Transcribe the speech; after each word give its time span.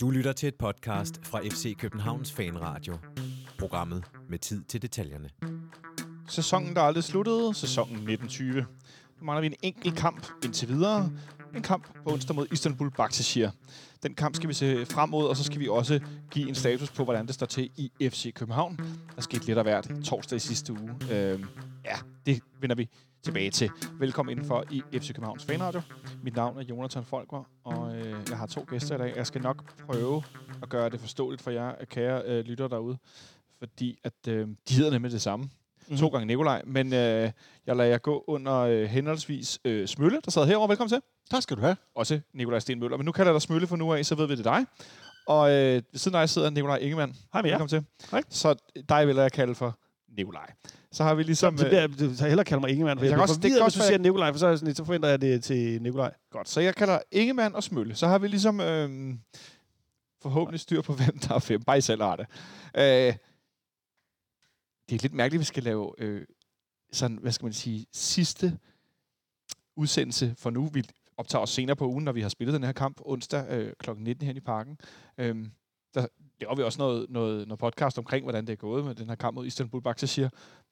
Du 0.00 0.10
lytter 0.10 0.32
til 0.32 0.46
et 0.48 0.54
podcast 0.54 1.26
fra 1.26 1.40
FC 1.40 1.76
Københavns 1.76 2.32
Fanradio. 2.32 2.98
Programmet 3.58 4.04
med 4.28 4.38
tid 4.38 4.64
til 4.64 4.82
detaljerne. 4.82 5.30
Sæsonen, 6.28 6.76
der 6.76 6.82
aldrig 6.82 7.04
sluttede, 7.04 7.54
sæsonen 7.54 7.94
1920. 7.94 8.60
Nu 9.20 9.24
mangler 9.26 9.40
vi 9.40 9.46
en 9.46 9.54
enkelt 9.62 9.96
kamp 9.96 10.26
indtil 10.44 10.68
videre. 10.68 11.10
En 11.56 11.62
kamp 11.62 11.88
på 12.04 12.12
onsdag 12.12 12.36
mod 12.36 12.46
Istanbul 12.52 12.90
Baktashir. 12.90 13.50
Den 14.02 14.14
kamp 14.14 14.34
skal 14.34 14.48
vi 14.48 14.54
se 14.54 14.86
frem 14.86 15.08
mod, 15.08 15.26
og 15.26 15.36
så 15.36 15.44
skal 15.44 15.60
vi 15.60 15.68
også 15.68 16.00
give 16.30 16.48
en 16.48 16.54
status 16.54 16.90
på, 16.90 17.04
hvordan 17.04 17.26
det 17.26 17.34
står 17.34 17.46
til 17.46 17.70
i 17.76 17.92
FC 18.10 18.34
København. 18.34 18.78
Der 19.16 19.22
skete 19.22 19.46
lidt 19.46 19.58
af 19.58 19.64
hvert 19.64 19.90
torsdag 20.04 20.36
i 20.36 20.40
sidste 20.40 20.72
uge. 20.72 20.90
Øhm, 21.10 21.44
ja, 21.84 21.96
det 22.26 22.40
vender 22.60 22.76
vi 22.76 22.88
tilbage 23.22 23.50
til. 23.50 23.70
Velkommen 23.98 24.30
indenfor 24.30 24.64
i 24.70 24.82
FC 24.92 25.06
Københavns 25.08 25.44
Fanradio. 25.44 25.80
Mit 26.22 26.36
navn 26.36 26.58
er 26.58 26.62
Jonathan 26.62 27.04
Folker, 27.04 27.48
og 27.64 27.83
øh, 27.94 28.16
jeg 28.30 28.38
har 28.38 28.46
to 28.46 28.64
gæster 28.68 28.94
i 28.94 28.98
dag. 28.98 29.16
Jeg 29.16 29.26
skal 29.26 29.42
nok 29.42 29.86
prøve 29.86 30.22
at 30.62 30.68
gøre 30.68 30.90
det 30.90 31.00
forståeligt 31.00 31.42
for 31.42 31.50
jer, 31.50 31.84
kære 31.84 32.22
øh, 32.26 32.44
lytter 32.44 32.68
derude, 32.68 32.98
fordi 33.58 33.98
at 34.04 34.28
øh, 34.28 34.48
de 34.68 34.74
hedder 34.74 34.90
nemlig 34.90 35.12
det 35.12 35.22
samme. 35.22 35.44
Mm-hmm. 35.44 35.96
To 35.96 36.08
gange 36.08 36.26
Nikolaj, 36.26 36.62
men 36.66 36.92
øh, 36.92 37.30
jeg 37.66 37.76
lader 37.76 37.90
jer 37.90 37.98
gå 37.98 38.24
under 38.26 38.54
øh, 38.54 38.84
henholdsvis 38.84 39.58
øh, 39.64 39.88
Smølle, 39.88 40.20
der 40.24 40.30
sad 40.30 40.46
herovre. 40.46 40.68
Velkommen 40.68 40.88
til. 40.88 41.00
Tak 41.30 41.42
skal 41.42 41.56
du 41.56 41.60
have. 41.62 41.76
Også 41.94 42.20
Nikolaj 42.34 42.58
Sten 42.58 42.80
Møller, 42.80 42.96
men 42.96 43.04
nu 43.04 43.12
kalder 43.12 43.30
jeg 43.30 43.34
dig 43.34 43.42
Smølle 43.42 43.66
for 43.66 43.76
nu 43.76 43.92
af, 43.92 44.06
så 44.06 44.14
ved 44.14 44.26
vi 44.26 44.36
det 44.36 44.46
er 44.46 44.56
dig. 44.56 44.66
Og 45.26 45.50
øh, 45.50 45.74
ved 45.74 45.98
siden 45.98 46.14
af 46.14 46.22
dig 46.22 46.28
sidder 46.28 46.50
Nikolaj 46.50 46.76
Ingemann. 46.76 47.16
Hej 47.32 47.42
med 47.42 47.50
jer. 47.50 47.58
Velkommen 47.58 47.68
til. 47.68 48.08
Hej. 48.10 48.22
Så 48.28 48.54
dig 48.88 49.06
vil 49.06 49.16
jeg 49.16 49.32
kalde 49.32 49.54
for 49.54 49.78
Nikolaj. 50.16 50.52
Så 50.92 51.04
har 51.04 51.14
vi 51.14 51.22
ligesom... 51.22 51.58
Så, 51.58 51.66
øh, 51.66 51.72
det, 51.72 51.98
det, 51.98 52.18
så 52.18 52.26
hellere 52.26 52.44
kalder 52.44 52.60
mig 52.60 52.70
Ingemann, 52.70 52.98
for 52.98 53.04
Jeg 53.04 53.12
jeg, 53.12 53.20
også- 53.20 53.32
også, 53.32 53.40
det 53.40 53.50
kan 53.50 53.52
hvis 53.52 53.60
også 53.62 53.78
du 53.78 53.82
være- 53.82 53.88
siger 53.88 53.98
Nikolaj, 53.98 54.32
for 54.32 54.38
så, 54.38 54.46
er 54.46 54.56
sådan, 54.56 54.66
lidt, 54.66 54.76
så 54.76 54.84
forventer 54.84 55.08
jeg 55.08 55.20
det 55.20 55.44
til 55.44 55.82
Nikolaj. 55.82 56.14
Godt, 56.30 56.48
så 56.48 56.60
jeg 56.60 56.74
kalder 56.74 56.98
Ingemann 57.12 57.54
og 57.54 57.62
Smølle. 57.62 57.94
Så 57.94 58.06
har 58.06 58.18
vi 58.18 58.28
ligesom 58.28 58.60
øh, 58.60 59.14
forhåbentlig 60.22 60.60
styr 60.60 60.82
på, 60.82 60.92
hvem 60.92 61.18
der 61.18 61.34
er 61.34 61.38
fem. 61.38 61.62
Bare 61.62 61.78
I 61.78 61.80
selv 61.80 62.02
har 62.02 62.16
det. 62.16 62.26
Øh, 62.76 63.14
det 64.88 64.94
er 64.94 65.02
lidt 65.02 65.14
mærkeligt, 65.14 65.38
at 65.38 65.40
vi 65.40 65.44
skal 65.44 65.62
lave 65.62 65.92
øh, 65.98 66.26
sådan, 66.92 67.16
hvad 67.16 67.32
skal 67.32 67.46
man 67.46 67.52
sige, 67.52 67.86
sidste 67.92 68.58
udsendelse 69.76 70.34
for 70.38 70.50
nu. 70.50 70.66
Vi 70.72 70.84
optager 71.16 71.42
os 71.42 71.50
senere 71.50 71.76
på 71.76 71.88
ugen, 71.88 72.04
når 72.04 72.12
vi 72.12 72.20
har 72.22 72.28
spillet 72.28 72.54
den 72.54 72.64
her 72.64 72.72
kamp 72.72 73.00
onsdag 73.04 73.46
øh, 73.50 73.72
kl. 73.78 73.90
19 73.96 74.26
hen 74.26 74.36
i 74.36 74.40
parken. 74.40 74.78
Øh, 75.18 75.36
der 75.94 76.06
laver 76.40 76.54
vi 76.54 76.62
også 76.62 76.78
noget, 76.78 77.10
noget, 77.10 77.48
noget 77.48 77.58
podcast 77.58 77.98
omkring, 77.98 78.24
hvordan 78.24 78.46
det 78.46 78.52
er 78.52 78.56
gået 78.56 78.84
med 78.84 78.94
den 78.94 79.08
her 79.08 79.16
kamp 79.16 79.34
mod 79.34 79.46
Istanbul 79.46 79.82
Baktashir. 79.82 80.28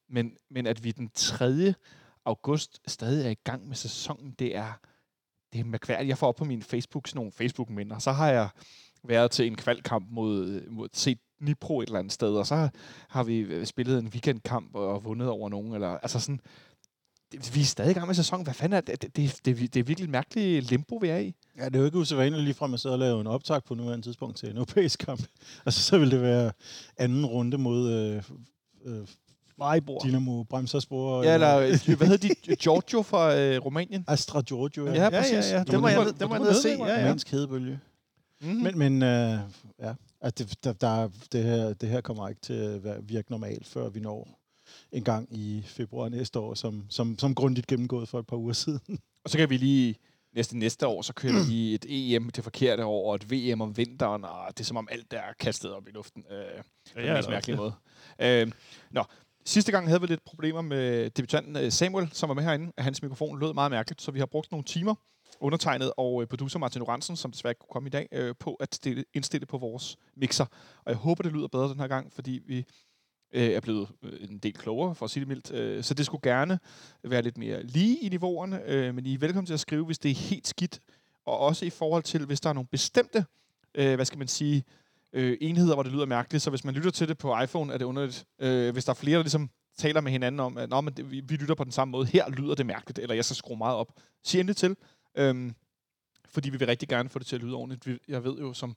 Men, 0.09 0.37
men 0.49 0.67
at 0.67 0.83
vi 0.83 0.91
den 0.91 1.09
3. 1.13 1.73
august 2.25 2.79
stadig 2.87 3.25
er 3.25 3.29
i 3.29 3.37
gang 3.43 3.67
med 3.67 3.75
sæsonen, 3.75 4.35
det 4.39 4.55
er, 4.55 4.73
det 5.53 5.59
er 5.59 5.65
mærkværdigt. 5.65 6.09
Jeg 6.09 6.17
får 6.17 6.27
op 6.27 6.35
på 6.35 6.45
min 6.45 6.61
Facebook 6.61 7.07
sådan 7.07 7.17
nogle 7.17 7.31
Facebook-minder. 7.31 7.99
Så 7.99 8.11
har 8.11 8.29
jeg 8.29 8.49
været 9.03 9.31
til 9.31 9.47
en 9.47 9.55
kvalkamp 9.55 10.07
mod, 10.11 10.67
mod 10.69 10.89
set 10.93 11.19
Nipro 11.39 11.81
et 11.81 11.87
eller 11.87 11.99
andet 11.99 12.13
sted, 12.13 12.35
og 12.35 12.47
så 12.47 12.69
har, 13.09 13.23
vi 13.23 13.65
spillet 13.65 13.99
en 13.99 14.07
weekendkamp 14.07 14.75
og 14.75 15.03
vundet 15.03 15.29
over 15.29 15.49
nogen. 15.49 15.73
Eller, 15.73 15.87
altså 15.87 16.19
sådan, 16.19 16.41
vi 17.53 17.61
er 17.61 17.65
stadig 17.65 17.91
i 17.91 17.93
gang 17.93 18.07
med 18.07 18.15
sæsonen. 18.15 18.43
Hvad 18.45 18.53
fanden 18.53 18.77
er 18.77 18.81
det? 18.81 19.01
Det, 19.01 19.15
det, 19.15 19.39
det, 19.45 19.73
det 19.73 19.79
er 19.79 19.83
virkelig 19.83 20.03
et 20.05 20.09
mærkeligt 20.09 20.69
limbo, 20.69 20.95
vi 20.95 21.07
er 21.07 21.17
i. 21.17 21.35
Ja, 21.57 21.65
det 21.65 21.75
er 21.75 21.79
jo 21.79 21.85
ikke 21.85 21.97
usædvanligt 21.97 22.43
lige 22.43 22.53
fra 22.53 22.73
at 22.73 22.79
sidde 22.79 22.95
og 22.95 22.99
lave 22.99 23.21
en 23.21 23.27
optag 23.27 23.63
på 23.63 23.75
nuværende 23.75 24.05
tidspunkt 24.05 24.37
til 24.37 24.49
en 24.49 24.55
europæisk 24.57 24.99
kamp. 24.99 25.23
Og 25.65 25.73
så, 25.73 25.81
så 25.81 25.97
vil 25.97 26.11
det 26.11 26.21
være 26.21 26.51
anden 26.97 27.25
runde 27.25 27.57
mod 27.57 27.91
øh, 27.91 28.23
øh. 28.85 29.07
Dynamo 30.03 30.43
Bremserspor. 30.43 31.23
Ja, 31.23 31.33
eller, 31.33 31.57
øh, 31.57 31.97
hvad 31.97 32.07
hedder 32.07 32.29
de? 32.47 32.55
Giorgio 32.55 33.01
fra 33.01 33.35
øh, 33.39 33.65
Rumænien? 33.65 34.05
Astra 34.07 34.41
Giorgio. 34.41 34.87
Ja, 34.87 35.09
præcis. 35.09 35.33
Ja, 35.33 35.37
ja, 35.39 35.51
ja. 35.51 35.57
Var 35.57 35.63
Det 35.63 35.79
må 35.79 35.87
jeg, 35.87 36.05
det 36.05 36.19
var 36.19 36.27
må 36.27 36.35
jeg 36.35 36.43
ned 36.43 36.53
se. 36.61 36.77
nede, 36.77 36.89
Ja, 36.89 36.99
ja. 36.99 37.05
Mansk 37.05 37.31
hedebølge. 37.31 37.79
Mm-hmm. 38.41 38.63
Men, 38.63 38.77
men 38.77 39.03
øh, 39.03 39.39
ja, 39.79 39.93
altså, 40.21 40.45
det, 40.45 40.63
der, 40.63 40.73
der, 40.73 41.09
det, 41.31 41.43
her, 41.43 41.73
det 41.73 41.89
her 41.89 42.01
kommer 42.01 42.29
ikke 42.29 42.41
til 42.41 42.53
at 42.53 43.09
virke 43.09 43.31
normalt, 43.31 43.67
før 43.67 43.89
vi 43.89 43.99
når 43.99 44.42
en 44.91 45.03
gang 45.03 45.27
i 45.37 45.63
februar 45.65 46.09
næste 46.09 46.39
år, 46.39 46.53
som, 46.53 46.85
som, 46.89 47.19
som 47.19 47.35
grundigt 47.35 47.67
gennemgået 47.67 48.09
for 48.09 48.19
et 48.19 48.27
par 48.27 48.37
uger 48.37 48.53
siden. 48.53 48.99
Og 49.23 49.29
så 49.29 49.37
kan 49.37 49.49
vi 49.49 49.57
lige 49.57 49.95
næste 50.35 50.57
næste 50.57 50.87
år, 50.87 51.01
så 51.01 51.13
kører 51.13 51.47
vi 51.49 51.73
et 51.75 51.85
EM 51.89 52.29
til 52.29 52.43
forkerte 52.43 52.85
år, 52.85 53.09
og 53.09 53.15
et 53.15 53.31
VM 53.31 53.61
om 53.61 53.77
vinteren, 53.77 54.23
og 54.23 54.47
det 54.49 54.59
er 54.59 54.63
som 54.65 54.77
om 54.77 54.87
alt 54.91 55.11
der 55.11 55.19
er 55.19 55.33
kastet 55.39 55.71
op 55.73 55.87
i 55.87 55.91
luften. 55.91 56.23
Øh, 56.31 56.35
på 56.35 56.99
Ja, 56.99 57.05
den 57.05 57.13
mest 57.13 57.27
eller- 57.27 57.29
mærkelige 57.29 57.57
måde. 57.57 57.73
Øh, 58.21 58.51
nå, 58.91 59.03
sidste 59.45 59.71
gang 59.71 59.87
havde 59.87 60.01
vi 60.01 60.07
lidt 60.07 60.23
problemer 60.25 60.61
med 60.61 61.09
debutanten 61.09 61.55
øh, 61.57 61.71
Samuel, 61.71 62.09
som 62.13 62.29
var 62.29 62.35
med 62.35 62.43
herinde. 62.43 62.71
Hans 62.77 63.01
mikrofon 63.01 63.39
lød 63.39 63.53
meget 63.53 63.71
mærkeligt, 63.71 64.01
så 64.01 64.11
vi 64.11 64.19
har 64.19 64.25
brugt 64.25 64.51
nogle 64.51 64.63
timer, 64.63 64.95
undertegnet 65.39 65.91
og 65.97 66.21
øh, 66.21 66.27
producer 66.27 66.59
Martin 66.59 66.81
Oransen, 66.81 67.15
som 67.15 67.31
desværre 67.31 67.51
ikke 67.51 67.59
kunne 67.59 67.73
komme 67.73 67.87
i 67.87 67.89
dag, 67.89 68.07
øh, 68.11 68.35
på 68.39 68.53
at 68.53 68.75
stille, 68.75 69.03
indstille 69.13 69.45
på 69.45 69.57
vores 69.57 69.97
mixer. 70.17 70.45
Og 70.77 70.83
jeg 70.91 70.95
håber, 70.95 71.23
det 71.23 71.31
lyder 71.31 71.47
bedre 71.47 71.69
den 71.69 71.79
her 71.79 71.87
gang, 71.87 72.13
fordi 72.13 72.39
vi 72.45 72.65
øh, 73.33 73.43
er 73.49 73.59
blevet 73.59 73.87
øh, 74.03 74.29
en 74.29 74.37
del 74.37 74.53
klogere, 74.53 74.95
for 74.95 75.05
at 75.05 75.09
sige 75.11 75.21
det 75.21 75.27
mildt. 75.27 75.51
Øh, 75.51 75.83
så 75.83 75.93
det 75.93 76.05
skulle 76.05 76.21
gerne 76.31 76.59
være 77.03 77.21
lidt 77.21 77.37
mere 77.37 77.63
lige 77.63 77.99
i 77.99 78.09
niveauerne, 78.09 78.61
øh, 78.65 78.95
men 78.95 79.05
I 79.05 79.13
er 79.13 79.17
velkommen 79.17 79.45
til 79.45 79.53
at 79.53 79.59
skrive, 79.59 79.85
hvis 79.85 79.99
det 79.99 80.11
er 80.11 80.15
helt 80.15 80.47
skidt, 80.47 80.79
og 81.25 81.39
også 81.39 81.65
i 81.65 81.69
forhold 81.69 82.03
til, 82.03 82.25
hvis 82.25 82.41
der 82.41 82.49
er 82.49 82.53
nogle 82.53 82.67
bestemte, 82.71 83.25
øh, 83.75 83.95
hvad 83.95 84.05
skal 84.05 84.17
man 84.19 84.27
sige, 84.27 84.63
øh, 85.13 85.37
enheder, 85.41 85.73
hvor 85.73 85.83
det 85.83 85.91
lyder 85.91 86.05
mærkeligt. 86.05 86.43
Så 86.43 86.49
hvis 86.49 86.63
man 86.63 86.73
lytter 86.73 86.91
til 86.91 87.07
det 87.07 87.17
på 87.17 87.39
iPhone, 87.41 87.73
er 87.73 87.77
det 87.77 87.85
underligt. 87.85 88.25
Øh, 88.39 88.73
hvis 88.73 88.85
der 88.85 88.89
er 88.89 88.95
flere, 88.95 89.17
der 89.17 89.23
ligesom 89.23 89.49
taler 89.77 90.01
med 90.01 90.11
hinanden 90.11 90.39
om, 90.39 90.57
at 90.57 90.69
Nå, 90.69 90.81
men 90.81 90.93
det, 90.93 91.11
vi, 91.11 91.19
vi 91.27 91.35
lytter 91.35 91.55
på 91.55 91.63
den 91.63 91.71
samme 91.71 91.91
måde, 91.91 92.05
her 92.05 92.29
lyder 92.29 92.55
det 92.55 92.65
mærkeligt, 92.65 92.99
eller 92.99 93.15
jeg 93.15 93.25
skal 93.25 93.35
skrue 93.35 93.57
meget 93.57 93.75
op. 93.75 93.91
Sig 94.23 94.39
endelig 94.39 94.55
til, 94.55 94.75
øhm, 95.15 95.55
fordi 96.29 96.49
vi 96.49 96.57
vil 96.57 96.67
rigtig 96.67 96.89
gerne 96.89 97.09
få 97.09 97.19
det 97.19 97.27
til 97.27 97.35
at 97.35 97.41
lyde 97.41 97.53
ordentligt. 97.55 97.87
Vi- 97.87 97.99
Jeg 98.07 98.23
ved 98.23 98.37
jo 98.37 98.53
som 98.53 98.75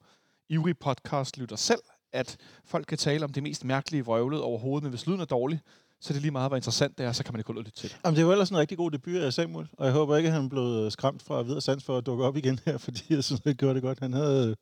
ivrig 0.49 0.79
podcast 0.79 1.39
lytter 1.39 1.57
selv, 1.57 1.81
at 2.13 2.37
folk 2.65 2.87
kan 2.87 2.99
tale 2.99 3.25
om 3.25 3.33
det 3.33 3.43
mest 3.43 3.65
mærkelige 3.65 4.05
vrøvlet 4.05 4.41
overhovedet, 4.41 4.83
men 4.83 4.91
hvis 4.91 5.07
lyden 5.07 5.21
er 5.21 5.25
dårlig, 5.25 5.61
så 6.01 6.13
det 6.13 6.19
er 6.19 6.23
lige 6.23 6.31
meget, 6.31 6.51
hvor 6.51 6.57
interessant 6.57 6.99
det 6.99 7.07
er, 7.07 7.13
så 7.13 7.25
kan 7.25 7.33
man 7.33 7.41
ikke 7.41 7.49
holde 7.49 7.61
lytte 7.61 7.73
til 7.73 7.89
det. 7.89 7.99
Jamen, 8.05 8.17
det 8.17 8.27
var 8.27 8.33
ellers 8.33 8.51
en 8.51 8.57
rigtig 8.57 8.79
god 8.79 8.91
debut 8.91 9.17
af 9.17 9.33
Samuel, 9.33 9.69
og 9.73 9.87
jeg 9.87 9.95
håber 9.95 10.17
ikke, 10.17 10.27
at 10.27 10.35
han 10.35 10.49
blev 10.49 10.63
øh, 10.63 10.93
skræmt 10.93 11.23
fra 11.23 11.43
videre 11.43 11.61
sans 11.61 11.85
for 11.85 11.99
at 11.99 12.07
dukke 12.07 12.25
op 12.25 12.37
igen 12.37 12.61
her, 12.65 12.79
fordi 12.87 13.03
jeg 13.11 13.25
synes, 13.25 13.41
han 13.45 13.55
gjorde 13.55 13.75
det 13.75 13.83
godt. 13.83 14.01
Han 14.01 14.13
havde 14.13 14.49
øh, 14.51 14.57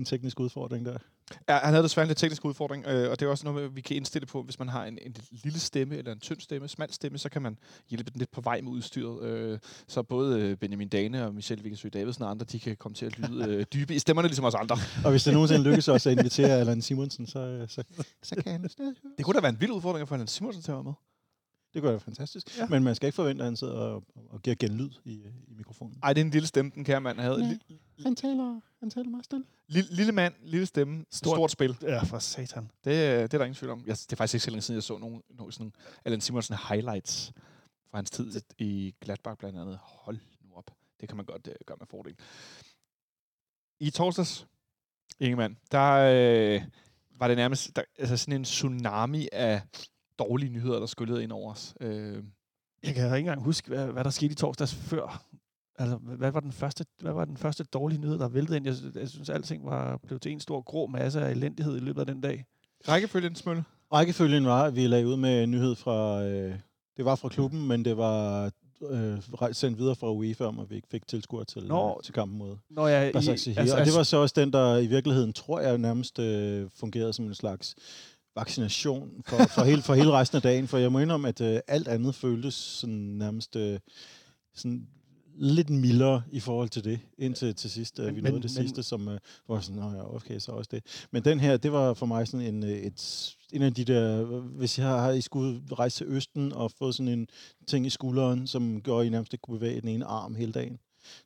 en 0.00 0.04
teknisk 0.04 0.40
udfordring 0.40 0.86
der. 0.86 0.98
Ja, 1.48 1.58
han 1.58 1.74
havde 1.74 1.82
desværre 1.82 2.04
en 2.04 2.08
lidt 2.08 2.18
teknisk 2.18 2.44
udfordring, 2.44 2.86
øh, 2.86 3.10
og 3.10 3.20
det 3.20 3.26
er 3.26 3.30
også 3.30 3.44
noget, 3.44 3.76
vi 3.76 3.80
kan 3.80 3.96
indstille 3.96 4.26
på, 4.26 4.42
hvis 4.42 4.58
man 4.58 4.68
har 4.68 4.84
en, 4.84 4.98
en 5.02 5.16
lille 5.30 5.60
stemme 5.60 5.96
eller 5.96 6.12
en 6.12 6.20
tynd 6.20 6.40
stemme, 6.40 6.68
smal 6.68 6.92
stemme, 6.92 7.18
så 7.18 7.28
kan 7.28 7.42
man 7.42 7.58
hjælpe 7.90 8.10
den 8.10 8.18
lidt 8.18 8.30
på 8.30 8.40
vej 8.40 8.60
med 8.60 8.72
udstyret. 8.72 9.22
Øh, 9.22 9.58
så 9.88 10.02
både 10.02 10.40
øh, 10.40 10.56
Benjamin 10.56 10.88
Dane 10.88 11.26
og 11.26 11.34
Michelle 11.34 11.64
Vigensø 11.64 11.88
Davidsen 11.88 12.24
og 12.24 12.30
andre, 12.30 12.46
de 12.52 12.60
kan 12.60 12.76
komme 12.76 12.94
til 12.94 13.06
at 13.06 13.18
lyde 13.18 13.48
øh, 13.48 13.64
dybe 13.74 13.94
i 13.94 13.98
stemmerne, 13.98 14.28
ligesom 14.28 14.44
os 14.44 14.54
andre. 14.54 14.76
Og 15.04 15.10
hvis 15.10 15.24
det 15.24 15.32
nogensinde 15.32 15.62
lykkes 15.62 15.88
også 15.88 16.10
at 16.10 16.18
invitere 16.18 16.50
Allan 16.50 16.82
Simonsen, 16.82 17.26
så, 17.26 17.66
så, 17.68 17.82
så 18.22 18.34
kan 18.34 18.52
han. 18.52 18.62
Det 19.16 19.24
kunne 19.24 19.34
da 19.34 19.40
være 19.40 19.52
en 19.52 19.60
vild 19.60 19.70
udfordring 19.70 20.08
for 20.08 20.14
Allan 20.14 20.28
Simonsen 20.28 20.62
til 20.62 20.70
at 20.70 20.74
være 20.74 20.84
med. 20.84 20.92
Det 21.76 21.82
kunne 21.82 21.90
være 21.90 22.00
fantastisk. 22.00 22.58
Ja. 22.58 22.66
Men 22.66 22.84
man 22.84 22.94
skal 22.94 23.06
ikke 23.06 23.16
forvente, 23.16 23.42
at 23.42 23.46
han 23.46 23.56
sidder 23.56 23.74
og, 23.74 24.04
og 24.30 24.42
giver 24.42 24.56
genlyd 24.56 24.90
i, 25.04 25.12
i 25.48 25.54
mikrofonen. 25.56 25.98
Ej, 26.02 26.12
det 26.12 26.20
er 26.20 26.24
en 26.24 26.30
lille 26.30 26.48
stemme, 26.48 26.70
den 26.74 26.84
kære 26.84 27.00
mand 27.00 27.18
havde. 27.20 27.58
Ja. 27.68 27.74
Han 28.02 28.16
taler, 28.16 28.60
han 28.80 28.90
taler 28.90 29.10
meget 29.10 29.24
stille. 29.24 29.44
lille, 29.68 29.94
lille 29.94 30.12
mand, 30.12 30.34
lille 30.42 30.66
stemme, 30.66 31.04
stort, 31.10 31.18
Stort. 31.18 31.36
stort 31.36 31.50
spil. 31.50 31.76
Ja, 31.82 32.02
for 32.02 32.18
satan. 32.18 32.70
Det, 32.84 32.90
øh, 32.90 32.96
det 32.96 33.22
er 33.22 33.26
der 33.26 33.44
ingen 33.44 33.54
tvivl 33.54 33.72
om. 33.72 33.82
Jeg, 33.86 33.96
det 33.96 34.12
er 34.12 34.16
faktisk 34.16 34.34
ikke 34.34 34.44
så 34.44 34.50
længe 34.50 34.62
siden, 34.62 34.76
jeg 34.76 34.82
så 34.82 34.98
nogle, 34.98 35.22
nogle 35.30 35.52
sådan 35.52 35.72
Allan 36.04 36.20
Simonsen 36.20 36.56
highlights 36.68 37.32
fra 37.90 37.98
hans 37.98 38.10
tid 38.10 38.40
i 38.58 38.94
Gladbach 39.00 39.36
blandt 39.38 39.58
andet. 39.58 39.78
Hold 39.82 40.18
nu 40.44 40.54
op. 40.54 40.70
Det 41.00 41.08
kan 41.08 41.16
man 41.16 41.26
godt 41.26 41.46
øh, 41.46 41.54
gøre 41.66 41.76
med 41.80 41.86
fordel. 41.86 42.14
I 43.80 43.90
torsdags, 43.90 44.46
Ingemann, 45.20 45.56
der 45.72 45.92
øh, 45.92 46.62
var 47.18 47.28
det 47.28 47.36
nærmest 47.36 47.76
der, 47.76 47.82
altså 47.98 48.16
sådan 48.16 48.34
en 48.34 48.44
tsunami 48.44 49.28
af 49.32 49.62
dårlige 50.18 50.50
nyheder, 50.52 50.78
der 50.78 50.86
skyllede 50.86 51.22
ind 51.22 51.32
over 51.32 51.52
os. 51.52 51.74
Øh, 51.80 52.22
Jeg 52.82 52.94
kan 52.94 53.04
ikke 53.04 53.18
engang 53.18 53.42
huske, 53.42 53.68
hvad, 53.68 53.86
hvad 53.86 54.04
der 54.04 54.10
skete 54.10 54.32
i 54.32 54.34
torsdags 54.34 54.74
før. 54.74 55.22
Altså, 55.78 55.96
hvad 55.96 56.30
var 56.30 56.40
den 56.40 56.52
første, 56.52 56.84
hvad 57.00 57.12
var 57.12 57.24
den 57.24 57.36
første 57.36 57.64
dårlige 57.64 58.00
nyhed, 58.00 58.18
der 58.18 58.28
væltede 58.28 58.56
ind? 58.56 58.66
Jeg, 58.66 58.74
synes- 58.76 58.96
jeg 58.96 59.08
synes, 59.08 59.30
alting 59.30 59.66
var 59.66 59.96
blevet 60.06 60.22
til 60.22 60.32
en 60.32 60.40
stor 60.40 60.60
grå 60.62 60.86
masse 60.86 61.20
af 61.20 61.30
elendighed 61.30 61.76
i 61.76 61.80
løbet 61.80 62.00
af 62.00 62.06
den 62.06 62.20
dag. 62.20 62.44
rækkefølgen, 62.88 63.34
Smølle. 63.34 63.64
Rækkefølgen 63.92 64.46
var, 64.46 64.62
at 64.64 64.76
vi 64.76 64.86
lagde 64.86 65.06
ud 65.06 65.16
med 65.16 65.42
en 65.44 65.50
nyhed 65.50 65.74
fra... 65.74 66.22
Øh, 66.24 66.54
det 66.96 67.04
var 67.04 67.14
fra 67.14 67.28
klubben, 67.28 67.66
men 67.68 67.84
det 67.84 67.96
var 67.96 68.50
øh, 68.90 69.18
sendt 69.52 69.78
videre 69.78 69.94
fra 69.96 70.12
UEFA 70.12 70.44
om, 70.44 70.58
at 70.58 70.70
vi 70.70 70.74
ikke 70.76 70.88
fik 70.90 71.06
tilskuer 71.06 71.44
til, 71.44 71.66
Nå. 71.66 71.88
øh, 71.88 72.02
til 72.04 72.14
kampen 72.14 72.38
mod 72.38 72.56
Når 72.70 72.88
jeg, 72.88 73.12
Basaksehir. 73.12 73.60
Altså, 73.60 73.76
og 73.78 73.86
det 73.86 73.94
var 73.96 74.02
så 74.02 74.16
også 74.16 74.34
den, 74.36 74.52
der 74.52 74.76
i 74.78 74.86
virkeligheden, 74.86 75.32
tror 75.32 75.60
jeg, 75.60 75.78
nærmest 75.78 76.18
øh, 76.18 76.70
fungerede 76.74 77.12
som 77.12 77.24
en 77.24 77.34
slags 77.34 77.74
vaccination 78.36 79.10
for, 79.26 79.36
for, 79.54 79.64
hele, 79.64 79.82
for 79.82 79.94
hele 79.94 80.10
resten 80.12 80.36
af 80.36 80.42
dagen. 80.42 80.68
For 80.68 80.78
jeg 80.78 80.92
må 80.92 80.98
indrømme, 80.98 81.28
at 81.28 81.40
øh, 81.40 81.60
alt 81.68 81.88
andet 81.88 82.14
føltes 82.14 82.54
sådan 82.54 82.94
nærmest 82.96 83.56
øh, 83.56 83.78
sådan 84.54 84.86
lidt 85.38 85.70
mildere 85.70 86.22
i 86.32 86.40
forhold 86.40 86.68
til 86.68 86.84
det, 86.84 87.00
indtil 87.18 87.54
til 87.54 87.70
sidst. 87.70 87.98
Øh, 87.98 88.06
vi 88.06 88.10
Men- 88.12 88.22
nåede 88.22 88.32
men- 88.32 88.42
det 88.42 88.56
men- 88.56 88.64
sidste, 88.68 88.82
som 88.82 89.08
øh, 89.08 89.18
var 89.48 89.60
sådan, 89.60 89.82
ja, 89.82 90.14
okay, 90.14 90.38
så 90.38 90.52
også 90.52 90.68
det. 90.72 91.06
Men 91.10 91.24
den 91.24 91.40
her, 91.40 91.56
det 91.56 91.72
var 91.72 91.94
for 91.94 92.06
mig 92.06 92.28
sådan 92.28 92.54
en, 92.54 92.64
øh, 92.64 92.70
et, 92.70 93.32
en 93.52 93.62
af 93.62 93.74
de 93.74 93.84
der, 93.84 94.24
hvis 94.40 94.78
jeg 94.78 94.86
har 94.86 95.10
I 95.10 95.20
skulle 95.20 95.60
rejse 95.72 95.96
til 95.96 96.06
Østen 96.06 96.52
og 96.52 96.70
få 96.78 96.92
sådan 96.92 97.08
en 97.12 97.28
ting 97.66 97.86
i 97.86 97.90
skulderen, 97.90 98.46
som 98.46 98.82
gjorde, 98.82 99.00
at 99.00 99.06
I 99.06 99.10
nærmest 99.10 99.32
ikke 99.32 99.42
kunne 99.42 99.58
bevæge 99.58 99.80
den 99.80 99.88
ene 99.88 100.04
arm 100.04 100.34
hele 100.34 100.52
dagen. 100.52 100.78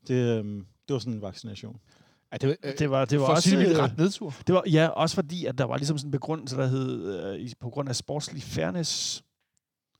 Det, 0.09 0.15
øh, 0.15 0.45
det 0.89 0.93
var 0.95 0.99
sådan 0.99 1.13
en 1.13 1.23
vaccination. 1.23 1.77
Ja, 2.32 2.37
det, 2.37 2.49
var, 2.49 2.73
det 2.79 2.91
var 2.91 3.05
det 3.05 3.21
var 3.21 3.27
også... 3.27 3.49
sige, 3.49 3.69
øh, 3.69 3.79
ret 3.79 3.99
nedtur. 3.99 4.35
Det 4.47 4.55
var, 4.55 4.62
ja, 4.67 4.87
også 4.88 5.15
fordi, 5.15 5.44
at 5.44 5.59
der 5.59 5.65
var 5.65 5.77
ligesom 5.77 5.99
sådan 5.99 6.09
en 6.09 6.12
begrundelse, 6.12 6.56
der 6.56 6.67
hed, 6.67 7.15
øh, 7.35 7.50
på 7.61 7.71
grund 7.71 7.88
af 7.88 7.97
sportslig 7.97 8.43
fairness. 8.43 9.25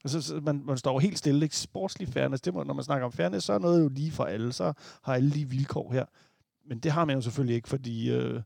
Altså, 0.05 0.23
så 0.23 0.41
man, 0.43 0.63
man 0.65 0.77
står 0.77 0.93
jo 0.93 0.99
helt 0.99 1.19
stille, 1.19 1.45
ikke? 1.45 1.57
Sportslig 1.57 2.09
fairness, 2.09 2.41
det 2.43 2.55
må, 2.55 2.63
når 2.63 2.75
man 2.75 2.85
snakker 2.85 3.07
om 3.07 3.13
fairness, 3.13 3.47
så 3.47 3.53
er 3.53 3.59
noget 3.59 3.83
jo 3.83 3.89
lige 3.89 4.11
for 4.13 4.25
alle, 4.25 4.53
så 4.53 4.73
har 5.03 5.15
alle 5.15 5.29
lige 5.29 5.49
vilkår 5.49 5.93
her. 5.93 6.05
Men 6.69 6.79
det 6.79 6.93
har 6.93 7.05
man 7.05 7.17
jo 7.17 7.23
selvfølgelig 7.23 7.57
ikke, 7.57 7.69
fordi 7.69 8.11
øh, 8.11 8.41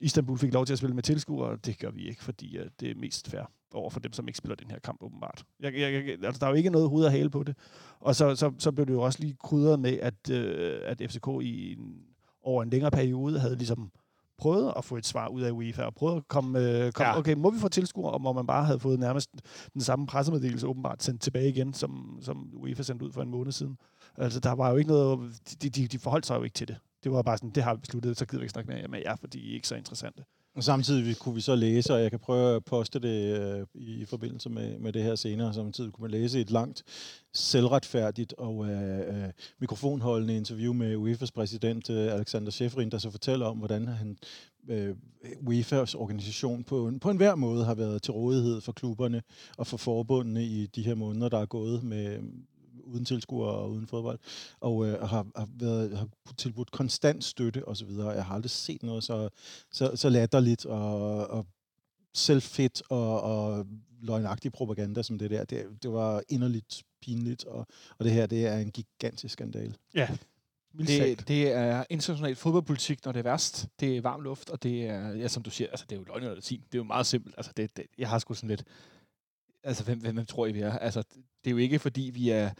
Istanbul 0.00 0.38
fik 0.38 0.54
lov 0.54 0.66
til 0.66 0.72
at 0.72 0.78
spille 0.78 0.94
med 0.94 1.02
tilskuere, 1.02 1.48
og 1.48 1.66
det 1.66 1.78
gør 1.78 1.90
vi 1.90 2.08
ikke, 2.08 2.24
fordi 2.24 2.56
øh, 2.58 2.66
det 2.80 2.90
er 2.90 2.94
mest 2.94 3.30
fair 3.30 3.50
over 3.74 3.90
for 3.90 4.00
dem, 4.00 4.12
som 4.12 4.28
ikke 4.28 4.38
spiller 4.38 4.56
den 4.56 4.70
her 4.70 4.78
kamp, 4.78 5.02
åbenbart. 5.02 5.44
Jeg, 5.60 5.74
jeg, 5.74 5.92
jeg, 5.92 6.24
altså, 6.24 6.38
der 6.40 6.46
er 6.46 6.50
jo 6.50 6.56
ikke 6.56 6.70
noget 6.70 6.88
hoved 6.88 7.04
og 7.04 7.10
hale 7.10 7.30
på 7.30 7.42
det. 7.42 7.56
Og 8.00 8.16
så, 8.16 8.36
så, 8.36 8.52
så 8.58 8.72
blev 8.72 8.86
det 8.86 8.92
jo 8.92 9.02
også 9.02 9.20
lige 9.20 9.36
krydret 9.44 9.80
med, 9.80 9.98
at, 9.98 10.30
øh, 10.30 10.80
at 10.84 11.02
FCK 11.10 11.26
i 11.42 11.72
en, 11.72 11.96
over 12.42 12.62
en 12.62 12.70
længere 12.70 12.90
periode 12.90 13.40
havde 13.40 13.56
ligesom 13.56 13.90
prøvet 14.38 14.72
at 14.76 14.84
få 14.84 14.96
et 14.96 15.06
svar 15.06 15.28
ud 15.28 15.42
af 15.42 15.50
UEFA, 15.50 15.82
og 15.82 15.94
prøvet 15.94 16.16
at 16.16 16.28
komme, 16.28 16.58
øh, 16.58 16.92
komme 16.92 17.12
Ja. 17.12 17.18
okay, 17.18 17.34
må 17.34 17.50
vi 17.50 17.58
få 17.58 17.68
tilskuere, 17.68 18.12
og 18.12 18.20
hvor 18.20 18.32
man 18.32 18.46
bare 18.46 18.64
havde 18.64 18.78
fået 18.80 18.98
nærmest 19.00 19.30
den 19.74 19.80
samme 19.80 20.06
pressemeddelelse 20.06 20.66
åbenbart 20.66 21.02
sendt 21.02 21.22
tilbage 21.22 21.48
igen, 21.48 21.74
som, 21.74 22.18
som 22.20 22.50
UEFA 22.54 22.82
sendte 22.82 23.04
ud 23.04 23.12
for 23.12 23.22
en 23.22 23.30
måned 23.30 23.52
siden. 23.52 23.76
Altså, 24.16 24.40
der 24.40 24.52
var 24.52 24.70
jo 24.70 24.76
ikke 24.76 24.90
noget, 24.90 25.32
de, 25.62 25.70
de, 25.70 25.86
de 25.86 25.98
forholdt 25.98 26.26
sig 26.26 26.36
jo 26.36 26.42
ikke 26.42 26.54
til 26.54 26.68
det. 26.68 26.76
Det 27.04 27.12
var 27.12 27.22
bare 27.22 27.38
sådan, 27.38 27.50
det 27.50 27.62
har 27.62 27.74
vi 27.74 27.80
besluttet, 27.80 28.18
så 28.18 28.26
gider 28.26 28.38
vi 28.38 28.44
ikke 28.44 28.52
snakke 28.52 28.70
mere 28.70 28.88
med 28.88 29.00
jer, 29.04 29.16
fordi 29.16 29.38
I 29.38 29.50
er 29.50 29.54
ikke 29.54 29.68
så 29.68 29.74
interessante. 29.74 30.24
Og 30.56 30.64
samtidig 30.64 31.16
kunne 31.16 31.34
vi 31.34 31.40
så 31.40 31.54
læse, 31.54 31.94
og 31.94 32.02
jeg 32.02 32.10
kan 32.10 32.20
prøve 32.20 32.56
at 32.56 32.64
poste 32.64 32.98
det 32.98 33.38
øh, 33.38 33.66
i, 33.74 34.00
i 34.00 34.04
forbindelse 34.04 34.50
med, 34.50 34.78
med 34.78 34.92
det 34.92 35.02
her 35.02 35.14
senere, 35.14 35.54
samtidig 35.54 35.92
kunne 35.92 36.02
man 36.02 36.10
læse 36.10 36.40
et 36.40 36.50
langt, 36.50 36.82
selvretfærdigt 37.32 38.32
og 38.32 38.66
øh, 38.66 38.98
øh, 38.98 39.30
mikrofonholdende 39.60 40.36
interview 40.36 40.72
med 40.72 40.96
UEFA's 40.96 41.30
præsident 41.34 41.90
øh, 41.90 42.12
Alexander 42.12 42.52
Schäferin, 42.52 42.88
der 42.88 42.98
så 42.98 43.10
fortæller 43.10 43.46
om, 43.46 43.56
hvordan 43.56 43.88
han 43.88 44.18
øh, 44.68 44.96
UEFA's 45.24 45.96
organisation 45.96 46.64
på, 46.64 46.88
en, 46.88 47.00
på 47.00 47.10
en 47.10 47.16
hver 47.16 47.34
måde 47.34 47.64
har 47.64 47.74
været 47.74 48.02
til 48.02 48.12
rådighed 48.12 48.60
for 48.60 48.72
klubberne 48.72 49.22
og 49.58 49.66
for 49.66 49.76
forbundene 49.76 50.44
i 50.44 50.66
de 50.66 50.82
her 50.82 50.94
måneder, 50.94 51.28
der 51.28 51.38
er 51.38 51.46
gået 51.46 51.82
med 51.82 52.18
uden 52.86 53.04
tilskuere 53.04 53.54
og 53.54 53.70
uden 53.70 53.86
fodbold, 53.86 54.18
og 54.60 54.86
øh, 54.86 55.00
har, 55.00 55.26
har, 55.36 55.48
været, 55.58 55.98
har 55.98 56.08
tilbudt 56.36 56.70
konstant 56.70 57.24
støtte 57.24 57.68
osv. 57.68 57.88
Jeg 57.90 58.24
har 58.24 58.34
aldrig 58.34 58.50
set 58.50 58.82
noget 58.82 59.04
så, 59.04 59.28
så, 59.72 59.96
så 59.96 60.08
latterligt 60.08 60.66
og, 60.66 61.26
og 61.26 61.46
selvfedt 62.14 62.82
og, 62.88 63.20
og 63.22 63.66
løgnagtig 64.00 64.52
propaganda 64.52 65.02
som 65.02 65.18
det 65.18 65.30
der. 65.30 65.44
Det, 65.44 65.66
det 65.82 65.92
var 65.92 66.22
inderligt 66.28 66.82
pinligt, 67.02 67.44
og, 67.44 67.66
og 67.98 68.04
det 68.04 68.12
her, 68.12 68.26
det 68.26 68.46
er 68.46 68.58
en 68.58 68.70
gigantisk 68.70 69.32
skandal. 69.32 69.76
Ja, 69.94 70.08
Det, 70.78 71.28
det 71.28 71.52
er 71.52 71.84
international 71.90 72.36
fodboldpolitik, 72.36 73.04
når 73.04 73.12
det 73.12 73.18
er 73.18 73.22
værst. 73.22 73.68
Det 73.80 73.96
er 73.96 74.00
varm 74.00 74.20
luft, 74.20 74.50
og 74.50 74.62
det 74.62 74.86
er, 74.86 75.14
ja, 75.14 75.28
som 75.28 75.42
du 75.42 75.50
siger, 75.50 75.70
altså, 75.70 75.86
det 75.88 75.96
er 75.96 76.00
jo 76.00 76.04
løgn 76.04 76.22
eller 76.22 76.34
latin. 76.34 76.60
Det 76.60 76.74
er 76.74 76.78
jo 76.78 76.84
meget 76.84 77.06
simpelt. 77.06 77.34
Altså, 77.36 77.52
det, 77.56 77.76
det, 77.76 77.86
jeg 77.98 78.08
har 78.08 78.18
sgu 78.18 78.34
sådan 78.34 78.48
lidt... 78.48 78.64
Altså, 79.64 79.84
hvem, 79.84 79.98
hvem, 79.98 80.14
hvem 80.14 80.26
tror 80.26 80.46
I, 80.46 80.52
vi 80.52 80.60
er? 80.60 80.78
Altså, 80.78 81.02
det 81.44 81.46
er 81.46 81.50
jo 81.50 81.56
ikke, 81.56 81.78
fordi 81.78 82.10
vi 82.14 82.30
er 82.30 82.50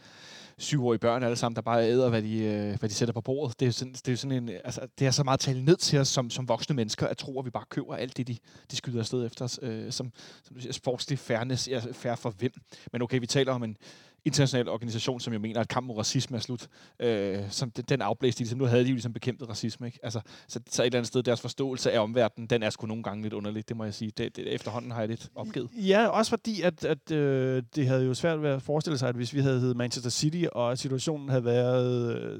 syvårige 0.57 0.99
børn 0.99 1.23
alle 1.23 1.35
sammen, 1.35 1.55
der 1.55 1.61
bare 1.61 1.89
æder, 1.89 2.09
hvad 2.09 2.21
de, 2.21 2.37
øh, 2.37 2.79
hvad 2.79 2.89
de 2.89 2.93
sætter 2.93 3.13
på 3.13 3.21
bordet. 3.21 3.59
Det 3.59 3.67
er, 3.67 3.71
sådan, 3.71 3.93
det 3.93 4.07
er 4.07 4.15
sådan 4.15 4.43
en... 4.43 4.49
Altså, 4.49 4.87
det 4.99 5.07
er 5.07 5.11
så 5.11 5.23
meget 5.23 5.39
talt 5.39 5.63
ned 5.63 5.77
til 5.77 5.99
os 5.99 6.07
som, 6.07 6.29
som 6.29 6.47
voksne 6.47 6.75
mennesker, 6.75 7.07
at 7.07 7.17
tro, 7.17 7.39
at 7.39 7.45
vi 7.45 7.49
bare 7.49 7.65
køber 7.69 7.95
alt 7.95 8.17
det, 8.17 8.27
de, 8.27 8.37
de 8.71 8.75
skyder 8.75 8.99
afsted 8.99 9.25
efter 9.25 9.45
os. 9.45 9.59
Øh, 9.61 9.91
som, 9.91 10.11
som 10.43 10.55
du 10.55 10.61
siger, 10.61 10.73
sportslig 10.73 11.19
fairness. 11.19 11.67
Ja, 11.67 11.81
fair 11.91 12.15
for 12.15 12.29
hvem? 12.29 12.51
Men 12.91 13.01
okay, 13.01 13.19
vi 13.19 13.27
taler 13.27 13.53
om 13.53 13.63
en 13.63 13.77
international 14.25 14.69
organisation, 14.69 15.19
som 15.19 15.33
jeg 15.33 15.41
mener, 15.41 15.59
at 15.59 15.67
kampen 15.67 15.87
mod 15.87 15.97
racisme 15.97 16.37
er 16.37 16.41
slut. 16.41 16.67
Øh, 16.99 17.39
som 17.49 17.71
den, 17.71 17.85
den 17.89 18.01
afblæste 18.01 18.39
de 18.39 18.43
ligesom. 18.43 18.59
Nu 18.59 18.65
havde 18.65 18.83
de 18.83 18.89
jo 18.89 18.93
ligesom 18.93 19.13
bekæmpet 19.13 19.49
racisme, 19.49 19.87
ikke? 19.87 19.99
Altså, 20.03 20.21
så, 20.47 20.59
så 20.69 20.81
et 20.81 20.85
eller 20.85 20.99
andet 20.99 21.07
sted, 21.07 21.23
deres 21.23 21.41
forståelse 21.41 21.91
af 21.91 21.99
omverdenen, 21.99 22.47
den 22.47 22.63
er 22.63 22.69
sgu 22.69 22.87
nogle 22.87 23.03
gange 23.03 23.23
lidt 23.23 23.33
underlig, 23.33 23.69
det 23.69 23.77
må 23.77 23.83
jeg 23.83 23.93
sige. 23.93 24.11
Det, 24.17 24.35
det, 24.35 24.53
efterhånden 24.53 24.91
har 24.91 24.99
jeg 24.99 25.09
lidt 25.09 25.29
opgivet. 25.35 25.69
Ja, 25.73 26.07
også 26.07 26.29
fordi, 26.29 26.61
at, 26.61 26.85
at 26.85 27.11
øh, 27.11 27.63
det 27.75 27.87
havde 27.87 28.05
jo 28.05 28.13
svært 28.13 28.41
ved 28.41 28.49
at 28.49 28.61
forestille 28.61 28.97
sig, 28.97 29.09
at 29.09 29.15
hvis 29.15 29.33
vi 29.33 29.39
havde 29.39 29.59
heddet 29.59 29.77
Manchester 29.77 30.09
City, 30.09 30.43
og 30.51 30.77
situationen 30.77 31.29
havde 31.29 31.45
været 31.45 32.17
øh, 32.17 32.39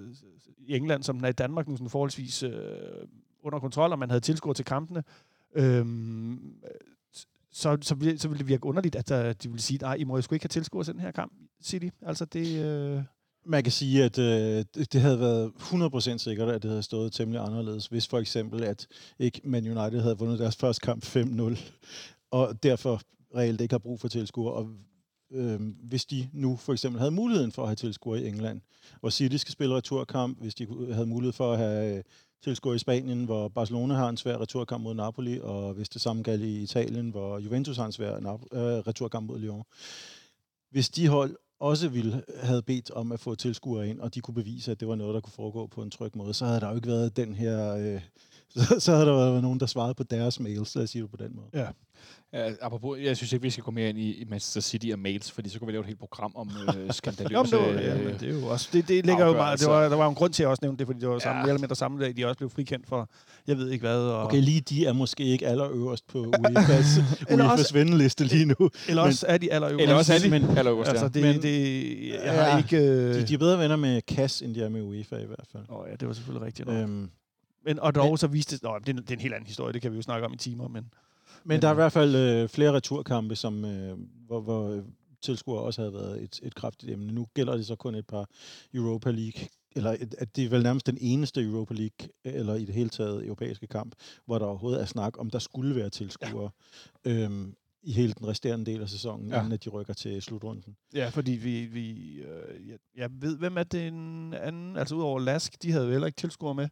i 0.58 0.76
England, 0.76 1.04
som 1.04 1.16
den 1.16 1.26
er 1.26 1.30
i 1.30 1.34
Danmark 1.34 1.68
nu, 1.68 1.76
sådan 1.76 1.90
forholdsvis 1.90 2.44
øh, 2.44 2.52
under 3.44 3.60
kontrol, 3.60 3.92
og 3.92 4.00
man 4.00 4.10
havde 4.10 4.22
tilskuer 4.22 4.54
til 4.54 4.66
kampene, 4.66 5.04
øh, 5.56 5.86
så, 7.56 7.78
så, 7.82 7.96
ville, 7.96 8.20
så 8.20 8.28
ville 8.28 8.40
det 8.40 8.48
virke 8.48 8.66
underligt, 8.66 8.96
at 8.96 9.10
der, 9.10 9.34
de 9.34 9.50
ville 9.50 9.62
sige, 9.62 9.78
nej, 9.78 9.96
I 9.96 10.04
må 10.04 10.16
jo 10.16 10.22
sgu 10.22 10.36
ikke 10.36 10.44
have 10.44 10.50
tilskuer 10.50 10.84
til 10.84 10.94
den 10.94 11.02
her 11.02 11.12
kamp, 11.12 11.34
City. 11.64 11.88
Altså 12.02 12.26
det... 12.26 12.66
Øh, 12.66 13.02
Man 13.46 13.64
kan 13.64 13.72
sige, 13.72 14.04
at 14.04 14.20
øh, 14.20 14.66
det 14.94 15.02
havde 15.02 15.20
været 15.20 15.52
100% 15.60 16.18
sikkert, 16.18 16.50
at 16.50 16.64
det 16.64 16.70
havde 16.70 16.84
stået 16.84 17.14
temmelig 17.14 17.42
anderledes, 17.42 17.88
hvis 17.88 18.08
for 18.08 18.20
eksempel, 18.20 18.64
at 18.64 18.88
ikke 19.20 19.42
Man 19.44 19.78
United 19.78 20.02
havde 20.02 20.18
vundet 20.18 20.40
deres 20.40 20.56
første 20.56 20.82
kamp 20.82 21.06
5-0, 21.06 21.58
og 22.32 22.64
derfor 22.64 23.02
reelt 23.36 23.62
ikke 23.62 23.74
har 23.74 23.80
brug 23.80 24.00
for 24.00 24.08
tilskuere, 24.08 24.54
og 24.54 24.70
øh, 25.32 25.60
hvis 25.84 26.06
de 26.06 26.30
nu 26.34 26.56
for 26.56 26.74
eksempel 26.74 27.00
havde 27.00 27.12
muligheden 27.12 27.52
for 27.52 27.62
at 27.62 27.68
have 27.68 27.76
tilskuere 27.76 28.22
i 28.22 28.28
England, 28.28 28.62
og 29.02 29.14
City 29.14 29.36
skal 29.36 29.52
spille 29.52 29.76
returkamp, 29.76 30.42
hvis 30.42 30.56
de 30.56 30.68
havde 30.94 31.08
mulighed 31.08 31.34
for 31.34 31.54
at 31.54 31.58
have 31.58 31.98
øh, 31.98 32.04
tilskuer 32.46 32.74
i 32.74 32.80
Spanien, 32.80 33.26
hvor 33.26 33.48
Barcelona 33.48 33.94
har 33.94 34.10
en 34.10 34.18
svær 34.18 34.38
returkamp 34.38 34.84
mod 34.84 34.94
Napoli, 34.94 35.40
og 35.42 35.74
hvis 35.74 35.90
det 35.90 36.02
samme 36.02 36.24
galt 36.24 36.42
i 36.42 36.64
Italien, 36.64 37.10
hvor 37.10 37.40
Juventus 37.40 37.78
har 37.78 37.86
en 37.86 37.92
svær 37.92 38.20
Nap- 38.20 38.58
øh, 38.58 38.78
returkamp 38.88 39.28
mod 39.28 39.40
Lyon. 39.40 39.64
Hvis 40.72 40.90
de 40.90 41.08
hold 41.08 41.36
også 41.60 41.90
ville 41.90 42.24
have 42.40 42.62
bedt 42.62 42.92
om 42.92 43.12
at 43.12 43.20
få 43.20 43.36
tilskuere 43.36 43.90
ind, 43.90 44.00
og 44.00 44.16
de 44.16 44.22
kunne 44.22 44.34
bevise, 44.34 44.72
at 44.72 44.80
det 44.80 44.88
var 44.88 44.96
noget, 44.96 45.14
der 45.14 45.22
kunne 45.22 45.34
foregå 45.34 45.68
på 45.68 45.82
en 45.82 45.92
tryg 45.92 46.12
måde, 46.18 46.34
så 46.34 46.46
havde 46.46 46.60
der 46.60 46.70
jo 46.70 46.76
ikke 46.76 46.88
været 46.88 47.18
den 47.18 47.36
her... 47.36 47.76
Øh, 47.76 48.02
så, 48.68 48.80
så 48.80 48.92
havde 48.92 49.06
der 49.06 49.14
været 49.16 49.42
nogen, 49.42 49.60
der 49.60 49.66
svarede 49.66 49.94
på 49.94 50.04
deres 50.04 50.40
mails, 50.40 50.76
lad 50.76 50.84
os 50.84 50.90
sige 50.90 51.02
det 51.02 51.12
på 51.12 51.18
den 51.18 51.32
måde. 51.36 51.48
ja. 51.54 51.68
Ja, 52.34 52.52
apropos, 52.62 53.00
jeg 53.00 53.18
synes 53.18 53.34
ikke, 53.34 53.44
vi 53.44 53.50
skal 53.50 53.64
gå 53.64 53.72
mere 53.72 53.90
ind 53.90 53.98
i, 53.98 54.12
i 54.14 54.26
Manchester 54.30 54.62
City 54.62 54.88
og 54.94 55.00
mails, 55.00 55.32
fordi 55.32 55.50
så 55.50 55.60
kunne 55.60 55.66
vi 55.66 55.72
lave 55.72 55.80
et 55.82 55.86
helt 55.88 56.00
program 56.00 56.32
om 56.36 56.50
øh, 56.78 56.92
skandaløse... 56.94 57.52
Det, 57.52 57.60
var, 57.76 57.82
ja, 57.82 57.96
men 57.98 58.14
det 58.20 58.24
er 58.24 58.40
jo 58.40 58.46
også, 58.48 58.70
det, 58.74 58.88
det 58.88 59.06
ligger 59.06 59.26
jo 59.26 59.34
meget, 59.34 59.60
det 59.60 59.68
var, 59.68 59.90
der 59.90 59.96
var 59.96 60.10
en 60.10 60.16
grund 60.16 60.34
til, 60.34 60.44
at 60.44 60.46
jeg 60.46 60.50
også 60.50 60.60
nævnte 60.64 60.80
det, 60.80 60.88
fordi 60.88 61.00
det 61.00 61.10
var 61.10 61.20
samme, 61.20 61.38
Ja. 61.40 61.44
mere 61.44 61.50
eller 61.50 61.62
mindre 61.62 61.76
samme 61.76 62.04
dag, 62.04 62.18
de 62.18 62.26
også 62.26 62.38
blev 62.38 62.50
frikendt 62.50 62.88
for, 62.88 63.10
jeg 63.48 63.58
ved 63.58 63.70
ikke 63.70 63.82
hvad. 63.82 63.98
Og, 64.00 64.24
Okay, 64.24 64.42
lige 64.42 64.62
de 64.62 64.86
er 64.86 64.94
måske 64.94 65.24
ikke 65.24 65.48
allerøverst 65.48 66.08
på 66.08 66.24
UEFA's, 66.24 67.02
Eller 67.32 67.50
UEFA's 67.50 67.52
også- 67.52 67.74
vendeliste 67.74 68.24
lige 68.24 68.46
nu. 68.46 68.70
eller 68.90 69.02
også 69.02 69.26
er 69.30 69.38
de 69.38 69.54
allerøverst. 69.54 69.82
Eller 69.82 69.96
også 69.96 70.14
er 70.14 70.20
de... 70.20 70.30
Men- 70.30 70.58
allerøverst, 70.58 70.90
Altså, 70.90 71.06
ja. 71.06 71.10
det, 71.10 71.22
Men- 71.22 71.42
det, 71.42 71.60
jeg 72.10 72.20
Ja, 72.24 72.32
har 72.32 72.58
ikke... 72.58 72.78
Øh, 72.78 73.16
De, 73.16 73.24
de 73.28 73.34
er 73.34 73.38
bedre 73.38 73.60
venner 73.60 73.76
med 73.76 74.02
CAS, 74.02 74.42
end 74.42 74.56
de 74.56 74.62
er 74.64 74.70
med 74.70 74.82
UEFA 74.82 75.16
i 75.16 75.26
hvert 75.26 75.46
fald. 75.52 75.64
Åh 75.70 75.86
ja, 75.90 75.96
det 75.96 76.08
var 76.08 76.14
selvfølgelig 76.14 76.46
rigtigt. 76.48 76.70
Øhm, 76.70 77.10
Men, 77.66 77.80
og 77.80 77.96
dog 77.96 78.20
så 78.20 78.28
viste 78.28 78.56
det... 78.56 78.64
Nå, 78.64 78.80
det, 78.80 78.90
er, 78.90 78.94
det 78.94 79.10
er 79.10 79.16
en 79.16 79.20
helt 79.20 79.34
anden 79.34 79.48
historie, 79.48 79.74
det 79.74 79.82
kan 79.82 79.92
vi 79.92 79.96
jo 79.96 80.02
snakke 80.02 80.28
om 80.28 80.34
i 80.34 80.38
timer, 80.38 80.68
men... 80.68 80.94
men 81.44 81.62
der 81.62 81.68
er 81.68 81.72
i 81.72 81.76
hvert 81.76 81.92
fald 81.92 82.16
øh, 82.16 82.50
flere 82.50 82.74
returkampe, 82.74 83.36
som, 83.36 83.66
øh, 83.66 83.98
hvor, 84.28 84.42
hvor 84.42 84.70
øh, 84.70 84.84
tilskuere 85.22 85.62
også 85.62 85.82
havde 85.82 85.94
været 85.94 86.24
et, 86.24 86.40
et 86.44 86.56
kraftigt 86.56 86.92
emne. 86.92 87.14
Nu 87.14 87.28
gælder 87.34 87.58
det 87.58 87.66
så 87.66 87.76
kun 87.76 87.96
et 87.96 88.08
par 88.08 88.30
Europa 88.74 89.12
League, 89.12 89.48
eller 89.76 89.92
at 90.18 90.36
det 90.36 90.46
er 90.46 90.50
vel 90.50 90.64
nærmest 90.64 90.88
den 90.88 90.98
eneste 91.02 91.42
Europa 91.42 91.74
League, 91.74 92.10
eller 92.24 92.56
i 92.56 92.66
det 92.66 92.76
hele 92.76 92.90
taget 92.90 93.26
europæiske 93.26 93.68
kamp, 93.68 93.96
hvor 94.26 94.40
der 94.40 94.46
overhovedet 94.46 94.82
er 94.82 94.86
snak 94.86 95.20
om, 95.20 95.30
der 95.30 95.40
skulle 95.40 95.76
være 95.76 95.90
tilskuere 95.90 96.50
ja. 97.06 97.12
øhm, 97.12 97.56
i 97.84 97.92
hele 97.92 98.14
den 98.14 98.28
resterende 98.28 98.66
del 98.72 98.82
af 98.82 98.90
sæsonen, 98.90 99.30
ja. 99.30 99.40
inden 99.40 99.52
at 99.52 99.64
de 99.66 99.70
rykker 99.70 99.94
til 99.94 100.22
slutrunden. 100.22 100.76
Ja, 100.94 101.10
fordi 101.10 101.32
vi... 101.32 101.66
vi 101.66 102.16
øh, 102.22 102.70
jeg, 102.70 102.78
jeg 102.96 103.10
ved, 103.12 103.38
hvem 103.38 103.58
er 103.58 103.64
den 103.64 104.34
anden... 104.34 104.78
Altså, 104.78 104.96
udover 104.96 105.20
Lask, 105.20 105.64
de 105.64 105.72
havde 105.72 105.86
jo 105.86 105.92
heller 105.92 106.08
ikke 106.08 106.18
tilskuere 106.18 106.56
med. 106.56 106.68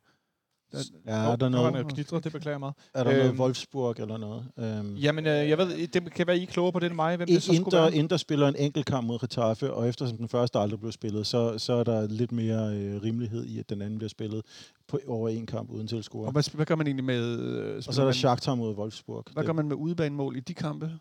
Ja, 1.06 1.12
er 1.32 1.36
der 1.36 1.50
Nå, 1.50 1.58
noget, 1.58 1.74
der 1.74 1.80
er 1.80 1.84
knitret, 1.84 2.24
det 2.24 2.32
beklager 2.32 2.54
jeg 2.54 2.60
meget. 2.60 2.76
er 2.94 3.04
der 3.04 3.12
noget 3.12 3.30
Øhm, 3.30 3.40
Wolfsburg 3.40 3.96
eller 4.00 4.18
noget? 4.18 4.46
Øhm, 4.58 4.96
Jamen, 4.96 5.26
øh, 5.28 5.50
jeg 5.50 5.58
ved, 5.58 5.88
det 5.88 6.14
kan 6.14 6.28
være, 6.28 6.38
I 6.38 6.42
er 6.44 6.46
klogere 6.48 6.72
på 6.72 6.80
det 6.80 6.86
end 6.86 6.96
mig, 6.96 7.16
hvem 7.18 7.28
det 7.28 7.44
så 7.44 7.46
skulle 7.46 7.58
Inter, 7.58 7.82
være. 7.82 7.96
Inter 7.96 8.18
spiller 8.18 8.48
en 8.48 8.56
enkelt 8.56 8.86
kamp 8.86 9.08
mod 9.08 9.20
Getafe, 9.20 9.74
og 9.74 9.90
eftersom 9.90 10.18
den 10.18 10.28
første 10.30 10.60
aldrig 10.60 10.80
blev 10.80 10.92
spillet, 10.92 11.28
så, 11.28 11.58
så 11.58 11.74
er 11.74 11.84
der 11.84 12.08
lidt 12.08 12.32
mere 12.32 12.76
øh, 12.78 13.02
rimelighed 13.04 13.46
i, 13.46 13.60
at 13.60 13.70
den 13.70 13.82
anden 13.82 13.98
bliver 14.00 14.10
spillet 14.10 14.42
på, 14.88 15.00
over 15.08 15.30
en 15.30 15.46
kamp 15.46 15.70
uden 15.70 15.88
tilskuere. 15.88 16.26
og 16.28 16.32
hvad, 16.32 16.56
hvad 16.56 16.66
gør 16.66 16.76
man 16.76 16.88
egentlig 16.88 17.06
med... 17.06 17.40
Øh, 17.40 17.76
Og 17.88 17.94
så 17.94 18.02
er 18.02 18.06
der 18.06 18.12
Shakhtar 18.14 18.56
mod 18.56 18.76
Wolfsburg. 18.76 19.24
Hvad 19.34 19.44
Det- 19.44 19.48
gør 19.48 19.54
man 19.54 19.68
med 19.68 19.76
udebanemål 19.76 20.36
i 20.38 20.40
de 20.40 20.54
kampe? 20.54 20.92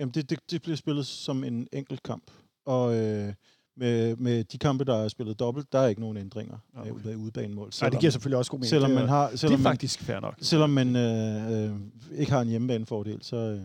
Jamen, 0.00 0.12
det, 0.14 0.30
det, 0.30 0.38
det 0.50 0.62
bliver 0.62 0.76
spillet 0.76 1.06
som 1.06 1.44
en 1.44 1.68
enkelt 1.72 2.02
kamp. 2.02 2.30
Og 2.66 2.96
øh, 2.96 3.32
med, 3.76 4.16
med 4.16 4.44
de 4.44 4.58
kampe, 4.58 4.84
der 4.84 4.94
er 4.96 5.08
spillet 5.08 5.38
dobbelt, 5.38 5.72
der 5.72 5.78
er 5.78 5.86
ikke 5.86 6.00
nogen 6.00 6.16
ændringer 6.16 6.58
okay. 6.76 6.90
okay. 6.90 7.04
med 7.04 7.16
udebanemål. 7.16 7.72
Nej, 7.80 7.90
det 7.90 8.00
giver 8.00 8.10
selvfølgelig 8.10 8.38
også 8.38 8.50
god 8.50 8.58
mening. 8.58 8.68
selvom 8.68 8.90
man 8.90 9.08
har, 9.08 9.26
Det 9.26 9.32
er 9.32 9.36
selvom 9.36 9.60
man, 9.60 9.64
faktisk 9.64 10.00
fair 10.00 10.20
nok. 10.20 10.34
selvom 10.40 10.70
man 10.70 10.96
øh, 10.96 11.64
øh, 11.64 11.76
ikke 12.12 12.32
har 12.32 12.40
en 12.40 12.48
hjemmebanefordel, 12.48 13.22
så 13.22 13.36
øh, 13.36 13.60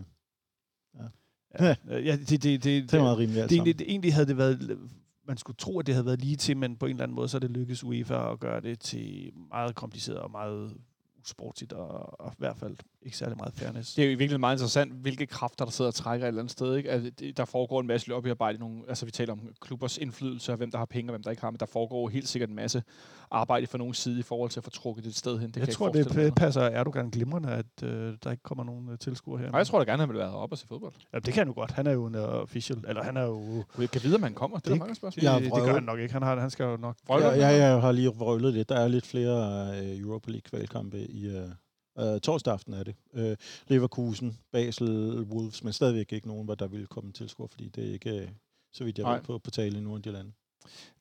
Ja, 1.60 1.74
ja 1.88 2.16
det, 2.16 2.28
det, 2.28 2.42
det, 2.42 2.64
det, 2.64 2.94
er 2.94 3.02
meget 3.02 3.18
rimeligt 3.18 3.44
det, 3.44 3.52
egentlig, 3.52 3.78
det, 3.78 3.90
egentlig 3.90 4.14
havde 4.14 4.26
det 4.26 4.36
været, 4.36 4.78
man 5.26 5.36
skulle 5.36 5.56
tro, 5.56 5.78
at 5.78 5.86
det 5.86 5.94
havde 5.94 6.06
været 6.06 6.20
lige 6.20 6.36
til, 6.36 6.56
men 6.56 6.76
på 6.76 6.86
en 6.86 6.90
eller 6.90 7.02
anden 7.02 7.14
måde, 7.14 7.28
så 7.28 7.36
er 7.36 7.38
det 7.38 7.50
lykkedes 7.50 7.84
UEFA 7.84 8.32
at 8.32 8.40
gøre 8.40 8.60
det 8.60 8.80
til 8.80 9.32
meget 9.50 9.74
kompliceret 9.74 10.18
og 10.18 10.30
meget 10.30 10.76
usportsigt, 11.20 11.72
og, 11.72 12.20
og 12.20 12.32
i 12.32 12.36
hvert 12.38 12.56
fald 12.56 12.76
ikke 13.04 13.16
særlig 13.16 13.36
meget 13.38 13.54
fairness. 13.54 13.94
Det 13.94 14.04
er 14.04 14.10
jo 14.12 14.16
virkelig 14.18 14.40
meget 14.40 14.54
interessant, 14.56 14.92
hvilke 14.92 15.26
kræfter, 15.26 15.64
der 15.64 15.72
sidder 15.72 15.88
og 15.90 15.94
trækker 15.94 16.26
et 16.26 16.28
eller 16.28 16.40
andet 16.40 16.52
sted. 16.52 16.76
Ikke? 16.76 16.90
Altså, 16.90 17.10
det- 17.18 17.36
der 17.36 17.44
foregår 17.44 17.80
en 17.80 17.86
masse 17.86 18.08
lobbyarbejde. 18.08 18.58
Nogle, 18.58 18.82
altså, 18.88 19.04
vi 19.04 19.10
taler 19.10 19.32
om 19.32 19.40
klubbers 19.60 19.98
indflydelse, 19.98 20.52
og 20.52 20.56
hvem 20.56 20.70
der 20.70 20.78
har 20.78 20.84
penge, 20.84 21.10
og 21.10 21.12
hvem 21.12 21.22
der 21.22 21.30
ikke 21.30 21.42
har. 21.42 21.50
Men 21.50 21.60
der 21.60 21.66
foregår 21.66 22.08
helt 22.08 22.28
sikkert 22.28 22.48
en 22.50 22.56
masse 22.56 22.82
arbejde 23.30 23.66
fra 23.66 23.78
nogen 23.78 23.94
side 23.94 24.18
i 24.18 24.22
forhold 24.22 24.50
til 24.50 24.60
at 24.60 24.64
få 24.64 24.70
trukket 24.70 25.04
det 25.04 25.10
et 25.10 25.16
sted 25.16 25.38
hen. 25.38 25.48
Det 25.50 25.56
jeg 25.56 25.64
kan 25.66 25.74
tror, 25.74 25.86
mig 25.86 26.04
det 26.04 26.14
noget. 26.14 26.34
passer 26.34 26.60
Erdogan 26.62 27.10
glimrende, 27.10 27.48
at 27.50 27.82
øh, 27.82 28.14
der 28.24 28.30
ikke 28.30 28.42
kommer 28.42 28.64
nogen 28.64 28.88
øh, 28.88 28.98
tilskuere 28.98 29.38
her. 29.40 29.50
Nej, 29.50 29.58
jeg 29.58 29.66
tror 29.66 29.78
da 29.84 29.90
gerne, 29.90 30.00
han 30.02 30.08
vil 30.08 30.18
være 30.18 30.30
oppe 30.30 30.54
og 30.54 30.58
se 30.58 30.66
fodbold. 30.66 30.92
ja, 31.14 31.18
det 31.18 31.24
kan 31.34 31.40
han 31.40 31.46
jo 31.48 31.54
godt. 31.54 31.70
Han 31.70 31.86
er 31.86 31.92
jo 31.92 32.06
en 32.06 32.14
uh, 32.14 32.20
official. 32.22 32.78
Eller 32.88 33.02
han 33.02 33.16
er 33.16 33.22
jo... 33.24 33.64
Jeg 33.78 33.90
kan 33.90 34.00
vide, 34.04 34.14
om 34.14 34.22
han 34.22 34.34
kommer. 34.34 34.58
Det, 34.58 34.66
er 34.66 34.70
Det- 34.70 34.78
mange 34.78 34.94
spørgsmål. 34.94 35.20
Det, 35.20 35.22
Jeg 35.22 35.32
har 35.32 35.40
det 35.40 35.48
prøvet- 35.50 35.66
gør 35.66 35.74
han 35.74 35.82
nok 35.82 35.98
ikke. 35.98 36.12
Han, 36.12 36.22
har, 36.22 36.40
han 36.40 36.50
skal 36.50 36.64
jo 36.64 36.76
nok... 36.76 36.96
Ja, 37.08 37.16
ja, 37.28 37.46
jeg 37.48 37.80
har 37.80 37.92
lige 37.92 38.08
vrøvlet 38.08 38.54
lidt. 38.54 38.68
Der 38.68 38.76
er 38.76 38.88
lidt 38.88 39.06
flere 39.06 39.66
øh, 39.82 40.00
Europa 40.00 40.30
League-kvalkampe 40.30 40.98
i 40.98 41.26
øh, 41.26 41.48
øh, 41.98 42.20
torsdag 42.20 42.52
aften 42.52 42.74
er 42.74 42.82
det. 42.82 42.94
Øh, 43.14 43.36
Leverkusen, 43.68 44.38
Basel, 44.52 45.20
Wolves, 45.20 45.64
men 45.64 45.72
stadigvæk 45.72 46.12
ikke 46.12 46.28
nogen, 46.28 46.44
hvor 46.44 46.54
der 46.54 46.66
vil 46.66 46.86
komme 46.86 47.12
tilskuer, 47.12 47.46
fordi 47.46 47.68
det 47.68 47.88
er 47.88 47.92
ikke, 47.92 48.20
øh, 48.20 48.28
så 48.72 48.84
vidt 48.84 48.98
jeg 48.98 49.06
ved, 49.06 49.20
på, 49.20 49.38
på 49.38 49.50
tale 49.50 49.78
i 49.78 49.80
nogle 49.80 49.96
af 49.96 50.02
de 50.02 50.12
lande. 50.12 50.32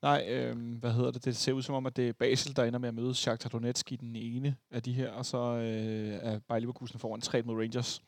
Nej, 0.01 0.25
øh, 0.29 0.77
hvad 0.79 0.91
hedder 0.91 1.11
det? 1.11 1.25
Det 1.25 1.35
ser 1.35 1.53
ud 1.53 1.61
som 1.61 1.75
om, 1.75 1.85
at 1.85 1.95
det 1.95 2.09
er 2.09 2.13
Basel, 2.13 2.55
der 2.55 2.63
ender 2.63 2.79
med 2.79 2.89
at 2.89 2.95
møde 2.95 3.13
Shakhtar 3.15 3.49
Donetsk 3.49 3.91
i 3.91 3.95
den 3.95 4.15
ene 4.15 4.55
af 4.71 4.83
de 4.83 4.93
her, 4.93 5.09
og 5.09 5.25
så 5.25 5.37
øh, 5.37 6.19
er 6.21 6.39
Bayer 6.39 6.59
Leverkusen 6.59 6.99
foran 6.99 7.21
3 7.21 7.41
mod 7.41 7.55
Rangers. 7.55 8.01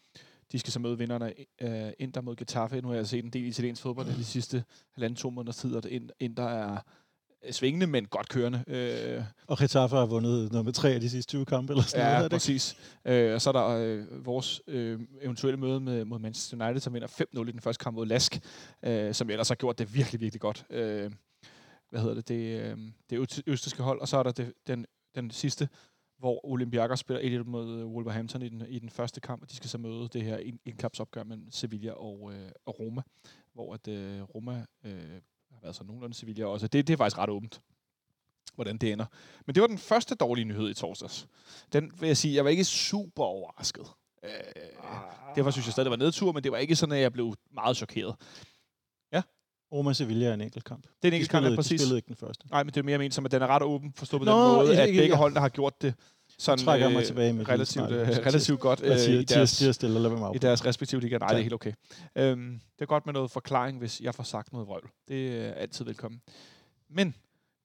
De 0.52 0.60
skal 0.60 0.74
så 0.74 0.80
møde 0.80 0.98
vinderne 0.98 1.34
af 1.60 1.96
Inter 2.00 2.22
mod 2.22 2.36
Getafe. 2.36 2.82
Nu 2.82 2.88
har 2.88 2.96
jeg 2.96 3.08
set 3.08 3.26
en 3.26 3.30
del 3.30 3.46
italiensk 3.46 3.82
fodbold 3.82 4.08
i 4.08 4.14
de 4.14 4.26
sidste 4.26 4.64
halvanden 4.94 5.16
to 5.16 5.30
måneders 5.30 5.58
tid, 5.58 5.76
og 5.76 5.84
Inter 6.20 6.44
er 6.44 6.78
svingende, 7.52 7.88
men 7.88 8.06
godt 8.06 8.30
kørende. 8.30 8.64
Øh, 8.68 9.24
Og 9.48 9.58
Getafe 9.58 9.96
har 9.96 10.06
vundet 10.06 10.52
nummer 10.52 10.72
tre 10.72 10.90
af 10.90 11.02
de 11.02 11.10
sidste 11.10 11.30
20 11.30 11.46
kampe, 11.46 11.74
eller 11.74 11.84
sådan 11.84 12.06
noget. 12.06 12.14
ja, 12.14 12.18
det 12.20 12.26
ikke? 12.26 12.34
præcis. 12.36 12.78
Øh, 13.06 13.34
og 13.34 13.42
så 13.42 13.50
er 13.50 13.54
der 13.54 13.68
øh, 13.68 14.26
vores 14.26 14.62
øh, 14.68 15.00
eventuelle 15.22 15.60
møde 15.60 15.80
med, 15.80 16.06
mod 16.06 16.20
Manchester 16.20 16.66
United, 16.66 16.80
som 16.82 16.94
vinder 16.94 17.08
5-0 17.08 17.42
i 17.50 17.52
den 17.52 17.60
første 17.62 17.84
kamp 17.84 17.96
mod 17.96 18.06
Lask, 18.06 18.40
øh, 18.84 19.14
som 19.14 19.30
ellers 19.30 19.48
har 19.48 19.56
gjort 19.56 19.80
det 19.80 19.94
virkelig, 19.96 20.22
virkelig 20.22 20.42
godt. 20.42 20.66
Øh, 20.70 21.12
hvad 21.90 22.02
hedder 22.02 22.16
det? 22.16 22.28
Det, 22.28 22.62
øh, 22.62 22.78
det 23.10 23.20
øst- 23.20 23.42
østriske 23.48 23.84
hold, 23.84 24.02
og 24.02 24.08
så 24.08 24.18
er 24.18 24.24
der 24.24 24.32
det, 24.32 24.54
den, 24.68 24.86
den 25.16 25.32
sidste, 25.32 25.70
hvor 26.20 26.46
Olympiakos 26.46 27.00
spiller 27.00 27.42
1-1 27.42 27.50
mod 27.50 27.80
øh, 27.80 27.86
Wolverhampton 27.86 28.42
i 28.42 28.50
den, 28.50 28.64
i 28.70 28.80
den 28.80 28.90
første 28.90 29.22
kamp, 29.22 29.42
og 29.42 29.50
de 29.52 29.56
skal 29.56 29.70
så 29.70 29.78
møde 29.78 30.10
det 30.14 30.22
her 30.24 30.38
ind- 30.38 30.60
indkapsopgør 30.66 31.24
mellem 31.24 31.52
Sevilla 31.52 31.92
og, 31.92 32.32
øh, 32.34 32.50
og 32.66 32.80
Roma, 32.80 33.02
hvor 33.54 33.74
at 33.74 33.88
øh, 33.88 34.22
Roma 34.22 34.66
øh, 34.86 35.22
har 35.54 35.60
været 35.62 35.76
så 35.76 35.84
nogenlunde 35.84 36.16
Sevilla 36.16 36.46
også. 36.46 36.68
Det, 36.68 36.88
det 36.88 36.94
er 36.94 36.98
faktisk 36.98 37.18
ret 37.18 37.30
åbent, 37.30 37.62
hvordan 38.56 38.78
det 38.78 38.92
ender. 38.92 39.06
Men 39.46 39.56
det 39.56 39.62
var 39.62 39.68
den 39.68 39.78
første 39.78 40.16
dårlige 40.16 40.46
nyhed 40.46 40.70
i 40.70 40.74
torsdags. 40.74 41.28
Den 41.74 41.92
vil 42.00 42.08
jeg 42.08 42.18
sige, 42.18 42.36
jeg 42.36 42.44
var 42.44 42.50
ikke 42.50 42.66
super 42.66 43.24
overrasket. 43.24 43.86
Øh, 44.24 44.30
derfor 45.36 45.52
synes 45.52 45.66
jeg 45.68 45.72
stadig, 45.72 45.86
det 45.86 45.92
var 46.00 46.06
nedtur, 46.06 46.32
men 46.32 46.44
det 46.44 46.52
var 46.52 46.58
ikke 46.58 46.76
sådan, 46.76 46.96
at 46.96 47.02
jeg 47.02 47.14
blev 47.14 47.36
meget 47.54 47.78
chokeret. 47.78 48.16
Roma 49.74 49.94
Sevilla 49.94 50.26
er 50.26 50.34
en 50.34 50.42
enkelt 50.42 50.64
kamp. 50.66 50.84
Det 50.84 50.90
er 51.04 51.08
en 51.08 51.14
enkelt 51.14 51.30
kamp, 51.32 51.44
ja, 51.44 51.48
spillede, 51.48 51.56
de 51.56 51.58
præcis. 51.58 51.82
spillede 51.82 51.98
ikke 51.98 52.08
den 52.08 52.16
første. 52.16 52.48
Nej, 52.52 52.64
men 52.64 52.74
det 52.74 52.80
er 52.80 52.84
mere 52.84 52.98
ment 52.98 53.14
som, 53.14 53.26
at 53.26 53.32
den 53.32 53.42
er 53.42 53.48
ret 53.48 53.62
åben, 53.64 53.94
forstået 53.94 54.20
på 54.20 54.26
den 54.26 54.32
Nå, 54.34 54.54
måde, 54.54 54.70
ikke- 54.72 54.82
at 54.82 54.88
begge 54.90 55.04
ja. 55.08 55.16
holdene 55.16 55.40
har 55.40 55.50
gjort 55.50 55.82
det 55.82 55.94
sådan, 56.44 56.60
Så 56.60 56.66
trækker 56.66 56.86
jeg 56.88 56.94
mig 56.94 57.00
øh, 57.00 57.06
tilbage 57.06 57.34
med 57.34 57.50
relativt, 57.50 57.92
øh, 57.92 58.08
relativt 58.08 58.60
godt 58.60 58.82
øh, 58.84 59.00
siger, 59.00 59.20
i, 59.20 59.24
deres, 59.24 59.58
tirs 59.58 59.76
stille, 59.76 60.00
lad 60.00 60.10
med 60.10 60.36
i 60.36 60.38
deres 60.38 60.66
respektive 60.66 61.02
liga. 61.02 61.18
Nej, 61.18 61.28
det 61.28 61.34
er 61.34 61.38
Tak. 61.38 61.44
helt 61.44 61.54
okay. 61.54 61.74
Øhm, 62.16 62.60
det 62.76 62.82
er 62.82 62.86
godt 62.86 63.06
med 63.06 63.14
noget 63.14 63.32
forklaring, 63.32 63.78
hvis 63.78 64.02
jeg 64.02 64.16
får 64.16 64.24
sagt 64.24 64.54
noget 64.54 64.68
vrøvl. 64.68 64.90
Det 65.08 65.46
er 65.46 65.54
altid 65.54 65.86
velkommen. 65.86 66.22
Men 66.90 67.16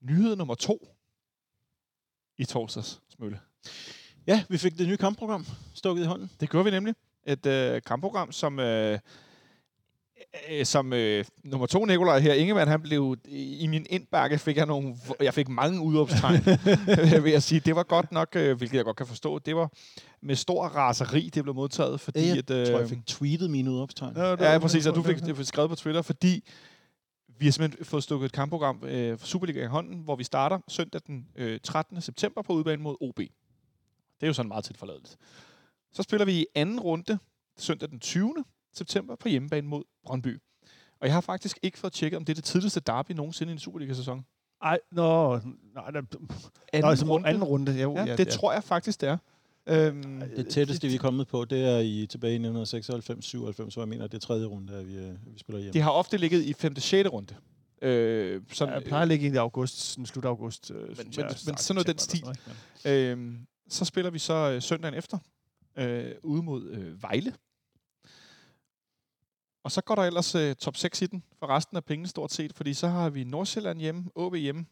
nyhed 0.03 0.37
nummer 0.37 0.55
to 0.55 0.89
i 2.39 2.45
torsdags, 2.45 3.01
Smølle. 3.17 3.41
Ja, 4.27 4.45
vi 4.49 4.59
fik 4.59 4.79
det 4.79 4.89
nye 4.89 4.97
kampprogram 4.97 5.47
stukket 5.75 6.03
i 6.03 6.07
hånden. 6.07 6.31
Det 6.41 6.51
gjorde 6.51 6.65
vi 6.65 6.71
nemlig. 6.71 6.95
Et 7.27 7.47
øh, 7.47 7.83
kampprogram, 7.87 8.33
som, 8.33 8.59
øh, 8.59 8.99
øh, 10.51 10.67
som 10.67 10.93
øh, 10.93 11.25
nummer 11.45 11.67
to 11.67 11.85
Nikolaj 11.85 12.19
her, 12.19 12.35
Ingemann, 12.35 12.71
han 12.71 12.83
blev, 12.83 13.17
i 13.29 13.67
min 13.67 13.87
indbakke 13.91 14.39
fik 14.39 14.57
jeg 14.57 14.67
nogle, 14.67 14.97
jeg 15.21 15.35
fik 15.35 15.49
mange 15.49 15.81
udopstegn, 15.81 16.45
vil 17.25 17.33
jeg 17.33 17.43
sige. 17.43 17.61
Det 17.61 17.77
var 17.77 17.83
godt 17.83 18.13
nok, 18.13 18.37
øh, 18.37 18.57
hvilket 18.57 18.77
jeg 18.77 18.85
godt 18.85 18.97
kan 18.97 19.07
forstå, 19.07 19.39
det 19.39 19.57
var 19.57 19.71
med 20.23 20.37
stor 20.37 20.65
raseri, 20.65 21.31
det 21.35 21.43
blev 21.43 21.55
modtaget, 21.55 22.01
fordi 22.01 22.29
Jeg 22.29 22.39
at, 22.39 22.51
øh, 22.51 22.67
tror, 22.67 22.79
jeg 22.79 22.89
fik 22.89 23.07
tweetet 23.07 23.51
mine 23.51 23.71
udopstegn. 23.71 24.17
Ja, 24.17 24.59
præcis, 24.59 24.87
og 24.87 24.95
du 24.95 25.03
fik 25.03 25.17
det 25.17 25.37
fik 25.37 25.47
skrevet 25.47 25.71
på 25.71 25.77
Twitter, 25.77 26.03
fordi 26.03 26.45
vi 27.39 27.47
har 27.47 27.53
simpelthen 27.53 27.85
fået 27.85 28.03
stukket 28.03 28.27
et 28.27 28.33
kampprogram 28.33 28.85
øh, 28.85 29.19
for 29.19 29.27
Superliga 29.27 29.63
i 29.63 29.67
hånden, 29.67 30.01
hvor 30.01 30.17
vi 30.17 30.25
starter 30.25 30.59
søndag 30.69 31.01
den 31.07 31.27
øh, 31.37 31.61
13. 31.61 32.01
september 32.01 32.43
på 32.43 32.53
udbanen 32.53 32.83
mod 32.83 32.97
OB. 33.01 33.17
Det 33.17 33.29
er 34.23 34.27
jo 34.27 34.33
sådan 34.33 34.49
meget 34.49 34.65
tæt 34.65 34.77
forladeligt. 34.77 35.17
Så 35.93 36.03
spiller 36.03 36.25
vi 36.25 36.33
i 36.33 36.47
anden 36.55 36.81
runde 36.81 37.19
søndag 37.59 37.89
den 37.89 38.01
20. 38.01 38.35
september 38.75 39.17
på 39.17 39.29
hjemmebane 39.29 39.69
mod 39.69 39.83
Brøndby. 40.05 40.39
Og 41.01 41.07
jeg 41.07 41.15
har 41.15 41.21
faktisk 41.21 41.59
ikke 41.63 41.79
fået 41.79 41.93
tjekket, 41.93 42.17
om 42.17 42.25
det 42.25 42.33
er 42.33 42.35
det 42.35 42.45
tidligste 42.45 42.81
derby 42.81 43.13
nogensinde 43.13 43.51
i 43.51 43.53
en 43.53 43.59
Superliga-sæson. 43.59 44.25
Ej, 44.63 44.79
nå, 44.93 45.37
nej, 45.75 45.91
der, 45.91 45.99
Anden 45.99 46.19
nå, 46.81 46.87
altså, 46.89 47.07
runde. 47.07 47.29
anden 47.29 47.45
runde. 47.45 47.81
Jo, 47.83 47.97
Ja, 47.97 48.17
det 48.17 48.29
tror 48.29 48.53
jeg 48.53 48.65
faktisk, 48.65 49.01
det 49.01 49.09
er. 49.09 49.17
Øhm, 49.67 50.21
Det 50.37 50.49
tætteste, 50.49 50.89
vi 50.89 50.95
er 50.95 50.99
kommet 50.99 51.29
på, 51.29 51.45
det 51.45 51.65
er 51.65 51.79
i 51.79 52.07
tilbage 52.11 52.35
i 52.35 52.39
1996-97, 52.39 53.71
så 53.71 53.75
jeg 53.81 53.89
mener, 53.89 54.07
det 54.07 54.15
er 54.15 54.19
tredje 54.21 54.47
runde, 54.47 54.73
at 54.73 54.89
vi, 54.89 54.97
øh, 54.97 55.13
vi 55.35 55.39
spiller 55.39 55.61
hjemme. 55.61 55.73
de 55.73 55.81
har 55.81 55.91
ofte 55.91 56.17
ligget 56.17 56.43
i 56.45 56.53
5. 56.53 56.77
6. 56.77 57.09
runde. 57.13 57.35
Øh, 57.83 58.43
sådan, 58.53 58.75
jeg 58.75 58.83
plejer 58.85 59.03
at 59.03 59.09
ligge 59.09 59.29
i 59.33 59.37
august, 59.37 59.81
sådan 59.81 60.07
slut 60.07 60.25
august. 60.25 60.71
Øh, 60.71 60.77
men- 60.89 60.97
synes 60.97 61.17
men 61.17 61.25
jeg, 61.27 61.35
sådan 61.37 61.57
start 61.59 61.75
noget 61.75 61.87
den 61.87 61.99
sådan 61.99 62.35
noget? 62.85 63.11
Øhm, 63.13 63.39
så 63.69 63.85
spiller 63.85 64.11
vi 64.11 64.19
så 64.19 64.35
øh, 64.35 64.63
søndagen 64.63 64.95
efter 64.95 65.19
øh, 65.77 66.11
ude 66.23 66.43
mod 66.43 66.71
øh, 66.71 67.03
Vejle. 67.03 67.33
Og 69.69 69.73
så 69.73 69.81
går 69.81 69.95
der 69.95 70.03
ellers 70.03 70.35
øh, 70.35 70.55
top 70.55 70.77
6 70.77 71.03
i 71.03 71.07
den 71.07 71.23
for 71.39 71.47
resten 71.47 71.77
af 71.77 71.85
pengene 71.85 72.09
stort 72.09 72.33
set, 72.33 72.53
fordi 72.53 72.75
så 72.75 72.89
har 72.89 73.11
vi 73.11 73.25
Nordsjælland 73.25 73.81
hjemme, 73.81 74.11
OB 74.15 74.35
hjemme, 74.35 74.67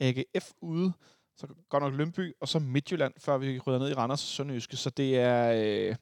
AGF 0.00 0.52
ude, 0.60 0.92
så 1.36 1.46
går 1.68 1.80
nok 1.80 1.94
Lønby, 1.94 2.32
og 2.40 2.48
så 2.48 2.58
Midtjylland, 2.58 3.14
før 3.18 3.38
vi 3.38 3.58
rydder 3.58 3.78
ned 3.78 3.90
i 3.90 3.94
Randers 3.94 4.22
og 4.22 4.28
Sønderjyske. 4.28 4.76
Så 4.76 4.90
det 4.90 5.18
er... 5.18 5.52
Øh, 5.90 5.96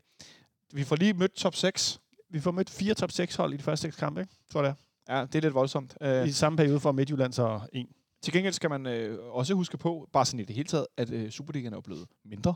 vi 0.72 0.84
får 0.84 0.96
lige 0.96 1.14
mødt 1.14 1.32
top 1.32 1.54
6. 1.54 2.00
Vi 2.30 2.40
får 2.40 2.50
mødt 2.50 2.70
fire 2.70 2.94
top 2.94 3.10
6 3.10 3.36
hold 3.36 3.54
i 3.54 3.56
de 3.56 3.62
første 3.62 3.82
seks 3.82 3.96
kampe, 3.96 4.20
ikke? 4.20 4.32
Tror 4.52 4.62
jeg. 4.62 4.74
Ja, 5.08 5.20
det 5.24 5.34
er 5.34 5.40
lidt 5.40 5.54
voldsomt. 5.54 5.96
Øh, 6.00 6.28
I 6.28 6.32
samme 6.32 6.56
periode 6.56 6.80
for 6.80 6.92
Midtjylland 6.92 7.32
så 7.32 7.60
en. 7.72 7.88
Til 8.22 8.32
gengæld 8.32 8.54
skal 8.54 8.70
man 8.70 8.86
øh, 8.86 9.34
også 9.34 9.54
huske 9.54 9.78
på, 9.78 10.08
bare 10.12 10.26
sådan 10.26 10.40
i 10.40 10.44
det 10.44 10.56
hele 10.56 10.68
taget, 10.68 10.86
at 10.96 11.10
øh, 11.10 11.30
Superligaen 11.30 11.74
er 11.74 11.80
blevet 11.80 12.08
mindre. 12.24 12.54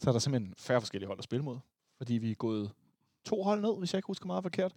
Så 0.00 0.10
er 0.10 0.12
der 0.12 0.18
simpelthen 0.18 0.54
færre 0.58 0.80
forskellige 0.80 1.06
hold 1.06 1.18
at 1.18 1.24
spille 1.24 1.44
mod. 1.44 1.58
Fordi 1.98 2.14
vi 2.14 2.30
er 2.30 2.34
gået 2.34 2.70
to 3.24 3.42
hold 3.42 3.60
ned, 3.60 3.78
hvis 3.78 3.92
jeg 3.92 3.98
ikke 3.98 4.06
husker 4.06 4.26
meget 4.26 4.42
forkert. 4.44 4.72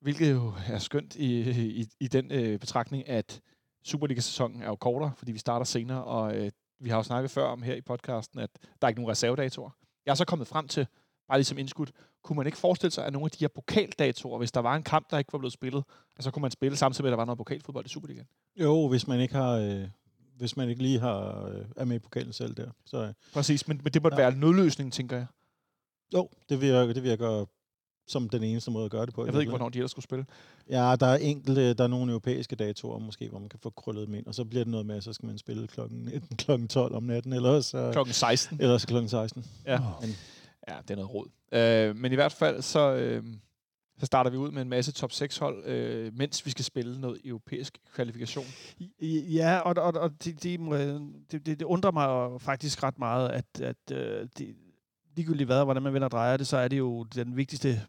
Hvilket 0.00 0.30
jo 0.30 0.52
er 0.68 0.78
skønt 0.78 1.16
i, 1.16 1.50
i, 1.80 1.86
i 2.00 2.08
den 2.08 2.32
øh, 2.32 2.58
betragtning, 2.58 3.08
at 3.08 3.40
Superliga-sæsonen 3.84 4.62
er 4.62 4.66
jo 4.66 4.76
kortere, 4.76 5.12
fordi 5.16 5.32
vi 5.32 5.38
starter 5.38 5.64
senere, 5.64 6.04
og 6.04 6.36
øh, 6.36 6.50
vi 6.80 6.90
har 6.90 6.96
jo 6.96 7.02
snakket 7.02 7.30
før 7.30 7.44
om 7.44 7.62
her 7.62 7.74
i 7.74 7.80
podcasten, 7.80 8.38
at 8.38 8.50
der 8.62 8.86
er 8.86 8.88
ikke 8.88 9.00
nogen 9.00 9.10
reservedatorer. 9.10 9.70
Jeg 10.06 10.10
er 10.10 10.14
så 10.16 10.24
kommet 10.24 10.48
frem 10.48 10.68
til, 10.68 10.86
bare 11.28 11.38
ligesom 11.38 11.58
indskudt, 11.58 11.92
kunne 12.22 12.36
man 12.36 12.46
ikke 12.46 12.58
forestille 12.58 12.90
sig, 12.90 13.06
at 13.06 13.12
nogle 13.12 13.26
af 13.26 13.30
de 13.30 13.38
her 13.40 13.48
pokaldatorer, 13.48 14.38
hvis 14.38 14.52
der 14.52 14.60
var 14.60 14.76
en 14.76 14.82
kamp, 14.82 15.10
der 15.10 15.18
ikke 15.18 15.32
var 15.32 15.38
blevet 15.38 15.52
spillet, 15.52 15.84
så 16.20 16.30
kunne 16.30 16.42
man 16.42 16.50
spille 16.50 16.76
samtidig 16.76 17.02
med, 17.04 17.10
at 17.10 17.12
der 17.12 17.16
var 17.16 17.24
noget 17.24 17.38
pokalfodbold 17.38 17.86
i 17.86 17.88
Superligaen. 17.88 18.26
Jo, 18.56 18.88
hvis 18.88 19.06
man 19.06 19.20
ikke 19.20 19.34
har... 19.34 19.52
Øh, 19.52 19.88
hvis 20.36 20.56
man 20.56 20.68
ikke 20.68 20.82
lige 20.82 20.98
har, 20.98 21.44
øh, 21.46 21.64
er 21.76 21.84
med 21.84 21.96
i 21.96 21.98
pokalen 21.98 22.32
selv 22.32 22.54
der. 22.54 22.70
Så, 22.86 23.02
øh, 23.02 23.14
Præcis, 23.32 23.68
men, 23.68 23.80
men 23.84 23.92
det 23.92 24.02
må 24.02 24.08
ja. 24.12 24.20
Ja. 24.20 24.22
være 24.22 24.38
nødløsningen, 24.38 24.90
tænker 24.90 25.16
jeg. 25.16 25.26
jo, 26.14 26.28
det 26.48 26.60
virker, 26.60 26.92
det 26.92 27.02
virker 27.02 27.46
som 28.08 28.28
den 28.28 28.42
eneste 28.42 28.70
måde 28.70 28.84
at 28.84 28.90
gøre 28.90 29.06
det 29.06 29.14
på. 29.14 29.24
Jeg 29.24 29.32
ved 29.34 29.40
ikke, 29.40 29.50
hvornår 29.50 29.68
de 29.68 29.78
ellers 29.78 29.90
skulle 29.90 30.04
spille. 30.04 30.26
Ja, 30.70 30.96
der 31.00 31.06
er 31.06 31.16
enkelte, 31.16 31.74
der 31.74 31.84
er 31.84 31.88
nogle 31.88 32.10
europæiske 32.12 32.56
datorer 32.56 32.98
måske, 32.98 33.28
hvor 33.28 33.38
man 33.38 33.48
kan 33.48 33.58
få 33.62 33.70
krøllet 33.70 34.06
dem 34.06 34.14
ind, 34.14 34.26
og 34.26 34.34
så 34.34 34.44
bliver 34.44 34.64
det 34.64 34.70
noget 34.70 34.86
med, 34.86 34.96
at 34.96 35.04
så 35.04 35.12
skal 35.12 35.26
man 35.26 35.38
spille 35.38 35.66
klokken, 35.66 36.08
enten 36.12 36.36
klokken 36.44 36.68
12 36.68 36.94
om 36.94 37.02
natten, 37.02 37.32
eller 37.32 37.60
så, 37.60 37.90
Klokken 37.92 38.14
16. 38.14 38.60
eller 38.60 38.78
så 38.78 38.86
klokken 38.86 39.08
16. 39.08 39.44
Ja. 39.66 39.78
Men, 40.00 40.10
ja, 40.68 40.74
det 40.82 40.90
er 40.90 40.96
noget 40.96 41.14
råd. 41.14 41.26
Øh, 41.52 41.96
men 41.96 42.12
i 42.12 42.14
hvert 42.14 42.32
fald, 42.32 42.62
så, 42.62 42.94
øh, 42.94 43.24
så 44.00 44.06
starter 44.06 44.30
vi 44.30 44.36
ud 44.36 44.50
med 44.50 44.62
en 44.62 44.68
masse 44.68 44.92
top 44.92 45.12
6 45.12 45.38
hold, 45.38 45.64
øh, 45.66 46.12
mens 46.14 46.46
vi 46.46 46.50
skal 46.50 46.64
spille 46.64 47.00
noget 47.00 47.20
europæisk 47.24 47.78
kvalifikation. 47.94 48.44
I- 48.78 49.34
Ja, 49.36 49.58
og, 49.58 49.74
og, 49.84 50.00
og 50.00 50.10
det, 50.24 50.42
det, 50.42 50.60
det, 51.32 51.46
det, 51.46 51.62
undrer 51.62 51.90
mig 51.90 52.40
faktisk 52.40 52.82
ret 52.82 52.98
meget, 52.98 53.28
at, 53.28 53.60
at 53.60 53.76
øh, 53.96 54.26
det, 54.38 54.54
ligegyldigt 55.16 55.48
hvad, 55.48 55.64
hvordan 55.64 55.82
man 55.82 55.92
vender 55.94 56.06
og 56.06 56.10
drejer 56.12 56.36
det, 56.36 56.46
så 56.46 56.56
er 56.56 56.68
det 56.68 56.78
jo 56.78 57.02
den 57.02 57.36
vigtigste 57.36 57.82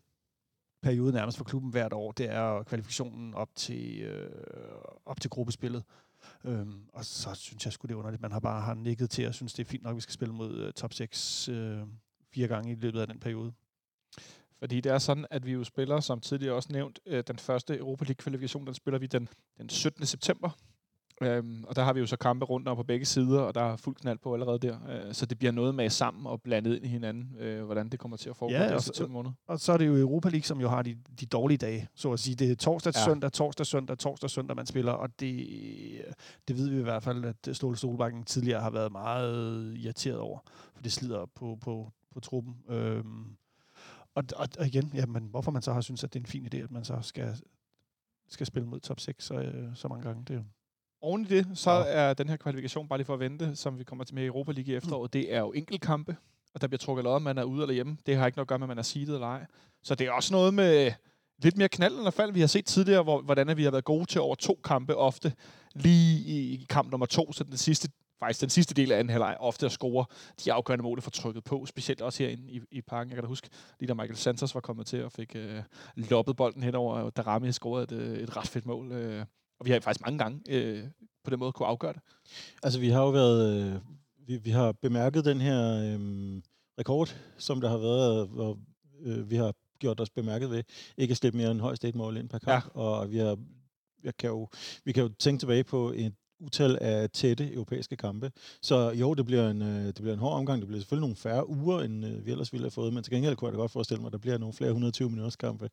periode 0.82 1.14
nærmest 1.14 1.38
for 1.38 1.46
klubben 1.46 1.72
hvert 1.72 1.94
år, 1.94 2.12
det 2.12 2.30
er 2.30 2.64
kvalifikationen 2.64 3.34
op 3.34 3.50
til, 3.56 4.02
øh, 4.02 4.32
op 5.06 5.22
til 5.22 5.30
gruppespillet. 5.30 5.84
Øhm, 6.44 6.82
og 6.94 7.06
så 7.06 7.34
synes 7.34 7.66
jeg 7.66 7.74
sgu 7.74 7.86
det 7.86 7.94
er 7.94 7.98
underligt, 7.98 8.22
man 8.22 8.32
har 8.32 8.40
bare 8.40 8.62
har 8.62 8.74
nikket 8.74 9.10
til, 9.10 9.28
og 9.28 9.34
synes 9.34 9.54
det 9.54 9.66
er 9.66 9.70
fint 9.70 9.84
nok, 9.84 9.92
at 9.92 9.96
vi 9.96 10.02
skal 10.02 10.14
spille 10.14 10.34
mod 10.34 10.58
øh, 10.58 10.74
top 10.74 10.94
6 10.94 11.50
øh, 11.50 11.80
fire 12.34 12.48
gange 12.48 12.72
i 12.72 12.76
løbet 12.76 13.02
af 13.02 13.08
den 13.08 13.20
periode. 13.20 13.54
Fordi 14.60 14.82
det 14.82 14.92
er 14.92 14.98
sådan, 14.98 15.26
at 15.30 15.46
vi 15.46 15.52
jo 15.52 15.64
spiller, 15.64 16.00
som 16.00 16.20
tidligere 16.20 16.56
også 16.56 16.74
nævnt, 16.74 17.00
øh, 17.06 17.24
den 17.28 17.38
første 17.38 17.78
Europa 17.78 18.06
League-kvalifikation, 18.06 18.66
den 18.66 18.74
spiller 18.74 19.00
vi 19.00 19.08
den, 19.08 19.30
den 19.58 19.70
17. 19.70 20.06
september. 20.06 20.50
Øhm, 21.22 21.64
og 21.68 21.76
der 21.76 21.84
har 21.84 21.94
vi 21.94 22.00
jo 22.00 22.06
så 22.06 22.18
kampe 22.18 22.46
rundt 22.46 22.68
om 22.68 22.78
på 22.78 22.84
begge 22.84 23.06
sider, 23.06 23.40
og 23.42 23.56
der 23.56 23.62
er 23.62 23.76
fuld 23.76 23.96
knald 23.96 24.18
på 24.20 24.34
allerede 24.34 24.60
der. 24.60 24.78
Øh, 25.08 25.14
så 25.14 25.26
det 25.26 25.38
bliver 25.40 25.52
noget 25.52 25.76
med 25.76 25.90
sammen 25.90 26.28
og 26.28 26.42
blandet 26.42 26.76
ind 26.76 26.86
i 26.86 26.88
hinanden, 26.88 27.36
øh, 27.40 27.66
hvordan 27.66 27.90
det 27.90 28.00
kommer 28.00 28.18
til 28.18 28.30
at 28.30 28.36
foregå 28.36 28.54
Ja, 28.54 28.76
i 28.76 28.80
så- 28.80 28.86
september 28.86 29.14
måned. 29.14 29.32
Og 29.48 29.60
så 29.60 29.74
er 29.74 29.78
det 29.78 29.88
jo 29.88 29.96
Europa 29.98 30.30
League, 30.30 30.44
som 30.44 30.62
jo 30.62 30.70
har 30.70 30.82
de, 30.82 30.98
de 31.20 31.26
dårlige 31.26 31.58
dage, 31.58 31.88
så 31.96 32.12
at 32.14 32.20
sige. 32.20 32.36
Det 32.36 32.52
er 32.52 32.56
torsdag 32.56 32.94
Ja. 32.96 33.06
søndag, 33.06 33.32
torsdag, 33.32 33.66
søndag, 33.66 33.98
torsdag, 33.98 34.30
søndag, 34.30 34.56
man 34.56 34.66
spiller, 34.66 34.92
og 34.92 35.20
det, 35.20 35.48
det 36.48 36.58
ved 36.58 36.70
vi 36.70 36.80
i 36.80 36.84
hvert 36.84 37.04
fald, 37.04 37.26
at 37.26 37.56
Ståle 37.58 37.78
Solbakken 37.78 38.24
tidligere 38.24 38.62
har 38.62 38.70
været 38.70 38.92
meget 38.92 39.78
irriteret 39.78 40.18
over, 40.20 40.40
for 40.76 40.82
det 40.84 40.92
slider 40.92 41.26
på, 41.36 41.58
på, 41.62 41.92
på 42.14 42.20
truppen. 42.20 42.56
Øhm, 42.70 43.26
og, 44.16 44.24
og, 44.36 44.48
og 44.60 44.68
igen, 44.68 44.92
jamen, 44.96 45.24
hvorfor 45.24 45.52
man 45.52 45.62
så 45.62 45.74
har 45.74 45.82
synes, 45.82 46.04
at 46.04 46.14
det 46.14 46.20
er 46.20 46.24
en 46.24 46.28
fin 46.28 46.48
idé, 46.54 46.58
at 46.58 46.72
man 46.72 46.84
så 46.86 46.98
skal, 47.02 47.36
skal 48.30 48.46
spille 48.46 48.68
mod 48.68 48.80
top 48.80 49.00
6 49.00 49.26
så, 49.26 49.34
øh, 49.34 49.76
så 49.76 49.88
mange 49.88 50.04
gange, 50.04 50.24
det 50.28 50.30
er 50.34 50.38
jo 50.38 50.44
Oven 51.02 51.22
i 51.22 51.26
det, 51.26 51.48
så 51.54 51.72
Ja. 51.72 51.84
er 51.88 52.14
den 52.14 52.30
her 52.30 52.38
kvalifikation, 52.38 52.88
bare 52.88 53.00
lige 53.00 53.06
for 53.06 53.14
at 53.14 53.20
vente, 53.20 53.56
som 53.56 53.80
vi 53.80 53.84
kommer 53.84 54.04
til 54.06 54.16
med 54.16 54.24
i 54.24 54.28
Europa 54.28 54.52
League 54.52 54.74
i 54.74 54.76
efteråret, 54.78 55.14
det 55.14 55.34
er 55.34 55.40
jo 55.40 55.52
enkeltkampe, 55.52 56.16
og 56.54 56.62
der 56.62 56.68
bliver 56.68 56.78
trukket 56.78 57.04
lod, 57.04 57.14
om 57.14 57.22
man 57.22 57.38
er 57.38 57.44
ude 57.44 57.62
eller 57.62 57.74
hjemme. 57.74 57.98
Det 58.06 58.18
har 58.18 58.26
ikke 58.26 58.38
noget 58.38 58.46
at 58.46 58.50
gøre 58.50 58.60
med, 58.60 58.64
om 58.66 58.68
man 58.70 58.78
er 58.78 58.82
seedet 58.82 59.14
eller 59.14 59.28
ej. 59.28 59.46
Så 59.84 59.96
det 59.96 60.08
er 60.08 60.12
også 60.12 60.34
noget 60.34 60.54
med 60.54 60.92
lidt 61.44 61.58
mere 61.58 61.70
knald 61.70 62.00
end 62.00 62.12
fald. 62.12 62.32
Vi 62.32 62.40
har 62.40 62.48
set 62.48 62.66
tidligere, 62.66 63.04
hvor, 63.04 63.22
hvordan 63.22 63.58
vi 63.58 63.64
har 63.64 63.72
været 63.72 63.84
gode 63.84 64.06
til 64.06 64.22
over 64.22 64.36
to 64.36 64.60
kampe 64.64 64.96
ofte. 64.96 65.34
Lige 65.76 66.20
i, 66.20 66.54
i 66.54 66.66
kamp 66.70 66.92
nummer 66.92 67.06
to, 67.06 67.32
så 67.34 67.44
den 67.44 67.58
sidste, 67.58 67.90
faktisk 68.20 68.42
den 68.42 68.50
sidste 68.50 68.74
del 68.74 68.92
af 68.92 69.00
anden 69.00 69.10
halvleg, 69.12 69.38
ofte 69.40 69.66
at 69.66 69.72
score 69.72 70.06
de 70.46 70.54
afgørende 70.54 70.84
mål, 70.84 71.02
får 71.02 71.12
trykket 71.12 71.44
på, 71.44 71.66
specielt 71.66 72.02
også 72.02 72.24
herinde 72.24 72.52
i, 72.52 72.62
i 72.72 72.82
parken. 72.82 73.10
Jeg 73.10 73.16
kan 73.16 73.24
da 73.24 73.28
huske, 73.28 73.50
lige 73.80 73.88
da 73.88 73.94
Michael 73.94 74.16
Santos 74.18 74.56
var 74.56 74.62
kommet 74.62 74.86
til 74.88 75.04
og 75.04 75.12
fik 75.12 75.36
øh, 75.36 75.62
loppet 75.96 76.36
bolden 76.36 76.64
henover, 76.64 76.96
og 77.00 77.18
Darami 77.18 77.52
scorede 77.52 77.84
et, 77.84 77.92
øh, 77.92 78.18
et 78.18 78.38
ret 78.38 78.48
fedt 78.48 78.66
mål. 78.66 78.92
Øh, 78.92 79.26
og 79.60 79.66
vi 79.66 79.72
har 79.72 79.80
faktisk 79.80 80.06
mange 80.06 80.18
gange 80.18 80.42
øh, 80.50 80.84
på 81.24 81.30
den 81.30 81.40
måde 81.40 81.52
kunne 81.52 81.68
afgøre 81.68 81.94
det. 81.94 82.02
Altså, 82.64 82.80
vi 82.80 82.90
har 82.90 83.02
jo 83.02 83.10
været... 83.10 83.66
Øh, 83.74 83.82
vi, 84.28 84.38
vi 84.38 84.50
har 84.50 84.72
bemærket 84.72 85.26
den 85.26 85.42
her 85.42 85.60
øh, 85.76 86.42
rekord, 86.80 87.16
som 87.38 87.62
der 87.62 87.70
har 87.70 87.78
været, 87.78 88.28
hvor 88.28 88.60
øh, 89.02 89.30
vi 89.30 89.36
har 89.36 89.54
gjort 89.80 90.00
os 90.00 90.10
bemærket 90.10 90.50
ved 90.50 90.64
ikke 90.98 91.12
at 91.12 91.18
slippe 91.18 91.38
mere 91.38 91.52
end 91.52 91.62
højst 91.62 91.86
et 91.86 91.96
mål 91.96 92.18
ind 92.18 92.30
per 92.30 92.40
kamp. 92.40 92.66
Ja. 92.66 92.82
Og 92.82 93.12
vi 93.12 93.18
har, 93.18 93.38
jeg 94.04 94.18
kan 94.18 94.30
jo, 94.30 94.48
vi 94.86 94.92
kan 94.92 95.04
jo 95.04 95.10
tænke 95.20 95.42
tilbage 95.42 95.64
på 95.64 95.92
et 95.96 96.14
utal 96.40 96.78
af 96.82 97.10
tætte 97.10 97.54
europæiske 97.54 97.96
kampe. 97.96 98.32
Så 98.62 98.92
jo, 98.92 99.14
det 99.14 99.26
bliver 99.26 99.50
en, 99.50 99.62
øh, 99.62 99.86
det 99.86 99.96
bliver 99.96 100.14
en 100.14 100.20
hård 100.20 100.34
omgang. 100.38 100.60
Det 100.62 100.68
bliver 100.68 100.80
selvfølgelig 100.82 101.02
nogle 101.02 101.16
færre 101.16 101.50
uger, 101.50 101.82
end 101.82 102.06
øh, 102.06 102.26
vi 102.26 102.32
ellers 102.32 102.54
ville 102.54 102.64
have 102.64 102.72
fået. 102.72 102.94
Men 102.94 103.04
til 103.04 103.14
gengæld 103.14 103.36
kunne 103.36 103.48
jeg 103.48 103.54
da 103.54 103.60
godt 103.60 103.72
forestille 103.72 104.02
mig, 104.02 104.08
at 104.08 104.14
der 104.14 104.20
bliver 104.20 104.38
nogle 104.38 104.54
flere 104.54 104.70
120 104.70 105.10
minutters 105.10 105.36
kampe 105.36 105.70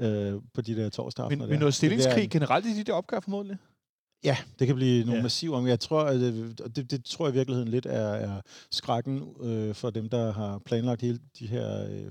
øh, 0.00 0.32
på 0.54 0.60
de 0.60 0.74
der 0.76 0.88
torsdag 0.90 1.22
Men, 1.24 1.32
aftener. 1.32 1.46
men 1.50 1.58
noget 1.58 1.74
stillingskrig 1.74 2.30
generelt 2.30 2.66
i 2.66 2.78
de 2.78 2.84
der 2.84 2.92
opgør 2.92 3.20
formodentlig? 3.20 3.56
Ja, 4.24 4.36
det 4.58 4.66
kan 4.66 4.76
blive 4.76 5.00
nogle 5.04 5.16
Ja. 5.16 5.22
massive 5.22 5.56
om. 5.56 5.66
Jeg 5.66 5.80
tror, 5.80 6.02
at 6.02 6.20
det, 6.20 6.60
og 6.60 6.76
det, 6.76 6.90
det 6.90 7.04
tror 7.04 7.26
jeg 7.26 7.34
i 7.34 7.38
virkeligheden 7.38 7.68
lidt 7.70 7.86
er, 7.86 8.08
er 8.08 8.40
skrækken 8.70 9.22
øh, 9.40 9.74
for 9.74 9.90
dem, 9.90 10.08
der 10.08 10.32
har 10.32 10.58
planlagt 10.58 11.02
hele 11.02 11.18
de 11.38 11.46
her, 11.46 11.90
øh, 11.90 12.10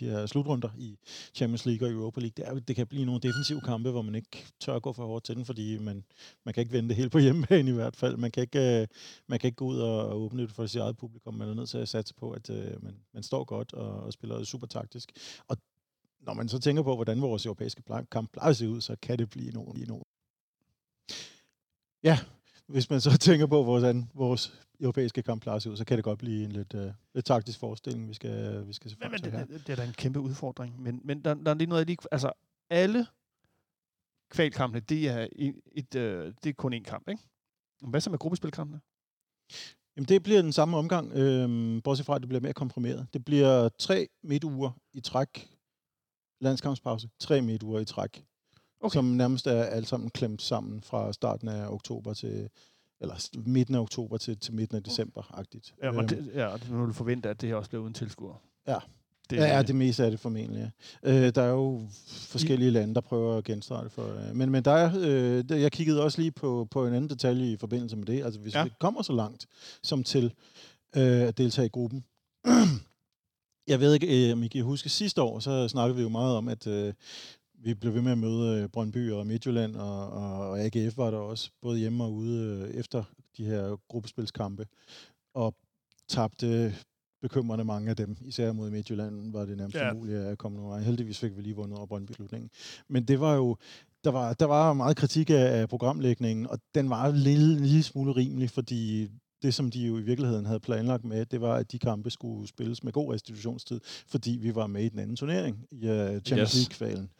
de 0.00 0.04
her 0.04 0.26
slutrunder 0.26 0.68
i 0.78 0.98
Champions 1.34 1.66
League 1.66 1.88
og 1.88 1.92
Europa 1.92 2.20
League. 2.20 2.32
Det, 2.36 2.48
er, 2.48 2.58
det 2.58 2.76
kan 2.76 2.86
blive 2.86 3.04
nogle 3.04 3.20
defensive 3.20 3.60
kampe, 3.60 3.90
hvor 3.90 4.02
man 4.02 4.14
ikke 4.14 4.46
tør 4.60 4.74
at 4.74 4.82
gå 4.82 4.92
for 4.92 5.06
hårdt 5.06 5.24
til 5.24 5.36
den, 5.36 5.44
fordi 5.44 5.78
man, 5.78 6.04
man 6.44 6.54
kan 6.54 6.60
ikke 6.60 6.72
vente 6.72 6.94
helt 6.94 6.98
hele 6.98 7.10
på 7.10 7.18
hjemmebane 7.18 7.70
i 7.70 7.74
hvert 7.74 7.96
fald. 7.96 8.16
Man 8.16 8.30
kan 8.30 8.40
ikke, 8.40 8.80
øh, 8.80 8.86
man 9.26 9.38
kan 9.38 9.48
ikke 9.48 9.56
gå 9.56 9.64
ud 9.64 9.78
og, 9.78 10.08
og 10.08 10.20
åbne 10.20 10.42
det 10.42 10.52
for 10.52 10.66
sit 10.66 10.80
eget 10.80 10.96
publikum. 10.96 11.34
Man 11.34 11.48
er 11.48 11.54
nødt 11.54 11.68
til 11.68 11.78
at 11.78 11.88
satse 11.88 12.14
på, 12.14 12.30
at 12.30 12.50
øh, 12.50 12.84
man, 12.84 12.96
man 13.14 13.22
står 13.22 13.44
godt 13.44 13.72
og, 13.72 14.00
og 14.00 14.12
spiller 14.12 14.44
super 14.44 14.66
taktisk. 14.66 15.12
Og 15.48 15.56
når 16.20 16.34
man 16.34 16.48
så 16.48 16.58
tænker 16.58 16.82
på, 16.82 16.94
hvordan 16.94 17.22
vores 17.22 17.46
europæiske 17.46 17.82
pla- 17.90 18.04
kamp 18.10 18.32
plejer 18.32 18.50
at 18.50 18.56
se 18.56 18.68
ud, 18.68 18.80
så 18.80 18.96
kan 19.02 19.18
det 19.18 19.30
blive 19.30 19.50
nogen 19.50 19.82
i 19.82 19.84
nogen. 19.84 20.04
Ja, 22.02 22.18
hvis 22.68 22.90
man 22.90 23.00
så 23.00 23.18
tænker 23.28 23.46
på, 23.46 23.64
hvordan 23.64 24.10
vores 24.14 24.60
europæiske 24.80 25.22
kamp 25.22 25.46
at 25.46 25.62
se 25.62 25.70
ud, 25.70 25.76
så 25.76 25.84
kan 25.84 25.96
det 25.96 26.04
godt 26.04 26.18
blive 26.18 26.44
en 26.44 26.52
lidt, 26.52 26.74
øh, 26.74 26.92
lidt 27.14 27.26
taktisk 27.26 27.58
forestilling, 27.58 28.08
vi 28.08 28.14
skal, 28.14 28.66
vi 28.66 28.72
skal 28.72 28.90
se 28.90 28.96
frem 28.96 29.12
til 29.22 29.32
men 29.32 29.48
det, 29.48 29.66
det 29.66 29.72
er 29.72 29.76
da 29.76 29.84
en 29.84 29.92
kæmpe 29.92 30.20
udfordring. 30.20 30.82
Men, 30.82 31.00
men 31.04 31.24
der, 31.24 31.34
der 31.34 31.50
er 31.50 31.54
lige 31.54 31.68
noget, 31.68 31.80
jeg 31.80 31.86
lige... 31.86 31.98
Altså, 32.12 32.32
alle 32.70 33.06
kvalkampene, 34.30 34.80
det 34.80 35.08
er, 35.08 35.28
et, 35.32 35.54
et, 35.72 35.94
øh, 35.94 36.34
det 36.44 36.50
er 36.50 36.54
kun 36.54 36.74
én 36.74 36.82
kamp, 36.82 37.08
ikke? 37.08 37.22
Hvad 37.80 38.00
så 38.00 38.10
med 38.10 38.18
gruppespilkampene? 38.18 38.80
Jamen, 39.96 40.08
det 40.08 40.22
bliver 40.22 40.42
den 40.42 40.52
samme 40.52 40.76
omgang, 40.76 41.12
øh, 41.12 41.82
bortset 41.82 42.06
fra, 42.06 42.14
at 42.14 42.20
det 42.20 42.28
bliver 42.28 42.40
mere 42.40 42.52
komprimeret. 42.52 43.06
Det 43.12 43.24
bliver 43.24 43.68
tre 43.68 44.08
midtuger 44.22 44.70
i 44.92 45.00
træk, 45.00 45.48
landskampspause, 46.40 47.08
tre 47.18 47.42
midtuger 47.42 47.80
i 47.80 47.84
træk, 47.84 48.24
okay. 48.80 48.94
som 48.94 49.04
nærmest 49.04 49.46
er 49.46 49.62
alt 49.62 49.88
sammen 49.88 50.10
klemt 50.10 50.42
sammen 50.42 50.82
fra 50.82 51.12
starten 51.12 51.48
af 51.48 51.68
oktober 51.68 52.14
til, 52.14 52.48
eller 53.00 53.28
midten 53.46 53.74
af 53.74 53.80
oktober 53.80 54.16
til, 54.16 54.38
til 54.38 54.54
midten 54.54 54.76
af 54.76 54.82
december-agtigt. 54.82 55.74
Ja, 55.82 55.88
Øhm, 55.88 55.98
og 55.98 56.10
det, 56.10 56.30
ja, 56.34 56.50
nu 56.70 56.78
vil 56.78 56.88
du 56.88 56.92
forvente, 56.92 57.28
at 57.28 57.40
det 57.40 57.48
her 57.48 57.56
også 57.56 57.70
bliver 57.70 57.82
uden 57.82 57.94
tilskuer. 57.94 58.42
Ja. 58.66 58.78
Det, 59.30 59.36
Ja, 59.36 59.56
ja, 59.56 59.62
det 59.62 59.74
meste 59.74 60.04
af 60.04 60.10
det 60.10 60.20
formentlig, 60.20 60.72
ja. 61.04 61.26
Øh, 61.26 61.34
der 61.34 61.42
er 61.42 61.50
jo 61.50 61.82
forskellige 62.06 62.70
lande, 62.70 62.94
der 62.94 63.00
prøver 63.00 63.38
at 63.38 63.44
genstarte 63.44 63.90
for 63.90 64.02
øh, 64.02 64.36
Men, 64.36 64.50
men 64.50 64.64
der 64.64 64.70
er, 64.70 64.92
øh, 65.00 65.62
jeg 65.62 65.72
kiggede 65.72 66.02
også 66.02 66.20
lige 66.20 66.30
på, 66.30 66.68
på 66.70 66.86
en 66.86 66.94
anden 66.94 67.10
detalje 67.10 67.52
i 67.52 67.56
forbindelse 67.56 67.96
med 67.96 68.06
det. 68.06 68.24
Altså 68.24 68.40
hvis 68.40 68.54
ja. 68.54 68.64
vi 68.64 68.70
kommer 68.80 69.02
så 69.02 69.12
langt 69.12 69.46
som 69.82 70.04
til 70.04 70.24
øh, 70.96 71.20
at 71.20 71.38
deltage 71.38 71.66
i 71.66 71.68
gruppen. 71.68 72.04
jeg 73.66 73.80
ved 73.80 73.94
ikke, 73.94 74.28
øh, 74.28 74.32
om 74.32 74.42
I 74.42 74.48
kan 74.48 74.62
huske, 74.62 74.88
sidste 74.88 75.22
år, 75.22 75.38
så 75.38 75.68
snakkede 75.68 75.96
vi 75.96 76.02
jo 76.02 76.08
meget 76.08 76.36
om, 76.36 76.48
at 76.48 76.66
øh, 76.66 76.94
vi 77.62 77.74
blev 77.74 77.94
ved 77.94 78.02
med 78.02 78.12
at 78.12 78.18
møde 78.18 78.62
øh, 78.62 78.68
Brøndby 78.68 79.10
og 79.12 79.26
Midtjylland, 79.26 79.76
og, 79.76 80.10
og, 80.10 80.48
og 80.50 80.60
AGF 80.60 80.96
var 80.96 81.10
der 81.10 81.18
også, 81.18 81.50
både 81.62 81.78
hjemme 81.78 82.04
og 82.04 82.12
ude 82.12 82.68
øh, 82.68 82.74
efter 82.74 83.04
de 83.36 83.44
her 83.44 83.76
gruppespilskampe. 83.88 84.66
Og 85.34 85.54
tabte 86.08 86.74
bekymrende 87.22 87.64
mange 87.64 87.90
af 87.90 87.96
dem. 87.96 88.16
Især 88.20 88.52
mod 88.52 88.70
Midtjylland 88.70 89.32
var 89.32 89.44
det 89.44 89.56
nærmest 89.56 89.76
Ja. 89.76 89.92
umuligt 89.92 90.18
at 90.18 90.38
komme 90.38 90.56
nogen 90.56 90.70
vej. 90.70 90.80
Heldigvis 90.80 91.18
fik 91.18 91.36
vi 91.36 91.42
lige 91.42 91.56
vundet 91.56 91.78
over 91.78 91.86
Brøndby 91.86 92.12
slutningen. 92.12 92.50
Men 92.88 93.04
det 93.04 93.20
var 93.20 93.34
jo, 93.34 93.56
der 94.04 94.10
var, 94.10 94.32
der 94.32 94.44
var 94.46 94.72
meget 94.72 94.96
kritik 94.96 95.30
af, 95.30 95.60
af 95.60 95.68
programlægningen, 95.68 96.46
og 96.46 96.58
den 96.74 96.90
var 96.90 97.06
en 97.08 97.16
lille, 97.16 97.58
lille 97.60 97.82
smule 97.82 98.12
rimelig, 98.12 98.50
fordi 98.50 99.08
det, 99.42 99.54
som 99.54 99.70
de 99.70 99.86
jo 99.86 99.98
i 99.98 100.02
virkeligheden 100.02 100.46
havde 100.46 100.60
planlagt 100.60 101.04
med, 101.04 101.26
det 101.26 101.40
var, 101.40 101.54
at 101.54 101.72
de 101.72 101.78
kampe 101.78 102.10
skulle 102.10 102.48
spilles 102.48 102.84
med 102.84 102.92
god 102.92 103.14
restitutionstid, 103.14 103.80
fordi 104.06 104.30
vi 104.42 104.54
var 104.54 104.66
med 104.66 104.84
i 104.84 104.88
den 104.88 104.98
anden 104.98 105.16
turnering, 105.16 105.58
i 105.72 105.76
uh, 105.76 105.80
Champions 105.80 106.30
Yes. 106.30 106.54
League-kvalen. 106.54 107.10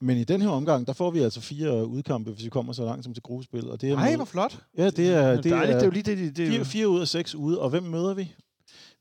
Men 0.00 0.16
i 0.18 0.24
den 0.24 0.42
her 0.42 0.48
omgang, 0.48 0.86
der 0.86 0.92
får 0.92 1.10
vi 1.10 1.18
altså 1.18 1.40
fire 1.40 1.86
udkampe, 1.86 2.30
hvis 2.30 2.44
vi 2.44 2.50
kommer 2.50 2.72
så 2.72 2.84
langt 2.84 3.04
som 3.04 3.14
til 3.14 3.22
gruppespil. 3.22 3.70
Og 3.70 3.80
det 3.80 3.90
er 3.90 3.94
Nej, 3.94 4.16
hvor 4.16 4.24
flot. 4.24 4.58
Ja, 4.78 4.90
det 4.90 5.08
er, 5.08 5.30
det, 5.34 5.44
det 5.44 5.52
er, 5.52 5.66
det 5.66 5.74
er 5.74 5.84
jo 5.84 5.90
lige 5.90 6.02
det, 6.02 6.18
det, 6.18 6.36
det 6.36 6.46
er 6.46 6.50
fire, 6.50 6.64
fire 6.64 6.88
ud 6.88 7.00
af 7.00 7.08
seks 7.08 7.34
ude. 7.34 7.60
Og 7.60 7.70
hvem 7.70 7.82
møder 7.82 8.14
vi? 8.14 8.32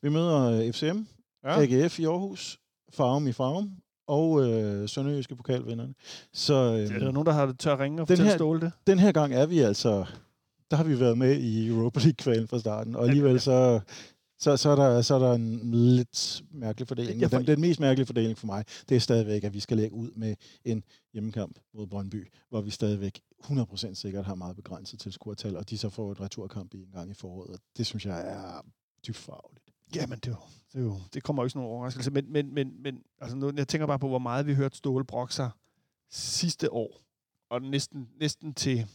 Vi 0.01 0.09
møder 0.09 0.41
øh, 0.41 0.73
FCM, 0.73 0.99
Ja. 1.43 1.61
AGF 1.61 1.99
i 1.99 2.05
Aarhus, 2.05 2.59
Farum 2.93 3.27
i 3.27 3.31
Farum 3.31 3.71
og 4.07 4.49
øh, 4.49 4.89
Sønderjyske 4.89 5.35
pokalvinderne. 5.35 5.93
Så 6.33 6.53
øh, 6.53 6.95
Er 6.95 6.99
der 6.99 7.11
nogen, 7.11 7.25
der 7.25 7.31
har 7.31 7.55
tør 7.59 7.79
ringe 7.79 8.01
og 8.01 8.07
fortælle 8.07 8.31
Ståle 8.31 8.61
det? 8.61 8.71
den 8.87 8.99
her 8.99 9.11
gang 9.11 9.33
er 9.33 9.45
vi 9.45 9.59
altså... 9.59 10.05
Der 10.71 10.77
har 10.77 10.83
vi 10.83 10.99
været 10.99 11.17
med 11.17 11.37
i 11.37 11.67
Europa 11.67 11.99
League-kvalen 11.99 12.47
fra 12.47 12.59
starten, 12.59 12.95
og 12.95 13.07
alligevel 13.07 13.41
så, 13.41 13.79
så, 14.39 14.57
så, 14.57 14.69
er 14.69 14.75
der, 14.75 15.01
så 15.01 15.15
er 15.15 15.19
der 15.19 15.33
en 15.33 15.71
lidt 15.71 16.41
mærkelig 16.51 16.87
fordeling. 16.87 17.31
Den, 17.31 17.47
den 17.47 17.61
mest 17.61 17.79
mærkelige 17.79 18.05
fordeling 18.05 18.37
for 18.37 18.45
mig, 18.45 18.65
det 18.89 18.95
er 18.95 18.99
stadigvæk, 18.99 19.43
at 19.43 19.53
vi 19.53 19.59
skal 19.59 19.77
lægge 19.77 19.95
ud 19.95 20.11
med 20.15 20.35
en 20.65 20.83
hjemmekamp 21.13 21.59
mod 21.73 21.87
Brøndby, 21.87 22.31
hvor 22.49 22.61
vi 22.61 22.69
stadigvæk 22.69 23.21
100% 23.43 23.93
sikkert 23.93 24.25
har 24.25 24.35
meget 24.35 24.55
begrænset 24.55 24.99
tilskuertal, 24.99 25.57
og 25.57 25.69
de 25.69 25.77
så 25.77 25.89
får 25.89 26.11
et 26.11 26.21
returkamp 26.21 26.73
i 26.73 26.83
en 26.83 26.91
gang 26.91 27.11
i 27.11 27.13
foråret. 27.13 27.49
Og 27.49 27.59
det 27.77 27.85
synes 27.85 28.05
jeg 28.05 28.31
er 28.31 28.65
dybt 29.07 29.17
farligt. 29.17 29.63
Jamen, 29.95 30.19
det, 30.19 30.27
jo, 30.27 30.35
det, 30.73 30.81
jo, 30.81 30.95
det 31.13 31.23
kommer 31.23 31.43
jo 31.43 31.45
ikke 31.45 31.51
sådan 31.51 31.61
nogen 31.61 31.75
overraskelse. 31.75 32.11
Men, 32.11 32.31
men, 32.31 32.53
men, 32.53 32.81
men 32.83 33.03
altså, 33.21 33.37
nu, 33.37 33.51
jeg 33.57 33.67
tænker 33.67 33.87
bare 33.87 33.99
på, 33.99 34.07
hvor 34.07 34.19
meget 34.19 34.47
vi 34.47 34.53
hørte 34.53 34.77
Ståle 34.77 35.05
brokke 35.05 35.33
sig 35.33 35.49
sidste 36.11 36.73
år. 36.73 37.01
Og 37.49 37.61
næsten, 37.61 38.09
næsten 38.19 38.53
til... 38.53 38.87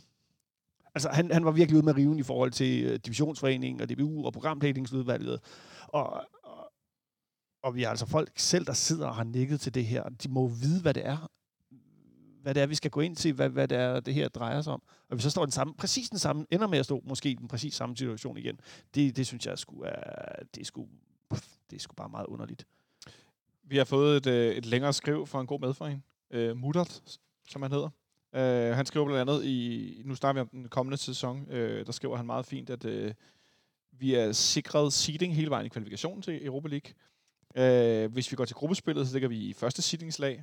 Altså, 0.96 1.09
han, 1.09 1.32
han 1.32 1.44
var 1.44 1.50
virkelig 1.50 1.76
ude 1.76 1.85
med 1.85 1.96
riven 1.96 2.18
i 2.18 2.22
forhold 2.22 2.50
til 2.50 2.85
øh, 2.85 2.98
divisionsforeningen 2.98 3.80
og 3.80 3.88
DBU 3.88 4.26
og 4.26 4.32
programplanlægningsudvalget. 4.32 5.40
Og, 5.82 6.12
og, 6.44 6.72
og 7.62 7.74
vi 7.74 7.82
har 7.82 7.90
altså 7.90 8.06
folk 8.06 8.32
selv, 8.37 8.66
der 8.66 8.72
sidder 8.72 9.06
og 9.06 9.14
har 9.14 9.24
nikket 9.24 9.61
til 9.61 9.74
det 9.74 9.87
her. 9.87 10.09
De 10.09 10.28
må 10.28 10.48
vide, 10.48 10.82
hvad 10.82 10.94
det 10.94 11.06
er, 11.06 11.30
hvad 12.42 12.54
det 12.54 12.62
er, 12.62 12.66
vi 12.66 12.74
skal 12.74 12.90
gå 12.90 13.00
ind 13.00 13.16
til, 13.16 13.32
hvad, 13.32 13.48
hvad 13.48 13.68
det 13.68 13.78
er, 13.78 14.00
det 14.00 14.14
her 14.14 14.28
drejer 14.28 14.62
sig 14.62 14.72
om. 14.72 14.82
Og 15.11 15.16
vi 15.16 15.22
så 15.22 15.30
står 15.30 15.44
den 15.44 15.52
samme, 15.52 15.74
præcis 15.74 16.11
den 16.11 16.18
samme, 16.18 16.46
ender 16.50 16.66
med 16.66 16.78
at 16.78 16.85
stå 16.85 17.02
måske 17.04 17.30
i 17.30 17.35
den 17.35 17.48
præcis 17.48 17.74
samme 17.74 17.96
situation 17.96 18.38
igen. 18.38 18.61
Det, 18.94 19.16
det 19.16 19.26
synes 19.26 19.46
jeg 19.46 19.59
sgu 19.59 19.80
er, 19.80 20.42
det 20.54 20.66
sgu, 20.66 20.88
det 21.70 21.76
er 21.76 21.80
sgu 21.80 21.94
bare 21.94 22.09
meget 22.09 22.26
underligt. 22.26 22.66
Vi 23.64 23.76
har 23.76 23.85
fået 23.85 24.16
et, 24.16 24.26
øh, 24.26 24.54
et 24.54 24.66
længere 24.66 24.92
skriv 24.92 25.26
fra 25.26 25.40
en 25.40 25.46
god 25.46 25.61
medforening. 25.61 26.04
uh, 26.30 26.40
øh, 26.40 26.56
Muttert, 26.56 27.02
som 27.48 27.62
han 27.62 27.72
hedder. 27.72 27.90
Øh, 28.37 28.77
han 28.77 28.87
skriver 28.87 29.07
blandt 29.07 29.31
andet 29.31 29.44
i, 29.44 30.03
nu 30.05 30.14
starter 30.14 30.35
vi 30.35 30.40
om 30.40 30.49
den 30.49 30.68
kommende 30.68 30.96
sæson, 30.96 31.46
øh, 31.51 31.87
der 31.87 31.92
skriver 31.92 32.16
han 32.16 32.27
meget 32.27 32.46
fint, 32.46 32.70
at 32.70 32.85
øh, 32.85 33.12
vi 33.92 34.14
er 34.14 34.33
sikret 34.33 34.92
seeding 34.92 35.35
hele 35.35 35.51
vejen 35.51 35.66
i 35.66 35.68
kvalifikationen 35.68 36.22
til 36.22 36.46
Europa 36.46 36.68
League. 36.68 36.92
Øh, 37.57 38.12
hvis 38.12 38.31
vi 38.31 38.37
går 38.37 38.44
til 38.44 38.57
gruppespillet, 38.57 39.09
så 39.09 39.12
ligger 39.14 39.29
vi 39.29 39.38
i 39.38 39.53
første 39.53 39.83
seedingslag, 39.83 40.42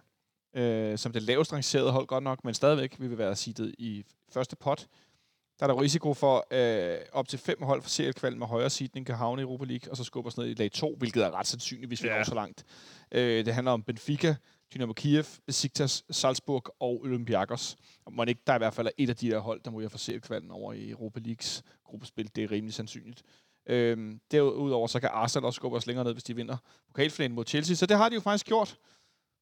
øh, 0.55 0.97
som 0.97 1.11
det 1.11 1.23
lavest 1.23 1.53
rangerede 1.53 1.91
hold 1.91 2.07
godt 2.07 2.23
nok, 2.23 2.43
men 2.45 2.53
stadigvæk 2.53 2.95
vil 2.99 3.11
vi 3.11 3.17
være 3.17 3.35
seedet 3.35 3.75
i 3.77 4.03
første 4.31 4.55
pot. 4.55 4.87
der 5.59 5.67
er 5.67 5.73
der 5.73 5.81
risiko 5.81 6.13
for, 6.13 6.47
øh, 6.51 6.97
op 7.11 7.27
til 7.27 7.39
fem 7.39 7.61
hold 7.61 7.81
for 7.81 7.89
seriekvalg 7.89 8.37
med 8.37 8.47
højere 8.47 8.69
seedning 8.69 9.05
kan 9.05 9.15
havne 9.15 9.41
i 9.41 9.43
Europa 9.43 9.65
League, 9.65 9.91
og 9.91 9.97
så 9.97 10.03
skubber 10.03 10.31
os 10.31 10.37
ned 10.37 10.47
i 10.47 10.53
lag 10.53 10.71
2, 10.71 10.95
hvilket 10.99 11.23
er 11.23 11.31
ret 11.31 11.47
sandsynligt, 11.47 11.89
hvis 11.89 12.03
vi 12.03 12.07
Ja. 12.07 12.17
når 12.17 12.23
så 12.23 12.35
langt. 12.35 12.63
Øh, 13.11 13.45
det 13.45 13.53
handler 13.53 13.71
om 13.71 13.83
Benfica, 13.83 14.35
Dynamo 14.73 14.93
Kiev, 14.93 15.25
Besiktas, 15.45 16.03
Salzburg 16.09 16.63
og 16.79 17.01
Olympiakos. 17.01 17.75
Og 18.05 18.13
må 18.13 18.23
ikke, 18.23 18.41
der 18.47 18.53
er 18.53 18.57
i 18.57 18.59
hvert 18.59 18.73
fald 18.73 18.87
et 18.97 19.09
af 19.09 19.15
de 19.15 19.29
der 19.29 19.39
hold, 19.39 19.61
der 19.65 19.71
må 19.71 19.81
jeg 19.81 19.91
få 19.91 19.97
seriekvalden 19.97 20.51
over 20.51 20.73
i 20.73 20.89
Europa 20.89 21.19
Leagues 21.19 21.63
gruppespil. 21.85 22.29
Det 22.35 22.43
er 22.43 22.51
rimelig 22.51 22.73
sandsynligt. 22.73 23.23
Øhm, 23.69 24.19
derudover 24.31 24.87
så 24.87 24.99
kan 24.99 25.09
Arsenal 25.13 25.45
også 25.45 25.55
skubbe 25.55 25.77
os 25.77 25.87
længere 25.87 26.05
ned, 26.05 26.13
hvis 26.13 26.23
de 26.23 26.35
vinder 26.35 26.57
pokalfinalen 26.87 27.35
mod 27.35 27.45
Chelsea. 27.45 27.75
Så 27.75 27.85
det 27.85 27.97
har 27.97 28.09
de 28.09 28.15
jo 28.15 28.21
faktisk 28.21 28.45
gjort. 28.45 28.77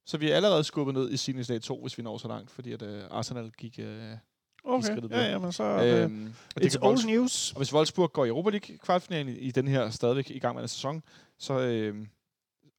Så 0.06 0.18
vi 0.18 0.32
er 0.32 0.36
allerede 0.36 0.64
skubbet 0.64 0.96
ned 0.96 1.12
i 1.12 1.18
Seedningslag 1.18 1.62
2, 1.62 1.82
hvis 1.82 1.98
vi 1.98 2.04
når 2.04 2.18
så 2.18 2.28
langt, 2.28 2.52
fordi 2.52 2.72
at 2.72 2.82
øh, 2.82 3.04
Arsenal 3.12 3.52
gik... 3.52 3.80
Øh, 3.80 4.18
Okay, 4.64 4.88
skridtet 4.88 5.12
ja, 5.12 5.32
ja, 5.32 5.38
men 5.40 5.52
så... 5.52 5.64
Okay. 5.64 6.04
øhm, 6.04 6.34
og, 6.56 6.62
det 6.62 6.68
It's 6.76 6.80
kan 6.80 6.88
old 6.88 7.06
news. 7.06 7.52
og 7.52 7.58
hvis 7.58 7.74
Wolfsburg 7.74 8.14
går 8.14 8.26
i 8.26 8.28
Europa 8.28 8.50
League 8.50 8.78
kvartfinalen 8.78 9.36
i, 9.36 9.38
i 9.38 9.52
den 9.52 9.68
her 9.68 9.90
stadigvæk 9.90 10.30
i 10.30 10.40
gang 10.40 10.56
med 10.56 10.64
en 10.64 10.68
sæson, 10.68 11.04
så, 11.38 11.60
øh, 11.60 12.06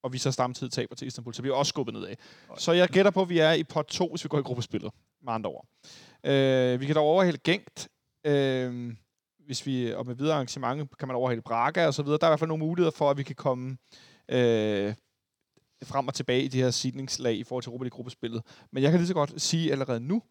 og 0.03 0.13
vi 0.13 0.19
så 0.19 0.33
samtidig 0.33 0.73
taber 0.73 0.95
til 0.95 1.07
Istanbul, 1.07 1.35
så 1.35 1.43
vi 1.43 1.51
også 1.51 1.69
skubbet 1.69 1.95
nedad. 1.95 2.15
Så 2.59 2.73
jeg 2.73 2.89
gætter 2.89 3.11
på, 3.11 3.23
at 3.23 3.29
vi 3.29 3.39
er 3.39 3.53
i 3.53 3.65
pot 3.65 3.87
2, 3.87 4.09
hvis 4.09 4.25
vi 4.25 4.29
går 4.29 4.39
i 4.39 4.43
gruppespillet, 4.43 4.93
med 5.23 5.33
andre 5.33 5.51
ord. 5.51 5.67
Øh, 6.25 6.81
vi 6.81 6.87
kan 6.87 6.95
dog 6.95 7.05
overhælde 7.05 7.39
Gengt, 7.45 7.89
øh, 8.25 8.95
hvis 9.47 9.67
vi, 9.67 9.93
og 9.93 10.07
med 10.07 10.15
videre 10.15 10.35
arrangement 10.35 10.99
kan 10.99 11.09
man 11.09 11.17
overhælde 11.17 11.43
Braga 11.43 11.87
og 11.87 11.95
så 11.95 12.03
videre. 12.03 12.19
Der 12.19 12.27
er 12.27 12.31
i 12.31 12.33
hvert 12.33 12.39
fald 12.39 12.49
nogle 12.49 12.65
muligheder 12.65 12.91
for, 12.91 13.11
at 13.11 13.17
vi 13.17 13.23
kan 13.23 13.35
komme 13.35 13.77
øh, 14.29 14.95
frem 15.85 16.09
og 16.09 16.15
tilbage 16.15 16.43
i 16.43 16.49
det 16.49 16.63
her 16.63 16.71
seedningslag 16.71 17.35
i 17.35 17.45
forhold 17.45 17.63
til 17.63 17.71
Europa 17.71 17.85
League-gruppespillet. 17.85 18.43
Men 18.71 18.83
jeg 18.83 18.91
kan 18.91 19.01
lige 19.01 19.09
så 19.09 19.15
godt 19.15 19.43
sige 19.43 19.73
allerede 19.73 20.01
nu, 20.01 20.23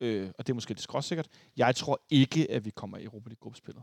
øh, 0.00 0.30
og 0.38 0.46
det 0.46 0.52
er 0.52 0.54
måske 0.54 0.70
lidt 0.70 0.80
skråsikkert, 0.80 1.28
jeg 1.56 1.76
tror 1.76 2.00
ikke, 2.10 2.50
at 2.50 2.64
vi 2.64 2.70
kommer 2.70 2.98
i 2.98 3.04
Europa 3.04 3.28
League-gruppespillet. 3.28 3.82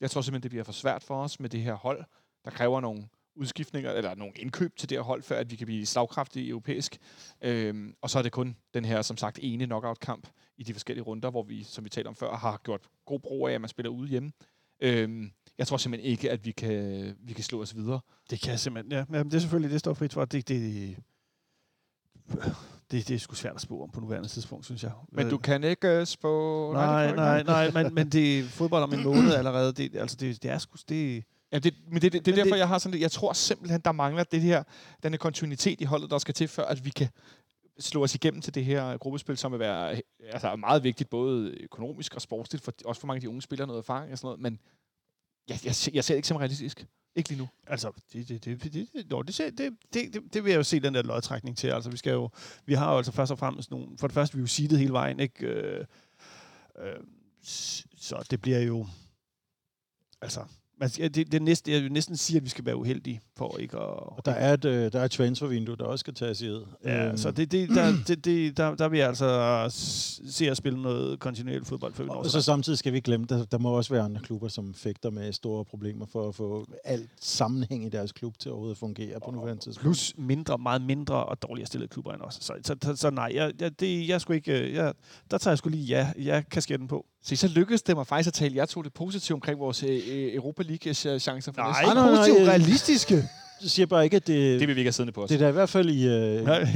Jeg 0.00 0.10
tror 0.10 0.20
simpelthen, 0.20 0.42
det 0.42 0.50
bliver 0.50 0.64
for 0.64 0.72
svært 0.72 1.02
for 1.02 1.22
os 1.22 1.40
med 1.40 1.48
det 1.48 1.60
her 1.60 1.74
hold, 1.74 2.04
der 2.44 2.50
kræver 2.50 2.80
nogle 2.80 3.08
udskiftninger, 3.36 3.90
eller 3.90 4.14
nogle 4.14 4.32
indkøb 4.36 4.76
til 4.76 4.88
det 4.88 4.98
her 4.98 5.02
hold, 5.02 5.22
før 5.22 5.38
at 5.38 5.50
vi 5.50 5.56
kan 5.56 5.66
blive 5.66 5.86
slagkraftige 5.86 6.48
europæisk. 6.48 6.98
Øhm, 7.42 7.94
og 8.02 8.10
så 8.10 8.18
er 8.18 8.22
det 8.22 8.32
kun 8.32 8.56
den 8.74 8.84
her, 8.84 9.02
som 9.02 9.16
sagt, 9.16 9.38
ene 9.42 9.66
knockout-kamp 9.66 10.28
i 10.56 10.62
de 10.62 10.72
forskellige 10.72 11.04
runder, 11.04 11.30
hvor 11.30 11.42
vi, 11.42 11.62
som 11.62 11.84
vi 11.84 11.88
talte 11.88 12.08
om 12.08 12.14
før, 12.14 12.36
har 12.36 12.60
gjort 12.64 12.80
god 13.06 13.20
brug 13.20 13.48
af, 13.48 13.52
at 13.52 13.60
man 13.60 13.68
spiller 13.68 13.90
ude 13.90 14.08
hjemme. 14.08 14.32
Øhm, 14.80 15.30
jeg 15.58 15.66
tror 15.66 15.76
simpelthen 15.76 16.10
ikke, 16.10 16.30
at 16.30 16.44
vi 16.44 16.50
kan, 16.50 17.16
vi 17.20 17.32
kan 17.32 17.44
slå 17.44 17.62
os 17.62 17.76
videre. 17.76 18.00
Det 18.30 18.40
kan 18.40 18.50
jeg 18.50 18.60
simpelthen, 18.60 18.92
ja. 18.92 19.04
Men 19.08 19.24
det 19.24 19.34
er 19.34 19.38
selvfølgelig, 19.38 19.70
det 19.70 19.80
står 19.80 19.94
frit 19.94 20.12
for. 20.12 20.24
Det, 20.24 20.48
det, 20.48 20.96
det, 22.90 23.08
det 23.08 23.10
er 23.10 23.18
sgu 23.18 23.34
svært 23.34 23.54
at 23.54 23.60
spå 23.60 23.82
om 23.82 23.90
på 23.90 24.00
nuværende 24.00 24.28
tidspunkt, 24.28 24.64
synes 24.64 24.82
jeg. 24.82 24.92
Men 25.12 25.30
du 25.30 25.38
kan 25.38 25.64
ikke 25.64 26.00
uh, 26.00 26.04
spå... 26.06 26.72
Nej, 26.72 27.14
nej, 27.14 27.38
ikke. 27.38 27.50
nej, 27.50 27.70
men, 27.70 27.94
men 27.94 28.08
det 28.08 28.38
er 28.38 28.44
fodbold 28.44 28.82
om 28.82 28.94
en 28.94 29.04
måned 29.04 29.34
allerede. 29.34 29.72
Det, 29.72 29.96
altså, 29.96 30.16
det, 30.16 30.42
det 30.42 30.50
er 30.50 30.58
sgu... 30.58 30.76
Det, 30.88 31.24
Ja, 31.54 31.58
det, 31.58 31.74
men 31.86 32.02
det, 32.02 32.12
det, 32.12 32.12
det 32.12 32.32
er 32.32 32.32
Men 32.32 32.38
derfor, 32.38 32.54
det- 32.54 32.58
jeg 32.58 32.68
har 32.68 32.78
sådan 32.78 32.90
lidt, 32.90 33.02
jeg 33.02 33.10
tror 33.10 33.32
simpelthen, 33.32 33.80
der 33.80 33.92
mangler 33.92 34.24
det 34.24 34.40
her, 34.40 34.62
den 35.02 35.12
her 35.12 35.18
kontinuitet 35.18 35.80
i 35.80 35.84
holdet, 35.84 36.10
der 36.10 36.18
skal 36.18 36.34
til, 36.34 36.48
før 36.48 36.64
at 36.64 36.84
vi 36.84 36.90
kan 36.90 37.08
slå 37.78 38.02
os 38.02 38.14
igennem 38.14 38.40
til 38.40 38.54
det 38.54 38.64
her 38.64 38.96
gruppespil, 38.98 39.36
som 39.36 39.52
vil 39.52 39.60
være 39.60 40.00
altså, 40.28 40.56
meget 40.56 40.82
vigtigt, 40.84 41.10
både 41.10 41.50
økonomisk 41.60 42.14
og 42.14 42.20
sportsligt, 42.22 42.64
for, 42.64 42.72
også 42.84 43.00
for 43.00 43.06
mange 43.06 43.16
af 43.16 43.20
de 43.20 43.28
unge 43.28 43.42
spillere 43.42 43.66
noget 43.66 43.78
erfaring 43.78 44.12
og 44.12 44.18
sådan 44.18 44.26
noget, 44.26 44.40
men 44.40 44.58
jeg, 45.48 45.58
jeg, 45.64 45.74
ser- 45.74 45.90
jeg 45.94 46.04
ser 46.04 46.14
det 46.14 46.18
ikke 46.18 46.28
som 46.28 46.36
realistisk. 46.36 46.86
Ikke 47.16 47.28
lige 47.28 47.38
nu. 47.40 47.48
altså, 47.66 47.92
det, 48.12 48.28
det, 48.28 48.44
det, 48.44 48.62
det, 48.62 48.72
det, 48.72 49.10
nå, 49.10 49.22
det, 49.22 49.38
det, 49.38 49.58
det, 49.58 50.14
det, 50.14 50.22
det 50.34 50.44
vil 50.44 50.50
jeg 50.50 50.58
jo 50.58 50.62
se 50.62 50.80
den 50.80 50.94
der 50.94 51.02
lodtrækning 51.02 51.56
til. 51.56 51.68
Altså, 51.68 51.90
vi 51.90 51.96
skal 51.96 52.10
jo... 52.12 52.30
Vi 52.66 52.74
har 52.74 52.90
jo 52.90 52.96
altså 52.96 53.12
først 53.12 53.32
og 53.32 53.38
fremmest 53.38 53.70
nogle... 53.70 53.98
For 53.98 54.06
det 54.06 54.14
første, 54.14 54.34
vi 54.34 54.40
er 54.40 54.42
jo 54.42 54.46
seedet 54.46 54.78
hele 54.78 54.92
vejen, 54.92 55.20
ikke? 55.20 55.46
Øh, 55.46 55.84
øh, 56.78 56.96
så 57.96 58.26
det 58.30 58.40
bliver 58.42 58.58
jo... 58.60 58.86
Altså, 60.20 60.44
siger- 60.90 61.08
det, 61.08 61.26
det 61.32 61.34
er 61.40 61.44
næsten, 61.44 61.72
jeg 61.72 61.82
vil 61.82 61.92
næsten 61.92 62.16
sige, 62.16 62.36
at 62.36 62.44
vi 62.44 62.48
skal 62.48 62.66
være 62.66 62.76
uheldige 62.76 63.20
for 63.36 63.58
ikke 63.58 63.76
at... 63.76 63.82
Og 63.82 64.20
der 64.24 64.32
er 64.32 64.52
et, 64.54 64.64
øh, 64.64 64.92
der 64.92 65.00
er 65.00 65.04
et 65.04 65.10
transfervindue, 65.10 65.76
der 65.76 65.84
også 65.84 66.00
skal 66.00 66.14
tages 66.14 66.40
i 66.40 66.46
ed. 66.46 66.60
Ja, 66.84 67.06
Øhm, 67.08 67.16
så 67.16 67.30
det, 67.30 67.52
det, 67.52 67.68
der, 67.68 67.92
det, 68.06 68.24
det, 68.24 68.56
der, 68.56 68.74
der 68.74 68.88
vil 68.88 68.98
jeg 68.98 69.08
altså 69.08 69.66
se 70.26 70.50
at 70.50 70.56
spille 70.56 70.82
noget 70.82 71.18
kontinuerligt 71.20 71.66
fodbold, 71.68 72.08
Og 72.10 72.26
så 72.30 72.40
samtidig 72.42 72.78
skal 72.78 72.92
vi 72.92 72.96
ikke 72.96 73.06
glemme, 73.06 73.26
der, 73.28 73.44
der 73.44 73.58
må 73.58 73.70
også 73.70 73.94
være 73.94 74.02
andre 74.04 74.20
klubber, 74.20 74.48
som 74.48 74.74
fægter 74.74 75.10
med 75.10 75.32
store 75.32 75.64
problemer 75.64 76.06
for 76.06 76.28
at 76.28 76.34
få 76.34 76.66
alt 76.84 77.10
sammenhæng 77.20 77.84
i 77.84 77.88
deres 77.88 78.12
klub 78.12 78.38
til 78.38 78.50
overhovedet 78.50 78.74
at 78.74 78.78
fungere 78.78 79.20
på 79.24 79.30
nuværende 79.30 79.62
tidspunkt. 79.62 79.82
Plus 79.84 80.14
mindre, 80.18 80.58
meget 80.58 80.82
mindre 80.82 81.24
og 81.24 81.42
dårligere 81.42 81.66
stillede 81.66 81.88
klubber 81.88 82.12
end 82.12 82.22
os. 82.22 82.34
Så, 82.34 82.52
så, 82.64 82.76
så, 82.82 82.96
så 82.96 83.10
nej, 83.10 83.30
jeg, 83.34 83.52
jeg, 83.60 83.80
det, 83.80 84.08
jeg 84.08 84.20
skulle 84.20 84.36
ikke, 84.36 84.60
øh, 84.60 84.74
jeg, 84.74 84.92
der 85.30 85.38
tager 85.38 85.52
jeg 85.52 85.58
skulle 85.58 85.76
lige 85.78 85.86
ja, 85.88 86.12
ja 86.24 86.42
kasketten 86.50 86.88
på. 86.88 87.06
Se, 87.24 87.36
så 87.36 87.48
lykkedes 87.48 87.82
det 87.82 87.96
mig 87.96 88.06
faktisk 88.06 88.26
at 88.26 88.32
tale 88.34 88.56
jer 88.56 88.64
to 88.66 88.82
det 88.82 88.92
positive 88.92 89.34
omkring 89.34 89.58
vores 89.60 89.82
øh, 89.82 90.34
Europa 90.34 90.62
League-chancer 90.62 91.52
for 91.52 91.66
næste 91.68 91.82
nej, 91.82 91.94
nej, 91.94 91.94
nej, 91.94 92.16
positivt 92.16 92.40
øh, 92.40 92.48
realistiske. 92.48 93.14
Jeg 93.62 93.70
siger 93.70 93.86
bare 93.86 94.04
ikke, 94.04 94.16
at 94.16 94.26
det, 94.26 94.60
Det 94.60 94.68
vil 94.68 94.76
vi 94.76 94.80
ikke 94.80 94.86
have 94.88 94.92
siddende 94.92 95.12
på 95.12 95.22
os. 95.22 95.28
det 95.28 95.34
er 95.34 95.38
da 95.38 95.48
i 95.48 95.52
hvert 95.52 95.68
fald 95.68 95.90
i... 95.90 96.06
Øh, 96.08 96.44
Nej, 96.44 96.66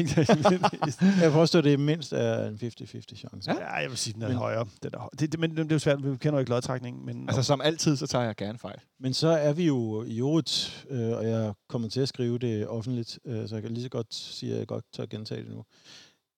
jeg 1.23 1.33
påstår, 1.33 1.59
at 1.59 1.65
det 1.65 1.81
mindst 1.81 2.13
er 2.13 2.47
en 2.49 2.55
50-50 2.55 3.17
chance. 3.17 3.51
Ja. 3.53 3.55
ja, 3.61 3.75
jeg 3.75 3.91
vil 3.91 3.99
sige, 3.99 4.15
den 4.15 4.23
er 4.23 4.29
Men- 4.29 4.37
højere. 4.37 4.67
Den 4.83 4.91
er, 4.95 5.09
det, 5.21 5.33
det, 5.33 5.41
men 5.41 5.51
det 5.57 5.59
er 5.59 5.75
jo 5.75 5.79
svært, 5.79 5.99
vi 6.05 6.17
kender 6.17 6.33
jo 6.33 6.39
ikke 6.39 6.51
lodtrækningen. 6.51 7.07
Men, 7.07 7.29
Altså, 7.29 7.43
som 7.43 7.61
altid, 7.61 7.97
så 7.97 8.07
tager 8.07 8.25
jeg 8.25 8.37
gerne 8.37 8.59
fejl. 8.59 8.79
Men 9.01 9.15
så 9.15 9.29
er 9.29 9.53
vi 9.53 9.67
jo 9.67 10.05
i 10.05 10.19
øvrigt, 10.19 10.87
øh, 10.91 11.09
og 11.11 11.29
jeg 11.29 11.53
kommer 11.69 11.89
til 11.89 12.01
at 12.01 12.09
skrive 12.09 12.39
det 12.39 12.67
offentligt, 12.69 13.19
øh, 13.27 13.49
så 13.49 13.55
jeg 13.55 13.63
kan 13.63 13.73
lige 13.73 13.83
så 13.83 13.89
godt 13.91 14.15
sige, 14.15 14.53
at 14.53 14.59
jeg 14.59 14.67
godt 14.67 14.85
tør 14.97 15.07
gentage 15.07 15.41
det 15.43 15.51
nu. 15.51 15.65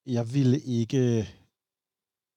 Jeg 0.07 0.35
ville 0.35 0.61
ikke, 0.61 1.29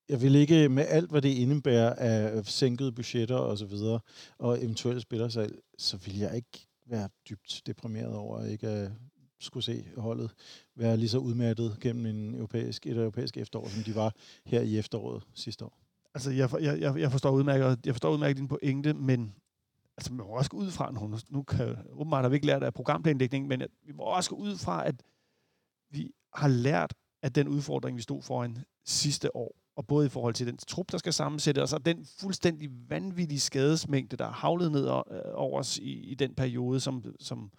jeg 0.09 0.21
vil 0.21 0.35
ikke 0.35 0.69
med 0.69 0.85
alt, 0.87 1.09
hvad 1.09 1.21
det 1.21 1.29
indebærer 1.29 1.93
af 1.93 2.45
sænkede 2.45 2.91
budgetter 2.91 3.35
og 3.35 3.57
så 3.57 3.65
videre, 3.65 3.99
og 4.37 4.63
eventuelle 4.63 5.01
spillersalg, 5.01 5.59
så 5.77 5.97
vil 5.97 6.17
jeg 6.17 6.35
ikke 6.35 6.67
være 6.85 7.09
dybt 7.29 7.61
deprimeret 7.65 8.15
over 8.15 8.37
at 8.37 8.51
ikke 8.51 8.67
at 8.67 8.91
skulle 9.39 9.63
se 9.63 9.85
holdet 9.97 10.31
være 10.75 10.97
lige 10.97 11.09
så 11.09 11.17
udmattet 11.17 11.77
gennem 11.81 12.05
en 12.05 12.35
europæisk, 12.35 12.87
et 12.87 12.97
europæisk 12.97 13.37
efterår, 13.37 13.67
som 13.67 13.83
de 13.83 13.95
var 13.95 14.15
her 14.45 14.61
i 14.61 14.77
efteråret 14.77 15.23
sidste 15.33 15.65
år. 15.65 15.79
Altså, 16.13 16.31
jeg, 16.31 16.49
jeg, 16.61 16.99
jeg, 16.99 17.11
forstår 17.11 17.31
udmærket, 17.31 17.85
jeg 17.85 17.93
forstår 17.93 18.11
udmærket 18.11 18.37
din 18.37 18.47
pointe, 18.47 18.93
men 18.93 19.35
altså, 19.97 20.13
man 20.13 20.25
må 20.27 20.31
også 20.33 20.49
gå 20.49 20.57
ud 20.57 20.71
fra, 20.71 20.91
nu, 20.91 21.17
nu 21.29 21.43
kan, 21.43 21.77
åbenbart 21.91 22.23
har 22.23 22.29
vi 22.29 22.35
ikke 22.35 22.47
lært 22.47 22.63
af 22.63 22.73
programplanlægning, 22.73 23.47
men 23.47 23.61
at, 23.61 23.69
vi 23.85 23.91
må 23.91 24.03
også 24.03 24.29
gå 24.29 24.35
ud 24.35 24.57
fra, 24.57 24.87
at 24.87 25.03
vi 25.89 26.11
har 26.33 26.47
lært 26.47 26.93
af 27.21 27.33
den 27.33 27.47
udfordring, 27.47 27.97
vi 27.97 28.01
stod 28.01 28.21
foran 28.21 28.57
sidste 28.85 29.35
år, 29.35 29.62
og 29.75 29.87
både 29.87 30.05
i 30.05 30.09
forhold 30.09 30.33
til 30.33 30.47
den 30.47 30.57
trup, 30.57 30.91
der 30.91 30.97
skal 30.97 31.13
sammensætte, 31.13 31.63
og 31.63 31.85
den 31.85 32.05
fuldstændig 32.19 32.69
vanvittige 32.89 33.39
skadesmængde, 33.39 34.17
der 34.17 34.25
er 34.25 34.31
havlet 34.31 34.71
ned 34.71 34.87
øh, 34.87 35.21
over 35.33 35.59
os 35.59 35.77
i, 35.77 35.91
i 35.91 36.15
den 36.15 36.35
periode, 36.35 36.79
som, 36.79 37.03
som, 37.19 37.51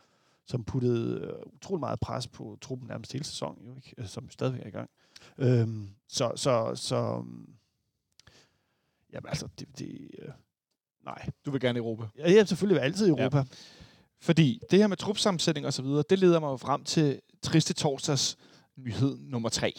som 0.47 0.65
puttede 0.65 1.21
øh, 1.21 1.55
utrolig 1.55 1.81
meget 1.81 2.01
pres 2.01 2.29
på 2.29 2.59
truppen 2.61 2.89
nærmest 2.89 3.13
hele 3.13 3.25
sæsonen, 3.25 3.67
jo 3.67 3.77
ikke? 3.77 3.95
Øh, 3.99 4.07
som 4.07 4.31
stadigvæk 4.31 4.63
er 4.63 4.67
i 4.67 4.71
gang. 4.71 4.91
Øhm, 5.39 5.89
så, 6.09 6.33
så, 6.37 6.73
så 6.75 7.25
Jamen 9.15 9.29
altså, 9.29 9.49
det... 9.59 9.79
det 9.79 10.11
øh, 10.19 10.29
nej. 11.05 11.29
Du 11.47 11.51
vil 11.51 11.61
gerne 11.61 11.77
i 11.77 11.81
Europa. 11.81 12.05
Jeg 12.19 12.37
er 12.37 12.45
selvfølgelig 12.45 12.83
altid 12.83 13.07
i 13.07 13.11
Europa. 13.11 13.37
Ja. 13.37 13.45
Fordi 14.21 14.61
det 14.71 14.79
her 14.79 14.87
med 14.87 14.97
trupsammensætning 14.97 15.67
og 15.67 15.73
så 15.73 15.83
videre, 15.83 16.05
det 16.11 16.19
leder 16.19 16.41
mig 16.41 16.49
jo 16.49 16.57
frem 16.57 16.85
til 16.85 17.21
triste 17.43 17.73
torsdags 17.73 18.37
nyhed 18.77 19.19
nummer 19.19 19.49
tre. 19.49 19.75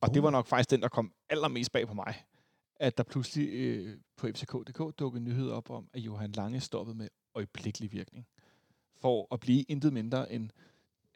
Og 0.00 0.08
uh. 0.08 0.14
det 0.14 0.22
var 0.22 0.30
nok 0.30 0.46
faktisk 0.46 0.70
den, 0.70 0.82
der 0.82 0.88
kom 0.88 1.12
allermest 1.30 1.72
bag 1.72 1.86
på 1.88 1.94
mig. 1.94 2.14
At 2.76 2.98
der 2.98 3.04
pludselig 3.04 3.48
øh, 3.48 3.96
på 4.16 4.26
fck.dk 4.26 4.98
dukkede 4.98 5.24
nyhed 5.24 5.50
op 5.50 5.70
om, 5.70 5.88
at 5.92 6.00
Johan 6.00 6.32
Lange 6.32 6.60
stoppede 6.60 6.96
med 6.96 7.08
øjeblikkelig 7.34 7.92
virkning. 7.92 8.26
For 9.00 9.34
at 9.34 9.40
blive 9.40 9.62
intet 9.62 9.92
mindre 9.92 10.32
end 10.32 10.50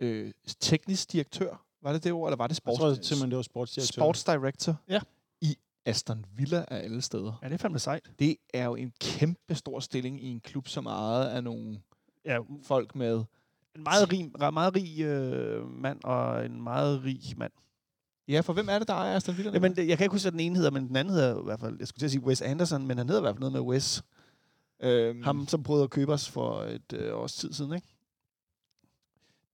øh, 0.01 0.33
teknisk 0.61 1.13
direktør. 1.13 1.65
Var 1.83 1.93
det 1.93 2.05
det 2.05 2.13
ord, 2.13 2.29
eller 2.29 2.37
var 2.37 2.47
det 2.47 2.53
Jeg 2.53 2.57
sports, 2.57 2.79
tror 2.81 2.95
simpelthen, 2.95 3.31
det 3.31 3.37
var 3.37 3.43
sportsdirektør. 3.43 4.03
sports 4.03 4.25
director 4.25 4.77
Ja. 4.89 5.01
i 5.41 5.57
Aston 5.87 6.25
Villa 6.37 6.65
af 6.69 6.77
alle 6.85 7.03
steder. 7.03 7.39
ja, 7.43 7.49
det 7.49 7.55
er 7.55 7.59
fandme 7.59 7.79
sejt. 7.79 8.11
Det 8.19 8.37
er 8.55 8.65
jo 8.65 8.75
en 8.75 8.93
kæmpe 9.01 9.55
stor 9.55 9.81
stilling 9.81 10.23
i 10.25 10.27
en 10.27 10.41
klub, 10.41 10.69
som 10.69 10.87
ejet 10.87 11.29
af 11.29 11.45
nogle 11.45 11.81
Ja, 12.25 12.39
folk 12.63 12.95
med 12.95 13.25
en 13.77 13.83
meget 13.83 14.13
rig, 14.13 14.31
meget 14.53 14.75
rig 14.77 15.01
øh, 15.01 15.71
mand 15.71 16.05
og 16.05 16.47
en 16.47 16.63
meget 16.63 17.05
rig 17.05 17.21
mand. 17.37 17.53
Ja, 18.29 18.41
for 18.41 18.53
hvem 18.53 18.69
er 18.69 18.79
det, 18.79 18.89
der 18.89 18.95
ejer 18.95 19.17
Aston 19.17 19.37
Villa? 19.37 19.51
Jamen, 19.53 19.77
det- 19.77 19.89
jeg 19.89 19.99
kan 19.99 20.05
ikke 20.05 20.13
huske, 20.15 20.25
hvad 20.25 20.33
den 20.33 20.41
ene 20.41 20.57
hedder, 20.57 20.71
men 20.71 20.89
den 20.89 20.97
anden 20.97 21.15
hedder 21.15 21.41
i 21.41 21.45
hvert 21.45 21.61
fald, 21.61 21.77
jeg 21.79 21.89
skulle 21.89 22.01
til 22.01 22.07
at 22.07 22.11
sige 22.11 22.23
Wes 22.25 22.43
Anderson, 22.43 22.87
men 22.87 22.99
han 22.99 23.07
hedder 23.09 23.21
i 23.21 23.25
hvert 23.25 23.35
fald 23.35 23.41
noget 23.41 23.53
med 23.53 23.61
Wes. 23.61 24.03
øhm, 24.83 25.23
Ham, 25.23 25.49
som 25.49 25.63
prøvede 25.63 25.85
at 25.85 25.91
købe 25.91 26.13
os 26.13 26.29
for 26.29 26.61
et 26.63 26.93
øh, 26.93 27.15
års 27.19 27.35
tid 27.35 27.53
siden, 27.53 27.75
ikke? 27.75 27.87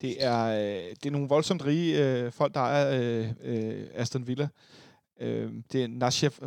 Det 0.00 0.24
er, 0.24 0.44
øh, 0.46 0.90
det 0.90 1.06
er 1.06 1.10
nogle 1.10 1.28
voldsomt 1.28 1.64
rige 1.64 2.04
øh, 2.08 2.32
folk, 2.32 2.54
der 2.54 2.60
ejer 2.60 3.00
øh, 3.00 3.30
øh, 3.42 3.86
Aston 3.94 4.26
Villa. 4.26 4.48
Øh, 5.20 5.52
det 5.72 5.84
er 5.84 5.88
Nashef 5.88 6.40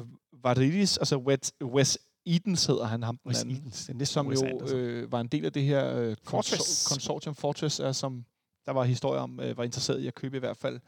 Varidis, 0.44 0.98
altså 0.98 1.18
Wes, 1.18 1.54
Wes 1.64 1.98
Edens 2.26 2.66
hedder 2.66 2.86
han, 2.86 3.04
ham 3.04 3.20
Wes 3.26 3.44
Edens. 3.58 3.82
Det 3.86 3.90
er 3.94 3.98
næsten 3.98 4.14
som 4.14 4.28
Wes 4.28 4.42
jo 4.42 4.48
Anderson. 4.48 4.78
øh, 4.80 5.12
var 5.12 5.20
en 5.22 5.28
del 5.28 5.46
af 5.46 5.54
det 5.54 5.64
her 5.64 5.96
øh, 5.98 6.16
Fortress. 6.24 6.86
konsor- 6.86 6.94
konsortium 6.94 7.36
Fortress, 7.36 7.80
er, 7.80 7.92
som 7.92 8.26
der 8.66 8.72
var 8.72 8.84
historier 8.84 9.22
om, 9.22 9.40
øh, 9.40 9.58
var 9.58 9.64
interesseret 9.64 10.00
i 10.02 10.08
at 10.08 10.16
købe 10.16 10.38
i 10.38 10.40
hvert 10.40 10.58
fald 10.58 10.80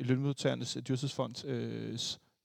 Lønmodtagernes 0.00 0.76
øh, 0.76 0.82
Dyrtidsfonds 0.82 1.44
øh, 1.48 1.98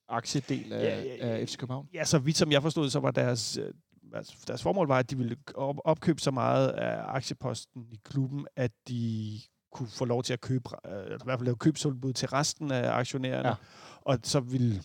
aktiedel 0.10 0.74
af, 0.74 0.84
Ja, 0.84 1.02
ja, 1.04 1.16
ja. 1.16 1.38
af 1.40 1.48
FC 1.50 1.58
København? 1.58 1.90
Ja, 1.94 2.04
så 2.06 2.20
vidt 2.20 2.38
som 2.38 2.52
jeg 2.52 2.62
forstod, 2.62 2.90
så 2.90 3.00
var 3.00 3.12
deres, 3.12 3.58
øh, 3.58 3.74
altså, 4.14 4.34
deres 4.48 4.64
formål 4.64 4.88
var, 4.88 5.00
at 5.00 5.10
de 5.10 5.18
ville 5.18 5.38
op- 5.56 5.78
opkøbe 5.86 6.22
så 6.22 6.32
meget 6.32 6.70
af 6.70 7.16
aktieposten 7.16 7.88
i 7.92 8.00
klubben, 8.04 8.48
at 8.56 8.72
de 8.88 9.40
kunne 9.72 9.88
få 9.90 10.06
lov 10.06 10.24
til 10.24 10.34
at 10.34 10.42
købe, 10.42 10.70
øh, 10.88 11.04
eller 11.04 11.16
i 11.16 11.20
hvert 11.24 11.40
fald 11.40 11.46
lave 11.46 11.56
købsudbud 11.58 12.14
til 12.14 12.28
resten 12.28 12.72
af 12.72 12.92
aktionærerne. 12.92 13.48
Ja. 13.50 13.56
Og 14.02 14.20
så 14.24 14.40
ville 14.40 14.82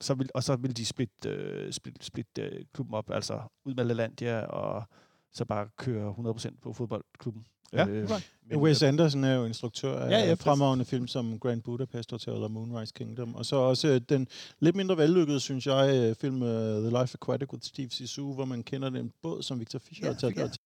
så 0.00 0.14
vil, 0.14 0.28
og 0.34 0.42
så 0.42 0.56
vil 0.56 0.76
de 0.76 0.86
splitte, 0.86 1.28
øh, 1.28 1.72
split, 1.72 2.04
split, 2.04 2.26
øh, 2.38 2.64
klubben 2.74 2.94
op, 2.94 3.10
altså 3.10 3.40
ud 3.64 3.74
med 3.74 3.84
LaLandia, 3.84 4.40
og 4.40 4.84
så 5.32 5.44
bare 5.44 5.68
køre 5.78 6.10
100% 6.10 6.60
på 6.62 6.72
fodboldklubben. 6.72 7.46
Ja, 7.72 7.86
øh, 7.86 8.10
men, 8.48 8.58
Wes 8.58 8.82
Anderson 8.82 9.24
er 9.24 9.34
jo 9.34 9.44
instruktør 9.44 9.98
af 9.98 10.10
Ja, 10.10 10.18
ja, 10.18 10.34
fremragende 10.34 10.84
film 10.84 11.06
som 11.06 11.38
Grand 11.38 11.62
Budapest 11.62 12.10
Hotel 12.10 12.32
og 12.32 12.50
Moonrise 12.50 12.92
Kingdom. 12.96 13.34
Og 13.34 13.46
så 13.46 13.56
også 13.56 13.88
øh, 13.88 14.00
den 14.08 14.28
lidt 14.60 14.76
mindre 14.76 14.96
vellykkede, 14.96 15.40
synes 15.40 15.66
jeg, 15.66 15.94
øh, 15.94 16.14
film 16.14 16.42
uh, 16.42 16.48
The 16.48 17.00
Life 17.00 17.14
Aquatic 17.14 17.52
with 17.52 17.64
Steve 17.64 17.90
Zissou, 17.90 18.34
hvor 18.34 18.44
man 18.44 18.62
kender 18.62 18.90
den 18.90 19.12
båd, 19.22 19.42
som 19.42 19.60
Victor 19.60 19.78
Fischer 19.78 20.06
Ja, 20.06 20.12
har 20.12 20.20
taget 20.20 20.36
ja. 20.36 20.42
med 20.42 20.50
til. 20.50 20.60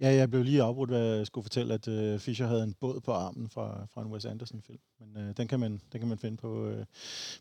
Ja, 0.00 0.14
jeg 0.14 0.30
blev 0.30 0.44
lige 0.44 0.62
afbrudt, 0.62 0.90
hvad 0.90 1.16
jeg 1.16 1.26
skulle 1.26 1.44
fortælle, 1.44 1.74
at 1.74 1.88
uh, 1.88 2.20
Fischer 2.20 2.46
havde 2.46 2.62
en 2.62 2.74
båd 2.80 3.00
på 3.00 3.12
armen 3.12 3.48
fra, 3.48 3.86
fra 3.94 4.02
en 4.02 4.08
Wes 4.08 4.24
Anderson-film. 4.24 4.80
Men 5.00 5.28
uh, 5.28 5.36
den, 5.36 5.48
kan 5.48 5.60
man, 5.60 5.80
den 5.92 6.00
kan 6.00 6.08
man 6.08 6.18
finde 6.18 6.36
på, 6.36 6.68
uh, 6.68 6.84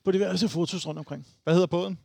på 0.04 0.12
diverse 0.12 0.50
fotos 0.50 0.88
rundt 0.88 1.00
omkring. 1.00 1.28
Hvad 1.44 1.54
hedder 1.54 1.68
båden? 1.68 2.00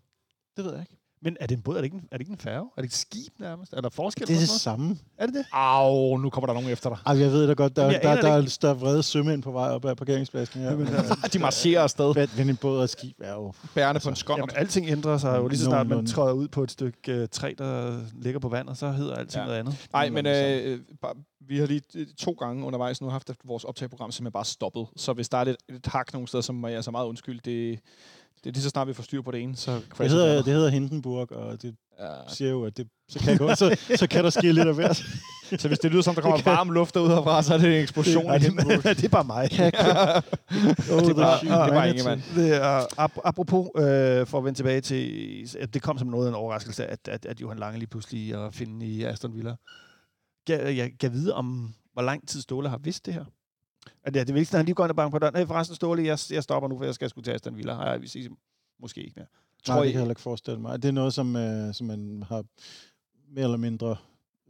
Det 0.56 0.64
ved 0.64 0.72
jeg 0.72 0.80
ikke. 0.80 1.03
Men 1.24 1.36
er 1.40 1.46
det 1.46 1.56
en 1.56 1.62
båd? 1.62 1.76
Er 1.76 1.78
det 1.80 1.84
ikke 1.84 1.96
en, 1.96 2.08
er 2.10 2.16
det 2.16 2.20
ikke 2.20 2.32
en 2.32 2.38
færge? 2.38 2.58
Er 2.76 2.82
det 2.82 2.82
ikke 2.82 2.92
et 2.92 2.96
skib 2.96 3.32
nærmest? 3.40 3.72
Er 3.72 3.80
der 3.80 3.88
forskel 3.88 4.26
Det 4.26 4.34
er 4.36 4.40
det 4.40 4.48
samme. 4.48 4.98
Er 5.18 5.26
det 5.26 5.34
det? 5.34 5.44
Au, 5.52 6.16
nu 6.16 6.30
kommer 6.30 6.46
der 6.46 6.54
nogen 6.54 6.68
efter 6.68 6.90
dig. 6.90 6.98
Ej, 7.06 7.18
jeg 7.20 7.32
ved 7.32 7.46
da 7.46 7.52
godt, 7.52 7.76
der, 7.76 7.82
der, 7.82 7.98
der, 7.98 8.40
det 8.40 8.62
der, 8.62 8.68
er 8.70 8.74
vrede 8.74 9.02
sømænd 9.02 9.42
på 9.42 9.52
vej 9.52 9.68
op 9.68 9.84
ad 9.84 9.96
parkeringspladsen 9.96 10.62
Men, 10.78 10.86
altså, 10.86 11.28
De 11.32 11.38
marcherer 11.38 11.82
afsted, 11.82 12.14
men, 12.14 12.28
men 12.36 12.50
en 12.50 12.56
båd 12.56 12.78
og 12.78 12.84
et 12.84 12.90
skib 12.90 13.20
er 13.20 13.32
jo... 13.32 13.52
bærende 13.74 14.00
på 14.00 14.08
en 14.08 14.16
skånd. 14.16 14.38
Jamen, 14.38 14.56
alting 14.56 14.88
ændrer 14.88 15.18
sig 15.18 15.38
jo 15.38 15.48
lige 15.48 15.58
så 15.58 15.64
snart 15.64 15.86
man 15.86 16.06
træder 16.06 16.32
ud 16.32 16.48
på 16.48 16.62
et 16.62 16.70
stykke 16.70 17.12
øh, 17.12 17.28
træ, 17.28 17.54
der 17.58 18.00
ligger 18.22 18.40
på 18.40 18.48
vandet, 18.48 18.78
så 18.78 18.90
hedder 18.90 19.14
alting 19.14 19.34
Ja. 19.34 19.40
ja. 19.40 19.46
noget 19.46 19.58
andet. 19.58 19.88
Nej, 19.92 20.10
men 20.10 20.26
øh, 20.26 20.80
bare, 21.02 21.14
vi 21.48 21.58
har 21.58 21.66
lige 21.66 21.82
øh, 21.94 22.06
to 22.18 22.32
gange 22.32 22.64
undervejs 22.64 23.00
nu 23.00 23.08
haft 23.08 23.30
at 23.30 23.36
vores 23.44 23.64
optageprogram 23.64 24.12
simpelthen 24.12 24.32
bare 24.32 24.44
stoppet. 24.44 24.86
Så 24.96 25.12
hvis 25.12 25.28
der 25.28 25.38
er 25.38 25.44
lidt, 25.44 25.56
lidt 25.68 25.86
hak 25.86 26.12
nogle 26.12 26.28
steder, 26.28 26.42
så 26.42 26.52
må 26.52 26.66
jeg 26.68 26.76
altså 26.76 26.90
meget 26.90 27.06
undskylde. 27.06 27.40
Det, 27.44 27.80
det 28.44 28.50
er 28.50 28.52
lige 28.52 28.62
så 28.62 28.68
snart, 28.68 28.88
vi 28.88 28.92
får 28.94 29.02
styr 29.02 29.22
på 29.22 29.30
det 29.30 29.40
ene, 29.42 29.56
så 29.56 29.80
Det 29.98 30.10
hedder, 30.10 30.36
det 30.36 30.44
det 30.44 30.54
hedder 30.54 30.68
Hindenburg, 30.68 31.32
og 31.32 31.62
det 31.62 31.74
Ja. 32.00 32.06
siger 32.28 32.50
jo, 32.50 32.64
at 32.64 32.76
det, 32.76 32.88
så, 33.08 33.18
kan 33.18 33.38
gå, 33.38 33.54
så, 33.54 33.76
så 33.96 34.06
kan 34.06 34.24
der 34.24 34.30
ske 34.30 34.52
lidt 34.52 34.68
af 34.68 34.74
hvert. 34.74 34.96
Så 35.58 35.68
hvis 35.68 35.78
det 35.78 35.90
lyder 35.90 36.02
som, 36.02 36.14
der 36.14 36.22
kommer 36.22 36.42
varm 36.44 36.70
luft 36.70 36.94
derud 36.94 37.08
herfra, 37.08 37.42
så 37.42 37.54
er 37.54 37.58
det 37.58 37.66
en 37.76 37.82
eksplosion. 37.82 38.26
Ej, 38.26 38.34
i 38.34 38.38
det- 38.38 38.46
Hindenburg. 38.48 38.84
det 38.96 39.04
er 39.04 39.08
bare 39.08 39.24
mig. 39.24 39.48
Oh, 39.52 41.00
Det 41.06 41.16
var- 41.16 41.38
the 41.38 41.46
det 41.48 41.50
var 41.50 41.68
humanity. 41.68 41.98
Ingemann. 41.98 42.22
Det 42.34 42.54
er, 42.56 42.80
ap- 43.00 43.20
apropos, 43.24 43.68
øh, 43.76 44.26
for 44.26 44.38
at 44.38 44.44
vende 44.44 44.58
tilbage 44.58 44.80
til, 44.80 45.48
at 45.60 45.74
det 45.74 45.82
kom 45.82 45.98
som 45.98 46.08
noget 46.08 46.26
af 46.26 46.30
en 46.30 46.34
overraskelse, 46.34 46.86
at, 46.86 47.08
at, 47.08 47.26
at 47.26 47.40
Johan 47.40 47.58
Lange 47.58 47.78
lige 47.78 47.88
pludselig 47.88 48.32
er 48.32 48.38
at 48.40 48.54
finde 48.54 48.86
i 48.86 49.04
Aston 49.04 49.34
Villa. 49.34 49.54
Jeg, 50.48 50.76
jeg 50.76 50.90
kan 51.00 51.12
vide 51.12 51.34
om, 51.34 51.74
hvor 51.92 52.02
lang 52.02 52.28
tid 52.28 52.40
Ståle 52.40 52.68
har 52.68 52.78
vidst 52.78 53.06
det 53.06 53.14
her. 53.14 53.24
At 54.04 54.14
det, 54.14 54.26
det 54.26 54.34
vigtigste, 54.34 54.56
han 54.56 54.66
lige 54.66 54.74
går 54.74 54.84
ind 54.84 54.90
og 54.90 54.96
banker 54.96 55.10
på 55.10 55.18
døren. 55.18 55.36
Hey, 55.36 55.46
forresten 55.46 55.74
Ståle, 55.76 56.04
jeg, 56.04 56.18
jeg 56.30 56.42
stopper 56.42 56.68
nu, 56.68 56.78
for 56.78 56.84
jeg 56.84 56.94
skal 56.94 57.10
sgu 57.10 57.20
til 57.20 57.30
Aston 57.30 57.56
Villa. 57.56 57.74
Nej, 57.74 57.96
vi 57.96 58.06
ses 58.08 58.28
måske 58.80 59.00
ikke 59.00 59.12
mere. 59.16 59.26
Nej, 59.68 59.74
Tror 59.76 59.82
det 59.82 59.88
I- 59.88 59.92
kan 59.92 59.94
jeg 59.94 60.00
heller 60.00 60.12
ikke 60.12 60.20
forestille 60.20 60.60
mig. 60.60 60.82
Det 60.82 60.88
er 60.88 60.92
noget, 60.92 61.14
som, 61.14 61.36
øh, 61.36 61.74
som 61.74 61.86
man 61.86 62.24
har 62.28 62.44
mere 63.34 63.44
eller 63.44 63.56
mindre 63.56 63.96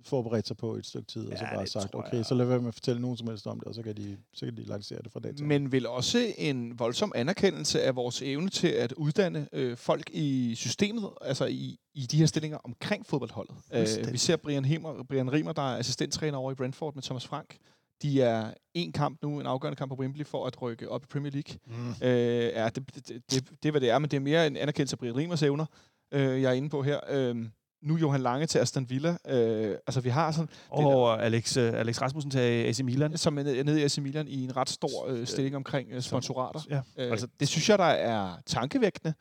forberedt 0.06 0.46
sig 0.46 0.56
på 0.56 0.74
et 0.74 0.86
stykke 0.86 1.06
tid, 1.06 1.26
og 1.26 1.38
så 1.38 1.44
Ja, 1.44 1.54
bare 1.54 1.62
det 1.62 1.70
sagt, 1.72 1.94
okay, 1.94 2.16
jeg. 2.16 2.26
så 2.26 2.34
lad 2.34 2.46
være 2.46 2.58
med 2.60 2.68
at 2.68 2.74
fortælle 2.74 3.00
nogen 3.02 3.16
som 3.16 3.28
helst 3.28 3.46
om 3.46 3.58
det, 3.60 3.68
og 3.68 3.74
så 3.74 3.82
kan 3.82 3.96
de, 3.96 4.16
så 4.34 4.44
kan 4.46 4.56
de 4.56 4.64
lancere 4.64 4.98
det 5.04 5.12
fra 5.12 5.20
dag 5.20 5.36
til. 5.36 5.46
Men 5.46 5.72
vel 5.72 5.86
også 5.86 6.26
en 6.38 6.78
voldsom 6.78 7.12
anerkendelse 7.14 7.82
af 7.82 7.96
vores 7.96 8.22
evne 8.22 8.48
til 8.48 8.68
at 8.68 8.92
uddanne 8.92 9.48
øh, 9.52 9.76
folk 9.76 10.10
i 10.12 10.54
systemet, 10.56 11.10
altså 11.20 11.46
i, 11.46 11.78
i 11.94 12.00
de 12.06 12.16
her 12.18 12.26
stillinger 12.26 12.58
omkring 12.64 13.06
fodboldholdet. 13.06 13.54
Øh, 13.72 14.12
vi 14.12 14.18
ser 14.18 14.36
Brian, 14.36 14.64
Himmer, 14.64 15.02
Brian 15.02 15.32
Rimer, 15.32 15.52
der 15.52 15.62
er 15.62 15.78
assistenttræner 15.78 16.38
over 16.38 16.52
i 16.52 16.54
Brentford 16.54 16.94
med 16.94 17.02
Thomas 17.02 17.26
Frank. 17.26 17.56
De 18.04 18.22
er 18.22 18.50
en 18.74 18.92
kamp 18.92 19.18
nu, 19.22 19.40
en 19.40 19.46
afgørende 19.46 19.76
kamp 19.76 19.88
på 19.90 19.96
Wembley 19.96 20.26
for 20.26 20.46
at 20.46 20.62
rykke 20.62 20.90
op 20.90 21.02
i 21.02 21.06
Premier 21.06 21.32
League. 21.32 21.58
Mm. 21.66 22.06
Øh, 22.06 22.52
ja, 22.54 22.68
det, 22.68 22.94
det, 22.94 23.08
det, 23.08 23.22
det, 23.30 23.50
det 23.62 23.68
er, 23.68 23.70
hvad 23.70 23.80
det 23.80 23.90
er, 23.90 23.98
men 23.98 24.10
det 24.10 24.16
er 24.16 24.20
mere 24.20 24.46
en 24.46 24.56
anerkendelse 24.56 24.94
af 24.94 24.98
Brian 24.98 25.16
Rimers 25.16 25.42
evner, 25.42 25.66
øh, 26.12 26.42
jeg 26.42 26.50
er 26.50 26.52
inde 26.52 26.68
på 26.68 26.82
her. 26.82 27.00
Øh, 27.08 27.36
nu 27.82 27.96
Johan 27.96 28.20
Lange 28.20 28.46
til 28.46 28.58
Aston 28.58 28.90
Villa. 28.90 29.16
Øh, 29.28 29.76
altså, 29.86 30.00
vi 30.00 30.08
har 30.08 30.32
sådan, 30.32 30.48
Og 30.68 31.24
Alex, 31.24 31.56
øh, 31.56 31.72
Alex 31.74 32.02
Rasmussen 32.02 32.30
til 32.30 32.38
AC 32.38 32.80
Milan. 32.80 33.16
som 33.16 33.38
er 33.38 33.42
nede 33.42 33.80
i 33.80 33.84
AC 33.84 33.98
Milan 33.98 34.28
i 34.28 34.44
en 34.44 34.56
ret 34.56 34.68
stor 34.68 35.08
øh, 35.08 35.26
stilling 35.26 35.56
omkring 35.56 35.88
øh, 35.92 36.02
sponsorater. 36.02 36.60
Ja. 36.70 36.80
Øh, 37.04 37.10
altså, 37.10 37.28
det 37.40 37.48
synes 37.48 37.68
jeg, 37.68 37.78
der 37.78 37.84
er 37.84 38.30
tankevækkende, 38.46 39.14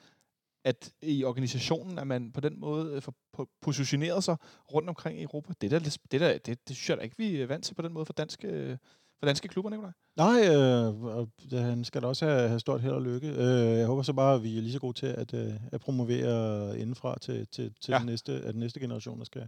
at 0.64 0.94
i 1.02 1.24
organisationen, 1.24 2.00
at 2.00 2.08
man 2.08 2.32
på 2.32 2.42
den 2.42 2.60
måde 2.60 2.96
øh, 2.96 3.02
for, 3.02 3.16
får 3.36 3.48
positioneret 3.62 4.24
sig 4.24 4.38
rundt 4.74 4.90
omkring 4.90 5.20
i 5.20 5.24
Europa. 5.24 5.54
Det, 5.62 5.72
der, 5.72 5.80
det, 6.12 6.22
der, 6.22 6.38
det, 6.38 6.68
det 6.68 6.76
synes 6.76 6.90
jeg 6.90 6.98
da 6.98 7.04
ikke, 7.04 7.18
vi 7.18 7.42
er 7.42 7.48
vant 7.48 7.66
til 7.66 7.74
på 7.74 7.82
den 7.82 7.94
måde 7.94 8.06
for 8.06 8.14
danske, 8.14 8.48
øh, 8.48 8.78
for 9.24 9.28
danske 9.28 9.48
klubber, 9.48 9.70
Nicolaj. 9.70 9.92
Nej, 10.16 10.40
øh, 11.52 11.66
han 11.66 11.84
skal 11.84 12.02
da 12.02 12.08
også 12.08 12.26
have, 12.26 12.48
have 12.48 12.60
stort 12.60 12.82
held 12.82 12.94
og 12.94 13.02
lykke. 13.02 13.28
Øh, 13.28 13.78
jeg 13.80 13.88
håber 13.88 14.02
så 14.04 14.14
bare, 14.14 14.36
at 14.36 14.44
vi 14.44 14.58
er 14.58 14.62
lige 14.62 14.74
så 14.74 14.80
gode 14.80 15.00
til 15.00 15.06
at, 15.06 15.34
øh, 15.34 15.54
at 15.72 15.82
promovere 15.82 16.80
indenfra 16.80 17.20
til, 17.20 17.48
til, 17.48 17.74
til 17.82 17.92
Ja. 17.92 17.98
den, 17.98 18.06
næste, 18.06 18.34
at 18.34 18.54
den 18.54 18.60
næste 18.60 18.80
generation, 18.80 19.20
der 19.20 19.26
skal, 19.26 19.48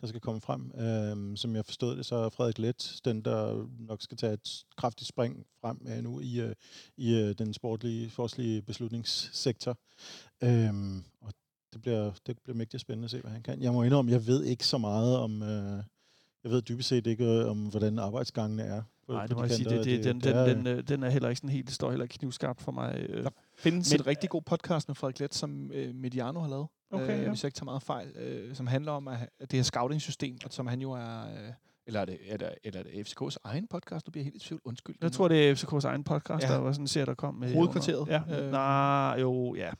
der 0.00 0.06
skal 0.06 0.20
komme 0.20 0.40
frem. 0.40 0.70
Øh, 0.80 1.36
som 1.36 1.56
jeg 1.56 1.64
forstod 1.64 1.96
det, 1.96 2.06
så 2.06 2.16
er 2.16 2.28
Frederik 2.28 2.58
Let 2.58 3.00
den, 3.04 3.22
der 3.22 3.66
nok 3.78 4.02
skal 4.02 4.16
tage 4.16 4.32
et 4.32 4.64
kraftigt 4.76 5.08
spring 5.08 5.46
frem 5.60 5.86
øh, 5.88 6.02
nu 6.04 6.20
i, 6.20 6.40
øh, 6.40 6.54
i 6.96 7.14
øh, 7.14 7.34
den 7.38 7.54
sportlige, 7.54 8.10
sportslige 8.10 8.62
beslutningssektor. 8.62 9.78
Øh, 10.42 10.70
og 11.20 11.32
det 11.72 11.82
bliver, 11.82 12.12
det 12.26 12.38
bliver 12.44 12.56
mægtigt 12.56 12.80
spændende 12.80 13.04
at 13.04 13.10
se, 13.10 13.20
hvad 13.20 13.30
han 13.30 13.42
kan. 13.42 13.62
Jeg 13.62 13.72
må 13.72 13.82
indrømme, 13.82 14.12
jeg 14.12 14.26
ved 14.26 14.44
ikke 14.44 14.66
så 14.66 14.78
meget 14.78 15.16
om... 15.16 15.42
Øh, 15.42 15.82
jeg 16.44 16.52
ved 16.52 16.62
dybest 16.62 16.88
set 16.88 17.06
ikke 17.06 17.24
øh, 17.24 17.50
om, 17.50 17.58
hvordan 17.66 17.98
arbejdsgangene 17.98 18.62
er. 18.62 18.82
Nej, 19.08 19.26
det 19.26 19.36
må 19.36 19.42
jeg 19.42 19.50
sige. 19.50 19.68
Det, 19.70 19.84
det, 19.84 20.04
den, 20.04 20.34
er, 20.34 20.44
den, 20.46 20.56
den, 20.64 20.66
øh, 20.78 20.82
den 20.88 21.02
er 21.02 21.08
heller 21.10 21.28
ikke 21.28 21.38
sådan 21.38 21.50
helt, 21.50 21.70
står 21.70 21.90
heller 21.90 22.04
ikke 22.04 22.18
knivskarpt 22.18 22.60
for 22.60 22.72
mig. 22.72 23.06
øh. 23.08 23.24
Der 23.24 23.30
findes 23.58 23.92
Men- 23.92 24.00
en 24.00 24.06
rigtig 24.06 24.30
god 24.30 24.42
podcast 24.42 24.88
med 24.88 24.94
Frederik 24.94 25.20
Let, 25.20 25.34
som 25.34 25.70
øh, 25.74 25.94
Mediano 25.94 26.40
har 26.40 26.48
lavet. 26.48 26.66
Okay, 26.92 27.16
øh, 27.18 27.22
ja. 27.22 27.28
Hvis 27.28 27.42
jeg 27.44 27.48
ikke 27.48 27.56
tager 27.56 27.64
meget 27.64 27.82
fejl. 27.82 28.08
Øh, 28.16 28.54
som 28.54 28.66
handler 28.66 28.92
om 28.92 29.08
at, 29.08 29.18
at 29.40 29.50
det 29.50 29.58
her 29.58 29.62
scouting-system, 29.64 30.36
og 30.44 30.52
som 30.52 30.66
han 30.66 30.80
jo 30.80 30.92
er... 30.92 31.20
Øh, 31.20 31.52
eller 31.88 32.00
er 32.00 32.04
det, 32.04 32.18
er 32.28 32.36
det, 32.36 32.48
eller 32.64 32.80
er 32.80 32.84
det 32.84 32.90
FCK's 33.08 33.36
egen 33.44 33.66
podcast? 33.66 34.06
Nu 34.06 34.10
bliver 34.10 34.24
helt 34.24 34.36
i 34.36 34.38
tvivl. 34.38 34.60
Undskyld. 34.64 34.96
Jeg 35.02 35.12
tror, 35.12 35.28
det 35.28 35.50
er 35.50 35.54
FCK's 35.54 35.86
egen 35.86 36.04
podcast, 36.04 36.44
Ja. 36.44 36.52
der 36.52 36.58
var 36.58 36.72
sådan 36.72 36.82
en 36.84 36.88
serie, 36.88 37.06
der 37.06 37.14
kom 37.14 37.34
med. 37.34 37.54
Hovedkvarteret. 37.54 37.98
under- 37.98 38.20
Ja, 38.28 38.44
Øh. 38.44 38.50
nej, 38.50 39.16
jo, 39.20 39.54
ja. 39.54 39.70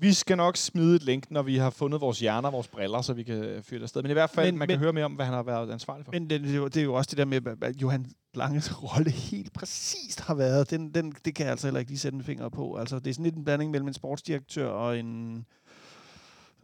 Vi 0.00 0.12
skal 0.12 0.36
nok 0.36 0.56
smide 0.56 0.96
et 0.96 1.02
link, 1.02 1.30
når 1.30 1.42
vi 1.42 1.56
har 1.56 1.70
fundet 1.70 2.00
vores 2.00 2.20
hjerner, 2.20 2.50
vores 2.50 2.68
briller, 2.68 3.00
så 3.02 3.12
vi 3.12 3.22
kan 3.22 3.62
fyre 3.62 3.78
det 3.78 3.82
afsted. 3.82 4.02
Men 4.02 4.10
i 4.10 4.12
hvert 4.12 4.30
fald, 4.30 4.46
Men- 4.46 4.58
man 4.58 4.66
men- 4.68 4.68
kan 4.68 4.78
høre 4.78 4.92
mere 4.92 5.04
om, 5.04 5.12
hvad 5.12 5.24
han 5.26 5.34
har 5.34 5.42
været 5.42 5.70
ansvarlig 5.72 6.04
for. 6.04 6.12
Men 6.12 6.30
det, 6.30 6.40
det, 6.40 6.50
er 6.50 6.56
jo- 6.56 6.68
det 6.68 6.76
er 6.76 6.84
jo 6.84 6.94
også 6.94 7.08
det 7.10 7.18
der 7.18 7.24
med, 7.24 7.40
hvad 7.40 7.72
Johan 7.72 8.06
Langes 8.34 8.82
rolle 8.82 9.10
helt 9.10 9.52
præcist 9.52 10.20
har 10.20 10.34
været. 10.34 10.70
Den, 10.70 10.94
den, 10.94 11.14
det 11.24 11.34
kan 11.34 11.44
jeg 11.44 11.50
altså 11.50 11.66
heller 11.66 11.80
ikke 11.80 11.90
lige 11.90 11.98
sætte 11.98 12.16
en 12.16 12.24
finger 12.24 12.48
på. 12.48 12.76
Altså, 12.76 12.98
det 12.98 13.06
er 13.06 13.14
sådan 13.14 13.24
lidt 13.24 13.34
en 13.36 13.44
blanding 13.44 13.70
mellem 13.70 13.88
en 13.88 13.94
sportsdirektør 13.94 14.68
og 14.68 14.98
en... 14.98 15.44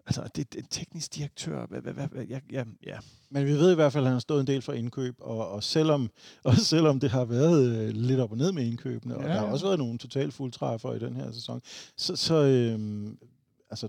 Altså, 0.06 0.22
det, 0.22 0.52
det 0.52 0.58
er 0.58 0.62
en 0.62 0.68
teknisk 0.70 1.14
direktør. 1.14 1.66
Hvad, 1.66 1.80
hvad, 1.80 1.92
hvad, 1.92 2.24
ja, 2.24 2.40
ja, 2.52 2.64
ja. 2.86 2.98
Men 3.30 3.46
vi 3.46 3.52
ved 3.52 3.72
i 3.72 3.74
hvert 3.74 3.92
fald, 3.92 4.04
at 4.04 4.08
han 4.08 4.14
har 4.14 4.20
stået 4.20 4.40
en 4.40 4.46
del 4.46 4.62
for 4.62 4.72
indkøb, 4.72 5.14
og, 5.18 5.48
og, 5.48 5.62
selvom, 5.62 6.10
og 6.44 6.56
selvom 6.56 7.00
det 7.00 7.10
har 7.10 7.24
været 7.24 7.76
øh, 7.76 7.88
lidt 7.88 8.20
op 8.20 8.30
og 8.30 8.36
ned 8.36 8.52
med 8.52 8.66
indkøbene, 8.66 9.16
og 9.16 9.22
Ja, 9.22 9.28
der 9.28 9.34
har 9.34 9.46
også 9.46 9.66
været 9.66 9.78
nogle 9.78 9.98
totalt 9.98 10.34
fuldtræffer 10.34 10.94
i 10.94 10.98
den 10.98 11.16
her 11.16 11.32
sæson, 11.32 11.60
så, 11.96 12.16
så 12.16 12.34
øhm, 12.34 13.18
altså, 13.70 13.88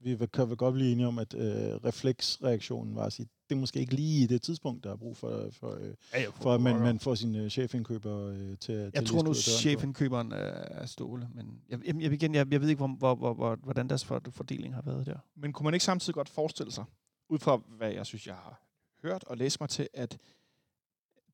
vi 0.00 0.16
kan 0.32 0.48
vel 0.48 0.56
godt 0.56 0.74
blive 0.74 0.92
enige 0.92 1.06
om, 1.06 1.18
at 1.18 1.34
øh, 1.34 1.74
refleksreaktionen 1.84 2.96
var 2.96 3.04
at 3.04 3.12
sige, 3.12 3.28
det 3.50 3.56
er 3.56 3.60
måske 3.60 3.80
ikke 3.80 3.94
lige 3.94 4.22
i 4.22 4.26
det 4.26 4.42
tidspunkt, 4.42 4.84
der 4.84 4.92
er 4.92 4.96
brug 4.96 5.16
for, 5.16 5.48
for, 5.52 5.74
øh, 5.74 5.94
ja, 6.12 6.20
ja 6.20 6.28
for 6.28 6.54
at 6.54 6.60
man, 6.60 6.80
man 6.80 6.98
får 6.98 7.14
sin 7.14 7.36
øh, 7.36 7.50
chefindkøber 7.50 8.26
øh, 8.26 8.36
til, 8.38 8.58
til 8.58 8.74
Jeg 8.74 8.90
at 8.94 9.06
tror 9.06 9.22
nu, 9.22 9.34
chefindkøberen 9.34 10.32
er, 10.32 10.36
er 10.36 10.86
Ståle. 10.86 11.28
Men 11.34 11.60
jeg, 11.68 11.78
jeg, 11.86 12.02
jeg, 12.02 12.12
igen, 12.12 12.34
jeg, 12.34 12.52
jeg 12.52 12.60
ved 12.60 12.68
ikke, 12.68 12.78
hvor, 12.78 12.96
hvor, 12.96 13.14
hvor, 13.14 13.34
hvor, 13.34 13.56
hvordan 13.62 13.88
deres 13.88 14.04
for, 14.04 14.22
fordeling 14.30 14.74
har 14.74 14.82
været 14.82 15.06
der. 15.06 15.18
Men 15.36 15.52
kunne 15.52 15.64
man 15.64 15.74
ikke 15.74 15.84
samtidig 15.84 16.14
godt 16.14 16.28
forestille 16.28 16.72
sig, 16.72 16.84
ud 17.28 17.38
fra 17.38 17.60
hvad 17.68 17.92
jeg 17.92 18.06
synes, 18.06 18.26
jeg 18.26 18.34
har 18.34 18.62
hørt 19.02 19.24
og 19.24 19.36
læst 19.36 19.60
mig 19.60 19.68
til, 19.68 19.88
at 19.94 20.18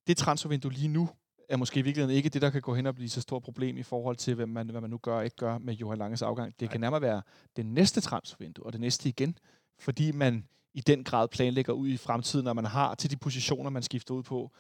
det 0.07 0.17
transfervindue 0.17 0.73
lige 0.73 0.89
nu, 0.89 1.09
er 1.49 1.57
måske 1.57 1.81
i 1.81 1.83
virkeligheden 1.83 2.17
ikke 2.17 2.29
det, 2.29 2.43
der 2.43 2.51
kan 2.51 2.63
gå 2.63 2.75
hen 2.75 2.87
og 2.87 2.95
blive 2.95 3.09
så 3.09 3.21
stort 3.21 3.43
problem 3.43 3.77
i 3.77 3.83
forhold 3.83 4.17
til, 4.17 4.35
hvad 4.35 4.47
man, 4.47 4.71
hvad 4.71 4.81
man 4.81 4.91
nu 4.91 4.99
gør 4.99 5.17
og 5.17 5.25
ikke 5.25 5.37
gør 5.37 5.59
med 5.59 5.75
Johan 5.75 5.99
Langes 5.99 6.23
afgang. 6.23 6.61
Det 6.61 6.71
kan 6.71 6.81
nærmere 6.81 7.01
være 7.01 7.23
det 7.57 7.67
næste 7.67 8.01
transfervindue, 8.01 8.67
og 8.67 8.73
det 8.73 8.81
næste 8.81 9.09
igen, 9.09 9.39
fordi 9.79 10.13
man 10.13 10.45
i 10.77 10.81
den 10.81 11.05
grad 11.05 11.29
planlægger 11.29 11.73
ud 11.73 11.89
i 11.89 11.97
fremtiden, 11.97 12.45
når 12.45 12.53
man 12.53 12.65
har 12.65 12.95
til 12.95 13.11
de 13.11 13.17
positioner, 13.17 13.71
man 13.71 13.83
skifter 13.83 14.15
ud 14.15 14.23
på, 14.23 14.51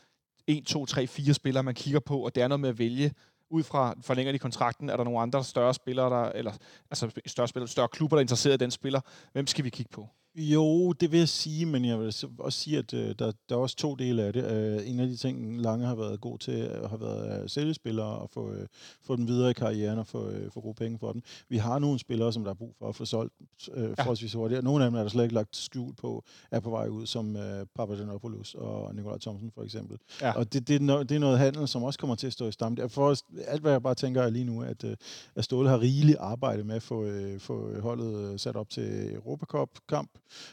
1, 0.47 0.67
2, 0.67 0.87
3, 0.87 1.07
4 1.07 1.35
spillere, 1.35 1.63
man 1.63 1.75
kigger 1.75 2.01
på, 2.01 2.19
og 2.21 2.35
det 2.35 2.43
er 2.43 2.49
noget 2.49 2.61
med 2.61 2.69
at 2.69 2.79
vælge. 2.79 3.13
Ud 3.51 3.63
fra, 3.63 3.95
forlænger 4.01 4.33
de 4.33 4.39
kontrakten, 4.39 4.91
er 4.91 4.97
der 4.97 5.05
nogle 5.05 5.21
andre 5.21 5.45
større 5.45 5.75
spillere, 5.75 6.11
der, 6.11 6.33
eller 6.33 6.53
altså 6.91 7.11
større, 7.27 7.49
spillere, 7.49 7.69
større 7.69 7.89
klubber, 7.89 8.17
der 8.17 8.19
er 8.19 8.25
interesseret 8.25 8.55
i 8.55 8.65
den 8.65 8.71
spiller, 8.71 9.01
hvem 9.33 9.47
skal 9.47 9.65
vi 9.65 9.71
kigge 9.71 9.91
på? 9.91 10.09
Jo, 10.38 10.92
det 10.92 11.12
vil 11.12 11.18
jeg 11.18 11.29
sige, 11.29 11.66
men 11.66 11.85
jeg 11.85 12.01
vil 12.01 12.12
så 12.12 12.29
også 12.38 12.59
sige, 12.59 12.79
at 12.79 12.94
øh, 12.94 13.14
der, 13.18 13.33
der 13.49 13.55
er 13.55 13.61
også 13.61 13.77
to 13.77 13.94
dele 13.94 14.22
af 14.22 14.33
det. 14.33 14.44
Øh, 14.44 14.88
en 14.90 15.01
af 15.01 15.07
de 15.07 15.16
ting, 15.16 15.61
Lange 15.62 15.87
har 15.87 15.94
været 15.94 16.20
god 16.20 16.38
til, 16.38 16.55
øh, 16.55 16.90
har 16.90 16.96
været 16.96 17.25
at 17.27 17.51
sælge 17.51 17.75
spillere 17.75 18.07
og 18.18 18.31
få, 18.31 18.53
øh, 18.53 18.66
få 19.03 19.16
dem 19.16 19.29
videre 19.29 19.51
i 19.51 19.53
karrieren 19.53 19.99
og 19.99 20.07
få, 20.07 20.29
øh, 20.29 20.51
få 20.51 20.61
gode 20.61 20.75
penge 20.75 20.99
for 20.99 21.12
dem. 21.12 21.22
Vi 21.49 21.57
har 21.57 21.79
nogle 21.79 21.99
spillere, 21.99 22.33
som 22.33 22.44
der 22.44 22.51
er 22.51 22.55
brug 22.55 22.75
for 22.79 22.88
at 22.88 22.94
få 22.96 23.05
solgt 23.05 23.33
øh, 23.75 23.83
Ja. 23.85 24.03
forholdsvis 24.03 24.33
hurtigt. 24.33 24.64
Nogle 24.64 24.85
af 24.85 24.90
dem 24.90 24.99
er 24.99 25.03
der 25.03 25.09
slet 25.09 25.22
ikke 25.22 25.35
lagt 25.35 25.57
skjul 25.57 25.94
på, 25.94 26.25
er 26.51 26.61
på 26.61 26.70
vej 26.70 26.88
ud, 26.88 27.07
som 27.07 27.37
øh, 27.37 27.66
Papagenopoulos 27.77 28.55
og 28.55 28.94
Nikolaj 28.94 29.18
Thomsen 29.18 29.51
for 29.55 29.62
eksempel. 29.62 29.99
Ja. 30.22 30.33
Og 30.33 30.53
det, 30.53 30.68
det, 30.68 30.77
er 30.77 30.81
no, 30.81 31.03
det 31.03 31.12
er 31.12 31.18
noget 31.18 31.38
handel, 31.38 31.68
som 31.68 31.83
også 31.83 31.99
kommer 31.99 32.16
til 32.16 32.27
at 32.27 32.33
stå 32.33 32.49
i 32.49 32.53
stammen. 32.53 32.90
For 32.90 33.07
os- 33.09 33.22
alt, 33.46 33.61
hvad 33.62 33.72
jeg 33.72 33.83
bare 33.83 33.94
tænker 33.94 34.22
er 34.22 34.31
lige 34.31 34.44
nu, 34.44 34.62
at, 34.62 34.85
øh, 34.85 34.96
at 35.35 35.44
Ståle 35.44 35.68
har 35.68 35.81
rigeligt 35.81 36.18
arbejde 36.20 36.64
med 36.64 36.75
at 36.77 36.83
få, 36.83 37.05
øh, 37.05 37.40
få 37.40 37.81
holdet 37.81 38.33
øh, 38.33 38.38
sat 38.38 38.57
op 38.57 38.70
til 38.70 39.14
Europacup-kamp, 39.14 40.11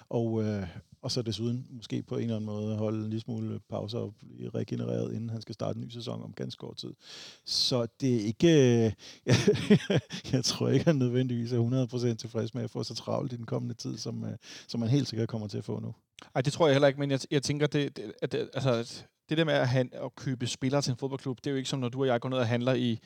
og, 0.09 0.43
øh, 0.43 0.67
og 1.01 1.12
så 1.12 1.21
desuden 1.21 1.67
måske 1.69 2.03
på 2.03 2.15
en 2.15 2.21
eller 2.21 2.36
anden 2.36 2.45
måde 2.45 2.75
holde 2.75 2.97
en 2.97 3.09
lille 3.09 3.19
smule 3.19 3.59
pauser 3.69 3.99
og 3.99 4.13
blive 4.19 4.49
regenereret, 4.49 5.13
inden 5.13 5.29
han 5.29 5.41
skal 5.41 5.55
starte 5.55 5.77
en 5.77 5.86
ny 5.86 5.89
sæson 5.89 6.23
om 6.23 6.33
ganske 6.33 6.59
kort 6.59 6.77
tid. 6.77 6.93
Så 7.45 7.88
det 8.01 8.15
er 8.15 8.19
ikke... 8.19 8.47
Øh, 8.47 8.91
jeg, 9.25 9.36
jeg 10.33 10.45
tror 10.45 10.69
ikke, 10.69 10.86
han 10.86 10.95
nødvendigvis 10.95 11.53
er 11.53 11.88
100% 12.12 12.15
tilfreds 12.15 12.53
med 12.53 12.63
at 12.63 12.69
få 12.69 12.83
så 12.83 12.95
travlt 12.95 13.33
i 13.33 13.36
den 13.36 13.45
kommende 13.45 13.75
tid, 13.75 13.97
som, 13.97 14.25
øh, 14.25 14.38
som 14.67 14.79
man 14.79 14.89
helt 14.89 15.07
sikkert 15.07 15.29
kommer 15.29 15.47
til 15.47 15.57
at 15.57 15.65
få 15.65 15.79
nu. 15.79 15.95
Nej, 16.36 16.41
det 16.41 16.53
tror 16.53 16.67
jeg 16.67 16.73
heller 16.73 16.88
ikke, 16.88 16.99
men 16.99 17.12
jeg, 17.12 17.19
jeg 17.31 17.43
tænker, 17.43 17.67
det, 17.67 17.97
det, 17.97 18.13
at 18.21 18.31
det, 18.31 18.49
altså, 18.53 18.71
at 18.71 19.07
det 19.29 19.38
der 19.38 19.43
med 19.43 19.53
at, 19.53 19.69
han, 19.69 19.89
at 19.93 20.15
købe 20.15 20.47
spillere 20.47 20.81
til 20.81 20.91
en 20.91 20.97
fodboldklub, 20.97 21.38
det 21.38 21.47
er 21.47 21.51
jo 21.51 21.57
ikke 21.57 21.69
som, 21.69 21.79
når 21.79 21.89
du 21.89 21.99
og 21.99 22.07
jeg 22.07 22.21
går 22.21 22.29
ned 22.29 22.38
og 22.38 22.47
handler 22.47 22.73
i, 22.73 22.99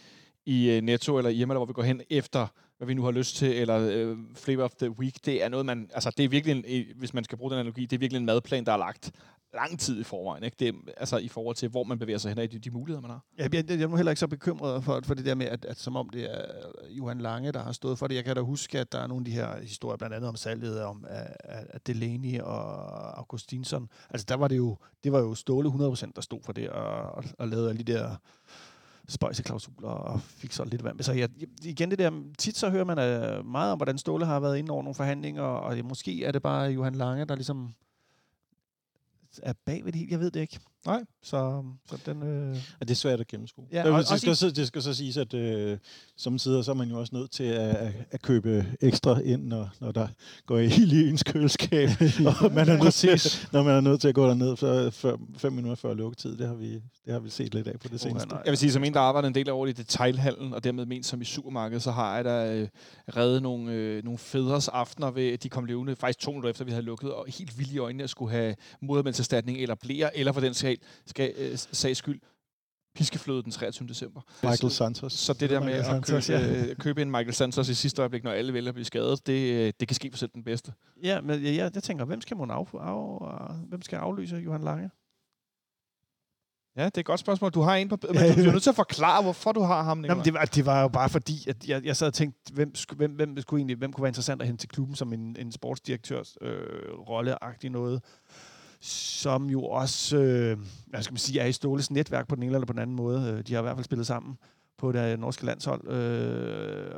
i 0.47 0.71
øh, 0.71 0.81
Netto 0.81 1.17
eller 1.17 1.29
Irma, 1.29 1.53
eller 1.53 1.59
hvor 1.59 1.65
vi 1.65 1.73
går 1.73 1.83
hen 1.83 2.01
efter, 2.09 2.47
hvad 2.77 2.87
vi 2.87 2.93
nu 2.93 3.03
har 3.03 3.11
lyst 3.11 3.35
til, 3.35 3.51
eller 3.51 3.89
øh, 3.91 4.17
flavor 4.35 4.63
of 4.63 4.71
the 4.79 4.89
week. 4.89 5.25
Det 5.25 5.43
er 5.43 5.49
noget, 5.49 5.65
man... 5.65 5.89
Altså, 5.93 6.11
det 6.17 6.25
er 6.25 6.29
virkelig, 6.29 6.57
en, 6.57 6.65
øh, 6.67 6.97
hvis 6.97 7.13
man 7.13 7.23
skal 7.23 7.37
bruge 7.37 7.51
den 7.51 7.59
analogi, 7.59 7.81
det 7.81 7.93
er 7.93 7.99
virkelig 7.99 8.19
en 8.19 8.25
madplan, 8.25 8.65
der 8.65 8.71
er 8.71 8.77
lagt 8.77 9.11
lang 9.53 9.79
tid 9.79 9.99
i 9.99 10.03
forvejen. 10.03 10.43
Ikke? 10.43 10.55
Det 10.59 10.67
er, 10.67 10.73
altså, 10.97 11.17
i 11.17 11.27
forhold 11.27 11.55
til, 11.55 11.69
hvor 11.69 11.83
man 11.83 11.99
bevæger 11.99 12.17
sig 12.17 12.29
hen 12.29 12.39
af 12.39 12.49
de, 12.49 12.59
de 12.59 12.71
muligheder, 12.71 13.01
man 13.01 13.11
har. 13.11 13.25
Jeg, 13.37 13.55
jeg, 13.55 13.69
jeg 13.69 13.81
er 13.81 13.87
nu 13.87 13.95
heller 13.95 14.11
ikke 14.11 14.19
så 14.19 14.27
bekymret 14.27 14.83
for, 14.83 15.01
for 15.03 15.13
det 15.13 15.25
der 15.25 15.35
med, 15.35 15.45
at, 15.45 15.65
at 15.65 15.79
som 15.79 15.95
om 15.95 16.09
det 16.09 16.23
er 16.23 16.45
Johan 16.89 17.21
Lange, 17.21 17.51
der 17.51 17.63
har 17.63 17.71
stået 17.71 17.99
for 17.99 18.07
det. 18.07 18.15
Jeg 18.15 18.23
kan 18.23 18.35
da 18.35 18.41
huske, 18.41 18.79
at 18.79 18.91
der 18.91 18.99
er 18.99 19.07
nogle 19.07 19.21
af 19.21 19.25
de 19.25 19.31
her 19.31 19.61
historier, 19.61 19.97
blandt 19.97 20.15
andet 20.15 20.29
om 20.29 20.35
salget 20.35 20.83
om 20.83 21.05
at, 21.09 21.37
at 21.39 21.87
Delaney 21.87 22.39
og 22.39 23.17
Augustinsson. 23.17 23.89
Altså 24.09 24.25
der 24.29 24.35
var 24.35 24.47
det 24.47 24.57
jo, 24.57 24.77
det 25.03 25.11
var 25.11 25.19
jo 25.19 25.35
Ståle 25.35 25.69
100%, 25.69 26.11
der 26.15 26.21
stod 26.21 26.39
for 26.43 26.53
det, 26.53 26.69
og, 26.69 27.01
og, 27.01 27.23
og 27.39 27.47
lavede 27.47 27.69
alle 27.69 27.83
de 27.83 27.93
der 27.93 28.15
spøjseklausuler 29.09 29.89
og 29.89 30.21
fik 30.21 30.51
så 30.51 30.63
lidt 30.63 30.83
vand. 30.83 31.01
Så 31.01 31.13
jeg, 31.13 31.29
igen 31.63 31.91
det 31.91 31.99
der, 31.99 32.11
tit 32.37 32.57
så 32.57 32.69
hører 32.69 32.83
man 32.83 32.97
uh, 32.97 33.45
meget 33.45 33.71
om, 33.71 33.77
hvordan 33.77 33.97
Ståle 33.97 34.25
har 34.25 34.39
været 34.39 34.57
inde 34.57 34.71
over 34.71 34.83
nogle 34.83 34.95
forhandlinger, 34.95 35.43
og 35.43 35.85
måske 35.85 36.25
er 36.25 36.31
det 36.31 36.41
bare 36.41 36.71
Johan 36.71 36.95
Lange, 36.95 37.25
der 37.25 37.35
ligesom 37.35 37.73
er 39.43 39.53
bag 39.65 39.85
ved 39.85 39.91
det 39.91 39.99
hele. 39.99 40.11
Jeg 40.11 40.19
ved 40.19 40.31
det 40.31 40.39
ikke. 40.39 40.59
Nej. 40.85 41.03
Så, 41.23 41.63
så 41.89 41.97
den... 42.05 42.23
Øh, 42.23 42.57
Og 42.79 42.87
det 42.87 42.91
er 42.91 42.95
svært 42.95 43.19
at 43.19 43.27
gennemskue. 43.27 43.65
Ja, 43.71 43.79
og- 43.81 43.87
det, 43.87 43.93
også 43.95 44.17
skal, 44.17 44.35
så, 44.35 44.49
det 44.49 44.67
skal 44.67 44.81
så 44.81 44.93
siges, 44.93 45.17
at 45.17 45.33
øh, 45.33 45.77
som 46.17 46.37
sider, 46.39 46.61
så 46.61 46.71
er 46.71 46.75
man 46.75 46.89
jo 46.89 46.99
også 46.99 47.15
nødt 47.15 47.31
til 47.31 47.43
at, 47.43 47.93
at, 48.11 48.21
købe 48.21 48.65
ekstra 48.81 49.19
ind, 49.19 49.43
når, 49.47 49.69
når 49.79 49.91
der 49.91 50.07
går 50.45 50.57
ild 50.57 50.91
i 50.91 51.07
ens 51.09 51.23
køleskab. 51.23 51.89
og 52.41 52.53
man 52.53 52.69
er 52.69 52.83
nødt 52.83 52.93
til, 52.93 53.21
når 53.51 53.63
man 53.63 53.75
er 53.75 53.81
nødt 53.81 54.01
til 54.01 54.07
at 54.07 54.15
gå 54.15 54.27
derned 54.27 54.55
for, 54.55 54.89
for 54.89 55.19
fem 55.37 55.53
minutter 55.53 55.75
før 55.75 55.93
lukketid. 55.93 56.37
Det 56.37 56.47
har 56.47 56.55
vi, 56.55 56.73
det 57.05 57.13
har 57.13 57.19
vi 57.19 57.29
set 57.29 57.53
lidt 57.53 57.67
af 57.67 57.79
på 57.79 57.87
det 57.87 57.99
seneste. 57.99 58.27
nej. 58.29 58.41
Jeg 58.45 58.51
vil 58.51 58.57
sige, 58.57 58.71
som 58.71 58.83
en, 58.83 58.93
der 58.93 58.99
arbejder 58.99 59.27
en 59.27 59.35
del 59.35 59.49
over 59.49 59.67
i 59.67 59.71
detailhandlen, 59.71 60.53
og 60.53 60.63
dermed 60.63 60.85
ment 60.85 61.05
som 61.05 61.21
i 61.21 61.25
supermarkedet, 61.25 61.83
så 61.83 61.91
har 61.91 62.15
jeg 62.15 62.25
da 62.25 62.53
øh, 62.55 62.67
reddet 63.15 63.41
nogle, 63.41 63.71
øh, 63.71 64.03
nogle 64.03 64.17
fædres 64.17 64.67
aftener 64.67 65.11
ved, 65.11 65.37
de 65.37 65.49
kom 65.49 65.65
levende, 65.65 65.95
faktisk 65.95 66.19
to 66.19 66.31
minutter 66.31 66.49
efter, 66.49 66.65
vi 66.65 66.71
havde 66.71 66.85
lukket, 66.85 67.13
og 67.13 67.25
helt 67.27 67.57
vildt 67.57 67.71
i 67.71 67.77
øjnene 67.77 68.03
at 68.03 68.09
skulle 68.09 68.31
have 68.31 68.55
modermændserstatning 68.81 69.57
eller 69.57 69.75
blære, 69.75 70.17
eller 70.17 70.31
for 70.31 70.41
den 70.41 70.53
skal, 71.05 71.33
skal, 71.35 71.51
øh, 71.51 71.57
sags 71.57 71.97
skyld, 71.97 72.19
piskefløde 72.95 73.43
den 73.43 73.51
23. 73.51 73.87
december. 73.87 74.21
Michael 74.43 74.71
Santos. 74.71 75.13
Så 75.13 75.33
det 75.33 75.49
der 75.49 75.59
med 75.59 75.67
Michael 75.67 75.95
at 75.95 76.05
købe, 76.05 76.21
Santos, 76.21 76.29
ja. 76.29 76.69
øh, 76.69 76.75
købe 76.75 77.01
en 77.01 77.11
Michael 77.11 77.33
Santos 77.33 77.69
i 77.69 77.73
sidste 77.73 78.01
øjeblik, 78.01 78.23
når 78.23 78.31
alle 78.31 78.53
vælger 78.53 78.69
at 78.69 78.75
blive 78.75 78.85
skadet, 78.85 79.27
det, 79.27 79.53
øh, 79.53 79.73
det 79.79 79.87
kan 79.87 79.95
ske 79.95 80.11
for 80.11 80.17
selv 80.17 80.31
den 80.33 80.43
bedste. 80.43 80.73
Ja, 81.03 81.21
men 81.21 81.43
jeg, 81.43 81.55
jeg, 81.55 81.71
jeg 81.75 81.83
tænker, 81.83 82.05
hvem 82.05 82.21
skal 82.21 82.37
man 82.37 82.51
af, 82.51 82.65
af, 82.73 83.55
hvem 83.69 83.81
skal 83.81 83.97
afløse 83.97 84.35
Johan 84.35 84.63
Lange? 84.63 84.89
Ja, 86.77 86.85
det 86.85 86.97
er 86.97 86.99
et 86.99 87.05
godt 87.05 87.19
spørgsmål. 87.19 87.51
Du 87.51 87.61
har 87.61 87.75
en 87.75 87.89
på, 87.89 87.97
men 88.01 88.15
du 88.15 88.33
bliver 88.33 88.51
nødt 88.51 88.63
til 88.63 88.69
at 88.69 88.75
forklare, 88.75 89.23
hvorfor 89.23 89.51
du 89.51 89.61
har 89.61 89.83
ham, 89.83 89.97
Jamen, 89.97 90.01
Nicolaj. 90.01 90.23
det, 90.23 90.33
var, 90.33 90.45
det 90.45 90.65
var 90.65 90.81
jo 90.81 90.87
bare 90.87 91.09
fordi, 91.09 91.49
at 91.49 91.67
jeg, 91.67 91.85
jeg 91.85 91.95
sad 91.95 92.07
og 92.07 92.13
tænkte, 92.13 92.53
hvem, 92.53 92.73
hvem, 92.95 93.11
hvem, 93.11 93.41
skulle 93.41 93.59
egentlig, 93.59 93.77
hvem 93.77 93.93
kunne 93.93 94.01
være 94.01 94.09
interessant 94.09 94.41
at 94.41 94.47
hente 94.47 94.61
til 94.61 94.69
klubben 94.69 94.95
som 94.95 95.13
en, 95.13 95.35
en 95.39 95.51
sportsdirektørs 95.51 96.37
øh, 96.41 96.99
rolleagtig 97.09 97.69
noget, 97.69 98.01
som 98.81 99.49
jo 99.49 99.63
også, 99.63 100.17
øh, 100.17 100.57
hvad 100.87 101.01
skal 101.01 101.13
man 101.13 101.17
sige, 101.17 101.39
er 101.39 101.45
i 101.45 101.51
Ståles 101.51 101.91
netværk 101.91 102.27
på 102.27 102.35
den 102.35 102.43
ene 102.43 102.55
eller 102.55 102.65
på 102.65 102.73
den 102.73 102.81
anden 102.81 102.95
måde. 102.95 103.33
Øh, 103.33 103.47
de 103.47 103.53
har 103.53 103.61
i 103.61 103.63
hvert 103.63 103.75
fald 103.75 103.85
spillet 103.85 104.07
sammen 104.07 104.37
på 104.77 104.91
det 104.91 105.19
norske 105.19 105.45
landshold. 105.45 105.87
Øh, 105.87 106.91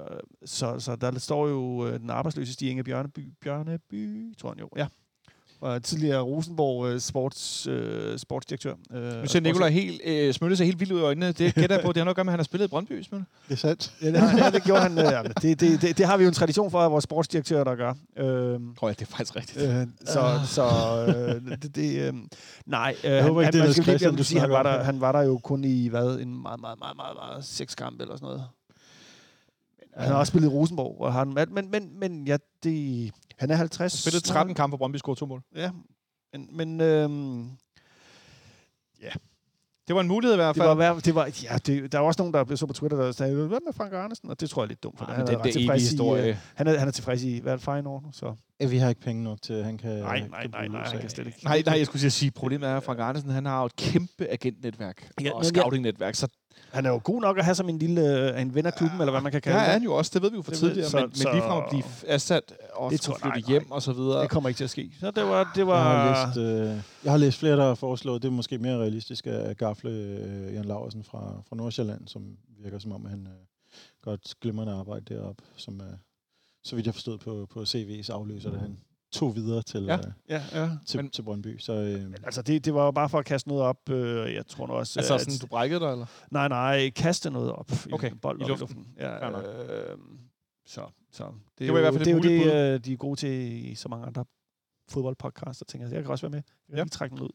så, 0.46 0.80
så 0.80 0.96
der 0.96 1.20
står 1.20 1.48
jo 1.48 1.88
øh, 1.88 2.00
den 2.00 2.10
arbejdsløse 2.10 2.54
Stig 2.54 2.70
Inge 2.70 2.84
Bjørneby, 2.84 3.34
Bjørneby, 3.42 4.36
tror 4.38 4.50
han 4.50 4.60
jo, 4.60 4.70
ja. 4.78 4.88
Og 5.62 5.84
tidligere 5.84 6.22
Rosenborg 6.22 6.88
øh, 6.88 7.00
sports, 7.00 7.68
øh, 7.68 8.18
sportsdirektør. 8.20 8.74
Øh, 8.94 9.22
Nu 9.22 9.26
ser 9.28 9.40
Nicolaj 9.40 9.70
helt, 9.70 10.02
øh, 10.06 10.34
Smølle 10.34 10.58
sig 10.58 10.66
helt 10.66 10.80
vildt 10.80 10.92
ud 10.94 11.00
i 11.00 11.04
øjnene. 11.04 11.32
Det 11.32 11.56
gætter 11.56 11.76
jeg 11.76 11.86
på. 11.86 11.92
Det 11.92 11.98
har 11.98 12.04
noget 12.04 12.10
at 12.10 12.16
gøre 12.16 12.24
med, 12.26 12.32
at 12.32 12.34
han 12.34 12.40
har 12.40 12.44
spillet 12.44 12.68
i 12.68 12.70
Brøndby, 12.70 13.02
Smølle. 13.02 13.26
Det 13.48 13.54
er 13.54 13.58
sandt. 13.58 13.94
Ja, 14.02 14.08
det, 14.12 14.20
har, 14.20 14.38
ja, 14.38 14.50
det 14.52 14.64
gjorde 14.64 14.82
han. 14.82 14.98
Øh, 14.98 15.30
det, 15.42 15.60
det, 15.60 15.82
det, 15.82 15.98
det 15.98 16.06
har 16.06 16.18
vi 16.18 16.24
jo 16.24 16.28
en 16.28 16.34
tradition 16.34 16.72
for, 16.72 16.80
at 16.82 16.92
vores 16.92 17.04
sportsdirektør, 17.04 17.64
der 17.64 17.76
gør. 17.76 17.94
Øhm, 18.18 18.76
Tror 18.76 18.88
jeg, 18.90 19.00
det 19.00 19.06
er 19.06 19.12
faktisk 19.12 19.36
rigtigt. 19.36 19.66
øh, 19.70 19.88
så 20.06 20.40
så 20.46 20.64
øh, 21.08 21.58
det, 21.62 21.76
det, 21.76 22.00
øh, 22.08 22.14
nej, 22.66 22.96
øh, 23.04 23.12
Jeg 23.12 23.24
håber 23.24 23.42
ikke, 23.42 23.52
det 23.52 23.78
er 23.78 23.84
Christian, 23.84 24.16
du 24.16 24.24
sige, 24.24 24.40
han 24.42 24.50
var, 24.50 24.64
der, 24.64 24.84
han 24.84 25.02
var 25.02 25.12
der 25.12 25.22
jo 25.22 25.38
kun 25.38 25.64
i 25.64 25.88
hvad, 25.88 26.20
en 26.20 26.42
meget, 26.42 26.60
meget, 26.62 26.80
meget, 26.80 26.96
meget, 26.96 27.16
meget 27.16 27.46
seks 27.46 27.76
kampe 27.76 28.02
eller 28.04 28.16
sådan 28.16 28.26
noget. 28.26 28.44
Han 29.98 30.08
har 30.08 30.16
også 30.16 30.32
spillet 30.32 30.48
i 30.50 30.52
Rosenborg, 30.52 31.02
og 31.02 31.14
han, 31.14 31.34
men, 31.52 31.72
men, 31.72 32.00
men 32.00 32.28
ja, 32.28 32.38
det, 32.64 33.12
han 33.40 33.52
er 33.52 33.56
50. 33.56 33.94
Han 33.94 34.00
spillede 34.00 34.24
13 34.28 34.56
kampe 34.56 34.74
på 34.74 34.78
Brøndby, 34.78 34.98
scorede 34.98 35.20
to 35.20 35.26
mål. 35.26 35.42
Ja, 35.56 35.72
men, 36.34 36.48
men 36.58 36.82
øhm, 36.82 37.50
Det 39.88 39.96
var 39.96 40.02
en 40.02 40.08
mulighed 40.08 40.34
i 40.34 40.38
hvert 40.38 40.56
det 40.56 40.62
fald. 40.64 40.76
var, 40.78 40.94
hver- 40.94 41.00
det 41.00 41.16
var, 41.16 41.26
ja, 41.44 41.58
det, 41.58 41.92
der 41.92 42.00
var 42.00 42.08
også 42.08 42.22
nogen, 42.22 42.34
der 42.34 42.44
blev 42.44 42.58
så 42.58 42.66
på 42.66 42.74
Twitter, 42.74 42.98
der 42.98 43.12
sagde, 43.12 43.36
hvad 43.36 43.60
med 43.66 43.74
Frank 43.74 43.94
Andersen? 43.94 44.30
Og 44.30 44.40
det 44.40 44.50
tror 44.50 44.62
jeg 44.62 44.66
er 44.66 44.68
lidt 44.68 44.84
dumt, 44.84 44.98
for 44.98 45.06
Nej, 45.06 45.16
han, 45.16 45.22
er 45.28 45.32
det, 45.32 45.44
det 45.44 45.50
er 45.50 45.54
tilfreds 45.54 45.82
i, 45.82 45.86
øh, 45.86 45.90
historie. 45.92 46.40
han, 46.56 46.68
er, 46.68 46.78
han 46.80 46.88
er 46.88 46.92
tilfreds 46.92 47.24
i, 47.24 47.40
hvad 47.40 47.52
er 47.54 47.56
det, 47.58 47.66
Feyenoord 47.66 48.04
nu? 48.04 48.10
Så. 48.12 48.36
Ja, 48.60 48.66
vi 48.66 48.78
har 48.78 48.90
ikke 48.90 49.02
penge 49.02 49.24
nok 49.24 49.42
til, 49.42 49.54
at 49.54 49.66
han 49.66 49.78
kan... 49.78 49.90
Nej, 49.90 50.20
kan 50.20 50.30
nej, 50.30 50.48
nej, 50.48 50.68
nej, 50.68 50.84
han 50.90 51.00
kan 51.00 51.10
slet 51.10 51.28
ikke. 51.28 51.44
Nej, 51.44 51.64
nej, 51.66 51.78
jeg 51.78 51.86
skulle 51.86 52.10
sige, 52.12 52.32
problemet 52.32 52.70
er, 52.70 52.78
at 52.78 52.84
Frank 52.84 53.00
Andersen 53.02 53.30
han 53.30 53.46
har 53.46 53.60
jo 53.60 53.66
et 53.66 53.76
kæmpe 53.76 54.28
agentnetværk 54.28 55.10
Ja, 55.22 55.32
og 55.34 55.46
scouting-netværk. 55.46 56.16
Så 56.16 56.28
Han 56.72 56.86
er 56.86 56.90
jo 56.90 57.02
god 57.04 57.22
nok 57.22 57.38
at 57.38 57.46
have 57.46 57.56
som 57.56 57.70
en 57.70 57.80
lille 57.80 58.42
en 58.42 58.56
ven 58.56 58.66
af 58.66 58.74
klubben, 58.74 59.00
eller 59.00 59.12
hvad 59.12 59.22
man 59.22 59.32
kan 59.32 59.38
ja, 59.38 59.40
kalde 59.44 59.60
er 59.60 59.64
det. 59.64 59.72
han 59.74 59.84
jo 59.84 59.94
også, 59.96 60.12
det 60.14 60.22
ved 60.22 60.30
vi 60.30 60.36
jo 60.36 60.42
for 60.42 60.52
Det 60.52 60.62
ved- 60.62 60.70
tidligere, 60.70 60.90
så- 60.90 60.98
men, 60.98 61.06
men 61.06 61.16
så- 61.16 61.32
ligefrem 61.34 61.58
at 61.64 61.70
blive 61.70 61.84
ansat 62.08 62.54
og 62.74 62.92
Det 62.92 63.04
skulle 63.04 63.20
tror- 63.20 63.28
nej, 63.28 63.36
flytte 63.36 63.50
nej. 63.50 63.60
hjem 63.60 63.72
og 63.72 63.82
så 63.82 63.94
videre. 63.94 64.22
Det 64.22 64.30
kommer 64.30 64.48
ikke 64.50 64.58
til 64.58 64.64
at 64.64 64.70
ske. 64.70 64.92
Så 65.00 65.12
det 65.12 65.24
var... 65.24 65.44
Det 65.56 65.58
Jeg 65.58 65.68
var 65.68 65.84
har, 65.84 66.26
læst, 66.28 66.38
øh, 66.38 66.82
jeg 67.04 67.12
har 67.12 67.18
læst 67.18 67.38
flere, 67.38 67.58
der 67.58 67.64
har 67.68 67.76
foreslået, 67.76 68.22
det 68.22 68.28
er 68.28 68.32
måske 68.32 68.58
mere 68.58 68.78
realistisk 68.78 69.28
at 69.28 69.58
gafle 69.58 69.90
øh, 69.92 70.54
Jan 70.54 70.66
Laversen 70.66 71.04
fra, 71.04 71.42
fra 71.50 71.56
Nordsjælland, 71.56 72.08
som 72.08 72.38
virker 72.64 72.80
som 72.80 72.92
om, 72.92 73.06
at 73.06 73.12
han 73.12 73.28
øh, 73.28 73.34
godt 74.02 74.34
glimrende 74.42 74.74
arbejde 74.74 75.16
deroppe, 75.16 75.44
som 75.56 75.82
øh, 75.82 75.88
så 76.64 76.76
vidt 76.76 76.86
jeg 76.86 76.94
forstod 76.94 77.18
på, 77.18 77.48
på 77.54 77.62
CV's 77.62 78.12
afløser, 78.12 78.50
det 78.52 78.60
han 78.60 78.78
tog 79.12 79.36
videre 79.36 79.62
til, 79.62 79.84
Ja. 79.84 79.92
ja. 79.94 79.98
øh, 79.98 80.42
ja, 80.54 80.62
ja. 80.62 80.70
til, 80.88 81.00
Men- 81.00 81.10
til 81.10 81.22
Brøndby. 81.22 81.58
Så 81.60 81.74
øh, 81.74 82.14
altså, 82.24 82.42
det, 82.42 82.66
det 82.66 82.74
var 82.74 82.86
jo 82.86 82.92
bare 82.92 83.10
for 83.10 83.20
at 83.20 83.26
kaste 83.26 83.50
noget 83.50 83.64
op. 83.64 83.90
Øh, 83.90 84.34
jeg 84.34 84.48
tror 84.48 84.68
nu 84.68 84.74
også... 84.74 85.00
Altså 85.00 85.14
at- 85.14 85.22
sådan, 85.22 85.38
du 85.42 85.48
brækkede 85.48 85.80
dig, 85.80 85.92
eller? 85.92 86.06
Nej, 86.32 86.48
nej, 86.48 86.90
kaste 86.90 87.30
noget 87.30 87.52
op. 87.52 87.72
i 87.72 87.94
Okay, 87.94 88.12
en 88.12 88.18
bold 88.18 88.42
i 88.42 88.44
luften. 88.44 88.56
i 88.58 88.60
luften. 88.60 88.88
Ja, 88.98 89.40
øh, 89.92 89.98
så, 90.66 90.82
så. 91.12 91.24
Det, 91.24 91.34
Det 91.60 91.68
er 91.68 91.72
var 91.72 91.80
i 91.80 91.82
jo, 91.84 91.90
hvert 91.90 91.94
fald 91.94 92.06
det, 92.06 92.12
er 92.12 92.18
et 92.18 92.24
jo 92.26 92.30
muligt 92.30 92.54
det, 92.54 92.74
øh, 92.74 92.80
de 92.86 92.94
er 92.94 92.98
gode 92.98 93.20
til 93.20 93.30
i 93.72 93.76
så 93.76 93.90
mange 93.90 94.06
andre 94.08 94.26
fodboldpodcasts, 94.90 95.62
og 95.62 95.68
tænker, 95.68 95.88
jeg, 95.88 95.96
jeg 95.96 96.04
kan 96.04 96.12
også 96.12 96.26
være 96.30 96.32
med. 96.32 96.42
Jeg 96.70 96.74
kan 96.74 96.78
Ja. 96.78 96.84
lige 96.84 96.90
trække 96.90 97.16
den 97.16 97.24
ud. 97.24 97.30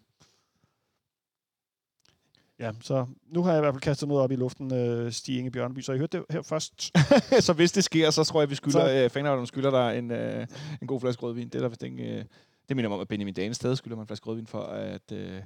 Ja, 2.58 2.72
så 2.80 3.06
nu 3.26 3.42
har 3.42 3.50
jeg 3.50 3.58
i 3.58 3.62
hvert 3.62 3.74
fald 3.74 3.80
kastet 3.80 4.08
noget 4.08 4.22
op 4.24 4.30
i 4.32 4.36
luften, 4.36 4.74
øh, 4.74 5.12
Stig 5.12 5.38
Inge 5.38 5.50
Bjørneby, 5.50 5.80
så 5.80 5.92
I 5.92 5.98
hørte 5.98 6.18
det 6.18 6.26
her 6.30 6.42
først. 6.42 6.90
så 7.46 7.52
hvis 7.52 7.72
det 7.72 7.84
sker, 7.84 8.10
så 8.10 8.24
tror 8.24 8.40
jeg, 8.40 8.50
vi 8.50 8.54
skylder, 8.54 8.86
Så- 8.86 9.04
øh, 9.04 9.10
fanavlerne 9.10 9.46
skylder 9.46 9.70
dig 9.70 9.98
en, 9.98 10.10
øh, 10.10 10.46
en 10.82 10.86
god 10.86 11.00
flaske 11.00 11.22
rødvin. 11.22 11.48
Det 11.48 11.54
er 11.54 11.60
der 11.60 11.68
vist 11.68 11.82
ikke... 11.82 12.18
Øh, 12.18 12.24
det 12.68 12.76
minder 12.76 12.88
mig 12.88 12.94
om, 12.94 13.00
at 13.00 13.08
Benjamin 13.08 13.34
Danes 13.34 13.56
stadig 13.56 13.76
skylder 13.78 13.96
mig 13.96 14.02
en 14.02 14.06
flaske 14.06 14.26
rødvin 14.26 14.46
for, 14.46 14.62
at 14.62 15.12
øh, 15.12 15.42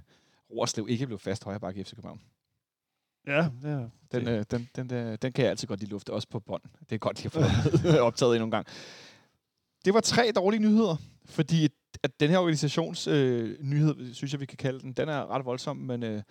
Roerslev 0.50 0.86
ikke 0.88 1.06
blev 1.06 1.18
fast 1.18 1.44
højre 1.44 1.60
bakke 1.60 1.80
i 1.80 1.84
FC 1.84 1.90
København. 1.94 2.20
Ja, 3.26 3.48
ja. 3.64 3.84
Den, 4.12 4.28
øh, 4.28 4.44
den, 4.50 4.68
den, 4.76 4.90
den, 4.90 5.16
den 5.22 5.32
kan 5.32 5.42
jeg 5.42 5.50
altid 5.50 5.68
godt 5.68 5.80
lide 5.80 5.90
lufte, 5.90 6.12
også 6.12 6.28
på 6.28 6.40
bånd. 6.40 6.62
Det 6.80 6.92
er 6.94 6.98
godt, 6.98 7.18
at 7.18 7.24
jeg 7.24 7.32
får 7.32 7.98
optaget 8.08 8.34
endnu 8.36 8.44
en 8.44 8.50
gang. 8.50 8.66
Det 9.84 9.94
var 9.94 10.00
tre 10.00 10.32
dårlige 10.36 10.60
nyheder, 10.60 10.96
fordi 11.24 11.64
at, 11.64 11.70
at 12.02 12.20
den 12.20 12.30
her 12.30 12.38
organisations 12.38 13.06
øh, 13.06 13.56
nyhed, 13.60 14.14
synes 14.14 14.32
jeg, 14.32 14.40
vi 14.40 14.46
kan 14.46 14.56
kalde 14.56 14.80
den, 14.80 14.92
den 14.92 15.08
er 15.08 15.30
ret 15.30 15.44
voldsom, 15.44 15.76
men 15.76 16.02
øh, 16.02 16.22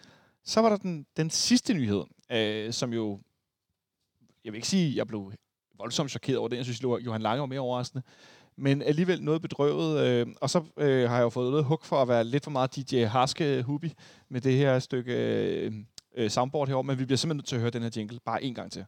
så 0.47 0.61
var 0.61 0.69
der 0.69 0.77
den, 0.77 1.05
den 1.17 1.29
sidste 1.29 1.73
nyhed, 1.73 2.03
øh, 2.31 2.73
som 2.73 2.93
jo, 2.93 3.19
jeg 4.45 4.53
vil 4.53 4.57
ikke 4.57 4.67
sige, 4.67 4.97
jeg 4.97 5.07
blev 5.07 5.33
voldsomt 5.77 6.11
chokeret 6.11 6.37
over 6.37 6.47
den. 6.47 6.57
Jeg 6.57 6.65
synes, 6.65 6.83
Johan 6.83 7.21
Lange 7.21 7.39
var 7.39 7.45
mere 7.45 7.59
overraskende. 7.59 8.03
men 8.57 8.81
alligevel 8.81 9.23
noget 9.23 9.41
bedrøvet. 9.41 10.07
Øh, 10.07 10.27
og 10.41 10.49
så 10.49 10.63
øh, 10.77 11.09
har 11.09 11.15
jeg 11.15 11.23
jo 11.23 11.29
fået 11.29 11.51
noget 11.51 11.65
hug 11.65 11.79
for 11.83 12.01
at 12.01 12.07
være 12.07 12.23
lidt 12.23 12.43
for 12.43 12.51
meget 12.51 12.75
DJ 12.75 13.05
Harske 13.05 13.63
Hubi 13.63 13.93
med 14.29 14.41
det 14.41 14.53
her 14.53 14.79
stykke 14.79 15.13
øh, 15.13 15.73
øh, 16.17 16.29
soundboard 16.29 16.67
herovre, 16.67 16.83
men 16.83 16.99
vi 16.99 17.05
bliver 17.05 17.17
simpelthen 17.17 17.37
nødt 17.37 17.47
til 17.47 17.55
at 17.55 17.61
høre 17.61 17.71
den 17.71 17.81
her 17.81 17.89
jingle 17.95 18.19
bare 18.25 18.43
en 18.43 18.53
gang 18.53 18.71
til. 18.71 18.85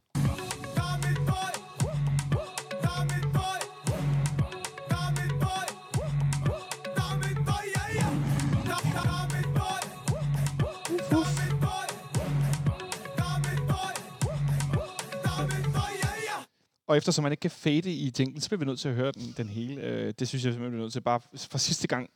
Og 16.90 16.98
eftersom 16.98 17.24
man 17.24 17.32
ikke 17.32 17.42
kan 17.42 17.52
fade 17.52 17.94
i 17.94 18.14
jinglen, 18.20 18.42
så 18.42 18.50
bliver 18.50 18.60
vi 18.60 18.66
nødt 18.66 18.80
til 18.80 18.90
at 18.90 18.96
høre 18.96 19.12
den, 19.12 19.34
den 19.38 19.50
hele. 19.50 19.82
Øh, 19.82 20.14
det 20.20 20.28
synes 20.28 20.46
jeg 20.46 20.54
simpelthen, 20.54 20.72
vi 20.72 20.78
er 20.78 20.82
nødt 20.82 20.94
til 20.94 21.02
bare 21.02 21.22
for 21.36 21.58
sidste 21.58 21.88
gang. 21.88 22.10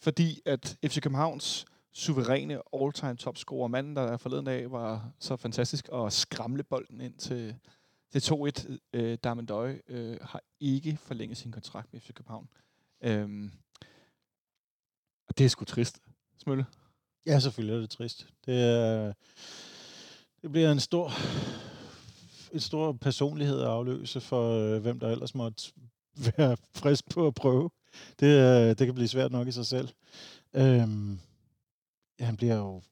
Fordi 0.00 0.40
at 0.44 0.78
FC 0.86 1.00
Københavns 1.00 1.66
suveræne 1.92 2.60
all-time 2.72 3.16
topscorer, 3.16 3.68
manden, 3.68 3.96
der 3.96 4.16
forleden 4.16 4.44
dag 4.44 4.70
var 4.70 5.10
så 5.18 5.36
fantastisk 5.36 5.88
at 5.94 6.12
skramle 6.12 6.62
bolden 6.62 7.00
ind 7.00 7.14
til, 7.14 7.54
til 8.12 8.18
2-1, 8.34 8.76
øh, 8.92 9.18
Darmen 9.24 9.46
Døje, 9.46 9.80
øh, 9.88 10.18
har 10.22 10.42
ikke 10.60 10.98
forlænget 11.02 11.38
sin 11.38 11.52
kontrakt 11.52 11.92
med 11.92 12.00
FC 12.00 12.12
København. 12.14 12.48
Øhm, 13.02 13.52
og 15.28 15.38
det 15.38 15.44
er 15.44 15.48
sgu 15.48 15.64
trist, 15.64 16.00
Smølle. 16.38 16.66
Ja, 17.26 17.40
selvfølgelig 17.40 17.76
er 17.76 17.80
det 17.80 17.90
trist. 17.90 18.26
Det, 18.46 18.64
er, 18.64 19.12
det 20.42 20.52
bliver 20.52 20.72
en 20.72 20.80
stor, 20.80 21.10
en 22.52 22.60
stor 22.60 22.92
personlighed 22.92 23.60
at 23.60 23.66
afløse 23.66 24.20
for, 24.20 24.52
øh, 24.52 24.82
hvem 24.82 25.00
der 25.00 25.08
ellers 25.08 25.34
måtte 25.34 25.72
være 26.36 26.56
frisk 26.74 27.08
på 27.10 27.26
at 27.26 27.34
prøve. 27.34 27.70
Det, 28.20 28.26
øh, 28.26 28.68
det 28.68 28.78
kan 28.78 28.94
blive 28.94 29.08
svært 29.08 29.32
nok 29.32 29.48
i 29.48 29.52
sig 29.52 29.66
selv. 29.66 29.88
Øhm, 30.54 31.18
han 32.20 32.36
bliver 32.36 32.56
jo 32.56 32.82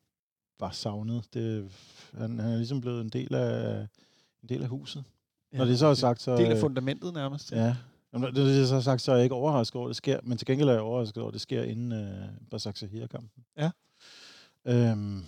bare 0.59 0.73
savnet. 0.73 1.25
Det, 1.35 1.71
han, 2.19 2.39
han 2.39 2.53
er 2.53 2.57
ligesom 2.57 2.81
blevet 2.81 3.01
en 3.01 3.09
del 3.09 3.35
af, 3.35 3.87
en 4.43 4.49
del 4.49 4.63
af 4.63 4.69
huset. 4.69 5.05
Ja, 5.53 5.59
Når 5.59 5.65
det 5.65 5.79
så 5.79 5.87
er 5.87 5.95
sagt, 5.95 6.23
så... 6.23 6.37
Del 6.37 6.47
af 6.47 6.55
øh, 6.55 6.61
fundamentet 6.61 7.15
nærmest. 7.15 7.53
Ja. 7.53 7.77
Når 8.13 8.31
det 8.31 8.63
er 8.63 8.67
så 8.67 8.81
sagt, 8.81 9.03
så 9.03 9.13
er 9.13 9.17
jeg 9.17 9.25
ikke 9.25 9.35
overrasket 9.35 9.77
over, 9.77 9.87
at 9.87 9.91
det 9.91 9.97
sker. 9.97 10.21
Men 10.23 10.39
til 10.39 10.47
gengæld 10.47 10.69
er 10.69 10.73
jeg 10.73 10.83
overrasket 10.83 11.19
over, 11.19 11.29
at 11.29 11.33
det 11.33 11.41
sker 11.41 11.63
inden 11.63 11.93
øh, 11.93 12.29
Basak 12.51 12.77
Sahir-kampen. 12.77 13.45
Ja. 13.57 13.71
Øhm, 14.65 15.25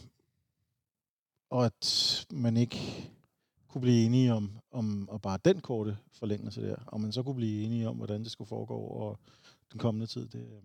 og 1.51 1.67
at 1.67 2.27
man 2.31 2.57
ikke 2.57 3.11
kunne 3.69 3.81
blive 3.81 4.05
enige 4.05 4.35
om, 4.35 4.51
om 4.73 5.09
og 5.09 5.23
bare 5.23 5.39
den 5.45 5.61
korte 5.61 5.97
forlængelse 6.13 6.63
der, 6.63 6.77
og 6.87 7.01
man 7.01 7.13
så 7.13 7.23
kunne 7.23 7.35
blive 7.35 7.65
enige 7.65 7.89
om, 7.89 7.97
hvordan 7.97 8.23
det 8.25 8.31
skulle 8.33 8.49
foregå 8.49 8.75
over 8.75 9.15
den 9.73 9.79
kommende 9.81 10.07
tid, 10.07 10.29
det, 10.29 10.41
øh, 10.41 10.63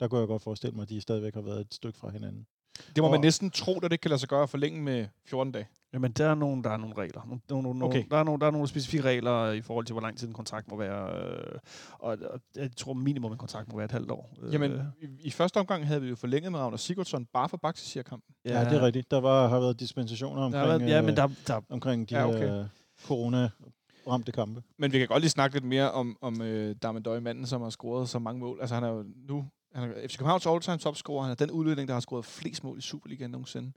der 0.00 0.08
kunne 0.08 0.20
jeg 0.20 0.28
godt 0.28 0.42
forestille 0.42 0.74
mig, 0.76 0.82
at 0.82 0.88
de 0.88 1.00
stadigvæk 1.00 1.34
har 1.34 1.40
været 1.42 1.60
et 1.60 1.74
stykke 1.74 1.98
fra 1.98 2.10
hinanden. 2.10 2.46
Det 2.76 2.98
må 2.98 3.04
Og- 3.04 3.10
man 3.10 3.20
næsten 3.20 3.50
tro, 3.50 3.78
at 3.80 3.90
det 3.90 4.00
kan 4.00 4.08
lade 4.08 4.18
sig 4.20 4.28
gøre 4.28 4.42
at 4.42 4.50
forlænge 4.50 4.82
med 4.82 5.06
14 5.24 5.52
dage. 5.52 5.66
Jamen, 5.94 6.12
der 6.12 6.28
er 6.28 6.34
nogle, 6.34 6.62
der 6.62 6.70
er 6.70 6.76
nogle 6.76 6.94
regler. 6.98 7.22
Nogle, 7.26 7.40
nogle, 7.50 7.78
nogle, 7.78 7.84
Okay. 7.84 8.04
der, 8.10 8.16
er 8.16 8.24
nogle, 8.24 8.40
der 8.40 8.46
er 8.46 8.50
nogle 8.50 8.68
specifikke 8.68 9.08
regler 9.08 9.50
i 9.52 9.60
forhold 9.60 9.86
til, 9.86 9.92
hvor 9.92 10.00
lang 10.02 10.18
tid 10.18 10.28
en 10.28 10.34
kontrakt 10.34 10.68
må 10.70 10.76
være. 10.76 11.24
Øh, 11.26 11.58
og, 11.98 12.18
og 12.30 12.40
jeg 12.56 12.70
tror 12.76 12.92
minimum 12.92 13.32
en 13.32 13.38
kontrakt 13.38 13.68
må 13.72 13.76
være 13.76 13.84
et 13.84 13.92
halvt 13.92 14.10
år. 14.10 14.36
Øh, 14.42 14.52
Jamen, 14.52 14.80
i, 15.02 15.06
i 15.20 15.30
første 15.30 15.56
omgang 15.60 15.86
havde 15.86 16.02
vi 16.02 16.08
jo 16.08 16.16
forlænget 16.16 16.52
med 16.52 16.60
Ragnar 16.60 16.76
Sigurdsson 16.76 17.26
bare 17.32 17.48
for 17.48 17.56
Baxi-kampen. 17.56 18.34
Ja, 18.44 18.58
ja, 18.60 18.64
det 18.70 18.72
er 18.78 18.82
rigtigt. 18.86 19.10
Der 19.10 19.20
var, 19.20 19.48
har 19.48 19.60
været 19.60 19.80
dispensationer 19.80 20.36
Der 20.40 20.44
omkring, 20.46 20.60
har 20.70 20.78
været, 20.78 20.90
ja, 20.90 21.00
men 21.00 21.10
øh, 21.10 21.16
der, 21.16 21.28
der, 21.46 21.60
omkring 21.70 22.10
de 22.10 22.14
Ja, 22.18 22.28
okay. 22.28 22.36
okay. 22.36 22.46
her 22.48 22.66
corona-ramte 23.06 24.32
kampe. 24.32 24.62
Men 24.78 24.92
vi 24.92 24.98
kan 24.98 25.08
godt 25.08 25.20
lige 25.20 25.30
snakke 25.30 25.56
lidt 25.56 25.64
mere 25.64 25.90
om, 25.92 26.16
om 26.20 26.42
øh, 26.42 26.76
Darmen 26.82 27.02
Døje, 27.02 27.20
manden, 27.20 27.46
som 27.46 27.62
har 27.62 27.70
scoret 27.70 28.08
så 28.08 28.18
mange 28.18 28.40
mål. 28.40 28.58
Altså, 28.60 28.74
han 28.74 28.84
er 28.84 28.88
jo 28.88 29.04
nu 29.28 29.44
han 29.74 29.90
er 29.90 30.08
FC 30.08 30.18
Københavns 30.18 30.46
all-time 30.46 30.78
topscorer. 30.78 31.22
Han 31.22 31.30
er 31.30 31.34
den 31.34 31.50
udlænding, 31.50 31.88
der 31.88 31.94
har 31.94 32.00
scoret 32.00 32.24
flest 32.24 32.64
mål 32.64 32.78
i 32.78 32.80
Superligaen 32.80 33.30
nogensinde. 33.30 33.72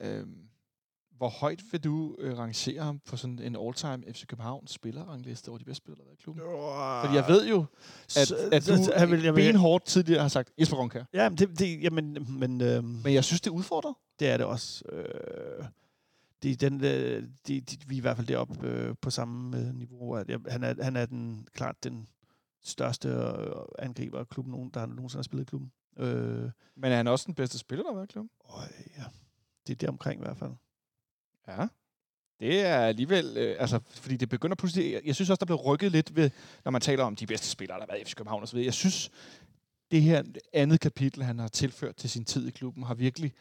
Øhm, 0.00 0.36
hvor 1.22 1.28
højt 1.28 1.62
vil 1.72 1.84
du 1.84 2.16
øh, 2.18 2.38
rangere 2.38 2.82
ham 2.82 2.98
på 3.06 3.16
sådan 3.16 3.38
en 3.38 3.56
all-time 3.66 4.12
FC 4.12 4.26
Københavns 4.26 4.70
spillerrangliste 4.70 5.48
over 5.48 5.58
de 5.58 5.64
bedste 5.64 5.76
spillere, 5.84 6.04
der 6.04 6.10
er 6.10 6.14
i 6.14 6.16
klubben? 6.22 6.42
Fordi 7.04 7.14
jeg 7.16 7.24
ved 7.28 7.48
jo, 7.48 7.64
at, 8.04 8.28
Så- 8.28 8.48
at 8.52 8.66
du 8.66 8.76
så- 8.84 8.92
han 8.96 9.10
vil- 9.10 9.22
jeg 9.22 9.34
vil- 9.36 9.42
benhårdt 9.52 9.84
tidligere 9.84 10.20
har 10.22 10.28
sagt 10.28 10.52
Jesper 10.60 10.76
Grønkær. 10.76 11.04
Ja, 11.12 11.28
men 11.28 11.38
det, 11.38 11.58
det, 11.58 11.82
jamen, 11.82 12.26
men, 12.38 12.60
øh, 12.60 12.84
Men 12.84 13.14
jeg 13.14 13.24
synes, 13.24 13.40
det 13.40 13.50
er 13.50 13.54
udfordret. 13.54 13.94
det 14.18 14.28
er 14.28 14.36
det 14.36 14.46
også. 14.46 14.84
Øh, 14.92 15.64
det, 16.42 16.60
den, 16.60 16.84
øh, 16.84 17.22
de, 17.46 17.60
de, 17.60 17.76
vi 17.86 17.94
er 17.94 17.98
i 17.98 18.00
hvert 18.00 18.16
fald 18.16 18.26
deroppe 18.26 18.66
øh, 18.66 18.94
på 19.00 19.10
samme 19.10 19.58
øh, 19.58 19.74
niveau. 19.74 20.14
At 20.16 20.28
jeg, 20.30 20.38
han, 20.48 20.64
er, 20.64 20.84
han 20.84 20.96
er 20.96 21.06
den, 21.06 21.46
klart 21.54 21.84
den 21.84 22.08
største 22.62 23.08
øh, 23.08 23.50
angriber 23.78 24.18
af 24.18 24.28
klubben, 24.28 24.52
nogen, 24.52 24.70
der 24.74 24.86
nogensinde 24.86 25.18
har 25.18 25.22
spillet 25.22 25.44
i 25.44 25.48
klubben. 25.48 25.72
Øh, 25.98 26.50
Men 26.76 26.92
er 26.92 26.96
han 26.96 27.06
også 27.08 27.24
den 27.26 27.34
bedste 27.34 27.58
spiller, 27.58 27.82
der 27.82 27.90
har 27.90 27.94
været 27.96 28.10
i 28.10 28.12
klubben? 28.12 28.30
og, 28.40 28.60
ja, 28.98 29.04
det 29.66 29.72
er 29.72 29.76
der 29.76 29.88
omkring 29.88 30.20
i 30.20 30.24
hvert 30.24 30.36
fald. 30.36 30.50
Ja. 31.48 31.66
Det 32.40 32.60
er 32.60 32.78
alligevel, 32.78 33.36
øh, 33.36 33.56
altså, 33.58 33.80
fordi 33.86 34.16
det 34.16 34.28
begynder 34.28 34.56
pludselig, 34.56 34.92
jeg, 34.92 35.00
jeg 35.04 35.14
synes 35.14 35.30
også, 35.30 35.38
der 35.40 35.46
blev 35.46 35.56
rykket 35.56 35.92
lidt 35.92 36.16
ved, 36.16 36.30
når 36.64 36.70
man 36.70 36.80
taler 36.80 37.04
om 37.04 37.16
de 37.16 37.26
bedste 37.26 37.48
spillere, 37.48 37.78
der 37.78 37.82
har 37.82 37.92
været 37.92 38.00
i 38.00 38.04
FC 38.04 38.14
København 38.14 38.42
osv. 38.42 38.58
Jeg 38.58 38.74
synes, 38.74 39.10
det 39.90 40.02
her 40.02 40.22
andet 40.52 40.80
kapitel, 40.80 41.22
han 41.22 41.38
har 41.38 41.48
tilført 41.48 41.96
til 41.96 42.10
sin 42.10 42.24
tid 42.24 42.48
i 42.48 42.50
klubben, 42.50 42.82
har 42.82 42.94
virkelig 42.94 43.32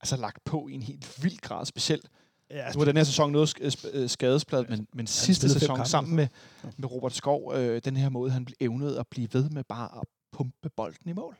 altså, 0.00 0.16
lagt 0.16 0.44
på 0.44 0.68
i 0.68 0.72
en 0.72 0.82
helt 0.82 1.22
vild 1.24 1.38
grad, 1.38 1.66
specielt. 1.66 2.08
Ja, 2.50 2.72
Nu 2.72 2.80
er 2.80 2.84
den 2.84 2.96
her 2.96 3.04
sæson 3.04 3.32
noget 3.32 3.54
øh, 3.92 4.08
skadespladet, 4.08 4.68
men, 4.70 4.88
men 4.92 5.06
sidste 5.06 5.48
sæson 5.48 5.76
kampe, 5.76 5.88
sammen 5.90 6.16
med, 6.16 6.28
Ja. 6.64 6.70
med 6.76 6.90
Robert 6.90 7.12
Skov, 7.14 7.52
øh, 7.54 7.80
den 7.84 7.96
her 7.96 8.08
måde, 8.08 8.30
han 8.30 8.44
blev 8.44 8.56
evnet 8.60 8.96
at 8.96 9.06
blive 9.08 9.28
ved 9.32 9.50
med 9.50 9.64
bare 9.64 9.98
at 10.00 10.04
pumpe 10.32 10.70
bolden 10.76 11.10
i 11.10 11.12
mål. 11.12 11.36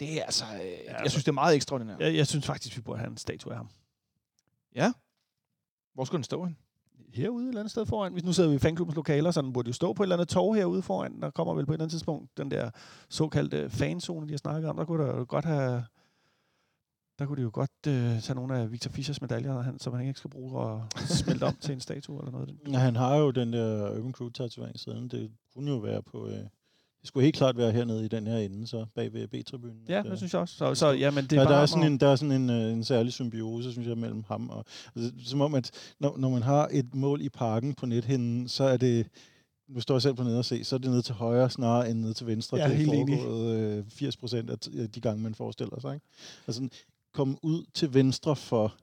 Det 0.00 0.20
er 0.20 0.24
altså, 0.24 0.44
øh, 0.44 0.84
jeg 1.02 1.10
synes, 1.10 1.24
det 1.24 1.28
er 1.28 1.32
meget 1.32 1.56
ekstraordinært. 1.56 2.00
jeg, 2.00 2.14
jeg 2.14 2.26
synes 2.26 2.46
faktisk, 2.46 2.76
vi 2.76 2.82
burde 2.82 2.98
have 2.98 3.10
en 3.10 3.16
statue 3.16 3.52
af 3.52 3.56
ham. 3.56 3.68
Ja. 4.74 4.92
Hvor 5.94 6.04
skulle 6.04 6.18
den 6.18 6.24
stå 6.24 6.44
hen? 6.44 6.56
Herude 7.14 7.44
et 7.44 7.48
eller 7.48 7.60
andet 7.60 7.70
sted 7.70 7.86
foran. 7.86 8.12
Hvis 8.12 8.24
nu 8.24 8.32
sidder 8.32 8.50
vi 8.50 8.56
i 8.56 8.58
fanklubbens 8.58 8.96
lokaler, 8.96 9.30
så 9.30 9.42
den 9.42 9.52
burde 9.52 9.68
jo 9.68 9.72
stå 9.72 9.92
på 9.92 10.02
et 10.02 10.04
eller 10.04 10.16
andet 10.16 10.28
torv 10.28 10.54
herude 10.54 10.82
foran. 10.82 11.20
Der 11.20 11.30
kommer 11.30 11.54
vel 11.54 11.66
på 11.66 11.72
et 11.72 11.74
eller 11.74 11.84
andet 11.84 11.92
tidspunkt 11.92 12.38
den 12.38 12.50
der 12.50 12.70
såkaldte 13.08 13.70
fanzone, 13.70 14.26
de 14.26 14.32
har 14.32 14.38
snakket 14.38 14.70
om. 14.70 14.76
Der 14.76 14.84
kunne 14.84 15.04
der 15.04 15.16
jo 15.16 15.26
godt 15.28 15.44
have... 15.44 15.84
Der 17.18 17.26
kunne 17.26 17.36
de 17.36 17.42
jo 17.42 17.50
godt 17.52 17.70
øh, 17.88 18.20
tage 18.20 18.34
nogle 18.34 18.58
af 18.58 18.72
Victor 18.72 18.90
Fischers 18.90 19.20
medaljer, 19.20 19.60
han, 19.60 19.78
som 19.78 19.92
han 19.92 20.06
ikke 20.06 20.18
skal 20.18 20.30
bruge 20.30 20.58
og 20.58 20.86
smelte 20.94 21.44
om 21.44 21.54
til 21.62 21.72
en 21.72 21.80
statue 21.80 22.18
eller 22.18 22.32
noget. 22.32 22.58
Ja, 22.72 22.78
han 22.78 22.96
har 22.96 23.16
jo 23.16 23.30
den 23.30 23.52
der 23.52 23.98
Urban 23.98 24.12
Crew 24.12 24.28
tatovering 24.28 24.80
siden. 24.80 25.08
Det 25.08 25.30
kunne 25.54 25.70
jo 25.70 25.76
være 25.76 26.02
på... 26.02 26.28
Øh, 26.28 26.46
det 27.00 27.08
skulle 27.08 27.24
helt 27.24 27.36
klart 27.36 27.56
være 27.56 27.72
hernede 27.72 28.04
i 28.04 28.08
den 28.08 28.26
her 28.26 28.38
ende, 28.38 28.66
så 28.66 28.86
bag 28.94 29.12
ved 29.12 29.28
B-tribunen. 29.28 29.80
Ja, 29.88 29.98
at, 29.98 30.04
øh, 30.06 30.10
det 30.10 30.18
synes 30.18 30.32
jeg 30.32 30.40
også. 30.40 30.54
Så, 30.54 30.74
så 30.74 30.90
ja, 30.90 31.10
men 31.10 31.24
det 31.24 31.32
er 31.32 31.42
ja, 31.42 31.48
der 31.48 31.56
er 31.56 31.66
sådan 31.66 31.92
en, 31.92 32.00
der 32.00 32.08
er 32.08 32.16
sådan 32.16 32.42
en, 32.42 32.50
øh, 32.50 32.72
en 32.72 32.84
særlig 32.84 33.12
symbiose, 33.12 33.72
synes 33.72 33.88
jeg, 33.88 33.98
mellem 33.98 34.24
ham 34.28 34.50
og... 34.50 34.64
Altså, 34.96 35.12
som 35.24 35.40
om, 35.40 35.54
at 35.54 35.70
når, 36.00 36.16
når 36.18 36.28
man 36.28 36.42
har 36.42 36.68
et 36.72 36.94
mål 36.94 37.20
i 37.20 37.28
parken 37.28 37.74
på 37.74 37.86
nethinden, 37.86 38.48
så 38.48 38.64
er 38.64 38.76
det... 38.76 39.06
Nu 39.68 39.80
står 39.80 39.94
jeg 39.94 40.02
selv 40.02 40.14
på 40.14 40.22
nede 40.22 40.38
og 40.38 40.44
se, 40.44 40.64
så 40.64 40.76
er 40.76 40.78
det 40.78 40.90
ned 40.90 41.02
til 41.02 41.14
højre 41.14 41.50
snarere 41.50 41.90
end 41.90 42.00
ned 42.00 42.14
til 42.14 42.26
venstre. 42.26 42.56
Ja, 42.56 42.64
det 42.64 42.72
er 42.72 42.76
helt 42.76 42.90
foregået 42.90 43.56
øh, 43.56 43.84
80 43.88 44.16
procent 44.16 44.50
af 44.50 44.58
de 44.90 45.00
gange, 45.00 45.22
man 45.22 45.34
forestiller 45.34 45.80
sig. 45.80 45.94
Ikke? 45.94 46.06
Altså, 46.46 46.68
komme 47.12 47.36
ud 47.42 47.64
til 47.74 47.94
venstre 47.94 48.36
for, 48.36 48.74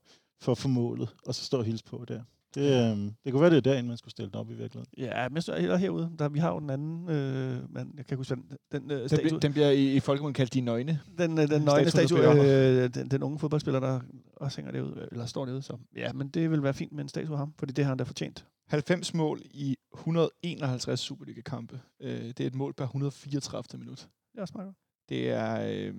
for, 0.41 0.53
for 0.53 0.69
målet, 0.69 1.09
og 1.25 1.35
så 1.35 1.45
stå 1.45 1.57
og 1.57 1.65
hilse 1.65 1.83
på 1.83 2.05
der. 2.07 2.21
Det, 2.57 2.91
øh, 2.91 3.11
det 3.25 3.31
kunne 3.33 3.41
være, 3.41 3.49
det 3.49 3.57
er 3.57 3.61
derinde, 3.61 3.87
man 3.87 3.97
skulle 3.97 4.11
stille 4.11 4.31
den 4.31 4.35
op 4.39 4.49
i 4.51 4.53
virkeligheden. 4.53 4.85
Ja, 4.97 5.29
men 5.29 5.41
synes, 5.41 5.59
heller 5.59 5.77
herude. 5.77 6.11
Der, 6.19 6.29
vi 6.29 6.39
har 6.39 6.53
jo 6.53 6.59
den 6.59 6.69
anden, 6.69 7.09
øh, 7.09 7.73
man, 7.73 7.93
jeg 7.97 8.05
kan 8.05 8.13
ikke 8.15 8.15
huske, 8.15 8.35
den, 8.35 8.45
den 8.71 8.91
øh, 8.91 8.99
Den, 8.99 9.07
statue, 9.09 9.23
bliver- 9.23 9.39
den 9.39 9.51
bliver 9.51 9.69
i, 9.69 9.95
i 9.95 9.99
folkemunden 9.99 10.33
kaldt 10.33 10.53
De 10.53 10.61
Nøgne. 10.61 10.99
den, 11.17 11.37
øh, 11.39 11.47
den 11.49 11.61
nøgne 11.61 11.89
statue, 11.89 12.17
statue, 12.17 12.45
øh, 12.83 12.89
den, 12.93 13.11
den 13.11 13.23
unge 13.23 13.39
fodboldspiller, 13.39 13.79
der 13.79 14.01
også 14.35 14.57
hænger 14.61 14.71
derude, 14.71 15.07
eller 15.11 15.25
står 15.25 15.45
derude. 15.45 15.61
Så 15.61 15.77
ja, 15.95 16.13
men 16.13 16.27
det 16.29 16.51
vil 16.51 16.63
være 16.63 16.73
fint 16.73 16.91
med 16.91 17.03
en 17.03 17.09
statue 17.09 17.33
af 17.33 17.37
ham, 17.39 17.53
fordi 17.59 17.73
det 17.73 17.85
har 17.85 17.89
han 17.91 17.97
da 17.97 18.03
fortjent. 18.03 18.45
90 18.67 19.13
mål 19.13 19.41
i 19.45 19.75
151 19.93 20.99
Superliga-kampe. 20.99 21.79
Øh, 22.01 22.21
det 22.27 22.39
er 22.39 22.47
et 22.47 22.55
mål 22.55 22.73
per 22.73 22.83
134. 22.83 23.79
minut. 23.79 23.97
Det 24.31 24.37
er 24.37 24.41
også 24.41 24.53
meget 24.55 24.65
godt. 24.67 24.77
Det 25.09 25.29
er, 25.29 25.61
øh, 25.61 25.93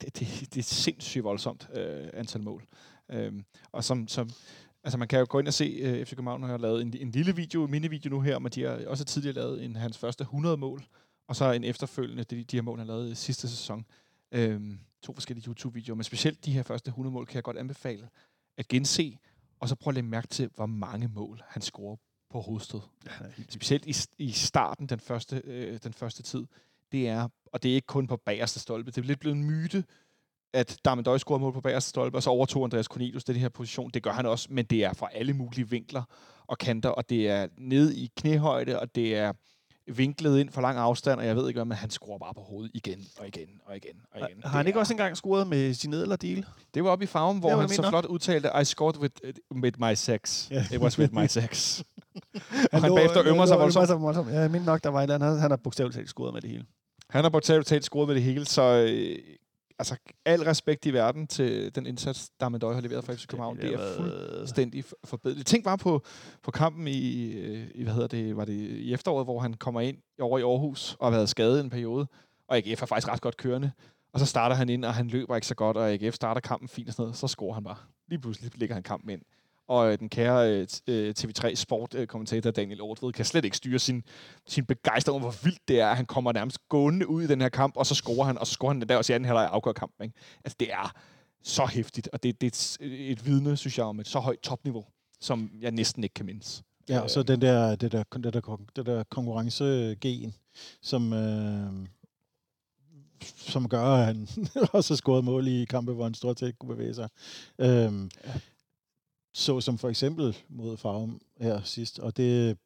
det, 0.00 0.18
det, 0.18 0.20
det 0.40 0.56
er 0.56 0.58
et 0.58 0.64
sindssygt 0.64 1.24
voldsomt 1.24 1.68
øh, 1.74 2.08
antal 2.14 2.42
mål. 2.42 2.64
Øh, 3.10 3.32
og 3.72 3.84
som, 3.84 4.08
som, 4.08 4.30
altså 4.84 4.98
man 4.98 5.08
kan 5.08 5.18
jo 5.18 5.26
gå 5.28 5.38
ind 5.38 5.46
og 5.46 5.54
se, 5.54 5.64
øh, 5.64 6.06
FC 6.06 6.10
København 6.10 6.42
har 6.42 6.58
lavet 6.58 6.82
en, 6.82 6.94
en 7.00 7.10
lille 7.10 7.36
video, 7.36 7.64
en 7.64 7.70
mini-video 7.70 8.10
nu 8.10 8.20
her, 8.20 8.38
men 8.38 8.52
de 8.52 8.62
har 8.62 8.86
også 8.86 9.04
tidligere 9.04 9.34
lavet 9.34 9.64
en, 9.64 9.76
hans 9.76 9.98
første 9.98 10.22
100 10.22 10.56
mål, 10.56 10.82
og 11.28 11.36
så 11.36 11.52
en 11.52 11.64
efterfølgende, 11.64 12.24
de, 12.24 12.44
de 12.44 12.56
her 12.56 12.62
mål, 12.62 12.78
han 12.78 12.86
lavede 12.86 13.10
i 13.12 13.14
sidste 13.14 13.48
sæson. 13.48 13.84
Øh, 14.32 14.60
to 15.02 15.14
forskellige 15.14 15.48
YouTube-videoer, 15.48 15.96
men 15.96 16.04
specielt 16.04 16.44
de 16.44 16.52
her 16.52 16.62
første 16.62 16.88
100 16.88 17.12
mål 17.12 17.26
kan 17.26 17.34
jeg 17.34 17.42
godt 17.42 17.56
anbefale 17.56 18.08
at 18.58 18.68
gense, 18.68 19.18
og 19.60 19.68
så 19.68 19.74
prøve 19.74 19.92
at 19.92 19.94
lægge 19.94 20.08
mærke 20.08 20.28
til, 20.28 20.50
hvor 20.54 20.66
mange 20.66 21.08
mål 21.08 21.42
han 21.48 21.62
scorer 21.62 21.96
på 22.30 22.40
hovedstød 22.40 22.80
Ja, 23.06 23.10
specielt 23.48 23.86
i, 23.86 24.24
i 24.24 24.30
starten, 24.30 24.86
den 24.86 25.00
første, 25.00 25.42
øh, 25.44 25.78
den 25.82 25.92
første 25.92 26.22
tid, 26.22 26.46
det 26.92 27.08
er, 27.08 27.28
og 27.46 27.62
det 27.62 27.70
er 27.70 27.74
ikke 27.74 27.86
kun 27.86 28.06
på 28.06 28.16
bagerste 28.16 28.60
stolpe, 28.60 28.90
det 28.90 28.98
er 28.98 29.06
lidt 29.06 29.20
blevet 29.20 29.36
en 29.36 29.44
myte, 29.44 29.84
at 30.54 30.78
Darmen 30.84 31.04
Døj 31.04 31.18
scorede 31.18 31.40
mål 31.40 31.52
på 31.52 31.60
bagerste 31.60 31.90
stolpe, 31.90 32.18
og 32.18 32.22
så 32.22 32.30
overtog 32.30 32.64
Andreas 32.64 32.86
Cornelius 32.86 33.24
det 33.24 33.36
her 33.36 33.48
position. 33.48 33.90
Det 33.94 34.02
gør 34.02 34.10
han 34.12 34.26
også, 34.26 34.48
men 34.50 34.64
det 34.64 34.84
er 34.84 34.92
fra 34.92 35.08
alle 35.14 35.32
mulige 35.32 35.68
vinkler 35.70 36.02
og 36.46 36.58
kanter, 36.58 36.88
og 36.88 37.10
det 37.10 37.28
er 37.28 37.46
nede 37.58 37.96
i 37.96 38.10
knæhøjde, 38.16 38.80
og 38.80 38.94
det 38.94 39.16
er 39.16 39.32
vinklet 39.94 40.38
ind 40.38 40.50
for 40.50 40.60
lang 40.60 40.78
afstand, 40.78 41.20
og 41.20 41.26
jeg 41.26 41.36
ved 41.36 41.48
ikke 41.48 41.58
hvad, 41.58 41.64
men 41.64 41.76
han 41.76 41.90
scorer 41.90 42.18
bare 42.18 42.34
på 42.34 42.40
hovedet 42.40 42.70
igen 42.74 43.06
og 43.18 43.26
igen 43.28 43.48
og 43.66 43.76
igen 43.76 43.94
og 44.12 44.18
igen. 44.28 44.42
Har 44.42 44.50
han 44.50 44.58
Det 44.64 44.66
ikke 44.68 44.76
er- 44.76 44.80
også 44.80 44.92
engang 44.92 45.16
scoret 45.16 45.46
med 45.46 45.74
sin 45.74 45.92
eller 45.94 46.16
del? 46.16 46.46
Det 46.74 46.84
var 46.84 46.90
oppe 46.90 47.04
i 47.04 47.06
farven, 47.06 47.38
hvor 47.38 47.50
Det 47.50 47.58
han 47.60 47.68
så 47.68 47.88
flot 47.88 48.04
udtalte, 48.04 48.50
I 48.60 48.64
scored 48.64 48.96
with, 48.98 49.14
with 49.62 49.80
my 49.80 49.94
sex. 49.94 50.50
Ja. 50.50 50.64
It 50.72 50.80
was 50.80 50.98
with 50.98 51.14
my 51.14 51.26
sex. 51.26 51.80
og 52.72 52.80
han 52.82 52.90
lå- 52.90 52.94
bagefter 52.96 53.22
ømmer 53.26 53.46
sig 53.46 53.56
lå- 53.56 53.60
voldsomt. 53.60 53.86
sig 53.88 54.00
voldsomt. 54.00 54.30
Ja, 54.32 54.40
Jeg 54.40 54.50
mener 54.50 54.66
nok, 54.66 54.84
der 54.84 54.90
var 54.90 54.98
et 54.98 55.02
eller 55.02 55.14
andet. 55.26 55.40
Han 55.40 55.50
har 55.50 55.56
bogstaveligt 55.64 55.96
talt 55.96 56.08
scoret 56.08 56.34
med 56.34 56.40
det 56.42 56.50
hele. 56.50 56.64
Han 57.10 57.24
har 57.24 57.30
bogstaveligt 57.30 57.68
talt 57.68 57.84
scoret 57.84 58.08
med 58.08 58.14
det 58.14 58.22
hele, 58.22 58.44
så 58.44 58.62
øh, 58.62 59.18
altså, 59.80 59.96
al 60.24 60.42
respekt 60.42 60.86
i 60.86 60.92
verden 60.92 61.26
til 61.26 61.74
den 61.74 61.86
indsats, 61.86 62.30
der 62.40 62.48
Døj 62.58 62.74
har 62.74 62.80
leveret 62.80 63.04
for 63.04 63.12
FC 63.12 63.26
København. 63.26 63.56
Det 63.56 63.74
er 63.74 63.96
fuldstændig 63.96 64.84
for- 64.84 64.96
forbedret. 65.04 65.46
Tænk 65.46 65.64
bare 65.64 65.78
på, 65.78 66.02
på 66.42 66.50
kampen 66.50 66.88
i, 66.88 67.32
øh, 67.32 67.66
i, 67.74 67.82
hvad 67.82 67.92
hedder 67.92 68.08
det, 68.08 68.36
var 68.36 68.44
det 68.44 68.52
i 68.52 68.92
efteråret, 68.92 69.26
hvor 69.26 69.40
han 69.40 69.54
kommer 69.54 69.80
ind 69.80 69.96
over 70.20 70.38
i 70.38 70.42
Aarhus 70.42 70.96
og 71.00 71.06
har 71.06 71.10
været 71.10 71.28
skadet 71.28 71.60
en 71.60 71.70
periode, 71.70 72.06
og 72.48 72.56
AGF 72.56 72.82
er 72.82 72.86
faktisk 72.86 73.08
ret 73.08 73.20
godt 73.20 73.36
kørende. 73.36 73.72
Og 74.12 74.20
så 74.20 74.26
starter 74.26 74.56
han 74.56 74.68
ind, 74.68 74.84
og 74.84 74.94
han 74.94 75.08
løber 75.08 75.34
ikke 75.34 75.46
så 75.46 75.54
godt, 75.54 75.76
og 75.76 75.90
AGF 75.92 76.14
starter 76.14 76.40
kampen 76.40 76.68
fint 76.68 76.88
og 76.88 76.94
sådan 76.94 77.02
noget. 77.02 77.16
Så 77.16 77.28
scorer 77.28 77.54
han 77.54 77.64
bare. 77.64 77.76
Lige 78.08 78.18
pludselig 78.20 78.50
ligger 78.54 78.74
han 78.74 78.82
kampen 78.82 79.10
ind. 79.10 79.22
Og 79.70 79.92
øh, 79.92 79.98
den 79.98 80.08
kære 80.08 80.50
øh, 80.50 80.66
t- 80.72 80.80
øh, 80.86 81.14
TV3 81.18 81.54
Sport-kommentator 81.54 82.50
Daniel 82.50 82.80
Ortved 82.80 83.12
kan 83.12 83.24
slet 83.24 83.44
ikke 83.44 83.56
styre 83.56 83.78
sin, 83.78 84.04
sin 84.46 84.64
begejstring 84.64 85.12
over, 85.12 85.20
hvor 85.20 85.34
vildt 85.44 85.68
det 85.68 85.80
er, 85.80 85.88
at 85.88 85.96
han 85.96 86.06
kommer 86.06 86.32
nærmest 86.32 86.68
gående 86.68 87.08
ud 87.08 87.22
i 87.22 87.26
den 87.26 87.40
her 87.40 87.48
kamp, 87.48 87.76
og 87.76 87.86
så 87.86 87.94
scorer 87.94 88.24
han, 88.24 88.38
og 88.38 88.46
så 88.46 88.52
scorer 88.52 88.72
han 88.72 88.80
der 88.80 88.96
også 88.96 89.12
i 89.12 89.14
anden 89.14 89.26
halvleg 89.26 89.48
afgør 89.52 89.72
kampen. 89.72 90.04
Ikke? 90.04 90.18
Altså, 90.44 90.56
det 90.60 90.72
er 90.72 90.92
så 91.42 91.66
hæftigt, 91.66 92.08
og 92.12 92.22
det, 92.22 92.40
det 92.40 92.76
er 92.80 92.86
et, 93.12 93.26
vidne, 93.26 93.56
synes 93.56 93.78
jeg, 93.78 93.86
om 93.86 94.00
et 94.00 94.08
så 94.08 94.18
højt 94.18 94.38
topniveau, 94.38 94.84
som 95.20 95.50
jeg 95.60 95.70
næsten 95.70 96.04
ikke 96.04 96.14
kan 96.14 96.26
mindes. 96.26 96.62
Ja, 96.88 97.00
og 97.00 97.10
så 97.10 97.22
den 97.22 97.40
der, 97.40 97.76
det 97.76 97.92
der, 97.92 98.02
det 98.12 98.34
der, 98.34 98.56
det 98.76 98.86
der 98.86 99.02
konkurrencegen, 99.10 100.34
som, 100.82 101.12
øh, 101.12 101.86
som 103.22 103.68
gør, 103.68 103.82
at 103.82 104.06
han 104.06 104.28
også 104.72 104.92
har 104.92 104.96
scoret 104.96 105.24
mål 105.24 105.48
i 105.48 105.64
kampe, 105.64 105.92
hvor 105.92 106.04
han 106.04 106.14
stort 106.14 106.38
set 106.38 106.46
ikke 106.46 106.58
kunne 106.58 106.76
bevæge 106.76 106.94
sig. 106.94 107.08
Øhm, 107.58 108.10
så 109.32 109.60
som 109.60 109.78
for 109.78 109.88
eksempel 109.88 110.36
mod 110.48 110.76
Farum 110.76 111.20
her 111.40 111.62
sidst, 111.62 111.98
og 111.98 112.16
det 112.16 112.58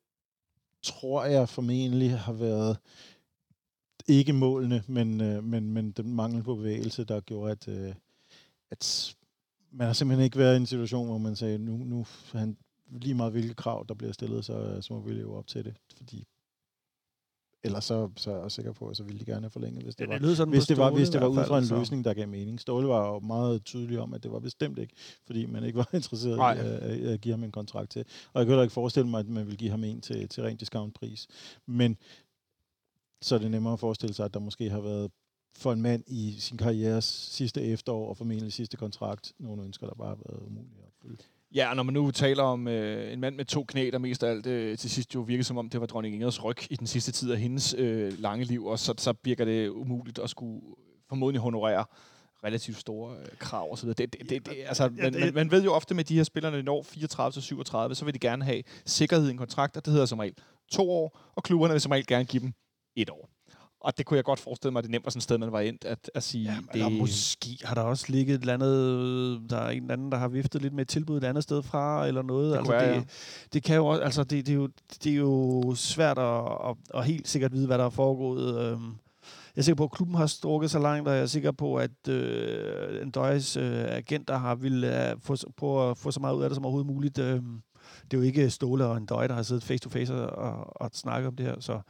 tror 0.82 1.24
jeg 1.24 1.48
formentlig 1.48 2.18
har 2.18 2.32
været 2.32 2.78
ikke 4.08 4.32
målene, 4.32 4.82
men, 4.86 5.20
øh, 5.20 5.44
men, 5.44 5.70
men 5.70 5.92
den 5.92 6.14
mangel 6.14 6.42
på 6.42 6.54
bevægelse, 6.54 7.04
der 7.04 7.20
gjorde, 7.20 7.52
at, 7.52 7.68
øh, 7.68 7.94
at 8.70 9.14
man 9.70 9.86
har 9.86 9.94
simpelthen 9.94 10.24
ikke 10.24 10.38
været 10.38 10.54
i 10.54 10.56
en 10.56 10.66
situation, 10.66 11.06
hvor 11.06 11.18
man 11.18 11.36
sagde, 11.36 11.58
nu, 11.58 11.76
nu 11.76 12.06
han 12.32 12.56
lige 12.90 13.14
meget 13.14 13.32
hvilke 13.32 13.54
krav, 13.54 13.84
der 13.88 13.94
bliver 13.94 14.12
stillet, 14.12 14.44
så, 14.44 14.78
så 14.80 14.92
må 14.92 15.00
vi 15.00 15.12
leve 15.12 15.36
op 15.36 15.46
til 15.46 15.64
det. 15.64 15.74
Fordi 15.96 16.26
ellers 17.64 17.84
så, 17.84 18.10
så 18.16 18.30
er 18.30 18.42
jeg 18.42 18.52
sikker 18.52 18.72
på, 18.72 18.88
at 18.88 18.96
så 18.96 19.04
ville 19.04 19.20
de 19.20 19.24
gerne 19.24 19.40
have 19.40 19.50
forlænget, 19.50 19.82
hvis 19.82 19.96
det 19.96 20.08
var. 20.08 20.18
lyder 20.18 20.34
sådan 20.34 20.52
Hvis 20.52 20.66
det 20.66 20.76
var, 20.76 20.90
hvis 20.90 21.10
det 21.10 21.20
var 21.20 21.26
ud 21.26 21.44
fra 21.46 21.58
en 21.58 21.78
løsning, 21.78 22.04
der 22.04 22.14
gav 22.14 22.28
mening. 22.28 22.60
Ståle 22.60 22.88
var 22.88 23.08
jo 23.08 23.18
meget 23.18 23.64
tydelig 23.64 23.98
om, 24.00 24.14
at 24.14 24.22
det 24.22 24.32
var 24.32 24.38
bestemt 24.38 24.78
ikke, 24.78 24.94
fordi 25.26 25.46
man 25.46 25.64
ikke 25.64 25.76
var 25.76 25.88
interesseret 25.94 26.36
Nej. 26.36 26.54
i 26.54 26.58
at, 26.58 26.66
at, 26.66 27.00
at 27.00 27.20
give 27.20 27.32
ham 27.34 27.44
en 27.44 27.52
kontrakt 27.52 27.90
til. 27.90 28.04
Og 28.32 28.38
jeg 28.38 28.46
kan 28.46 28.50
heller 28.50 28.62
ikke 28.62 28.72
forestille 28.72 29.08
mig, 29.08 29.20
at 29.20 29.28
man 29.28 29.46
vil 29.46 29.56
give 29.56 29.70
ham 29.70 29.84
en 29.84 30.00
til, 30.00 30.28
til 30.28 30.42
rent 30.42 30.60
discountpris. 30.60 31.26
Men 31.66 31.96
så 33.22 33.34
er 33.34 33.38
det 33.38 33.50
nemmere 33.50 33.72
at 33.72 33.80
forestille 33.80 34.14
sig, 34.14 34.24
at 34.24 34.34
der 34.34 34.40
måske 34.40 34.70
har 34.70 34.80
været 34.80 35.10
for 35.56 35.72
en 35.72 35.82
mand 35.82 36.04
i 36.06 36.36
sin 36.38 36.58
karrieres 36.58 37.04
sidste 37.04 37.62
efterår, 37.62 38.08
og 38.08 38.16
formentlig 38.16 38.52
sidste 38.52 38.76
kontrakt, 38.76 39.32
nogle 39.38 39.62
ønsker, 39.62 39.86
der 39.86 39.94
bare 39.94 40.08
har 40.08 40.18
været 40.28 40.42
umulige 40.46 40.78
at 40.78 40.86
opfylde. 40.86 41.16
Ja, 41.54 41.70
og 41.70 41.76
når 41.76 41.82
man 41.82 41.94
nu 41.94 42.10
taler 42.10 42.42
om 42.42 42.68
øh, 42.68 43.12
en 43.12 43.20
mand 43.20 43.36
med 43.36 43.44
to 43.44 43.64
knæ, 43.64 43.90
der 43.92 43.98
mest 43.98 44.22
af 44.22 44.30
alt 44.30 44.46
øh, 44.46 44.78
til 44.78 44.90
sidst 44.90 45.14
jo 45.14 45.20
virkede 45.20 45.44
som 45.44 45.58
om, 45.58 45.68
det 45.68 45.80
var 45.80 45.86
dronning 45.86 46.14
Ingrids 46.14 46.44
ryg 46.44 46.72
i 46.72 46.76
den 46.76 46.86
sidste 46.86 47.12
tid 47.12 47.32
af 47.32 47.38
hendes 47.38 47.74
øh, 47.78 48.18
lange 48.18 48.44
liv, 48.44 48.66
og 48.66 48.78
så, 48.78 48.94
så 48.98 49.14
virker 49.24 49.44
det 49.44 49.68
umuligt 49.68 50.18
at 50.18 50.30
skulle 50.30 50.60
formodentlig 51.08 51.40
honorere 51.40 51.84
relativt 52.44 52.76
store 52.76 53.16
øh, 53.16 53.26
krav 53.38 53.78
videre. 53.82 53.94
Det, 53.94 54.12
det, 54.12 54.30
det, 54.30 54.46
det, 54.46 54.54
altså, 54.66 54.88
man, 54.88 55.14
man, 55.20 55.34
man 55.34 55.50
ved 55.50 55.64
jo 55.64 55.72
ofte 55.72 55.94
med 55.94 56.04
de 56.04 56.16
her 56.16 56.24
spillere, 56.24 56.52
når 56.52 56.58
de 56.58 56.64
når 56.64 56.82
34 56.82 57.32
til 57.32 57.42
37, 57.42 57.94
så 57.94 58.04
vil 58.04 58.14
de 58.14 58.18
gerne 58.18 58.44
have 58.44 58.62
sikkerhed 58.86 59.28
i 59.28 59.30
en 59.30 59.38
kontrakt, 59.38 59.76
og 59.76 59.84
det 59.84 59.92
hedder 59.92 60.06
som 60.06 60.18
regel 60.18 60.34
to 60.70 60.90
år, 60.90 61.18
og 61.34 61.42
klubberne 61.42 61.72
vil 61.72 61.80
som 61.80 61.92
regel 61.92 62.06
gerne 62.06 62.24
give 62.24 62.42
dem 62.42 62.52
et 62.96 63.10
år. 63.10 63.33
Og 63.84 63.98
det 63.98 64.06
kunne 64.06 64.16
jeg 64.16 64.24
godt 64.24 64.40
forestille 64.40 64.72
mig, 64.72 64.78
at 64.78 64.84
det 64.84 64.90
nemt 64.90 65.04
var 65.04 65.10
sådan 65.10 65.18
et 65.18 65.22
sted, 65.22 65.38
man 65.38 65.52
var 65.52 65.60
endt 65.60 65.84
at, 65.84 66.10
at 66.14 66.22
sige, 66.22 66.44
Ja, 66.44 66.50
det, 66.50 66.68
eller 66.72 66.88
måske 66.88 67.58
har 67.64 67.74
der 67.74 67.82
også 67.82 68.04
ligget 68.08 68.34
et 68.34 68.40
eller 68.40 68.54
andet, 68.54 69.50
der 69.50 69.56
er 69.56 69.70
en 69.70 69.82
eller 69.82 69.92
anden, 69.92 70.12
der 70.12 70.18
har 70.18 70.28
viftet 70.28 70.62
lidt 70.62 70.74
med 70.74 70.82
et 70.82 70.88
tilbud 70.88 71.16
et 71.16 71.24
andet 71.24 71.42
sted 71.42 71.62
fra, 71.62 72.06
eller 72.06 72.22
noget. 72.22 72.50
Det 72.50 72.58
altså, 72.58 72.72
være, 72.72 72.94
det, 72.94 73.04
det 73.52 73.62
kan 73.62 73.76
jo 73.76 73.86
også, 73.86 74.02
altså 74.02 74.24
det, 74.24 74.46
det, 74.46 74.52
er 74.52 74.56
jo, 74.56 74.68
det 75.04 75.12
er 75.12 75.16
jo 75.16 75.74
svært 75.76 76.18
at, 76.18 76.40
at, 76.68 76.76
at, 76.94 77.04
helt 77.06 77.28
sikkert 77.28 77.52
vide, 77.52 77.66
hvad 77.66 77.78
der 77.78 77.84
er 77.84 77.90
foregået. 77.90 78.60
Øhm, 78.60 78.86
Jeg 79.56 79.60
er 79.60 79.62
sikker 79.62 79.76
på, 79.76 79.84
at 79.84 79.90
klubben 79.90 80.16
har 80.16 80.26
strukket 80.26 80.70
så 80.70 80.78
langt, 80.78 81.08
og 81.08 81.14
jeg 81.14 81.22
er 81.22 81.26
sikker 81.26 81.52
på, 81.52 81.76
at 81.76 82.08
øh, 82.08 83.02
en 83.02 83.10
Døjes 83.10 83.56
øh, 83.56 83.84
agenter 83.88 84.38
har 84.38 84.54
ville 84.54 85.10
øh, 85.10 85.16
få, 85.22 85.36
på 85.56 85.90
at 85.90 85.98
få 85.98 86.10
så 86.10 86.20
meget 86.20 86.34
ud 86.34 86.42
af 86.42 86.48
det 86.50 86.54
som 86.54 86.64
overhovedet 86.64 86.86
muligt. 86.94 87.18
Øh, 87.18 87.42
det 88.04 88.14
er 88.14 88.18
jo 88.18 88.22
ikke 88.22 88.50
Ståle 88.50 88.86
og 88.86 88.96
en 88.96 89.06
Døje, 89.06 89.28
der 89.28 89.34
har 89.34 89.42
siddet 89.42 89.64
face 89.64 89.78
to 89.78 89.90
face 89.90 90.14
og, 90.14 90.52
og, 90.52 90.82
og 90.82 90.90
snakket 90.92 91.28
om 91.28 91.36
det 91.36 91.46
her. 91.46 91.60
Så, 91.60 91.80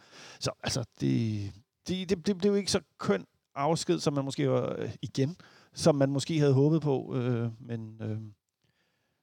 så 0.40 0.50
altså, 0.62 0.84
det, 1.00 1.50
det, 1.88 2.08
det, 2.08 2.26
det 2.26 2.38
blev 2.38 2.50
jo 2.50 2.56
ikke 2.56 2.70
så 2.70 2.80
køn 2.98 3.26
afsked, 3.54 3.98
som 3.98 4.12
man 4.12 4.24
måske 4.24 4.50
var, 4.50 4.76
øh, 4.78 4.94
igen, 5.02 5.36
som 5.72 5.94
man 5.94 6.10
måske 6.10 6.38
havde 6.38 6.54
håbet 6.54 6.82
på. 6.82 7.14
Øh, 7.16 7.50
men 7.60 8.02
øh, 8.02 8.18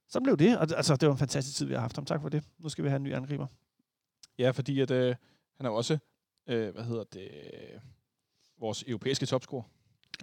så 0.08 0.20
blev 0.22 0.38
det. 0.38 0.58
Og, 0.58 0.70
det- 0.70 0.76
altså, 0.76 0.96
det 0.96 1.08
var 1.08 1.14
en 1.14 1.20
fantastisk 1.20 1.58
tid, 1.58 1.66
vi 1.66 1.74
har 1.74 1.82
haft 1.82 1.96
ham. 1.96 2.06
Tak 2.06 2.22
for 2.22 2.30
det. 2.30 2.44
Nu 2.60 2.70
skal 2.70 2.84
vi 2.84 2.90
have 2.90 2.96
en 2.98 3.04
ny 3.04 3.14
angriber. 3.14 3.48
Ja, 4.38 4.52
fordi 4.52 4.80
at, 4.80 4.92
øh, 4.92 5.16
han 5.58 5.66
er 5.66 5.70
jo 5.70 5.76
også, 5.76 5.98
øh, 6.48 6.74
hvad 6.74 6.84
hedder 6.84 7.04
det, 7.04 7.30
vores 8.60 8.84
europæiske 8.88 9.26
topscorer. 9.26 9.64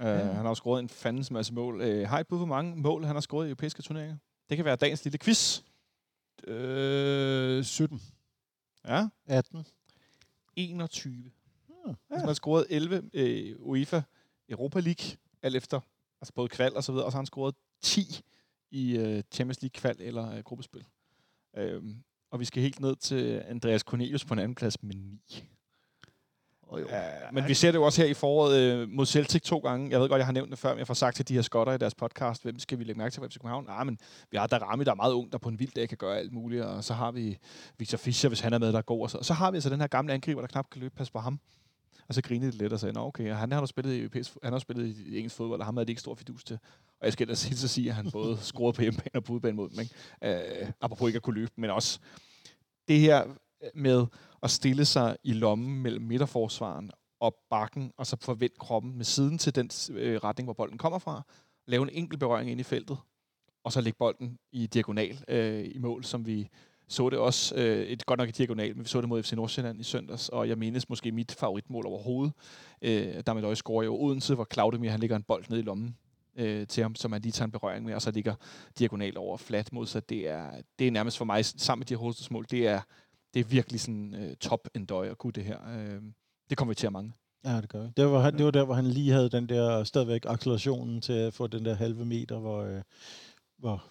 Uh, 0.00 0.06
Ja. 0.06 0.16
Han 0.16 0.34
har 0.34 0.48
jo 0.48 0.54
scoret 0.54 0.80
en 0.82 0.88
fandens 0.88 1.30
masse 1.30 1.54
mål. 1.54 1.74
Uh, 1.74 2.08
har 2.08 2.18
I 2.20 2.24
bud, 2.24 2.38
hvor 2.38 2.46
mange 2.46 2.76
mål 2.76 3.04
han 3.04 3.16
har 3.16 3.20
scoret 3.20 3.46
i 3.46 3.48
europæiske 3.48 3.82
turneringer? 3.82 4.16
Det 4.48 4.56
kan 4.56 4.64
være 4.64 4.76
dagens 4.76 5.04
lille 5.04 5.18
quiz. 5.18 5.62
Øh, 6.46 7.64
17. 7.64 8.02
Ja, 8.84 9.08
18. 9.26 9.66
21. 10.56 11.30
Ja. 12.10 12.16
Han 12.16 12.26
har 12.26 12.34
scoret 12.34 12.66
11 12.70 13.02
øh, 13.14 13.56
UEFA 13.58 14.00
Europa 14.48 14.80
League, 14.80 15.16
alt 15.42 15.56
efter 15.56 15.80
altså 16.20 16.32
både 16.34 16.48
kval 16.48 16.76
og 16.76 16.84
så 16.84 16.92
videre, 16.92 17.06
og 17.06 17.12
så 17.12 17.16
har 17.16 17.20
han 17.20 17.26
scoret 17.26 17.54
10 17.82 18.20
i 18.70 18.96
øh, 18.98 19.22
Champions 19.32 19.62
League 19.62 19.80
kval 19.80 19.96
eller 19.98 20.32
øh, 20.36 20.42
gruppespil. 20.42 20.84
Øhm, 21.56 21.96
og 22.30 22.40
vi 22.40 22.44
skal 22.44 22.62
helt 22.62 22.80
ned 22.80 22.96
til 22.96 23.42
Andreas 23.46 23.80
Cornelius 23.80 24.24
på 24.24 24.34
en 24.34 24.40
anden 24.40 24.54
plads 24.54 24.82
med 24.82 24.94
9. 24.94 25.44
Oh, 26.70 26.80
jo. 26.80 26.86
Ja, 26.88 27.30
men 27.32 27.48
vi 27.48 27.54
ser 27.54 27.70
det 27.70 27.78
jo 27.78 27.82
også 27.82 28.02
her 28.02 28.08
i 28.08 28.14
foråret 28.14 28.60
øh, 28.60 28.88
mod 28.88 29.06
Celtic 29.06 29.42
to 29.42 29.58
gange. 29.58 29.90
Jeg 29.90 30.00
ved 30.00 30.08
godt, 30.08 30.18
jeg 30.18 30.26
har 30.26 30.32
nævnt 30.32 30.50
det 30.50 30.58
før, 30.58 30.70
men 30.70 30.78
jeg 30.78 30.86
får 30.86 30.94
sagt 30.94 31.16
til 31.16 31.28
de 31.28 31.34
her 31.34 31.42
skotter 31.42 31.72
i 31.72 31.78
deres 31.78 31.94
podcast, 31.94 32.42
hvem 32.42 32.58
skal 32.58 32.78
vi 32.78 32.84
lægge 32.84 32.98
mærke 32.98 33.12
til 33.12 33.20
på 33.20 33.26
FC 33.28 33.34
København? 33.34 33.64
Nej, 33.64 33.84
men 33.84 33.98
vi 34.30 34.36
har 34.36 34.46
Darami, 34.46 34.84
der 34.84 34.90
er 34.90 34.94
meget 34.94 35.12
ung, 35.12 35.32
der 35.32 35.38
på 35.38 35.48
en 35.48 35.58
vild 35.58 35.72
dag 35.72 35.88
kan 35.88 35.98
gøre 35.98 36.18
alt 36.18 36.32
muligt, 36.32 36.64
og 36.64 36.84
så 36.84 36.94
har 36.94 37.10
vi 37.10 37.38
Victor 37.78 37.98
Fischer, 37.98 38.28
hvis 38.28 38.40
han 38.40 38.52
er 38.52 38.58
med, 38.58 38.72
der 38.72 38.78
er 38.78 38.82
god, 38.82 39.02
og 39.02 39.10
så, 39.10 39.18
og 39.18 39.24
så 39.24 39.34
har 39.34 39.50
vi 39.50 39.56
altså 39.56 39.70
den 39.70 39.80
her 39.80 39.86
gamle 39.86 40.12
angriber, 40.12 40.40
der 40.40 40.48
knap 40.48 40.70
kan 40.70 40.80
løbe, 40.80 40.94
pas 40.94 41.10
på 41.10 41.18
ham. 41.18 41.40
Og 42.08 42.14
så 42.14 42.22
grinede 42.22 42.52
det 42.52 42.58
lidt 42.58 42.72
og 42.72 42.80
sagde, 42.80 42.92
Nå, 42.92 43.00
okay, 43.00 43.34
han 43.34 43.52
har 43.52 43.66
spillet 43.66 43.94
i, 43.94 43.98
europæisk, 43.98 44.36
han 44.42 44.52
har 44.52 44.60
spillet 44.60 44.86
i 44.86 45.16
engelsk 45.16 45.36
fodbold, 45.36 45.60
og 45.60 45.66
ham 45.66 45.76
havde 45.76 45.84
det 45.84 45.90
ikke 45.90 46.00
stor 46.00 46.14
fidus 46.14 46.44
til. 46.44 46.58
Og 47.00 47.04
jeg 47.04 47.12
skal 47.12 47.24
ellers 47.24 47.44
helt 47.44 47.58
så 47.58 47.68
sige, 47.68 47.88
at 47.88 47.94
han 47.94 48.10
både 48.10 48.38
scorede 48.50 48.72
på 48.72 48.82
hjemmebane 48.82 49.14
og 49.14 49.24
på 49.24 49.32
udebane 49.32 49.56
mod 49.56 49.68
dem. 49.68 49.80
Ikke? 49.80 50.62
Øh, 50.62 50.72
apropos 50.80 51.08
ikke 51.08 51.16
at 51.16 51.22
kunne 51.22 51.40
løbe, 51.40 51.52
men 51.56 51.70
også 51.70 52.00
det 52.88 53.00
her 53.00 53.24
med 53.74 54.06
at 54.42 54.50
stille 54.50 54.84
sig 54.84 55.16
i 55.24 55.32
lommen 55.32 55.82
mellem 55.82 56.04
midterforsvaren 56.04 56.90
og 57.20 57.36
bakken, 57.50 57.92
og 57.96 58.06
så 58.06 58.16
forvente 58.20 58.56
kroppen 58.58 58.96
med 58.96 59.04
siden 59.04 59.38
til 59.38 59.54
den 59.54 59.70
øh, 59.90 60.16
retning, 60.24 60.46
hvor 60.46 60.52
bolden 60.52 60.78
kommer 60.78 60.98
fra. 60.98 61.22
Lave 61.66 61.82
en 61.82 61.88
enkelt 61.92 62.20
berøring 62.20 62.50
ind 62.50 62.60
i 62.60 62.62
feltet, 62.62 62.98
og 63.64 63.72
så 63.72 63.80
lægge 63.80 63.96
bolden 63.98 64.38
i 64.52 64.66
diagonal 64.66 65.24
øh, 65.28 65.64
i 65.74 65.78
mål, 65.78 66.04
som 66.04 66.26
vi 66.26 66.48
så 66.88 67.10
det 67.10 67.18
også, 67.18 67.54
øh, 67.54 67.86
et, 67.86 68.06
godt 68.06 68.18
nok 68.18 68.28
i 68.28 68.32
diagonal, 68.32 68.76
men 68.76 68.84
vi 68.84 68.88
så 68.88 69.00
det 69.00 69.08
mod 69.08 69.22
FC 69.22 69.32
Nordsjælland 69.32 69.80
i 69.80 69.82
søndags, 69.82 70.28
og 70.28 70.48
jeg 70.48 70.58
menes 70.58 70.88
måske 70.88 71.12
mit 71.12 71.32
favoritmål 71.32 71.86
overhovedet. 71.86 72.32
Øh, 72.82 73.22
der 73.26 73.34
med 73.34 73.42
Løje 73.42 73.56
scorer 73.56 73.82
i 73.82 73.88
Odense, 73.88 74.34
hvor 74.34 74.46
Claudemir 74.52 74.90
han 74.90 75.00
ligger 75.00 75.16
en 75.16 75.22
bold 75.22 75.44
ned 75.48 75.58
i 75.58 75.62
lommen 75.62 75.96
øh, 76.36 76.66
til 76.66 76.82
ham, 76.82 76.94
som 76.94 77.12
han 77.12 77.22
lige 77.22 77.32
tager 77.32 77.46
en 77.46 77.52
berøring 77.52 77.84
med, 77.84 77.94
og 77.94 78.02
så 78.02 78.10
ligger 78.10 78.34
diagonal 78.78 79.18
over 79.18 79.36
flat 79.36 79.72
modsat. 79.72 80.08
Det 80.08 80.28
er, 80.28 80.50
det 80.78 80.86
er 80.86 80.90
nærmest 80.90 81.18
for 81.18 81.24
mig, 81.24 81.44
sammen 81.44 81.80
med 81.80 81.86
de 81.86 81.94
her 81.94 82.28
mål, 82.30 82.46
det 82.50 82.66
er, 82.66 82.80
det 83.34 83.40
er 83.40 83.44
virkelig 83.44 83.80
sådan 83.80 84.14
øh, 84.14 84.36
top 84.36 84.68
en 84.74 84.86
døj 84.86 85.08
at 85.08 85.18
kunne 85.18 85.32
det 85.32 85.44
her. 85.44 85.58
Øh, 85.78 86.02
det 86.50 86.58
kommer 86.58 86.70
vi 86.70 86.74
til 86.74 86.86
at 86.86 86.92
mange. 86.92 87.12
Ja, 87.44 87.60
det 87.60 87.68
gør 87.68 87.82
vi. 87.82 87.88
Det 87.96 88.06
var, 88.06 88.20
han, 88.20 88.38
det 88.38 88.44
var 88.44 88.50
der, 88.50 88.64
hvor 88.64 88.74
han 88.74 88.86
lige 88.86 89.12
havde 89.12 89.28
den 89.28 89.48
der 89.48 89.84
stadigvæk 89.84 90.24
accelerationen 90.26 91.00
til 91.00 91.12
at 91.12 91.34
få 91.34 91.46
den 91.46 91.64
der 91.64 91.74
halve 91.74 92.04
meter, 92.04 92.38
hvor, 92.38 92.62
øh, 92.62 92.82
hvor 93.58 93.84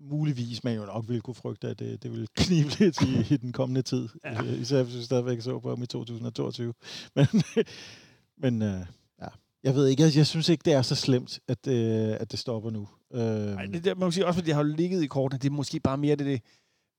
muligvis 0.00 0.64
man 0.64 0.76
jo 0.76 0.84
nok 0.84 1.04
ville 1.08 1.20
kunne 1.20 1.34
frygte, 1.34 1.68
at 1.68 1.78
det, 1.78 2.02
det 2.02 2.10
ville 2.10 2.26
knive 2.36 2.68
lidt 2.78 3.02
i, 3.02 3.34
i 3.34 3.36
den 3.36 3.52
kommende 3.52 3.82
tid. 3.82 4.08
Ja. 4.24 4.42
Ja. 4.42 4.52
Især 4.52 4.82
hvis 4.82 4.96
vi 4.96 5.02
stadigvæk 5.02 5.40
så 5.40 5.58
på 5.58 5.68
ham 5.68 5.82
i 5.82 5.86
2022. 5.86 6.74
Men, 7.16 7.26
men 8.38 8.62
øh, 8.62 8.80
ja, 9.22 9.26
Jeg 9.62 9.74
ved 9.74 9.86
ikke, 9.86 10.02
jeg, 10.02 10.16
jeg 10.16 10.26
synes 10.26 10.48
ikke, 10.48 10.62
det 10.64 10.72
er 10.72 10.82
så 10.82 10.94
slemt, 10.94 11.40
at, 11.48 11.66
øh, 11.66 12.16
at 12.20 12.30
det 12.30 12.38
stopper 12.38 12.70
nu. 12.70 12.88
Øh, 13.14 13.20
Ej, 13.22 13.66
det, 13.66 13.84
der, 13.84 13.94
man 13.94 14.06
kan 14.06 14.12
sige 14.12 14.26
også, 14.26 14.38
fordi 14.38 14.46
det 14.46 14.54
har 14.54 14.64
jo 14.64 14.74
ligget 14.76 15.02
i 15.02 15.06
kortene. 15.06 15.38
Det 15.38 15.48
er 15.48 15.52
måske 15.52 15.80
bare 15.80 15.96
mere 15.96 16.16
det... 16.16 16.26
det 16.26 16.42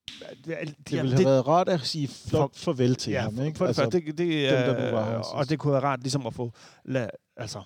det, 0.10 0.46
det, 0.46 0.90
det 0.90 1.02
ville 1.02 1.16
have 1.16 1.26
været 1.26 1.48
rart 1.48 1.70
at 1.70 1.82
sige 1.82 2.08
flot 2.08 2.56
farvel 2.56 2.96
til 2.96 3.12
ja, 3.12 3.22
ham, 3.22 3.42
ikke? 3.42 3.58
For, 3.58 3.66
for 3.66 3.82
altså, 3.82 4.00
det, 4.00 4.18
det, 4.18 4.50
er, 4.50 4.66
dem, 4.66 4.76
der 4.76 4.92
nu 4.92 4.98
var 4.98 5.22
og 5.22 5.50
det 5.50 5.60
kunne 5.60 5.74
være 5.74 5.82
rart 5.82 6.02
ligesom 6.02 6.28
at 6.28 6.34
få... 6.34 6.52
Lad, 6.86 7.10
altså, 7.38 7.62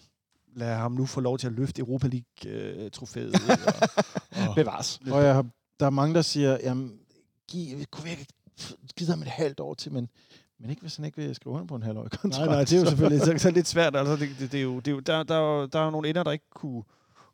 lad 0.55 0.75
ham 0.75 0.91
nu 0.91 1.05
få 1.05 1.21
lov 1.21 1.37
til 1.37 1.47
at 1.47 1.53
løfte 1.53 1.79
Europa 1.79 2.07
League-trofæet. 2.07 3.33
og, 3.49 4.49
og, 4.49 4.55
Bevares. 4.55 4.99
Og 5.11 5.23
jeg 5.23 5.33
har, 5.35 5.45
der 5.79 5.85
er 5.85 5.89
mange, 5.89 6.15
der 6.15 6.21
siger, 6.21 6.57
jamen, 6.63 6.99
giv, 7.47 7.85
kunne 7.91 8.03
vi 8.03 8.09
ikke 8.09 8.27
give 8.95 9.09
ham 9.09 9.21
et 9.21 9.27
halvt 9.27 9.59
år 9.59 9.73
til, 9.73 9.91
men, 9.91 10.09
men 10.59 10.69
ikke 10.69 10.81
hvis 10.81 10.95
han 10.95 11.05
ikke 11.05 11.17
vil 11.21 11.35
skrive 11.35 11.53
under 11.53 11.65
på 11.67 11.75
en 11.75 11.83
halvårig 11.83 12.11
kontrakt. 12.11 12.45
Nej, 12.45 12.55
nej, 12.55 12.63
det 12.63 12.73
er 12.73 12.79
jo 12.79 12.85
selvfølgelig 12.89 13.21
så, 13.25 13.33
så 13.37 13.51
lidt 13.51 13.67
svært. 13.67 13.95
Altså, 13.95 14.15
det, 14.15 14.29
det, 14.39 14.51
det, 14.51 14.57
er 14.57 14.63
jo, 14.63 14.75
det 14.79 14.87
er 14.87 14.91
jo, 14.91 14.99
der, 14.99 15.23
der, 15.23 15.35
er 15.35 15.39
jo- 15.61 15.65
der 15.65 15.79
er 15.79 15.83
jo 15.85 15.91
nogle 15.91 16.09
ender, 16.09 16.23
der 16.23 16.31
ikke 16.31 16.49
kunne, 16.55 16.83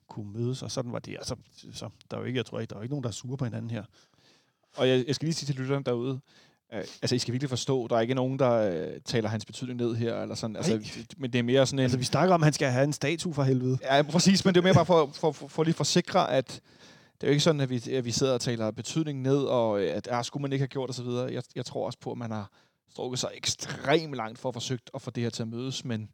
kunne 0.08 0.32
mødes, 0.34 0.64
og 0.64 0.72
sådan 0.72 0.92
var 0.92 1.00
det. 1.00 1.16
Altså, 1.16 1.36
så, 1.74 1.90
der 2.12 2.18
er 2.18 2.22
jo 2.22 2.26
ikke, 2.28 2.38
jeg 2.38 2.46
tror 2.46 2.60
ikke, 2.60 2.70
der 2.70 2.76
er 2.76 2.80
jo 2.80 2.84
ikke 2.84 2.94
nogen, 2.94 3.04
der 3.04 3.10
er 3.10 3.14
sure 3.14 3.38
på 3.38 3.46
hinanden 3.46 3.72
her. 3.72 3.84
Og 4.78 4.90
jeg, 4.90 5.04
jeg 5.08 5.16
skal 5.16 5.26
lige 5.26 5.36
sige 5.36 5.48
til 5.48 5.56
lytteren 5.56 5.84
derude, 5.84 6.20
øh, 6.74 6.80
altså 7.02 7.16
I 7.16 7.20
skal 7.20 7.32
virkelig 7.32 7.50
forstå, 7.50 7.88
der 7.88 7.96
er 7.96 8.02
ikke 8.02 8.14
nogen, 8.14 8.40
der 8.40 8.52
øh, 8.52 9.02
taler 9.06 9.30
hans 9.30 9.46
betydning 9.46 9.80
ned 9.80 9.96
her, 9.96 10.22
eller 10.22 10.36
sådan, 10.36 10.56
altså, 10.56 10.80
men 11.18 11.34
det 11.34 11.40
er 11.40 11.44
mere 11.44 11.66
sådan 11.66 11.80
en... 11.80 11.84
Altså, 11.84 11.98
vi 11.98 12.04
snakker 12.04 12.36
om, 12.36 12.42
at 12.42 12.46
han 12.46 12.54
skal 12.54 12.68
have 12.68 12.84
en 12.84 12.94
statue 12.94 13.34
for 13.34 13.44
helvede. 13.44 13.78
Ja, 13.82 14.02
præcis, 14.02 14.46
men 14.46 14.54
det 14.54 14.60
er 14.60 14.64
mere 14.64 14.74
bare 14.74 14.86
for, 14.86 15.12
for, 15.14 15.32
for, 15.32 15.48
for 15.48 15.64
lige 15.64 15.72
at 15.72 15.76
forsikre, 15.76 16.32
at 16.32 16.62
det 17.22 17.28
er 17.28 17.28
jo 17.28 17.32
ikke 17.32 17.44
sådan, 17.44 17.62
at 17.62 17.70
vi, 17.70 17.92
at 17.92 18.06
vi 18.06 18.12
sidder 18.12 18.34
og 18.34 18.42
taler 18.42 18.72
betydning 18.72 19.22
ned, 19.22 19.38
og 19.38 19.82
øh, 19.82 19.96
at 19.96 20.08
ah, 20.12 20.26
skulle 20.26 20.42
man 20.42 20.54
ikke 20.54 20.62
have 20.62 20.68
gjort 20.68 20.90
osv. 20.90 21.06
Jeg, 21.06 21.44
jeg 21.56 21.66
tror 21.66 21.86
også 21.86 22.00
på, 22.00 22.12
at 22.12 22.18
man 22.18 22.32
har 22.32 22.52
strukket 22.92 23.20
sig 23.20 23.30
ekstremt 23.36 24.16
langt 24.16 24.40
for 24.40 24.50
at 24.50 24.56
forsøgt 24.56 24.90
at 24.94 25.02
få 25.02 25.12
det 25.12 25.24
her 25.24 25.30
til 25.30 25.42
at 25.42 25.48
mødes, 25.48 25.86
men 25.86 26.10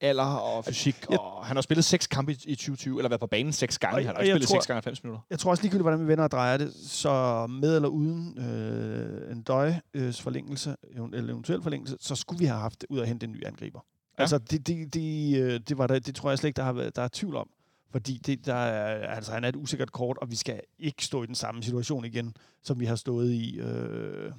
alder 0.00 0.24
og 0.24 0.64
fysik, 0.64 0.96
jeg- 1.10 1.20
og 1.20 1.46
han 1.46 1.56
har 1.56 1.62
spillet 1.62 1.84
seks 1.84 2.06
kampe 2.06 2.32
i, 2.32 2.34
i 2.44 2.54
2020, 2.54 2.98
eller 2.98 3.08
været 3.08 3.20
på 3.20 3.26
banen 3.26 3.52
seks 3.52 3.78
gange, 3.78 3.96
Og- 3.96 4.06
han 4.06 4.14
har 4.16 4.22
ikke 4.22 4.32
spillet 4.32 4.48
tror- 4.48 4.56
seks 4.56 4.66
gange 4.66 4.76
90 4.76 5.04
minutter. 5.04 5.20
Jeg 5.30 5.38
tror 5.38 5.50
også 5.50 5.62
ligegyldigt, 5.62 5.82
hvordan 5.84 6.00
vi 6.00 6.06
vender 6.06 6.24
og 6.24 6.30
drejer 6.30 6.56
det, 6.56 6.72
så 6.74 7.46
med 7.46 7.76
eller 7.76 7.88
uden 7.88 8.38
øh, 8.38 9.32
en 9.32 9.42
døjes 9.42 10.20
forlængelse, 10.22 10.76
ev- 10.96 11.10
eller 11.14 11.32
eventuel 11.32 11.62
forlængelse, 11.62 11.96
så 12.00 12.14
skulle 12.14 12.38
vi 12.38 12.44
have 12.44 12.60
haft 12.60 12.84
ud 12.90 12.98
at 13.00 13.08
hente 13.08 13.26
en 13.26 13.32
ny 13.32 13.46
angriber. 13.46 13.80
Ja. 13.84 13.92
Ja. 14.18 14.22
Altså, 14.22 14.38
det, 14.38 14.66
det, 14.66 14.94
det, 14.94 15.38
øh, 15.42 15.60
det, 15.68 15.78
var 15.78 15.86
der, 15.86 15.98
det 15.98 16.14
tror 16.14 16.30
jeg 16.30 16.38
slet 16.38 16.48
ikke, 16.48 16.56
der, 16.56 16.64
har 16.64 16.72
været, 16.72 16.96
der 16.96 17.02
er 17.02 17.08
tvivl 17.12 17.36
om. 17.36 17.48
Fordi 17.92 18.20
det, 18.26 18.46
der 18.46 18.54
er, 18.54 19.08
altså, 19.14 19.32
han 19.32 19.44
er 19.44 19.48
et 19.48 19.56
usikkert 19.56 19.92
kort, 19.92 20.18
og 20.18 20.30
vi 20.30 20.36
skal 20.36 20.60
ikke 20.78 21.04
stå 21.04 21.22
i 21.22 21.26
den 21.26 21.34
samme 21.34 21.62
situation 21.62 22.04
igen, 22.04 22.34
som 22.62 22.80
vi 22.80 22.84
har 22.84 22.96
stået 22.96 23.30
i 23.32 23.58
øh, 23.58 24.32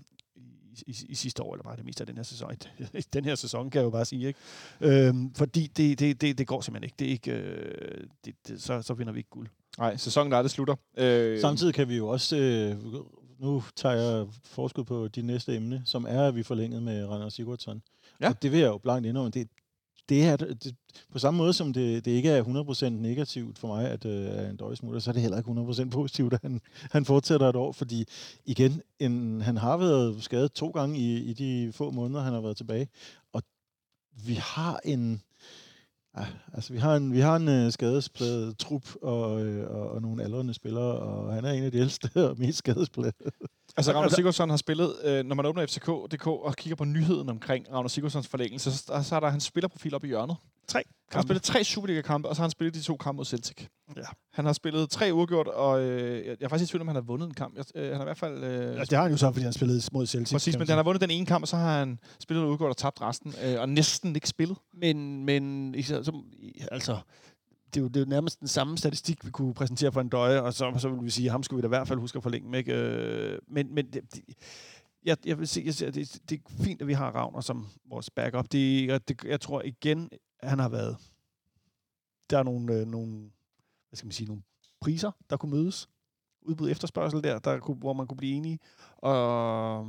i, 0.87 0.95
i, 1.09 1.15
sidste 1.15 1.43
år, 1.43 1.53
eller 1.53 1.63
bare 1.63 1.75
det 1.75 1.85
meste 1.85 2.01
af 2.01 2.07
den 2.07 2.15
her 2.15 2.23
sæson. 2.23 2.51
Den 3.13 3.25
her 3.25 3.35
sæson, 3.35 3.69
kan 3.69 3.79
jeg 3.79 3.85
jo 3.85 3.89
bare 3.89 4.05
sige. 4.05 4.27
Ikke? 4.27 4.39
Øhm, 4.81 5.33
fordi 5.33 5.67
det, 5.67 5.99
det, 5.99 6.21
det, 6.21 6.37
det 6.37 6.47
går 6.47 6.61
simpelthen 6.61 6.83
ikke. 6.83 6.95
Det 6.99 7.07
er 7.07 7.11
ikke 7.11 7.31
øh, 7.31 8.07
det, 8.25 8.35
det, 8.47 8.61
så, 8.61 8.81
så 8.81 8.93
vinder 8.93 9.13
vi 9.13 9.19
ikke 9.19 9.29
guld. 9.29 9.47
Nej, 9.77 9.97
sæsonen 9.97 10.31
der, 10.31 10.41
det 10.41 10.51
slutter. 10.51 10.75
Øh, 10.97 11.41
Samtidig 11.41 11.73
kan 11.73 11.89
vi 11.89 11.97
jo 11.97 12.07
også, 12.07 12.37
øh, 12.37 12.75
nu 13.39 13.63
tager 13.75 13.95
jeg 13.95 14.27
forskud 14.43 14.83
på 14.83 15.07
de 15.07 15.21
næste 15.21 15.55
emne, 15.55 15.81
som 15.85 16.05
er, 16.09 16.27
at 16.27 16.35
vi 16.35 16.43
forlænget 16.43 16.83
med 16.83 17.05
Randers 17.05 17.33
Sigurdsson. 17.33 17.81
Ja. 18.21 18.29
Og 18.29 18.41
det 18.41 18.51
vil 18.51 18.59
jeg 18.59 18.67
jo 18.67 18.77
blankt 18.77 19.07
indrømme. 19.07 19.31
Det, 19.31 19.47
det 20.09 20.25
er, 20.25 20.35
det, 20.35 20.75
på 21.11 21.19
samme 21.19 21.37
måde 21.37 21.53
som 21.53 21.73
det, 21.73 22.05
det 22.05 22.11
ikke 22.11 22.29
er 22.29 22.43
100% 22.43 22.89
negativt 22.89 23.59
for 23.59 23.67
mig, 23.67 23.89
at 23.89 24.05
øh, 24.05 24.49
en 24.49 24.57
døje 24.57 24.75
smutter, 24.75 24.99
så 24.99 25.11
er 25.11 25.13
det 25.13 25.21
heller 25.21 25.37
ikke 25.37 25.85
100% 25.85 25.89
positivt, 25.89 26.33
at 26.33 26.41
han, 26.41 26.61
han 26.91 27.05
fortsætter 27.05 27.49
et 27.49 27.55
år, 27.55 27.71
fordi 27.71 28.05
igen, 28.45 28.81
en, 28.99 29.41
han 29.41 29.57
har 29.57 29.77
været 29.77 30.23
skadet 30.23 30.51
to 30.51 30.69
gange 30.69 30.99
i, 30.99 31.17
i 31.17 31.33
de 31.33 31.73
få 31.73 31.91
måneder, 31.91 32.21
han 32.21 32.33
har 32.33 32.41
været 32.41 32.57
tilbage, 32.57 32.87
og 33.33 33.43
vi 34.25 34.33
har 34.33 34.79
en, 34.85 35.21
Ja, 36.17 36.25
altså 36.53 36.73
vi 36.73 36.79
har 36.79 36.95
en, 36.95 37.13
vi 37.13 37.19
har 37.19 37.35
en 37.35 37.47
øh, 37.47 37.71
skadespladet 37.71 38.57
trup 38.57 38.95
og, 39.01 39.45
øh, 39.45 39.69
og, 39.71 39.89
og 39.91 40.01
nogle 40.01 40.23
aldrende 40.23 40.53
spillere, 40.53 40.99
og 40.99 41.33
han 41.33 41.45
er 41.45 41.51
en 41.51 41.63
af 41.63 41.71
de 41.71 41.77
ældste 41.77 42.09
og 42.29 42.35
mest 42.39 42.57
skadesplade. 42.57 43.13
Altså, 43.77 43.91
Ragnar 43.91 44.03
Altså- 44.03 44.15
Sigurdsson 44.15 44.49
har 44.49 44.57
spillet, 44.57 44.93
øh, 45.03 45.25
når 45.25 45.35
man 45.35 45.45
åbner 45.45 45.65
FCK.dk 45.65 46.27
og 46.27 46.55
kigger 46.55 46.75
på 46.75 46.83
nyheden 46.85 47.29
omkring 47.29 47.73
Ragnar 47.73 47.87
Sigurdssons 47.87 48.27
forlængelse, 48.27 48.71
så, 48.77 49.03
så 49.03 49.15
er 49.15 49.19
der 49.19 49.29
hans 49.29 49.43
spillerprofil 49.43 49.95
op 49.95 50.03
i 50.03 50.07
hjørnet. 50.07 50.35
Tre 50.67 50.83
Han 51.11 51.17
har 51.17 51.21
spillet 51.21 51.43
tre 51.43 51.63
Superliga-kampe, 51.63 52.29
og 52.29 52.35
så 52.35 52.39
har 52.41 52.43
han 52.45 52.51
spillet 52.51 52.73
de 52.75 52.81
to 52.81 52.97
kampe 52.97 53.17
mod 53.17 53.25
Celtic. 53.25 53.65
Ja. 53.95 54.01
Han 54.33 54.45
har 54.45 54.53
spillet 54.53 54.89
tre 54.89 55.13
uafgjort, 55.13 55.47
og 55.47 55.81
øh, 55.81 56.25
jeg 56.25 56.37
er 56.41 56.47
faktisk 56.47 56.69
i 56.69 56.71
tvivl 56.71 56.81
om, 56.81 56.87
han 56.87 56.95
har 56.95 57.01
vundet 57.01 57.27
en 57.27 57.33
kamp. 57.33 57.57
Jeg, 57.57 57.65
øh, 57.75 57.85
han 57.87 57.95
har 57.95 58.01
i 58.01 58.05
hvert 58.05 58.17
fald... 58.17 58.43
Øh, 58.43 58.69
Altså, 58.69 58.85
det 58.89 58.97
har 58.97 59.01
han 59.03 59.11
jo 59.11 59.17
så, 59.17 59.31
fordi 59.31 59.43
han 59.43 59.53
spillede 59.53 59.81
mod 59.93 60.05
Celtic. 60.05 60.33
præcis, 60.35 60.57
men 60.57 60.67
han 60.67 60.77
har 60.77 60.83
vundet 60.83 61.01
den 61.01 61.11
ene 61.11 61.25
kamp, 61.25 61.41
og 61.43 61.47
så 61.47 61.57
har 61.57 61.79
han 61.79 61.99
spillet 62.19 62.43
en 62.43 62.49
uafgjort 62.49 62.69
og 62.69 62.77
tabt 62.77 63.01
resten, 63.01 63.33
øh, 63.43 63.61
og 63.61 63.69
næsten 63.69 64.15
ikke 64.15 64.29
spillet. 64.29 64.57
Men, 64.73 65.25
men 65.25 65.75
som, 66.03 66.23
altså, 66.71 66.97
det 67.73 67.79
er, 67.79 67.81
jo, 67.81 67.87
det 67.87 67.95
er 67.95 67.99
jo 67.99 68.05
nærmest 68.09 68.39
den 68.39 68.47
samme 68.47 68.77
statistik, 68.77 69.25
vi 69.25 69.31
kunne 69.31 69.53
præsentere 69.53 69.91
for 69.91 70.01
en 70.01 70.09
døje, 70.09 70.41
og 70.41 70.53
så, 70.53 70.73
så 70.77 70.89
vil 70.89 71.05
vi 71.05 71.09
sige, 71.09 71.25
at 71.25 71.31
ham 71.31 71.43
skulle 71.43 71.57
vi 71.57 71.61
da 71.61 71.67
i 71.67 71.75
hvert 71.77 71.87
fald 71.87 71.99
huske 71.99 72.17
at 72.17 72.23
forlænge 72.23 72.49
med. 72.49 72.59
Ikke? 72.59 72.73
Øh, 72.73 73.39
men 73.47 73.75
men 73.75 73.85
det, 73.85 74.01
det, 74.15 74.21
jeg, 75.07 75.17
jeg 75.25 75.39
vil 75.39 75.47
sige, 75.47 75.65
jeg 75.65 75.73
siger, 75.73 75.91
det, 75.91 76.21
det 76.29 76.41
er 76.45 76.63
fint, 76.63 76.81
at 76.81 76.87
vi 76.87 76.93
har 76.93 77.11
Ravner 77.11 77.41
som 77.41 77.67
vores 77.85 78.09
backup. 78.09 78.51
Det, 78.51 78.87
jeg, 78.87 79.07
det, 79.07 79.23
jeg 79.23 79.41
tror 79.41 79.61
igen, 79.61 80.09
han 80.43 80.59
har 80.59 80.69
været... 80.69 80.97
Der 82.29 82.37
er 82.37 82.43
nogle, 82.43 82.73
øh, 82.73 82.87
nogle, 82.87 83.31
hvad 83.89 83.97
skal 83.97 84.05
man 84.05 84.11
sige, 84.11 84.27
nogle 84.27 84.43
priser, 84.81 85.11
der 85.29 85.37
kunne 85.37 85.51
mødes. 85.51 85.89
Udbud 86.41 86.71
efterspørgsel 86.71 87.23
der, 87.23 87.39
der 87.39 87.59
kunne, 87.59 87.77
hvor 87.77 87.93
man 87.93 88.07
kunne 88.07 88.17
blive 88.17 88.33
enige. 88.33 88.59
Og 88.97 89.87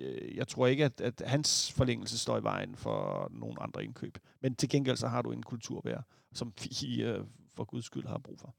øh, 0.00 0.36
jeg 0.36 0.48
tror 0.48 0.66
ikke, 0.66 0.84
at, 0.84 1.00
at 1.00 1.22
hans 1.26 1.72
forlængelse 1.72 2.18
står 2.18 2.38
i 2.38 2.42
vejen 2.42 2.76
for 2.76 3.28
nogle 3.30 3.62
andre 3.62 3.84
indkøb. 3.84 4.18
Men 4.40 4.54
til 4.54 4.68
gengæld 4.68 4.96
så 4.96 5.08
har 5.08 5.22
du 5.22 5.32
en 5.32 5.42
kulturbær, 5.42 6.00
som 6.32 6.52
vi 6.62 7.02
øh, 7.02 7.24
for 7.54 7.64
guds 7.64 7.84
skyld 7.84 8.06
har 8.06 8.18
brug 8.18 8.40
for. 8.40 8.54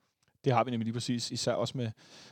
Det 0.46 0.54
har 0.54 0.64
vi 0.64 0.72
nemlig 0.72 0.86
lige 0.86 0.94
præcis, 0.94 1.32
især 1.32 1.54
også 1.54 1.78
med, 1.78 1.92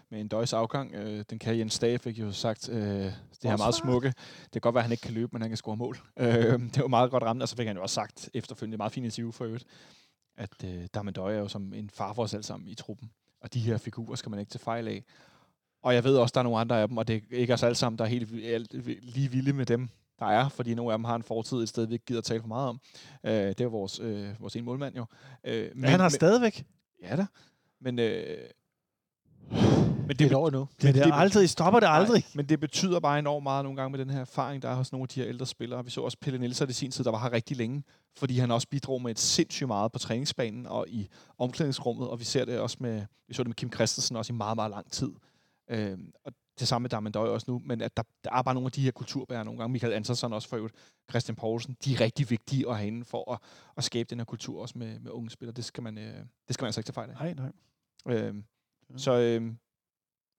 med 0.09 0.21
en 0.21 0.27
døjs 0.27 0.53
afgang. 0.53 0.93
Øh, 0.95 1.25
den 1.29 1.39
kan 1.39 1.57
Jens 1.57 1.73
Stage 1.73 1.99
fik 1.99 2.19
jo 2.19 2.31
sagt, 2.31 2.69
øh, 2.69 2.79
det 2.79 3.13
her 3.43 3.57
meget 3.57 3.75
smukke. 3.75 4.07
Det 4.07 4.51
kan 4.51 4.61
godt 4.61 4.75
være, 4.75 4.81
at 4.81 4.85
han 4.85 4.91
ikke 4.91 5.01
kan 5.01 5.13
løbe, 5.13 5.29
men 5.31 5.41
han 5.41 5.49
kan 5.49 5.57
score 5.57 5.77
mål. 5.77 5.97
Øh, 6.17 6.59
det 6.59 6.81
var 6.81 6.87
meget 6.87 7.11
godt 7.11 7.23
ramt, 7.23 7.41
og 7.41 7.49
så 7.49 7.55
fik 7.55 7.67
han 7.67 7.75
jo 7.75 7.81
også 7.81 7.93
sagt 7.93 8.29
efterfølgende, 8.33 8.77
meget 8.77 8.91
fint 8.91 9.05
interview 9.05 9.31
for 9.31 9.45
øvrigt, 9.45 9.65
at 10.37 10.63
øh, 10.65 10.87
Darmen 10.93 11.13
Døje 11.13 11.35
er 11.35 11.39
jo 11.39 11.47
som 11.47 11.73
en 11.73 11.89
far 11.89 12.13
for 12.13 12.23
os 12.23 12.33
alle 12.33 12.43
sammen 12.43 12.69
i 12.69 12.75
truppen. 12.75 13.11
Og 13.41 13.53
de 13.53 13.59
her 13.59 13.77
figurer 13.77 14.15
skal 14.15 14.29
man 14.29 14.39
ikke 14.39 14.49
til 14.49 14.59
fejl 14.59 14.87
af. 14.87 15.03
Og 15.83 15.95
jeg 15.95 16.03
ved 16.03 16.17
også, 16.17 16.31
der 16.33 16.39
er 16.39 16.43
nogle 16.43 16.59
andre 16.59 16.81
af 16.81 16.87
dem, 16.87 16.97
og 16.97 17.07
det 17.07 17.15
er 17.15 17.37
ikke 17.37 17.53
os 17.53 17.63
alle 17.63 17.75
sammen, 17.75 17.97
der 17.97 18.05
er 18.05 18.09
helt 18.09 18.31
lige 19.03 19.31
vilde 19.31 19.53
med 19.53 19.65
dem, 19.65 19.89
der 20.19 20.25
er, 20.25 20.49
fordi 20.49 20.75
nogle 20.75 20.91
af 20.91 20.97
dem 20.97 21.05
har 21.05 21.15
en 21.15 21.23
fortid 21.23 21.57
et 21.57 21.69
sted, 21.69 21.87
vi 21.87 21.93
ikke 21.93 22.05
gider 22.05 22.21
tale 22.21 22.41
for 22.41 22.47
meget 22.47 22.69
om. 22.69 22.79
Øh, 23.23 23.33
det 23.33 23.61
er 23.61 23.67
vores, 23.67 23.99
øh, 23.99 24.29
vores 24.39 24.55
ene 24.55 24.65
målmand 24.65 24.95
jo. 24.95 25.05
Øh, 25.43 25.69
Men, 25.75 25.89
han 25.89 25.99
har 25.99 26.09
stadigvæk. 26.09 26.65
Ja 27.03 27.15
da. 27.15 27.25
Men, 27.83 27.99
øh, 27.99 28.37
men 30.07 30.09
Det 30.09 30.21
er 30.21 30.25
et 30.25 30.33
år 30.33 30.49
nu. 30.49 30.59
Det, 30.59 30.81
det, 30.81 30.95
det- 30.95 31.05
er 31.05 31.13
aldrig, 31.13 31.49
stopper 31.49 31.79
det 31.79 31.87
aldrig. 31.89 32.19
Nej, 32.21 32.31
men 32.35 32.49
det 32.49 32.59
betyder 32.59 32.99
bare 32.99 33.19
enormt 33.19 33.43
meget 33.43 33.63
nogle 33.63 33.77
gange 33.81 33.91
med 33.97 33.99
den 34.05 34.09
her 34.09 34.21
erfaring, 34.21 34.61
der 34.61 34.69
er 34.69 34.75
hos 34.75 34.91
nogle 34.91 35.03
af 35.03 35.07
de 35.09 35.19
her 35.19 35.29
ældre 35.29 35.45
spillere. 35.45 35.85
Vi 35.85 35.89
så 35.91 36.01
også 36.01 36.17
Pelle 36.21 36.39
Nielsen 36.39 36.69
i 36.69 36.73
sin 36.73 36.91
tid, 36.91 37.03
der 37.03 37.11
var 37.11 37.19
her 37.19 37.31
rigtig 37.31 37.57
længe, 37.57 37.83
fordi 38.17 38.37
han 38.37 38.51
også 38.51 38.67
bidrog 38.67 39.01
med 39.01 39.11
et 39.11 39.19
sindssygt 39.19 39.67
meget 39.67 39.91
på 39.91 39.99
træningsbanen 39.99 40.67
og 40.67 40.85
i 40.89 41.07
omklædningsrummet, 41.37 42.07
og 42.09 42.19
vi 42.19 42.23
ser 42.25 42.45
det 42.45 42.59
også 42.59 42.77
med, 42.79 43.05
vi 43.27 43.33
så 43.33 43.43
det 43.43 43.47
med 43.49 43.55
Kim 43.55 43.71
Christensen 43.73 44.15
også 44.15 44.33
i 44.33 44.35
meget, 44.35 44.55
meget 44.57 44.71
lang 44.71 44.91
tid. 44.91 45.11
Øh, 45.69 45.97
og 46.25 46.33
det 46.59 46.67
samme 46.67 46.89
med 47.01 47.11
Døj 47.11 47.27
også 47.29 47.45
nu, 47.51 47.61
men 47.65 47.81
at 47.81 47.97
der, 47.97 48.03
der 48.23 48.31
er 48.31 48.41
bare 48.41 48.53
nogle 48.55 48.65
af 48.67 48.71
de 48.71 48.81
her 48.81 48.91
kulturbærere 48.91 49.45
nogle 49.45 49.59
gange, 49.59 49.71
Michael 49.71 49.93
Andersen 49.93 50.33
også 50.33 50.47
for 50.49 50.57
øvrigt, 50.57 50.75
Christian 51.09 51.35
Poulsen, 51.35 51.77
de 51.85 51.93
er 51.93 52.01
rigtig 52.01 52.29
vigtige 52.29 52.69
at 52.69 52.77
have 52.77 52.87
inde 52.87 53.05
for 53.05 53.31
at, 53.33 53.39
at 53.77 53.83
skabe 53.83 54.07
den 54.09 54.19
her 54.19 54.25
kultur 54.25 54.61
også 54.61 54.77
med, 54.77 54.99
med 54.99 55.11
unge 55.11 55.29
spillere. 55.29 55.53
Det 55.55 55.65
skal 55.65 55.83
man, 55.83 55.97
øh, 55.97 56.13
det 56.47 56.53
skal 56.53 56.63
man 56.63 56.67
altså 56.67 56.79
ikke 56.79 56.87
tage 56.87 56.93
fejl 56.93 57.09
af. 57.09 57.15
Nej, 57.15 57.33
nej. 57.33 57.51
Øh, 58.07 58.33
så 58.97 59.11
øh, 59.19 59.53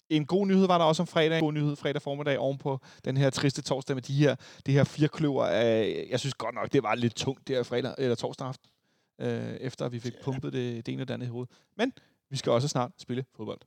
en 0.09 0.27
god 0.27 0.47
nyhed 0.47 0.67
var 0.67 0.79
der 0.79 0.85
også 0.85 1.03
om 1.03 1.07
fredag. 1.07 1.39
En 1.39 1.45
god 1.45 1.53
nyhed 1.53 1.77
fredag 1.77 2.03
formiddag 2.03 2.39
ovenpå 2.39 2.81
den 3.05 3.17
her 3.17 3.31
triste 3.31 3.63
torsdag 3.63 3.97
med 3.97 4.03
de 4.03 4.15
her, 4.15 4.37
de 4.67 4.73
her 4.73 4.85
fire 4.85 5.09
kløver. 5.09 5.45
Af, 5.45 6.07
jeg 6.11 6.21
synes 6.21 6.35
godt 6.35 6.55
nok, 6.55 6.73
det 6.73 6.83
var 6.83 6.95
lidt 6.95 7.15
tungt 7.15 7.49
der 7.49 7.63
fredag, 7.63 7.95
eller 7.99 8.15
torsdag 8.15 8.47
aften, 8.47 8.71
øh, 9.21 9.55
efter 9.55 9.89
vi 9.89 10.01
fik 10.01 10.13
pumpet 10.23 10.53
det, 10.53 10.87
det 10.87 10.93
ene 10.93 11.03
og 11.03 11.09
det 11.09 11.15
andet 11.15 11.27
i 11.27 11.31
hovedet. 11.31 11.53
Men 11.77 11.93
vi 12.31 12.37
skal 12.37 12.53
også 12.53 12.69
snart 12.69 12.93
spille 12.99 13.25
fodbold. 13.37 13.61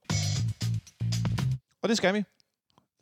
Og 1.81 1.89
det 1.89 1.97
skal 1.97 2.13
vi 2.13 2.23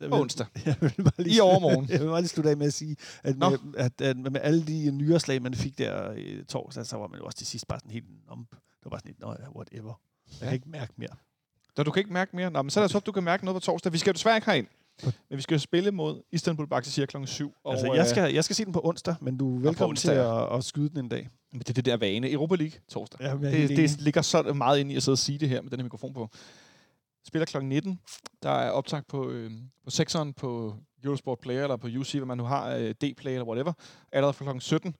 på 0.08 0.20
onsdag. 0.20 0.46
Jeg 0.66 0.76
vil 0.80 1.04
bare 1.04 1.22
lige 1.22 1.36
I 1.36 1.40
overmorgen. 1.40 1.88
Jeg 1.90 2.00
vil 2.00 2.06
bare 2.06 2.20
lige 2.20 2.28
slutte 2.28 2.50
af 2.50 2.56
med 2.56 2.66
at 2.66 2.74
sige, 2.74 2.96
at 3.22 3.38
Nå. 3.38 3.50
med, 3.50 3.58
at, 3.76 4.00
at 4.00 4.16
med 4.16 4.40
alle 4.40 4.66
de 4.66 4.90
nyårslag, 4.90 5.42
man 5.42 5.54
fik 5.54 5.78
der 5.78 6.12
i 6.12 6.44
torsdag, 6.44 6.86
så 6.86 6.96
var 6.96 7.06
man 7.06 7.18
jo 7.18 7.26
også 7.26 7.38
til 7.38 7.46
sidst 7.46 7.68
bare 7.68 7.78
sådan 7.78 7.90
helt 7.90 8.06
numb. 8.28 8.50
Det 8.50 8.84
var 8.84 8.90
bare 8.90 9.00
sådan 9.00 9.14
lidt, 9.18 9.42
ja, 9.42 9.50
whatever. 9.56 10.00
Jeg 10.30 10.36
Ja. 10.40 10.44
kan 10.46 10.54
ikke 10.54 10.68
mærke 10.70 10.92
mere. 10.96 11.08
Så 11.76 11.82
du 11.82 11.90
kan 11.90 12.00
ikke 12.00 12.12
mærke 12.12 12.36
mere? 12.36 12.50
Nå, 12.50 12.62
men 12.62 12.70
så 12.70 12.80
er 12.80 12.84
det 12.84 12.90
så, 12.90 12.98
du 12.98 13.12
kan 13.12 13.24
mærke 13.24 13.44
noget 13.44 13.62
på 13.62 13.64
torsdag. 13.64 13.92
Vi 13.92 13.98
skal 13.98 14.10
jo 14.10 14.12
desværre 14.12 14.36
ikke 14.36 14.46
herind. 14.50 14.66
Men 15.04 15.36
vi 15.36 15.42
skal 15.42 15.54
jo 15.54 15.58
spille 15.58 15.90
mod 15.90 16.22
Istanbul 16.32 16.66
Baksehir 16.66 17.06
kl. 17.06 17.16
7. 17.26 17.54
Og, 17.64 17.72
Altså, 17.72 17.90
øh, 17.90 17.96
jeg 17.96 18.06
skal, 18.06 18.34
jeg 18.34 18.44
skal 18.44 18.56
se 18.56 18.64
den 18.64 18.72
på 18.72 18.80
onsdag, 18.84 19.14
men 19.20 19.36
du 19.36 19.56
er 19.56 19.60
velkommen 19.60 19.96
til 19.96 20.10
at, 20.10 20.52
at 20.52 20.64
skyde 20.64 20.88
den 20.88 20.98
en 20.98 21.08
dag. 21.08 21.28
Men 21.52 21.58
det 21.60 21.68
er 21.68 21.72
det 21.74 21.84
der 21.84 21.96
vane. 21.96 22.30
Europa 22.32 22.54
League 22.54 22.78
torsdag. 22.88 23.20
Ja, 23.20 23.34
det, 23.50 23.68
det 23.68 24.00
ligger 24.00 24.22
så 24.22 24.42
meget 24.42 24.78
ind 24.78 24.92
i 24.92 24.96
at 24.96 25.02
sidde 25.02 25.14
og 25.14 25.18
sige 25.18 25.38
det 25.38 25.48
her 25.48 25.62
med 25.62 25.70
den 25.70 25.78
her 25.78 25.84
mikrofon 25.84 26.14
på. 26.14 26.28
Spiller 27.26 27.46
kl. 27.46 27.64
19. 27.64 28.00
Der 28.42 28.50
er 28.50 28.70
optag 28.70 29.06
på, 29.06 29.30
øh, 29.30 29.50
på 29.84 29.90
6'eren 29.92 30.32
på 30.32 30.76
Eurosport 31.04 31.38
Player, 31.38 31.62
eller 31.62 31.76
på 31.76 31.86
UC, 31.98 32.12
hvad 32.12 32.26
man 32.26 32.38
nu 32.38 32.44
har, 32.44 32.68
øh, 32.70 32.94
D-Play 33.04 33.30
eller 33.30 33.44
whatever. 33.46 33.72
Allerede 34.12 34.32
fra 34.32 34.52
kl. 34.52 34.58
17. 34.60 34.96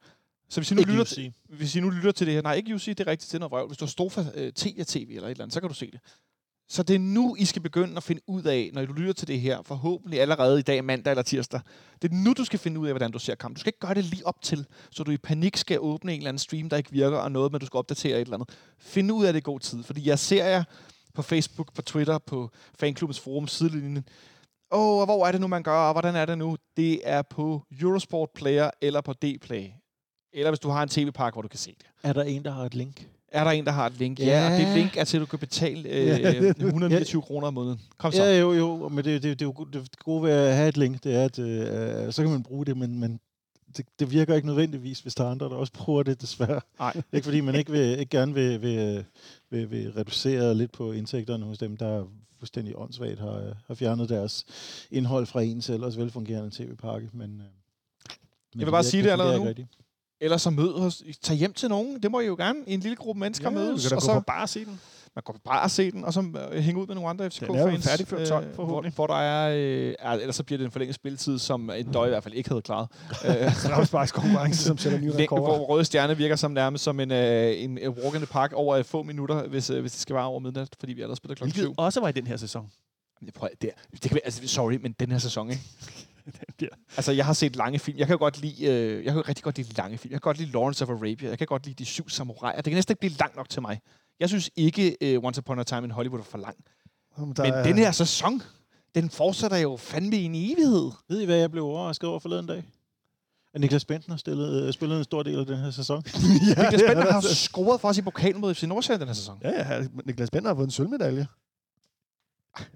Så 0.48 0.60
hvis 0.60 0.70
I 0.70 0.74
nu, 0.74 0.80
Ikke 0.80 0.90
lytter 0.90 1.04
til, 1.04 1.32
hvis 1.48 1.76
I 1.76 1.80
nu 1.80 1.90
lytter 1.90 2.12
til 2.12 2.26
det 2.26 2.34
her, 2.34 2.42
nej, 2.42 2.54
ikke 2.54 2.74
UC, 2.74 2.84
det 2.84 3.00
er 3.00 3.06
rigtigt, 3.06 3.32
det 3.32 3.34
er 3.34 3.38
noget 3.38 3.50
vrøvl. 3.50 3.68
Hvis 3.68 3.78
du 3.78 3.84
har 3.84 3.90
Stofa 3.90 4.24
øh, 4.34 4.52
Telia 4.52 4.84
TV 4.84 5.08
eller 5.08 5.26
et 5.26 5.30
eller 5.30 5.44
andet, 5.44 5.54
så 5.54 5.60
kan 5.60 5.68
du 5.68 5.74
se 5.74 5.90
det. 5.90 6.00
Så 6.68 6.82
det 6.82 6.94
er 6.94 7.00
nu, 7.00 7.36
I 7.38 7.44
skal 7.44 7.62
begynde 7.62 7.96
at 7.96 8.02
finde 8.02 8.22
ud 8.26 8.42
af, 8.42 8.70
når 8.72 8.86
du 8.86 8.92
lytter 8.92 9.12
til 9.12 9.28
det 9.28 9.40
her, 9.40 9.62
forhåbentlig 9.62 10.20
allerede 10.20 10.58
i 10.58 10.62
dag, 10.62 10.84
mandag 10.84 11.10
eller 11.10 11.22
tirsdag. 11.22 11.60
Det 12.02 12.10
er 12.10 12.14
nu, 12.14 12.32
du 12.32 12.44
skal 12.44 12.58
finde 12.58 12.80
ud 12.80 12.86
af, 12.86 12.92
hvordan 12.92 13.10
du 13.10 13.18
ser 13.18 13.34
kamp. 13.34 13.56
Du 13.56 13.60
skal 13.60 13.68
ikke 13.68 13.78
gøre 13.78 13.94
det 13.94 14.04
lige 14.04 14.26
op 14.26 14.42
til, 14.42 14.66
så 14.90 15.02
du 15.02 15.10
i 15.10 15.16
panik 15.16 15.56
skal 15.56 15.80
åbne 15.80 16.12
en 16.12 16.18
eller 16.18 16.28
anden 16.28 16.38
stream, 16.38 16.68
der 16.68 16.76
ikke 16.76 16.92
virker, 16.92 17.18
og 17.18 17.32
noget, 17.32 17.52
men 17.52 17.60
du 17.60 17.66
skal 17.66 17.78
opdatere 17.78 18.16
et 18.16 18.20
eller 18.20 18.34
andet. 18.34 18.50
Find 18.78 19.12
ud 19.12 19.24
af 19.24 19.32
det 19.32 19.40
i 19.40 19.42
god 19.44 19.60
tid, 19.60 19.82
fordi 19.82 20.08
jeg 20.08 20.18
ser 20.18 20.44
jer 20.44 20.64
på 21.14 21.22
Facebook, 21.22 21.74
på 21.74 21.82
Twitter, 21.82 22.18
på 22.18 22.50
fanklubbens 22.78 23.20
forum, 23.20 23.48
sidelinjen. 23.48 24.04
Åh, 24.72 24.98
oh, 24.98 25.04
hvor 25.04 25.26
er 25.26 25.32
det 25.32 25.40
nu, 25.40 25.46
man 25.46 25.62
gør, 25.62 25.78
og 25.78 25.92
hvordan 25.92 26.16
er 26.16 26.26
det 26.26 26.38
nu? 26.38 26.56
Det 26.76 27.00
er 27.04 27.22
på 27.22 27.62
Eurosport 27.80 28.28
Player 28.34 28.70
eller 28.80 29.00
på 29.00 29.14
D-Play. 29.24 29.85
Eller 30.38 30.50
hvis 30.50 30.60
du 30.60 30.68
har 30.68 30.82
en 30.82 30.88
tv-park, 30.88 31.32
hvor 31.34 31.42
du 31.42 31.48
kan 31.48 31.58
se 31.58 31.70
det. 31.78 31.86
Er 32.02 32.12
der 32.12 32.22
en, 32.22 32.44
der 32.44 32.50
har 32.50 32.64
et 32.64 32.74
link? 32.74 33.08
Er 33.28 33.44
der 33.44 33.50
en, 33.50 33.64
der 33.64 33.72
har 33.72 33.86
et 33.86 33.98
link? 33.98 34.18
Ja, 34.20 34.24
Ja. 34.24 34.52
og 34.54 34.60
det 34.60 34.76
link 34.76 34.96
er 34.96 35.04
til, 35.04 35.16
at 35.16 35.20
du 35.20 35.26
kan 35.26 35.38
betale 35.38 35.88
øh, 35.88 36.06
Ja. 36.06 36.30
129 36.58 37.22
kroner 37.22 37.46
om 37.46 37.54
måneden. 37.54 37.80
Kom 37.98 38.12
så. 38.12 38.24
Ja, 38.24 38.38
jo, 38.40 38.52
jo, 38.52 38.88
men 38.88 39.04
det, 39.04 39.22
det, 39.22 39.40
det, 39.40 39.48
er 39.48 39.64
det 39.72 39.98
gode 39.98 40.22
ved 40.22 40.30
at 40.30 40.54
have 40.56 40.68
et 40.68 40.76
link, 40.76 41.04
det 41.04 41.14
er, 41.14 41.24
at 41.24 41.38
øh, 41.38 42.12
så 42.12 42.22
kan 42.22 42.30
man 42.30 42.42
bruge 42.42 42.66
det, 42.66 42.76
men, 42.76 42.98
men 43.00 43.20
det, 43.76 43.86
det 43.98 44.10
virker 44.10 44.34
ikke 44.34 44.46
nødvendigvis, 44.46 45.00
hvis 45.00 45.14
der 45.14 45.24
er 45.24 45.28
andre, 45.30 45.46
der 45.48 45.54
også 45.54 45.72
bruger 45.72 46.02
det, 46.02 46.20
desværre. 46.20 46.60
Nej. 46.78 47.02
Ikke 47.12 47.24
fordi 47.24 47.40
man 47.40 47.54
ikke, 47.54 47.72
vil, 47.72 47.98
ikke 47.98 48.10
gerne 48.10 48.34
vil, 48.34 48.62
vil, 48.62 49.04
vil, 49.50 49.70
vil 49.70 49.92
reducere 49.92 50.54
lidt 50.54 50.72
på 50.72 50.92
indtægterne 50.92 51.44
hos 51.46 51.58
dem, 51.58 51.76
der 51.76 52.04
fuldstændig 52.38 52.76
åndssvagt 52.78 53.18
har, 53.18 53.56
har 53.66 53.74
fjernet 53.74 54.08
deres 54.08 54.44
indhold 54.90 55.26
fra 55.26 55.42
ens 55.42 55.68
ellers 55.70 55.98
velfungerende 55.98 56.50
tv-pakke. 56.50 57.08
Men, 57.12 57.30
øh, 57.40 57.46
men 58.54 58.64
vil 58.66 58.70
bare 58.70 58.84
sige 58.84 59.02
det 59.02 59.10
allerede 59.10 59.38
nu. 59.38 59.44
rigtigt. 59.44 59.68
Eller 60.20 60.36
så 60.36 60.50
mød 60.50 60.74
os. 60.74 61.02
Tag 61.22 61.36
hjem 61.36 61.52
til 61.52 61.68
nogen. 61.68 62.02
Det 62.02 62.10
må 62.10 62.20
I 62.20 62.26
jo 62.26 62.34
gerne. 62.38 62.58
En 62.66 62.80
lille 62.80 62.96
gruppe 62.96 63.20
mennesker 63.20 63.50
Ja, 63.50 63.54
mødes. 63.54 63.82
du 63.82 63.88
kan 63.88 63.96
og 63.96 64.02
gå 64.02 64.06
så, 64.06 64.20
bare 64.26 64.46
se 64.48 64.64
den. 64.64 64.80
man 65.14 65.22
går 65.24 65.36
bare 65.44 65.62
og 65.62 65.70
se 65.70 65.90
den, 65.90 66.04
og 66.04 66.12
så 66.12 66.24
øh, 66.52 66.62
hænge 66.62 66.80
ud 66.80 66.86
med 66.86 66.94
nogle 66.94 67.10
andre 67.10 67.30
FCK-fans. 67.30 67.48
Den 67.48 67.56
er 67.66 67.72
jo 67.72 67.78
færdig 67.80 68.06
før 68.08 68.26
12, 68.26 68.44
hvor, 68.46 68.54
forhåbentlig. 68.54 68.94
hvor 68.94 69.06
der 69.06 69.14
er... 69.14 69.54
Øh, 70.08 70.20
ellers 70.20 70.36
så 70.36 70.42
bliver 70.44 70.58
det 70.58 70.64
en 70.64 70.70
forlænget 70.70 70.94
spilletid, 70.94 71.38
som 71.38 71.70
en 71.70 71.92
døj 71.92 72.06
i 72.06 72.08
hvert 72.08 72.22
fald 72.22 72.34
ikke 72.34 72.48
havde 72.50 72.62
klaret. 72.62 72.88
øh, 73.26 74.08
konkurrence, 74.12 74.62
som 74.64 74.78
sætter 74.78 74.98
nye 74.98 75.12
rekorder. 75.12 75.42
hvor 75.44 75.58
Røde 75.58 75.84
Stjerne 75.84 76.16
virker 76.16 76.36
som 76.36 76.50
nærmest 76.50 76.84
som 76.84 77.00
en, 77.00 77.10
øh, 77.10 77.62
en, 77.62 77.78
walk 77.88 78.14
in 78.14 78.20
the 78.20 78.26
park 78.26 78.52
over 78.52 78.76
øh, 78.76 78.84
få 78.84 79.02
minutter, 79.02 79.46
hvis, 79.46 79.70
øh, 79.70 79.80
hvis 79.80 79.92
det 79.92 80.00
skal 80.00 80.14
være 80.16 80.24
over 80.24 80.40
midnat, 80.40 80.68
fordi 80.80 80.92
vi 80.92 81.00
allerede 81.00 81.16
spiller 81.16 81.34
klokken 81.34 81.54
syv. 81.54 81.60
Hvilket 81.62 81.78
også 81.78 82.00
var 82.00 82.08
i 82.08 82.12
den 82.12 82.26
her 82.26 82.36
sæson. 82.36 82.70
Prøv, 83.34 83.48
det, 83.62 83.68
er- 83.70 83.80
det 83.92 84.00
kan 84.00 84.10
være, 84.14 84.24
altså, 84.24 84.48
sorry, 84.48 84.78
men 84.82 84.92
den 85.00 85.10
her 85.12 85.18
sæson, 85.18 85.50
ikke? 85.50 85.62
Bliver- 86.56 86.70
Altså, 86.96 87.12
jeg 87.12 87.26
har 87.26 87.32
set 87.32 87.56
lange 87.56 87.78
film. 87.78 87.98
Jeg 87.98 88.06
kan 88.06 88.18
godt 88.18 88.40
lide, 88.40 88.64
øh, 88.66 89.04
jeg 89.04 89.12
kan 89.12 89.14
jo 89.14 89.24
rigtig 89.28 89.44
godt 89.44 89.56
lide 89.58 89.72
lange 89.72 89.98
film. 89.98 90.12
Jeg 90.12 90.20
kan 90.20 90.28
godt 90.28 90.38
lide 90.38 90.50
Lawrence 90.52 90.84
of 90.84 90.90
Arabia. 90.90 91.28
Jeg 91.28 91.38
kan 91.38 91.46
godt 91.46 91.66
lide 91.66 91.74
De 91.74 91.84
Syv 91.84 92.08
Samuraier. 92.08 92.56
Det 92.56 92.64
kan 92.64 92.72
næsten 92.74 92.92
ikke 92.92 93.00
blive 93.00 93.12
langt 93.18 93.36
nok 93.36 93.48
til 93.48 93.62
mig. 93.62 93.80
Jeg 94.20 94.28
synes 94.28 94.50
ikke, 94.56 94.96
øh, 95.00 95.24
Once 95.24 95.38
Upon 95.40 95.58
a 95.58 95.62
Time 95.64 95.84
in 95.84 95.90
Hollywood 95.90 96.20
er 96.20 96.24
for 96.24 96.38
lang. 96.38 96.56
Der 97.16 97.24
Men 97.42 97.52
er- 97.54 97.62
den 97.62 97.78
her 97.78 97.90
sæson, 97.92 98.42
den 98.94 99.10
fortsætter 99.10 99.56
jo 99.56 99.76
fandme 99.76 100.16
i 100.16 100.24
en 100.24 100.34
evighed. 100.34 100.90
Ved 101.08 101.20
I, 101.20 101.24
hvad 101.24 101.36
jeg 101.36 101.50
blev 101.50 101.64
overrasket 101.64 102.08
over 102.08 102.18
forleden 102.18 102.46
dag? 102.46 102.64
At 103.54 103.60
Niklas 103.60 103.84
Bentner 103.84 104.12
har 104.14 104.18
stillet, 104.18 104.62
øh, 104.66 104.72
spillet 104.72 104.98
en 104.98 105.04
stor 105.04 105.22
del 105.22 105.38
af 105.38 105.46
den 105.46 105.56
her 105.58 105.70
sæson. 105.70 106.02
Niklas 106.46 106.82
Bender 106.88 107.12
har 107.12 107.20
scoret 107.20 107.80
for 107.80 107.88
os 107.88 107.98
i 107.98 108.02
pokalen 108.02 108.40
mod 108.40 108.54
FC 108.54 108.62
Nordsjælland 108.62 109.00
den 109.00 109.08
her 109.08 109.14
sæson. 109.14 109.38
Ja, 109.44 109.74
ja, 109.76 109.86
Niklas 110.06 110.30
Bender 110.30 110.48
har 110.48 110.54
fået 110.54 110.64
en 110.66 110.70
sølvmedalje. 110.70 111.26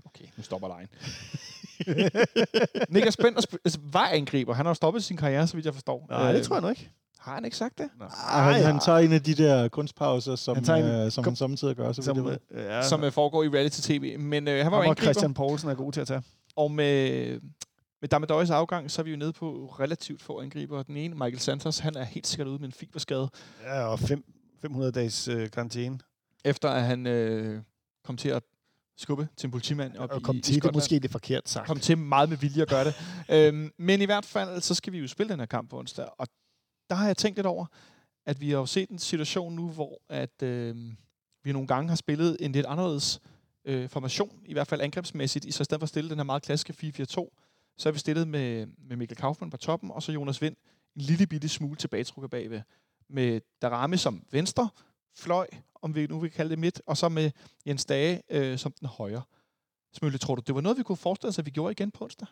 Okay, 0.05 0.25
nu 0.37 0.43
stopper 0.43 0.69
lejen. 0.69 0.89
Niklas 2.89 3.17
Bender 3.17 3.41
sp- 3.41 3.57
altså, 3.65 3.79
var 3.93 4.09
angriber. 4.09 4.55
Han 4.55 4.67
har 4.67 4.71
jo 4.71 4.75
stoppet 4.75 5.05
sin 5.05 5.17
karriere, 5.17 5.47
så 5.47 5.55
vidt 5.57 5.67
jeg 5.67 5.75
forstår. 5.75 6.07
Nej, 6.11 6.33
det 6.33 6.43
tror 6.45 6.57
jeg 6.57 6.63
nu 6.63 6.69
ikke. 6.69 6.91
Har 7.19 7.35
han 7.35 7.45
ikke 7.45 7.57
sagt 7.57 7.79
det? 7.79 7.89
Ah, 8.29 8.55
han, 8.55 8.63
han 8.65 8.81
tager 8.81 8.99
en 8.99 9.13
af 9.13 9.23
de 9.23 9.35
der 9.35 9.69
kunstpauser, 9.69 10.37
som, 10.37 10.57
Han 10.57 10.65
tager 10.65 11.01
en- 11.01 11.07
øh, 11.07 11.13
som 11.13 11.25
Kom. 11.25 11.31
han 11.31 11.37
samtidig 11.37 11.77
gør. 11.77 11.93
Så 11.93 12.03
Som, 12.03 12.17
som, 12.17 12.25
det 12.27 12.39
ja, 12.55 12.83
Som 12.83 13.05
øh, 13.05 13.13
foregår 13.13 13.43
i 13.43 13.49
reality-tv. 13.49 14.19
Men 14.19 14.49
øh, 14.49 14.63
han 14.63 14.73
var 14.73 14.79
jo 14.79 14.83
angriber. 14.91 15.03
Christian 15.03 15.35
Poulsen 15.35 15.69
er 15.71 15.75
god 15.75 15.93
til 15.93 16.01
at 16.01 16.07
tage. 16.07 16.23
Og 16.57 16.71
med, 16.71 17.41
med 18.01 18.09
Damadøjs 18.09 18.51
afgang, 18.51 18.91
så 18.91 19.03
er 19.03 19.05
vi 19.05 19.11
jo 19.11 19.17
nede 19.17 19.33
på 19.33 19.75
relativt 19.81 20.23
få 20.23 20.41
angriber. 20.41 20.83
Den 20.83 20.97
ene, 20.97 21.15
Michael 21.15 21.39
Santos, 21.41 21.79
han 21.79 21.97
er 21.97 22.05
helt 22.05 22.27
sikkert 22.27 22.49
ude 22.49 22.59
med 22.59 22.67
en 22.67 22.73
fiberskade, 22.73 23.29
Ja, 23.65 23.83
og 23.87 23.99
fem, 23.99 24.25
500 24.63 24.93
dages 24.93 25.29
øh, 25.29 25.51
karantæne. 25.51 25.99
efter 26.45 26.69
at 26.71 26.83
han 26.83 27.07
øh, 27.07 27.61
kom 28.05 28.17
til 28.17 28.29
at 28.29 28.43
skubbe 29.01 29.29
til 29.37 29.47
en 29.47 29.51
politimand 29.51 29.97
op 29.97 30.11
Og 30.11 30.17
i, 30.17 30.21
kom 30.21 30.37
i 30.37 30.41
til, 30.41 30.55
det 30.55 30.59
er 30.59 30.61
Skotland. 30.61 30.77
måske 30.77 31.01
det 31.01 31.11
forkert 31.11 31.49
sagt. 31.49 31.67
kom 31.67 31.81
til 31.81 31.99
meget 31.99 32.29
med 32.29 32.37
vilje 32.37 32.63
at 32.63 32.69
gøre 32.69 32.85
det. 32.85 32.95
øhm, 33.35 33.73
men 33.79 34.03
i 34.03 34.05
hvert 34.05 34.25
fald, 34.25 34.61
så 34.61 34.75
skal 34.75 34.93
vi 34.93 34.99
jo 34.99 35.09
spille 35.09 35.33
den 35.33 35.39
her 35.41 35.47
kamp 35.47 35.71
på 35.71 35.79
onsdag. 35.79 36.07
Og 36.19 36.27
der 36.91 36.97
har 36.97 37.07
jeg 37.07 37.17
tænkt 37.17 37.39
lidt 37.39 37.47
over, 37.47 37.67
at 38.27 38.41
vi 38.41 38.51
har 38.51 38.59
jo 38.59 38.67
set 38.67 38.89
en 38.91 38.99
situation 38.99 39.55
nu, 39.57 39.69
hvor 39.69 40.01
at, 40.09 40.43
øh, 40.43 40.77
vi 41.45 41.53
nogle 41.53 41.69
gange 41.69 41.89
har 41.89 41.97
spillet 41.97 42.37
en 42.41 42.53
lidt 42.53 42.67
anderledes 42.67 43.21
øh, 43.65 43.89
formation, 43.89 44.43
i 44.47 44.53
hvert 44.53 44.67
fald 44.67 44.81
angrebsmæssigt, 44.81 45.45
i 45.45 45.51
så 45.51 45.63
i 45.63 45.65
stedet 45.65 45.81
for 45.81 45.85
at 45.85 45.89
stille 45.89 46.11
den 46.11 46.19
her 46.19 46.25
meget 46.25 46.43
klassiske 46.43 46.93
4-4-2, 46.99 47.05
så 47.79 47.89
har 47.89 47.93
vi 47.93 47.99
stillet 47.99 48.29
med, 48.29 48.67
med 48.89 48.97
Mikkel 48.97 49.17
Kaufmann 49.17 49.51
på 49.51 49.57
toppen, 49.57 49.91
og 49.91 50.03
så 50.03 50.13
Jonas 50.13 50.43
Vind 50.43 50.57
en 50.97 51.03
lille 51.03 51.27
bitte 51.27 51.49
smule 51.49 51.77
tilbagetrukket 51.77 52.31
bagved. 52.31 52.61
Med 53.09 53.41
Darami 53.63 53.97
som 53.97 54.23
venstre 54.31 54.69
fløj, 55.17 55.47
om 55.83 55.95
vi 55.95 56.07
nu 56.07 56.21
vil 56.21 56.31
kalde 56.31 56.51
det 56.51 56.59
midt, 56.59 56.83
og 56.87 56.97
så 56.97 57.09
med 57.09 57.31
Jens 57.67 57.85
Dage 57.85 58.23
øh, 58.31 58.59
som 58.59 58.73
den 58.73 58.89
højre. 58.89 59.23
Smølle, 59.93 60.19
tror 60.19 60.35
du, 60.35 60.43
det 60.47 60.55
var 60.55 60.61
noget, 60.61 60.79
vi 60.79 60.83
kunne 60.83 60.97
forestille 60.97 61.29
os, 61.29 61.39
at 61.39 61.47
vi 61.47 61.51
gjorde 61.51 61.73
igen 61.73 61.91
på 61.91 62.05
onsdag? 62.05 62.29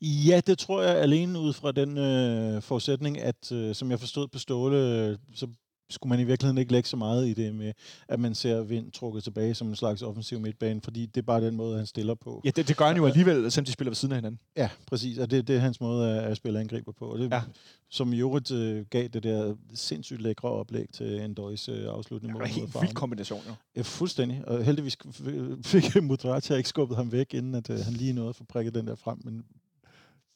Ja, 0.00 0.40
det 0.46 0.58
tror 0.58 0.82
jeg 0.82 0.96
alene 0.96 1.38
ud 1.38 1.52
fra 1.52 1.72
den 1.72 1.98
øh, 1.98 2.62
forudsætning, 2.62 3.18
at 3.18 3.52
øh, 3.52 3.74
som 3.74 3.90
jeg 3.90 4.00
forstod 4.00 4.28
på 4.28 4.38
Ståle, 4.38 4.76
øh, 4.76 5.18
så 5.34 5.48
skulle 5.90 6.10
man 6.10 6.20
i 6.20 6.24
virkeligheden 6.24 6.58
ikke 6.58 6.72
lægge 6.72 6.88
så 6.88 6.96
meget 6.96 7.28
i 7.28 7.32
det 7.34 7.54
med, 7.54 7.72
at 8.08 8.20
man 8.20 8.34
ser 8.34 8.62
Vind 8.62 8.92
trukket 8.92 9.24
tilbage 9.24 9.54
som 9.54 9.68
en 9.68 9.76
slags 9.76 10.02
offensiv 10.02 10.40
midtbane, 10.40 10.80
fordi 10.84 11.06
det 11.06 11.16
er 11.20 11.26
bare 11.26 11.40
den 11.46 11.56
måde, 11.56 11.76
han 11.76 11.86
stiller 11.86 12.14
på. 12.14 12.40
Ja, 12.44 12.50
det, 12.56 12.68
det 12.68 12.76
gør 12.76 12.86
han 12.86 12.96
jo 12.96 13.06
alligevel, 13.06 13.50
selvom 13.50 13.64
de 13.64 13.72
spiller 13.72 13.90
ved 13.90 13.96
siden 13.96 14.12
af 14.12 14.18
hinanden. 14.18 14.40
Ja, 14.56 14.70
præcis, 14.86 15.18
og 15.18 15.30
det, 15.30 15.48
det 15.48 15.56
er 15.56 15.60
hans 15.60 15.80
måde 15.80 16.10
at, 16.10 16.24
at 16.24 16.36
spille 16.36 16.60
angriber 16.60 16.92
på. 16.92 17.04
Og 17.04 17.18
det, 17.18 17.30
Ja. 17.30 17.36
ja. 17.36 17.42
Som 17.92 18.12
i 18.12 18.18
øvrigt 18.18 18.50
øh, 18.50 18.84
gav 18.90 19.08
det 19.08 19.22
der 19.22 19.54
sindssygt 19.74 20.22
lækre 20.22 20.48
oplæg 20.48 20.86
til 20.92 21.20
Endøjs 21.20 21.68
øh, 21.68 21.84
afslutning 21.86 22.28
Det 22.28 22.32
mod 22.32 22.40
var 22.40 22.46
en 22.46 22.52
helt 22.52 22.74
vild 22.82 22.94
kombination, 22.94 23.40
jo. 23.48 23.52
Ja, 23.76 23.82
fuldstændig. 23.82 24.42
Og 24.46 24.64
heldigvis 24.64 24.96
fik 25.64 26.02
Mudrata 26.02 26.54
ikke 26.54 26.68
skubbet 26.68 26.96
ham 26.96 27.12
væk, 27.12 27.34
inden 27.34 27.54
at, 27.54 27.70
øh, 27.70 27.78
han 27.78 27.92
lige 27.94 28.12
nåede 28.12 28.28
at 28.28 28.36
få 28.36 28.44
prikket 28.44 28.74
den 28.74 28.86
der 28.86 28.94
frem. 28.94 29.18
Men 29.24 29.44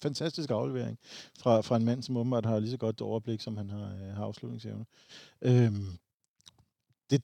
fantastisk 0.02 0.50
aflevering 0.50 0.98
fra, 1.38 1.60
fra 1.60 1.76
en 1.76 1.84
mand, 1.84 2.02
som 2.02 2.16
åbenbart 2.16 2.46
har 2.46 2.58
lige 2.58 2.70
så 2.70 2.76
godt 2.76 3.00
overblik, 3.00 3.40
som 3.40 3.56
han 3.56 3.70
har, 3.70 3.94
øh, 3.94 4.14
har 4.16 4.24
afslutningsevne. 4.24 4.84
Øhm, 5.42 5.86
det 7.10 7.22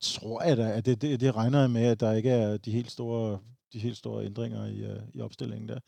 tror 0.00 0.42
jeg 0.42 0.56
da, 0.56 0.72
at 0.72 0.86
det, 0.86 1.02
det, 1.02 1.20
det 1.20 1.36
regner 1.36 1.60
jeg 1.60 1.70
med, 1.70 1.84
at 1.84 2.00
der 2.00 2.12
ikke 2.12 2.30
er 2.30 2.56
de 2.56 2.70
helt 2.70 2.90
store, 2.90 3.38
de 3.72 3.78
helt 3.78 3.96
store 3.96 4.24
ændringer 4.24 4.66
i, 4.66 4.84
øh, 4.84 5.02
i 5.14 5.20
opstillingen 5.20 5.68
der. 5.68 5.78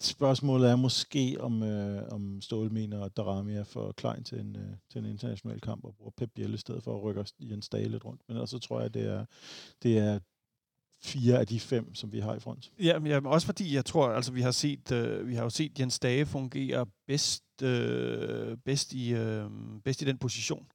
Spørgsmålet 0.00 0.70
er 0.70 0.76
måske, 0.76 1.36
om, 1.40 1.62
øh, 1.62 2.08
om 2.10 2.40
Ståle 2.40 2.70
mener, 2.70 3.04
at 3.04 3.16
Darami 3.16 3.54
er 3.54 3.64
for 3.64 3.92
klein 3.92 4.24
til 4.24 4.40
en, 4.40 4.56
øh, 4.56 4.76
til 4.90 4.98
en 4.98 5.04
international 5.04 5.60
kamp 5.60 5.84
og 5.84 5.94
bruger 5.94 6.12
Pep 6.16 6.30
Biel 6.34 6.54
i 6.54 6.58
stedet 6.58 6.82
for 6.82 6.96
at 6.96 7.02
rykke 7.02 7.24
Jens 7.40 7.68
Dage 7.68 7.88
lidt 7.88 8.04
rundt. 8.04 8.20
Men 8.28 8.36
ellers 8.36 8.50
så 8.50 8.58
tror 8.58 8.78
jeg, 8.78 8.86
at 8.86 8.94
det 8.94 9.06
er, 9.06 9.24
det 9.82 9.98
er 9.98 10.18
fire 11.02 11.38
af 11.38 11.46
de 11.46 11.60
fem, 11.60 11.94
som 11.94 12.12
vi 12.12 12.20
har 12.20 12.34
i 12.34 12.40
front. 12.40 12.72
Ja, 12.80 12.98
men 12.98 13.06
ja, 13.12 13.20
men 13.20 13.32
også 13.32 13.46
fordi 13.46 13.74
jeg 13.74 13.84
tror, 13.84 14.08
altså 14.08 14.32
vi 14.32 14.40
har 14.40 14.50
set, 14.50 14.92
øh, 14.92 15.28
vi 15.28 15.34
har 15.34 15.42
jo 15.42 15.50
set 15.50 15.80
Jens 15.80 15.98
Dage 15.98 16.26
fungere 16.26 16.86
bedst, 17.06 17.62
øh, 17.62 18.56
bedst 18.56 18.92
i, 18.92 19.12
øh, 19.14 19.50
bedst 19.84 20.02
i 20.02 20.04
den 20.04 20.18
position. 20.18 20.66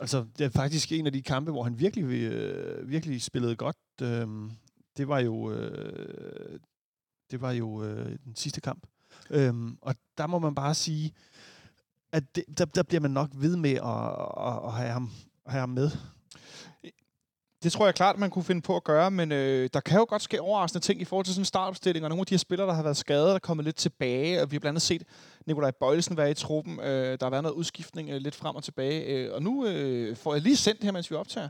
Altså 0.00 0.26
det 0.38 0.44
er 0.44 0.50
faktisk 0.50 0.92
en 0.92 1.06
af 1.06 1.12
de 1.12 1.22
kampe, 1.22 1.50
hvor 1.50 1.62
han 1.62 1.78
virkelig, 1.78 2.04
øh, 2.04 2.88
virkelig 2.88 3.22
spillede 3.22 3.56
godt. 3.56 3.76
Øh, 4.02 4.26
det 4.96 5.08
var 5.08 5.18
jo, 5.18 5.52
øh, 5.52 6.60
det 7.30 7.40
var 7.40 7.52
jo 7.52 7.84
øh, 7.84 8.18
den 8.24 8.36
sidste 8.36 8.60
kamp. 8.60 8.86
Øh, 9.30 9.54
og 9.82 9.94
der 10.18 10.26
må 10.26 10.38
man 10.38 10.54
bare 10.54 10.74
sige, 10.74 11.12
at 12.12 12.36
det, 12.36 12.44
der, 12.58 12.64
der 12.64 12.82
bliver 12.82 13.00
man 13.00 13.10
nok 13.10 13.30
ved 13.34 13.56
med 13.56 13.70
at, 13.70 13.76
at, 14.46 14.66
at 14.66 14.72
have, 14.72 14.90
ham, 14.92 15.10
at 15.46 15.52
have 15.52 15.60
ham 15.60 15.68
med. 15.68 15.90
Det 17.62 17.72
tror 17.72 17.86
jeg 17.86 17.94
klart, 17.94 18.18
man 18.18 18.30
kunne 18.30 18.44
finde 18.44 18.62
på 18.62 18.76
at 18.76 18.84
gøre, 18.84 19.10
men 19.10 19.32
øh, 19.32 19.70
der 19.74 19.80
kan 19.80 19.98
jo 19.98 20.06
godt 20.08 20.22
ske 20.22 20.40
overraskende 20.40 20.84
ting 20.84 21.00
i 21.00 21.04
forhold 21.04 21.24
til 21.24 21.34
sådan 21.34 21.40
en 21.40 21.46
startopstilling, 21.46 22.04
og 22.04 22.08
nogle 22.10 22.20
af 22.20 22.26
de 22.26 22.34
her 22.34 22.38
spillere, 22.38 22.68
der 22.68 22.74
har 22.74 22.82
været 22.82 22.96
skadet, 22.96 23.28
der 23.28 23.34
er 23.34 23.38
kommet 23.38 23.64
lidt 23.64 23.76
tilbage, 23.76 24.42
og 24.42 24.50
vi 24.50 24.54
har 24.54 24.60
blandt 24.60 24.72
andet 24.72 24.82
set 24.82 25.02
Nikolaj 25.46 25.70
Bøjlesen 25.70 26.16
være 26.16 26.30
i 26.30 26.34
truppen. 26.34 26.80
Øh, 26.80 27.18
der 27.20 27.26
har 27.26 27.30
været 27.30 27.42
noget 27.42 27.54
udskiftning 27.54 28.10
øh, 28.10 28.16
lidt 28.16 28.34
frem 28.34 28.56
og 28.56 28.64
tilbage, 28.64 29.04
øh, 29.04 29.34
og 29.34 29.42
nu 29.42 29.66
øh, 29.66 30.16
får 30.16 30.34
jeg 30.34 30.42
lige 30.42 30.56
sendt 30.56 30.80
det 30.80 30.84
her, 30.84 30.92
mens 30.92 31.10
vi 31.10 31.16
optager, 31.16 31.48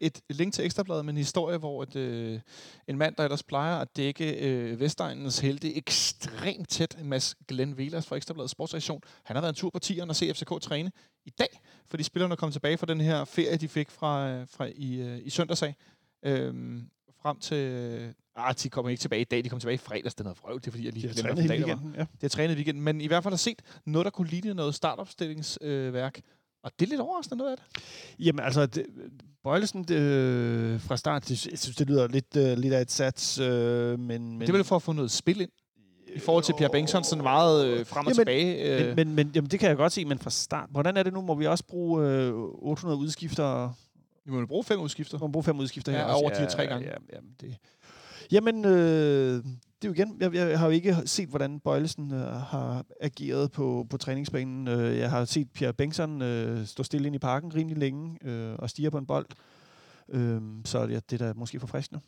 et 0.00 0.20
link 0.30 0.54
til 0.54 0.64
Ekstrabladet 0.64 1.04
med 1.04 1.12
en 1.12 1.16
historie, 1.16 1.58
hvor 1.58 1.82
et, 1.82 1.96
øh, 1.96 2.40
en 2.88 2.98
mand, 2.98 3.16
der 3.16 3.24
ellers 3.24 3.42
plejer 3.42 3.76
at 3.76 3.96
dække 3.96 4.48
øh, 4.48 4.80
Vestegnens 4.80 5.38
helte 5.38 5.76
ekstremt 5.76 6.68
tæt, 6.68 6.96
Mads 7.04 7.34
Glenn 7.48 7.76
Velas 7.78 8.06
fra 8.06 8.16
Ekstrabladet 8.16 8.50
Sportsredaktion, 8.50 9.02
han 9.24 9.36
har 9.36 9.40
været 9.40 9.52
en 9.52 9.56
tur 9.56 9.70
på 9.70 9.78
tieren 9.78 10.10
og 10.10 10.16
se 10.16 10.34
FCK 10.34 10.60
træne 10.60 10.92
i 11.24 11.30
dag, 11.30 11.60
fordi 11.90 12.02
spillerne 12.02 12.36
kom 12.36 12.52
tilbage 12.52 12.78
fra 12.78 12.86
den 12.86 13.00
her 13.00 13.24
ferie, 13.24 13.56
de 13.56 13.68
fik 13.68 13.90
fra, 13.90 14.28
øh, 14.28 14.46
fra 14.48 14.68
i, 14.74 15.00
øh, 15.00 15.18
i 15.22 15.30
søndags 15.30 15.62
af. 15.62 15.74
Øhm, 16.22 16.90
frem 17.22 17.38
til... 17.38 18.14
Ah, 18.36 18.54
de 18.62 18.68
kommer 18.68 18.90
ikke 18.90 19.00
tilbage 19.00 19.20
i 19.20 19.24
dag, 19.24 19.44
de 19.44 19.48
kommer 19.48 19.60
tilbage 19.60 19.74
i 19.74 19.78
fredags. 19.78 20.14
Det 20.14 20.20
er 20.20 20.24
noget 20.24 20.38
vrøvl, 20.42 20.60
det 20.60 20.66
er 20.66 20.70
fordi, 20.70 20.84
jeg 20.84 20.92
lige 20.92 21.08
hele 21.08 21.22
dag 21.22 21.36
det 21.36 21.48
var. 21.48 21.56
weekenden, 21.56 21.94
ja. 21.94 22.06
Har 22.20 22.28
trænet 22.28 22.54
i 22.54 22.56
weekenden, 22.56 22.84
men 22.84 23.00
i 23.00 23.06
hvert 23.06 23.22
fald 23.22 23.32
har 23.32 23.36
set 23.36 23.62
noget, 23.84 24.04
der 24.04 24.10
kunne 24.10 24.28
ligne 24.28 24.54
noget 24.54 24.74
startopstillingsværk, 24.74 25.70
øh, 25.70 25.94
værk, 25.94 26.20
Og 26.62 26.70
det 26.78 26.86
er 26.86 26.90
lidt 26.90 27.00
overraskende 27.00 27.38
noget 27.38 27.50
af 27.50 27.56
det. 27.56 27.82
Jamen 28.18 28.44
altså, 28.44 28.66
det, 28.66 28.86
Bøjlesen 29.44 29.84
det, 29.84 29.96
øh, 29.96 30.80
fra 30.80 30.96
start, 30.96 31.28
det, 31.28 31.46
jeg 31.46 31.58
synes, 31.58 31.76
det 31.76 31.86
lyder 31.86 32.08
lidt, 32.08 32.36
øh, 32.36 32.58
lidt 32.58 32.74
af 32.74 32.80
et 32.80 32.90
sats, 32.90 33.38
øh, 33.38 33.98
men, 33.98 34.28
men... 34.28 34.40
Det 34.40 34.48
er 34.48 34.52
vel 34.52 34.64
for 34.64 34.76
at 34.76 34.82
få 34.82 34.92
noget 34.92 35.10
spil 35.10 35.40
ind 35.40 35.50
i 36.14 36.18
forhold 36.18 36.44
til 36.44 36.54
Pierre 36.58 36.72
Bengtsson, 36.72 37.04
sådan 37.04 37.22
meget 37.22 37.66
øh, 37.66 37.86
frem 37.86 38.06
og 38.06 38.12
Jamen, 38.12 38.14
tilbage. 38.14 38.80
Øh. 38.80 38.86
Men, 38.86 38.96
men, 38.96 39.14
men 39.14 39.32
jamen, 39.34 39.50
det 39.50 39.60
kan 39.60 39.68
jeg 39.68 39.76
godt 39.76 39.92
se, 39.92 40.04
men 40.04 40.18
fra 40.18 40.30
start, 40.30 40.68
hvordan 40.70 40.96
er 40.96 41.02
det 41.02 41.12
nu? 41.12 41.20
Må 41.20 41.34
vi 41.34 41.46
også 41.46 41.64
bruge 41.64 42.08
øh, 42.08 42.32
800 42.34 42.98
udskifter? 43.00 43.72
Vi 44.24 44.32
må 44.32 44.40
jo 44.40 44.46
bruge 44.46 44.64
fem 44.64 44.80
udskifter. 44.80 45.18
Må 45.18 45.26
vi 45.26 45.32
bruge 45.32 45.44
fem 45.44 45.58
udskifter 45.58 45.92
Ja, 45.92 45.98
her? 45.98 46.04
også? 46.04 46.16
over 46.16 46.30
de 46.30 46.40
her 46.40 46.48
tre 46.48 46.66
gange. 46.66 46.86
Ja, 46.88 46.94
jamen, 47.12 47.30
det, 47.40 47.56
jamen 48.32 48.64
øh, 48.64 49.44
det 49.82 49.88
er 49.88 49.92
jo 49.92 49.94
igen, 49.94 50.16
jeg, 50.20 50.34
jeg 50.34 50.58
har 50.58 50.66
jo 50.66 50.72
ikke 50.72 50.96
set, 51.04 51.28
hvordan 51.28 51.60
Bøjlesen 51.60 52.14
øh, 52.14 52.32
har 52.32 52.84
ageret 53.00 53.52
på, 53.52 53.86
på 53.90 53.96
træningsbanen. 53.96 54.68
Øh, 54.68 54.98
jeg 54.98 55.10
har 55.10 55.24
set 55.24 55.50
Pierre 55.50 55.72
Bengtsson 55.72 56.22
øh, 56.22 56.66
stå 56.66 56.82
stille 56.82 57.06
ind 57.06 57.16
i 57.16 57.18
parken 57.18 57.54
rimelig 57.54 57.78
længe 57.78 58.18
øh, 58.24 58.54
og 58.58 58.70
stige 58.70 58.90
på 58.90 58.98
en 58.98 59.06
bold. 59.06 59.26
Øh, 60.08 60.40
så 60.64 60.78
ja, 60.78 61.00
det 61.10 61.22
er 61.22 61.26
da 61.26 61.32
måske 61.36 61.60
forfriskende. 61.60 62.00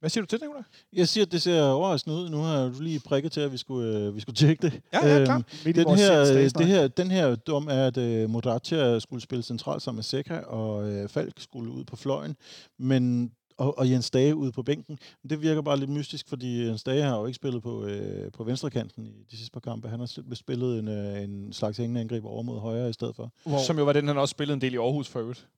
Hvad 0.00 0.10
siger 0.10 0.22
du 0.22 0.26
til 0.26 0.40
det, 0.40 0.46
Nicolaj? 0.48 0.62
Jeg 0.92 1.08
siger, 1.08 1.26
at 1.26 1.32
det 1.32 1.42
ser 1.42 1.62
overraskende 1.62 2.16
ud. 2.16 2.30
Nu 2.30 2.36
har 2.36 2.68
du 2.68 2.82
lige 2.82 3.00
prikket 3.00 3.32
til, 3.32 3.40
at 3.40 3.52
vi 3.52 3.56
skulle, 3.56 3.98
øh, 3.98 4.14
vi 4.14 4.20
skulle 4.20 4.36
tjekke 4.36 4.62
det. 4.62 4.80
Ja, 4.92 5.18
ja, 5.18 5.24
klar. 5.24 5.42
Midt 5.64 5.76
i 5.76 5.80
Den 5.80 5.96
her, 5.96 6.20
øh, 6.20 6.50
det 6.58 6.66
her, 6.66 6.88
den 6.88 7.10
her 7.10 7.34
dom 7.34 7.68
er, 7.70 7.86
at 7.86 7.96
uh, 7.96 8.30
Modratia 8.30 8.98
skulle 8.98 9.22
spille 9.22 9.42
centralt 9.42 9.82
sammen 9.82 9.96
med 9.96 10.04
Seca, 10.04 10.38
og 10.38 10.88
uh, 10.88 11.08
Falk 11.08 11.32
skulle 11.38 11.72
ud 11.72 11.84
på 11.84 11.96
fløjen, 11.96 12.36
men, 12.78 13.32
og, 13.58 13.78
og 13.78 13.90
Jens 13.90 14.10
Dage 14.10 14.36
ude 14.36 14.52
på 14.52 14.62
bænken. 14.62 14.98
Men 15.22 15.30
det 15.30 15.42
virker 15.42 15.62
bare 15.62 15.78
lidt 15.78 15.90
mystisk, 15.90 16.28
fordi 16.28 16.66
Jens 16.66 16.84
Dage 16.84 17.02
har 17.02 17.18
jo 17.18 17.26
ikke 17.26 17.36
spillet 17.36 17.62
på, 17.62 17.82
uh, 17.82 17.90
på 18.32 18.44
venstrekanten 18.44 19.06
i 19.06 19.24
de 19.30 19.36
sidste 19.36 19.52
par 19.52 19.60
kampe. 19.60 19.88
Han 19.88 19.98
har 20.00 20.34
spillet 20.34 20.78
en, 20.78 20.88
uh, 20.88 21.22
en 21.22 21.52
slags 21.52 21.78
hængende 21.78 22.00
angreb 22.00 22.24
over 22.24 22.42
mod 22.42 22.60
højre 22.60 22.88
i 22.90 22.92
stedet 22.92 23.16
for. 23.16 23.32
Hvor, 23.44 23.58
Som 23.58 23.78
jo 23.78 23.84
var 23.84 23.92
den, 23.92 24.08
han 24.08 24.18
også 24.18 24.32
spillede 24.32 24.54
en 24.54 24.60
del 24.60 24.74
i 24.74 24.76
Aarhus 24.76 25.08
for 25.08 25.20
øvrigt. 25.20 25.48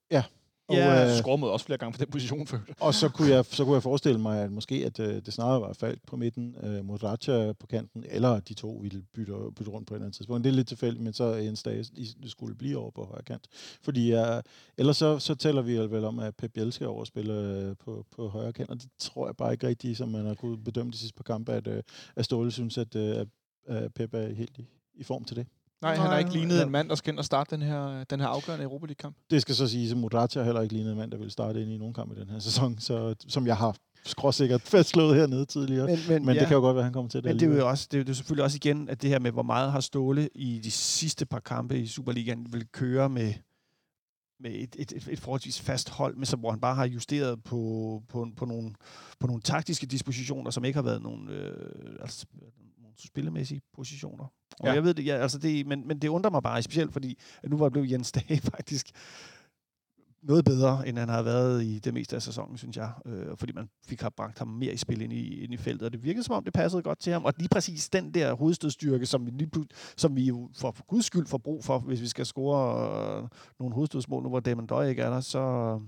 Og, 0.68 0.74
Ja, 0.76 1.04
øh, 1.10 1.16
Scorede 1.16 1.52
også 1.52 1.66
flere 1.66 1.78
gange 1.78 1.92
på 1.98 2.04
den 2.04 2.10
position 2.12 2.46
øvrigt. 2.52 2.80
Og 2.80 2.94
så 2.94 3.08
kunne 3.08 3.28
jeg, 3.30 3.44
så 3.44 3.64
kunne 3.64 3.74
jeg 3.74 3.82
forestille 3.82 4.20
mig, 4.20 4.40
at 4.42 4.52
måske 4.52 4.74
at, 4.86 5.00
øh, 5.00 5.14
det 5.14 5.32
snarere 5.32 5.60
var 5.60 5.72
Falk 5.72 5.98
på 6.06 6.16
midten, 6.16 6.56
øh, 6.62 6.84
Modracha 6.84 7.52
på 7.52 7.66
kanten, 7.66 8.04
eller 8.08 8.40
de 8.40 8.54
to 8.54 8.70
ville 8.82 9.02
bytte, 9.14 9.32
bytte 9.56 9.70
rundt 9.70 9.88
på 9.88 9.94
et 9.94 9.96
eller 9.96 10.04
andet 10.06 10.16
tidspunkt. 10.16 10.44
Det 10.44 10.50
er 10.50 10.54
lidt 10.54 10.68
tilfældigt, 10.68 11.04
men 11.04 11.12
så 11.12 11.24
Jens 11.24 11.62
Dage 11.62 11.84
i- 11.96 12.28
skulle 12.28 12.54
blive 12.54 12.78
over 12.78 12.90
på 12.90 13.04
højre 13.04 13.22
kant. 13.22 13.46
Fordi 13.82 14.10
jeg, 14.10 14.42
ellers 14.78 14.96
så, 14.96 15.18
så 15.18 15.34
tæller 15.34 15.62
vi 15.62 15.78
vel 15.78 16.04
om, 16.04 16.18
at 16.18 16.36
Pep 16.36 16.52
Biel 16.52 16.72
skal 16.72 16.86
over 16.86 17.00
og 17.00 17.06
spille 17.06 17.32
øh, 17.34 17.76
på, 17.84 18.06
på 18.16 18.28
højre 18.28 18.52
kant, 18.52 18.70
og 18.70 18.76
det 18.76 18.88
tror 18.98 19.26
jeg 19.28 19.36
bare 19.36 19.52
ikke 19.52 19.66
rigtigt, 19.66 19.98
som 19.98 20.08
man 20.08 20.26
har 20.26 20.34
kunnet 20.34 20.64
bedømme 20.64 20.92
de 20.92 20.98
sidste 20.98 21.16
par 21.16 21.22
kampe, 21.24 21.52
at, 21.52 21.66
øh, 21.66 21.82
at 22.16 22.24
Ståle 22.24 22.50
synes, 22.50 22.78
at, 22.78 22.96
øh, 22.96 23.26
at 23.66 23.94
Pep 23.94 24.14
er 24.14 24.34
helt 24.34 24.58
i, 24.58 24.64
i 24.94 25.02
form 25.04 25.24
til 25.24 25.36
det. 25.36 25.46
Nej, 25.82 25.96
han 25.96 26.10
har 26.10 26.18
ikke 26.18 26.32
lignet 26.32 26.62
en 26.62 26.70
mand, 26.70 26.88
der 26.88 26.94
skal 26.94 27.12
ind 27.12 27.18
og 27.18 27.24
starte 27.24 27.56
den 27.56 27.62
her, 27.62 28.04
den 28.04 28.20
her 28.20 28.26
afgørende 28.26 28.64
Europa 28.64 28.86
League-kamp. 28.86 29.16
Det 29.30 29.42
skal 29.42 29.54
så 29.54 29.68
sige, 29.68 29.90
at 29.90 29.96
Modracha 29.96 30.42
heller 30.42 30.60
ikke 30.60 30.74
lignede 30.74 30.92
en 30.92 30.98
mand, 30.98 31.10
der 31.10 31.18
vil 31.18 31.30
starte 31.30 31.62
ind 31.62 31.70
i 31.70 31.78
nogen 31.78 31.94
kamp 31.94 32.16
i 32.16 32.20
den 32.20 32.30
her 32.30 32.38
sæson, 32.38 32.78
så, 32.78 33.14
som 33.28 33.46
jeg 33.46 33.56
har 33.56 33.76
skråsikkert 34.04 34.62
fastslået 34.74 35.16
hernede 35.16 35.44
tidligere. 35.44 35.86
Men, 35.86 35.98
men, 36.08 36.26
men 36.26 36.34
ja. 36.34 36.40
det 36.40 36.48
kan 36.48 36.54
jo 36.54 36.60
godt 36.60 36.74
være, 36.74 36.80
at 36.80 36.84
han 36.84 36.92
kommer 36.92 37.08
til 37.08 37.22
det 37.22 37.30
Men 37.30 37.40
det 37.40 37.52
er 37.52 37.56
jo 37.56 37.68
også, 37.68 37.88
det 37.92 38.00
er 38.00 38.04
jo 38.08 38.14
selvfølgelig 38.14 38.44
også 38.44 38.56
igen, 38.56 38.88
at 38.88 39.02
det 39.02 39.10
her 39.10 39.18
med, 39.18 39.30
hvor 39.30 39.42
meget 39.42 39.72
har 39.72 39.80
Ståle 39.80 40.28
i 40.34 40.60
de 40.64 40.70
sidste 40.70 41.26
par 41.26 41.40
kampe 41.40 41.78
i 41.78 41.86
Superligaen 41.86 42.52
vil 42.52 42.66
køre 42.72 43.08
med, 43.08 43.34
med 44.40 44.50
et, 44.50 44.76
et, 44.78 44.92
et, 44.92 45.08
et 45.10 45.20
forholdsvis 45.20 45.60
fast 45.60 45.90
hold, 45.90 46.16
men 46.16 46.26
så, 46.26 46.36
hvor 46.36 46.50
han 46.50 46.60
bare 46.60 46.74
har 46.74 46.86
justeret 46.86 47.42
på, 47.44 48.02
på, 48.08 48.26
på, 48.36 48.44
nogle, 48.44 48.74
på 49.20 49.26
nogle 49.26 49.42
taktiske 49.42 49.86
dispositioner, 49.86 50.50
som 50.50 50.64
ikke 50.64 50.76
har 50.76 50.84
været 50.84 51.02
nogle, 51.02 51.32
øh, 51.32 51.96
altså, 52.00 52.26
spillemæssige 52.98 53.60
positioner. 53.74 54.24
Og 54.60 54.66
Ja. 54.66 54.72
jeg 54.72 54.84
ved 54.84 54.94
det, 54.94 55.06
ja, 55.06 55.14
altså 55.16 55.38
det, 55.38 55.66
men, 55.66 55.88
men 55.88 55.98
det 55.98 56.08
undrer 56.08 56.30
mig 56.30 56.42
bare 56.42 56.62
specielt, 56.62 56.92
fordi 56.92 57.18
at 57.42 57.50
nu 57.50 57.56
var 57.56 57.68
blev 57.68 57.84
Jens 57.84 58.12
Dage 58.12 58.40
faktisk 58.56 58.86
noget 60.22 60.44
bedre, 60.44 60.88
end 60.88 60.98
han 60.98 61.08
har 61.08 61.22
været 61.22 61.64
i 61.64 61.78
det 61.78 61.94
meste 61.94 62.16
af 62.16 62.22
sæsonen, 62.22 62.58
synes 62.58 62.76
jeg. 62.76 62.92
Øh, 63.06 63.36
fordi 63.36 63.52
man 63.52 63.68
fik 63.86 64.00
har 64.00 64.10
bragt 64.10 64.38
ham 64.38 64.48
mere 64.48 64.72
i 64.72 64.76
spil 64.76 65.00
ind 65.02 65.12
i, 65.12 65.42
ind 65.44 65.54
i 65.54 65.56
feltet, 65.56 65.86
og 65.86 65.92
det 65.92 66.02
virkede 66.04 66.22
som 66.24 66.34
om, 66.34 66.44
det 66.44 66.52
passede 66.52 66.82
godt 66.82 66.98
til 66.98 67.12
ham. 67.12 67.24
Og 67.24 67.32
lige 67.38 67.48
præcis 67.48 67.88
den 67.90 68.14
der 68.14 68.34
hovedstødstyrke, 68.34 69.06
som 69.06 69.26
vi, 69.26 69.30
lige, 69.30 69.50
som 69.96 70.16
vi 70.16 70.24
jo 70.24 70.50
for, 70.54 70.70
for 70.70 70.84
guds 70.84 71.04
skyld 71.04 71.26
får 71.26 71.38
brug 71.38 71.64
for, 71.64 71.78
hvis 71.78 72.00
vi 72.00 72.06
skal 72.06 72.26
score 72.26 73.22
øh, 73.22 73.28
nogle 73.58 73.74
hovedstødsmål, 73.74 74.22
nu 74.22 74.28
hvor 74.28 74.40
Damon 74.40 74.66
Døj 74.66 74.88
ikke 74.88 75.02
er 75.02 75.10
der, 75.10 75.20
så... 75.20 75.80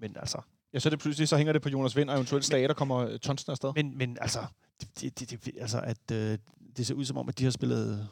Men 0.00 0.16
altså, 0.16 0.40
Ja, 0.74 0.78
så 0.78 0.88
er 0.88 0.90
det 0.90 0.98
pludselig, 1.00 1.28
så 1.28 1.36
hænger 1.36 1.52
det 1.52 1.62
på 1.62 1.68
Jonas 1.68 1.96
Vind 1.96 2.10
og 2.10 2.14
eventuelt 2.16 2.44
Stage, 2.44 2.68
der 2.68 2.74
kommer 2.74 2.96
øh, 2.98 3.18
Tonsen 3.18 3.50
afsted. 3.50 3.72
men, 3.74 3.98
men 3.98 4.18
altså, 4.20 4.38
det, 4.80 5.20
det, 5.20 5.44
det, 5.44 5.54
altså 5.60 5.80
at 5.80 6.10
øh, 6.12 6.38
det 6.76 6.86
ser 6.86 6.94
ud 6.94 7.04
som 7.04 7.16
om, 7.16 7.28
at 7.28 7.38
de 7.38 7.44
har 7.44 7.50
spillet 7.50 8.08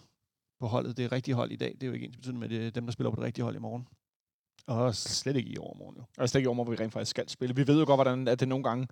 på 0.61 0.67
holdet, 0.67 0.97
det 0.97 1.13
rigtige 1.13 1.35
hold 1.35 1.53
i 1.53 1.57
dag. 1.57 1.73
Det 1.75 1.83
er 1.83 1.87
jo 1.87 1.93
ikke 1.93 2.07
ens 2.07 2.17
betydende 2.17 2.41
med 2.41 2.49
det 2.49 2.75
dem, 2.75 2.87
der 2.87 2.93
spiller 2.93 3.11
på 3.11 3.17
det 3.17 3.25
rigtige 3.25 3.43
hold 3.43 3.57
i 3.57 3.59
morgen. 3.59 3.89
Og 4.67 4.95
slet 4.95 5.37
ikke 5.37 5.51
i 5.51 5.59
overmorgen, 5.59 5.97
jo. 5.97 6.03
Og 6.19 6.29
slet 6.29 6.39
ikke 6.39 6.49
over, 6.49 6.65
hvor 6.65 6.73
vi 6.73 6.77
rent 6.77 6.93
faktisk 6.93 7.11
skal 7.11 7.29
spille. 7.29 7.57
Vi 7.57 7.67
ved 7.67 7.79
jo 7.79 7.87
godt, 7.87 7.99
hvordan 7.99 8.29
at 8.29 8.41
det 8.41 8.49
nogle 8.49 8.65
gange 8.65 8.89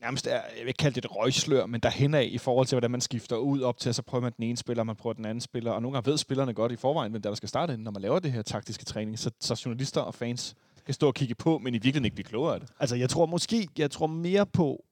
nærmest 0.00 0.26
er, 0.26 0.30
jeg 0.30 0.60
vil 0.60 0.68
ikke 0.68 0.78
kalde 0.78 0.94
det 0.94 1.04
et 1.04 1.16
røgslør, 1.16 1.66
men 1.66 1.80
der 1.80 1.90
hen 1.90 2.14
af 2.14 2.28
i 2.32 2.38
forhold 2.38 2.66
til, 2.66 2.76
hvordan 2.76 2.90
man 2.90 3.00
skifter 3.00 3.36
ud 3.36 3.60
op 3.62 3.78
til, 3.78 3.94
så 3.94 4.02
prøver 4.02 4.22
man 4.22 4.32
den 4.36 4.44
ene 4.44 4.56
spiller, 4.56 4.82
man 4.82 4.96
prøver 4.96 5.14
den 5.14 5.24
anden 5.24 5.40
spiller, 5.40 5.72
og 5.72 5.82
nogle 5.82 5.96
gange 5.96 6.10
ved 6.10 6.18
spillerne 6.18 6.54
godt 6.54 6.72
i 6.72 6.76
forvejen, 6.76 7.12
men 7.12 7.22
der 7.22 7.34
skal 7.34 7.48
starte, 7.48 7.76
når 7.76 7.90
man 7.90 8.02
laver 8.02 8.18
det 8.18 8.32
her 8.32 8.42
taktiske 8.42 8.84
træning, 8.84 9.18
så, 9.18 9.30
så 9.40 9.62
journalister 9.64 10.00
og 10.00 10.14
fans 10.14 10.54
kan 10.84 10.94
stå 10.94 11.06
og 11.06 11.14
kigge 11.14 11.34
på, 11.34 11.58
men 11.58 11.74
i 11.74 11.76
virkeligheden 11.76 12.04
ikke 12.04 12.14
blive 12.14 12.24
klogere 12.24 12.54
af 12.54 12.60
det. 12.60 12.68
Altså, 12.80 12.96
jeg 12.96 13.10
tror 13.10 13.26
måske, 13.26 13.68
jeg 13.78 13.90
tror 13.90 14.06
mere 14.06 14.46
på, 14.46 14.84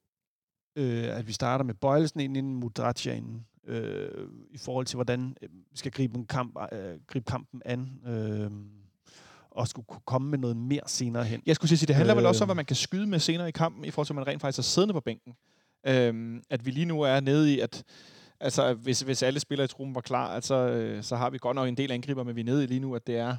øh, 0.77 1.19
at 1.19 1.27
vi 1.27 1.33
starter 1.33 1.65
med 1.65 1.75
Bøjelsen 1.75 2.21
ind 2.21 2.37
inden 2.37 2.55
Mudratia 2.55 3.15
inden, 3.15 3.47
øh, 3.67 4.29
i 4.51 4.59
forhold 4.59 4.87
til, 4.87 4.97
hvordan 4.97 5.37
øh, 5.43 5.49
vi 5.71 5.77
skal 5.77 5.93
gribe, 5.93 6.19
en 6.19 6.27
kamp, 6.27 6.59
øh, 6.73 6.99
gribe 7.07 7.25
kampen 7.31 7.63
an, 7.65 8.01
øh, 8.07 8.51
og 9.51 9.69
skulle 9.69 9.87
kunne 9.87 10.03
komme 10.07 10.31
med 10.31 10.39
noget 10.39 10.57
mere 10.57 10.81
senere 10.87 11.25
hen. 11.25 11.43
Jeg 11.47 11.57
skulle 11.57 11.79
sige, 11.79 11.87
det 11.87 11.97
handler 11.97 12.15
øh, 12.15 12.19
vel 12.19 12.27
også 12.27 12.45
om, 12.45 12.47
Øh. 12.47 12.49
hvad 12.49 12.55
man 12.55 12.65
kan 12.65 12.77
skyde 12.77 13.07
med 13.07 13.19
senere 13.19 13.49
i 13.49 13.53
kampen, 13.53 13.85
i 13.85 13.91
forhold 13.91 14.07
til, 14.07 14.13
at 14.13 14.17
man 14.17 14.27
rent 14.27 14.41
faktisk 14.41 14.59
er 14.59 14.63
siddende 14.63 14.95
på 14.95 15.01
bænken. 15.01 15.35
Øhm, 15.87 16.43
at 16.51 16.67
vi 16.67 16.71
lige 16.71 16.87
nu 16.87 17.01
er 17.01 17.21
nede 17.21 17.55
i, 17.55 17.61
at 17.61 17.85
altså, 18.41 18.75
hvis, 18.75 19.01
hvis 19.01 19.23
alle 19.23 19.41
spillere 19.41 19.65
i 19.65 19.69
truppen 19.69 19.95
var 19.95 20.01
klar, 20.01 20.35
altså, 20.35 20.55
øh, 20.55 21.03
så 21.03 21.17
har 21.17 21.31
vi 21.31 21.39
godt 21.39 21.55
nok 21.55 21.69
en 21.69 21.77
del 21.77 21.93
angriber, 21.93 22.23
men 22.23 22.37
vi 22.37 22.41
er 22.41 22.45
nede 22.45 22.65
i 22.65 22.67
lige 22.67 22.81
nu, 22.81 22.95
at 22.95 23.07
det 23.07 23.17
er 23.17 23.37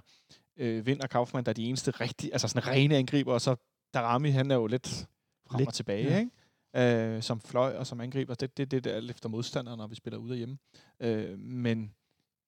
øh, 0.57 0.85
Vind 0.85 1.01
og 1.01 1.09
Kaufmann, 1.09 1.45
der 1.45 1.49
er 1.49 1.53
de 1.53 1.63
eneste 1.65 1.91
rigtige, 1.91 2.33
altså 2.33 2.47
sådan 2.47 2.67
rene 2.67 2.97
angriber, 2.97 3.33
og 3.33 3.41
så 3.41 3.55
Darami, 3.93 4.29
han 4.29 4.51
er 4.51 4.55
jo 4.55 4.67
lidt 4.67 5.07
frem 5.47 5.57
Lidt, 5.57 5.67
og 5.67 5.73
tilbage, 5.73 6.09
ja. 6.09 6.17
ikke? 6.17 6.31
Øh, 6.75 7.21
som 7.21 7.41
fløj 7.41 7.75
og 7.75 7.87
som 7.87 8.01
angriber. 8.01 8.33
Det 8.33 8.43
er 8.43 8.53
det, 8.57 8.71
det, 8.71 8.83
der 8.83 8.91
er 8.91 9.01
efter 9.09 9.29
modstandere, 9.29 9.77
når 9.77 9.87
vi 9.87 9.95
spiller 9.95 10.17
ude 10.17 10.31
og 10.31 10.37
hjemme. 10.37 10.57
Øh, 10.99 11.39
men 11.39 11.93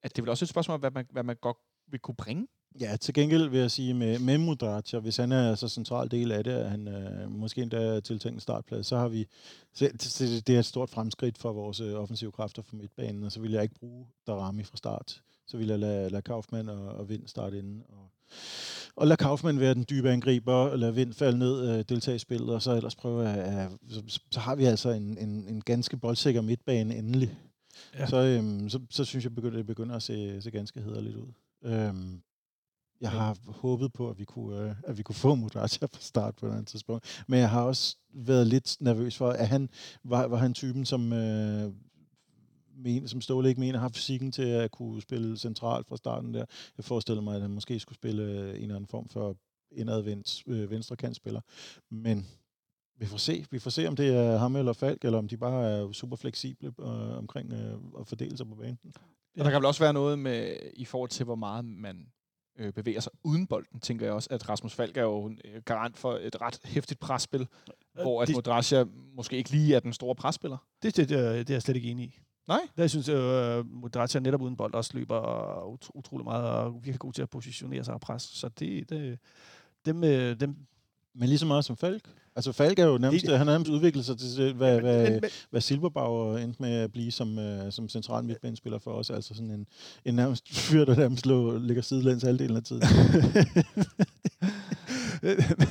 at 0.03 0.15
det 0.15 0.21
er 0.21 0.23
vel 0.23 0.29
også 0.29 0.45
et 0.45 0.49
spørgsmål 0.49 0.73
om, 0.73 0.79
hvad 0.79 0.91
man, 0.91 1.07
hvad 1.11 1.23
man 1.23 1.35
godt 1.41 1.57
vil 1.87 1.99
kunne 1.99 2.15
bringe. 2.15 2.47
Ja, 2.79 2.95
til 2.95 3.13
gengæld 3.13 3.49
vil 3.49 3.59
jeg 3.59 3.71
sige 3.71 3.93
med, 3.93 4.19
med 4.19 4.37
Mudracha, 4.37 4.99
hvis 4.99 5.17
han 5.17 5.31
er 5.31 5.55
så 5.55 5.67
central 5.67 6.11
del 6.11 6.31
af 6.31 6.43
det, 6.43 6.51
at 6.51 6.69
han 6.69 6.87
øh, 6.87 7.31
måske 7.31 7.61
endda 7.61 7.77
er 7.77 7.99
tiltænkt 7.99 8.35
en 8.35 8.39
startplads, 8.39 8.87
så 8.87 8.97
har 8.97 9.07
vi, 9.07 9.27
så, 9.73 9.85
det, 10.19 10.47
det 10.47 10.55
er 10.55 10.59
et 10.59 10.65
stort 10.65 10.89
fremskridt 10.89 11.37
for 11.37 11.53
vores 11.53 11.79
øh, 11.79 11.93
offensive 11.93 12.31
kræfter 12.31 12.61
fra 12.61 12.77
midtbanen, 12.77 13.23
og 13.23 13.31
så 13.31 13.39
vil 13.39 13.51
jeg 13.51 13.63
ikke 13.63 13.75
bruge 13.75 14.07
Darami 14.27 14.63
fra 14.63 14.77
start. 14.77 15.21
Så 15.47 15.57
vil 15.57 15.67
jeg 15.67 15.79
lade, 15.79 16.09
lade 16.09 16.21
Kaufmann 16.21 16.69
og, 16.69 16.87
og 16.87 17.09
Vind 17.09 17.27
starte 17.27 17.59
inden, 17.59 17.83
og, 17.89 18.11
og 18.95 19.07
lade 19.07 19.17
Kaufmann 19.17 19.59
være 19.59 19.73
den 19.73 19.85
dybe 19.89 20.11
angriber, 20.11 20.53
og 20.53 20.79
lade 20.79 20.95
Vind 20.95 21.13
falde 21.13 21.37
ned, 21.37 21.69
øh, 21.69 21.85
deltage 21.89 22.15
i 22.15 22.19
spillet, 22.19 22.49
og 22.49 22.61
så 22.61 22.75
ellers 22.75 22.95
prøve 22.95 23.27
at, 23.27 23.37
at 23.37 23.71
så, 23.89 24.19
så 24.31 24.39
har 24.39 24.55
vi 24.55 24.65
altså 24.65 24.89
en, 24.89 25.17
en, 25.17 25.47
en 25.47 25.61
ganske 25.61 25.97
boldsikker 25.97 26.41
midtbane 26.41 26.95
endelig. 26.95 27.37
Ja. 27.99 28.07
Så, 28.07 28.17
øhm, 28.17 28.69
så, 28.69 28.79
så 28.89 29.05
synes 29.05 29.23
jeg, 29.25 29.35
begynder, 29.35 29.57
det 29.57 29.67
begynder 29.67 29.95
at 29.95 30.03
se, 30.03 30.41
se 30.41 30.51
ganske 30.51 30.81
hederligt 30.81 31.15
ud. 31.15 31.33
Øhm, 31.63 32.21
jeg 33.01 33.11
har 33.11 33.37
håbet 33.47 33.93
på, 33.93 34.09
at 34.09 34.19
vi 34.19 34.25
kunne, 34.25 34.59
øh, 34.59 34.75
at 34.83 34.97
vi 34.97 35.03
kunne 35.03 35.15
få 35.15 35.35
Mudracha 35.35 35.85
fra 35.85 36.01
start 36.01 36.35
på 36.35 36.47
et 36.47 36.51
andet 36.51 36.67
tidspunkt. 36.67 37.23
Men 37.27 37.39
jeg 37.39 37.49
har 37.49 37.61
også 37.61 37.97
været 38.13 38.47
lidt 38.47 38.77
nervøs 38.79 39.17
for, 39.17 39.29
at 39.29 39.47
han 39.47 39.69
var, 40.03 40.27
var 40.27 40.37
han 40.37 40.53
typen, 40.53 40.85
som, 40.85 41.13
øh, 41.13 41.71
men, 42.75 43.07
som 43.07 43.21
Ståle 43.21 43.49
ikke 43.49 43.59
mener, 43.61 43.79
har 43.79 43.89
fysikken 43.89 44.31
til 44.31 44.43
at 44.43 44.71
kunne 44.71 45.01
spille 45.01 45.37
centralt 45.37 45.87
fra 45.87 45.97
starten 45.97 46.33
der. 46.33 46.45
Jeg 46.77 46.85
forestiller 46.85 47.21
mig, 47.21 47.35
at 47.35 47.41
han 47.41 47.51
måske 47.51 47.79
skulle 47.79 47.95
spille 47.95 48.23
øh, 48.23 48.49
en 48.49 48.61
eller 48.61 48.75
anden 48.75 48.87
form 48.87 49.09
for 49.09 49.35
indadvendt 49.71 50.43
øh, 50.47 50.69
venstre 50.71 50.95
kantspiller. 50.95 51.41
Men 51.91 52.27
vi 52.97 53.05
får 53.05 53.17
se. 53.17 53.45
Vi 53.51 53.59
får 53.59 53.69
se, 53.69 53.87
om 53.87 53.95
det 53.95 54.15
er 54.15 54.37
ham 54.37 54.55
eller 54.55 54.73
Falk, 54.73 55.05
eller 55.05 55.17
om 55.17 55.27
de 55.27 55.37
bare 55.37 55.71
er 55.71 55.91
super 55.91 56.15
fleksible 56.15 56.73
øh, 56.79 57.17
omkring 57.17 57.53
øh, 57.53 57.73
at 57.99 58.07
fordele 58.07 58.37
sig 58.37 58.47
på 58.47 58.55
banen. 58.55 58.77
Og 59.39 59.43
der 59.45 59.49
kan 59.51 59.55
vel 59.57 59.65
også 59.65 59.83
være 59.83 59.93
noget 59.93 60.19
med, 60.19 60.57
i 60.73 60.85
forhold 60.85 61.09
til, 61.09 61.23
hvor 61.25 61.35
meget 61.35 61.65
man 61.65 62.07
øh, 62.59 62.73
bevæger 62.73 62.99
sig 62.99 63.11
uden 63.23 63.47
bolden, 63.47 63.79
tænker 63.79 64.05
jeg 64.05 64.13
også, 64.13 64.27
at 64.31 64.49
Rasmus 64.49 64.73
Falk 64.73 64.97
er 64.97 65.01
jo 65.01 65.29
øh, 65.45 65.61
garant 65.65 65.97
for 65.97 66.13
et 66.21 66.41
ret 66.41 66.59
hæftigt 66.65 66.99
presspil, 66.99 67.47
hvor 68.01 68.21
at 68.21 68.27
det- 68.27 68.35
Modrasja 68.35 68.83
måske 69.13 69.37
ikke 69.37 69.49
lige 69.51 69.75
er 69.75 69.79
den 69.79 69.93
store 69.93 70.15
presspiller. 70.15 70.57
Det, 70.83 70.97
det, 70.97 71.09
det, 71.09 71.19
er- 71.19 71.31
det 71.33 71.49
er 71.49 71.53
jeg 71.53 71.61
slet 71.61 71.75
ikke 71.75 71.89
enig 71.89 72.05
i. 72.05 72.19
Nej? 72.47 72.59
Der 72.77 72.87
synes 72.87 73.07
jeg, 73.07 73.15
øh, 73.17 73.65
Modratia 73.73 74.19
netop 74.21 74.41
uden 74.41 74.55
bold 74.57 74.73
også 74.73 74.91
løber 74.93 75.17
utro, 75.73 75.91
utrolig 75.95 76.23
meget 76.25 76.43
og 76.43 76.73
virkelig 76.73 76.99
god 76.99 77.13
til 77.13 77.21
at 77.21 77.29
positionere 77.29 77.83
sig 77.83 77.93
og 77.93 78.01
presse. 78.01 78.39
Så 78.39 78.49
det, 78.59 78.89
det 78.89 79.19
dem, 79.85 80.03
øh, 80.03 80.39
dem 80.39 80.55
Men 81.17 81.29
lige 81.29 81.37
så 81.39 81.45
meget 81.45 81.65
som 81.65 81.77
Falk. 81.77 82.03
Altså 82.35 82.51
Falk 82.51 82.79
er 82.79 82.85
jo 82.85 82.97
nærmest, 82.97 83.25
Det- 83.25 83.37
han 83.37 83.47
har 83.47 83.53
nærmest 83.53 83.71
udviklet 83.71 84.05
sig 84.05 84.17
til, 84.17 84.53
hvad, 84.53 84.79
hvad, 84.81 85.03
Men, 85.03 85.13
men, 85.21 85.23
hvad 85.49 85.61
Silberbauer 85.61 86.37
endte 86.37 86.61
med 86.61 86.71
at 86.73 86.91
blive 86.91 87.11
som, 87.11 87.37
uh, 87.37 87.69
som 87.69 87.89
central 87.89 88.23
midtbanespiller 88.23 88.79
for 88.79 88.91
os. 88.91 89.09
Altså 89.09 89.33
sådan 89.33 89.51
en, 89.51 89.67
en 90.05 90.13
nærmest 90.13 90.49
fyr, 90.53 90.85
der 90.85 90.95
nærmest 90.95 91.25
lå, 91.25 91.57
ligger 91.57 91.83
sidelæns 91.83 92.23
halvdelen 92.23 92.57
af 92.57 92.63
tiden. 92.63 92.81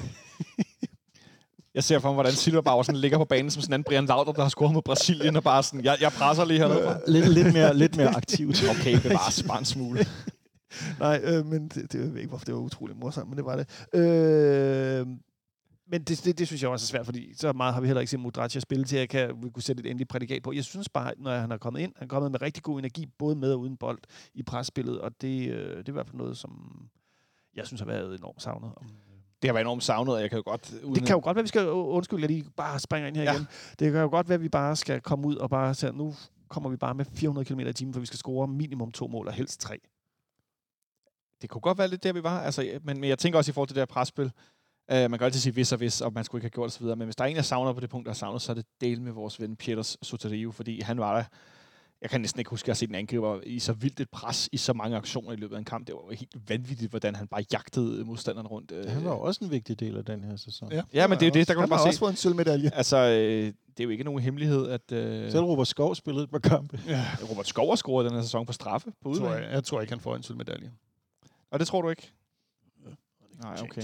Jeg 1.74 1.84
ser 1.84 1.98
for 1.98 2.08
mig, 2.08 2.14
hvordan 2.14 2.32
Silberbauer 2.32 2.82
sådan 2.82 3.00
ligger 3.00 3.18
på 3.18 3.24
banen 3.24 3.50
som 3.50 3.62
sådan 3.62 3.80
en 3.80 3.84
Brian 3.84 4.06
Laudrup, 4.06 4.36
der 4.36 4.42
har 4.42 4.48
scoret 4.48 4.72
mod 4.72 4.82
Brasilien, 4.82 5.36
og 5.36 5.42
bare 5.42 5.62
sådan, 5.62 5.84
jeg, 5.84 5.96
jeg 6.00 6.12
presser 6.12 6.44
lige 6.44 6.58
hernede. 6.58 7.00
lidt, 7.08 7.28
lidt, 7.28 7.52
mere, 7.52 7.76
lidt 7.76 7.96
mere 7.96 8.16
aktivt. 8.16 8.64
Okay, 8.70 9.00
bevares 9.02 9.42
bare 9.42 9.58
en 9.58 9.64
smule. 9.64 10.06
Nej, 11.00 11.20
øh, 11.24 11.46
men 11.46 11.68
det, 11.68 11.92
det, 11.92 12.00
jeg 12.00 12.12
ved 12.12 12.16
ikke, 12.16 12.28
hvorfor 12.28 12.44
det 12.44 12.54
var 12.54 12.60
utroligt 12.60 12.98
morsomt, 12.98 13.28
men 13.28 13.36
det 13.36 13.44
var 13.44 13.56
det. 13.56 13.66
Øh, 14.00 15.06
men 15.88 16.02
det, 16.02 16.24
det, 16.24 16.38
det, 16.38 16.46
synes 16.46 16.62
jeg 16.62 16.70
også 16.70 16.84
er 16.84 16.86
svært, 16.86 17.04
fordi 17.04 17.34
så 17.36 17.52
meget 17.52 17.74
har 17.74 17.80
vi 17.80 17.86
heller 17.86 18.00
ikke 18.00 18.10
set 18.10 18.20
Modratia 18.20 18.60
spille 18.60 18.84
til, 18.84 18.96
at 18.96 19.00
jeg 19.00 19.08
kan, 19.08 19.42
vi 19.42 19.50
kunne 19.50 19.62
sætte 19.62 19.80
et 19.80 19.86
endeligt 19.90 20.10
prædikat 20.10 20.42
på. 20.42 20.52
Jeg 20.52 20.64
synes 20.64 20.88
bare, 20.88 21.12
når 21.18 21.36
han 21.36 21.52
er 21.52 21.56
kommet 21.56 21.80
ind, 21.80 21.92
han 21.96 22.04
er 22.04 22.08
kommet 22.08 22.30
med 22.30 22.42
rigtig 22.42 22.62
god 22.62 22.78
energi, 22.78 23.06
både 23.18 23.36
med 23.36 23.52
og 23.52 23.60
uden 23.60 23.76
bold 23.76 23.98
i 24.34 24.42
presspillet, 24.42 25.00
og 25.00 25.20
det, 25.20 25.50
øh, 25.50 25.76
det 25.76 25.88
er 25.88 25.88
i 25.88 25.92
hvert 25.92 26.06
fald 26.06 26.16
noget, 26.16 26.36
som 26.36 26.82
jeg 27.56 27.66
synes 27.66 27.80
har 27.80 27.86
været 27.86 28.18
enormt 28.18 28.42
savnet. 28.42 28.72
Om, 28.76 28.86
Det 29.44 29.48
har 29.48 29.52
været 29.52 29.64
enormt 29.64 29.84
savnet, 29.84 30.14
og 30.14 30.20
jeg 30.20 30.30
kan 30.30 30.36
jo 30.36 30.42
godt... 30.46 30.72
Uden 30.82 30.94
det 30.94 31.06
kan 31.06 31.16
jo 31.16 31.20
godt 31.24 31.34
være, 31.36 31.42
vi 31.42 31.48
skal... 31.48 31.68
Undskyld, 31.70 32.20
jeg 32.20 32.28
lige 32.28 32.44
bare 32.56 32.78
springer 32.80 33.08
ind 33.08 33.16
her 33.16 33.22
Ja. 33.22 33.32
igen. 33.32 33.46
Det 33.78 33.92
kan 33.92 34.00
jo 34.00 34.08
godt 34.08 34.28
være, 34.28 34.34
at 34.34 34.42
vi 34.42 34.48
bare 34.48 34.76
skal 34.76 35.00
komme 35.00 35.26
ud 35.26 35.36
og 35.36 35.50
bare 35.50 35.74
sige, 35.74 35.92
nu 35.92 36.14
kommer 36.48 36.70
vi 36.70 36.76
bare 36.76 36.94
med 36.94 37.04
400 37.14 37.44
km 37.44 37.60
i 37.60 37.72
timen, 37.72 37.94
for 37.94 38.00
vi 38.00 38.06
skal 38.06 38.18
score 38.18 38.48
minimum 38.48 38.92
to 38.92 39.06
mål, 39.06 39.26
og 39.26 39.32
helst 39.32 39.60
tre. 39.60 39.78
Det 41.42 41.50
kunne 41.50 41.60
godt 41.60 41.78
være 41.78 41.88
lidt 41.88 42.02
der, 42.02 42.12
vi 42.12 42.22
var. 42.22 42.40
Altså, 42.40 42.80
men, 42.82 43.00
men 43.00 43.08
jeg 43.10 43.18
tænker 43.18 43.38
også 43.38 43.50
i 43.50 43.52
forhold 43.52 43.68
til 43.68 43.74
det 43.74 43.80
her 43.80 43.86
presspil. 43.86 44.24
Uh, 44.24 44.96
man 44.96 45.10
kan 45.10 45.22
altid 45.22 45.40
sige 45.40 45.52
hvis 45.52 45.72
og 45.72 45.78
hvis, 45.78 46.00
og 46.00 46.12
man 46.12 46.24
skulle 46.24 46.38
ikke 46.38 46.44
have 46.44 46.50
gjort 46.50 46.66
osv. 46.66 46.86
Men 46.86 47.02
hvis 47.02 47.16
der 47.16 47.24
er 47.24 47.28
en, 47.28 47.36
jeg 47.36 47.44
savner 47.44 47.72
på 47.72 47.80
det 47.80 47.90
punkt, 47.90 48.04
der 48.06 48.10
er 48.10 48.14
savnet, 48.14 48.42
så 48.42 48.52
er 48.52 48.54
det 48.54 48.66
del 48.80 49.00
med 49.02 49.12
vores 49.12 49.40
ven 49.40 49.56
Pieters 49.56 49.96
Soterio, 50.02 50.50
fordi 50.50 50.80
han 50.80 50.98
var 50.98 51.16
der. 51.16 51.24
Jeg 52.04 52.10
kan 52.10 52.20
næsten 52.20 52.40
ikke 52.40 52.50
huske, 52.50 52.64
at 52.64 52.68
jeg 52.68 52.72
har 52.72 52.76
set 52.76 52.88
en 52.88 52.94
angriber 52.94 53.40
i 53.46 53.58
så 53.58 53.72
vildt 53.72 54.00
et 54.00 54.10
pres 54.10 54.48
i 54.52 54.56
så 54.56 54.72
mange 54.72 54.96
aktioner 54.96 55.32
i 55.32 55.36
løbet 55.36 55.54
af 55.54 55.58
en 55.58 55.64
kamp. 55.64 55.86
Det 55.86 55.94
var 55.94 56.00
jo 56.10 56.16
helt 56.16 56.48
vanvittigt, 56.48 56.90
hvordan 56.90 57.14
han 57.14 57.26
bare 57.28 57.44
jagtede 57.52 58.04
modstanderen 58.04 58.46
rundt. 58.46 58.72
øh. 58.72 58.86
Han 58.90 59.04
var 59.04 59.10
også 59.10 59.44
en 59.44 59.50
vigtig 59.50 59.80
del 59.80 59.96
af 59.96 60.04
den 60.04 60.24
her 60.24 60.36
sæson. 60.36 60.72
Ja, 60.72 60.82
Ja, 60.94 61.06
men 61.06 61.18
det 61.18 61.22
er 61.22 61.30
jo 61.30 61.32
det, 61.34 61.48
der 61.48 61.54
kan 61.54 61.60
han 61.60 61.68
du 61.68 61.70
bare 61.70 61.78
har 61.78 61.84
se. 61.84 61.88
også 61.88 61.98
fået 61.98 62.10
en 62.10 62.16
sølvmedalje. 62.16 62.70
Altså, 62.74 62.96
øh, 62.96 63.44
det 63.46 63.52
er 63.80 63.84
jo 63.84 63.90
ikke 63.90 64.04
nogen 64.04 64.20
hemmelighed, 64.20 64.68
at 64.68 64.92
øh, 64.92 65.30
Selv 65.30 65.44
Robert 65.44 65.68
Skov 65.68 65.94
spillede 65.94 66.24
et 66.24 66.30
par 66.30 66.38
kampe. 66.38 66.80
Robert 67.30 67.46
Skov 67.46 67.68
har 67.68 67.76
scoret 67.76 68.04
den 68.04 68.14
her 68.14 68.22
sæson 68.22 68.46
på 68.46 68.52
straffe 68.52 68.90
på 68.90 68.94
Tror 69.02 69.10
udebane. 69.12 69.34
jeg, 69.46 69.52
jeg 69.52 69.64
tror 69.64 69.80
ikke, 69.80 69.92
han 69.92 70.00
får 70.00 70.16
en 70.16 70.22
sølvmedalje. 70.22 70.72
Og 71.50 71.58
det 71.58 71.66
tror 71.66 71.82
du 71.82 71.88
ikke? 71.90 72.12
Ja, 72.86 72.90
Nej, 73.42 73.56
okay. 73.62 73.82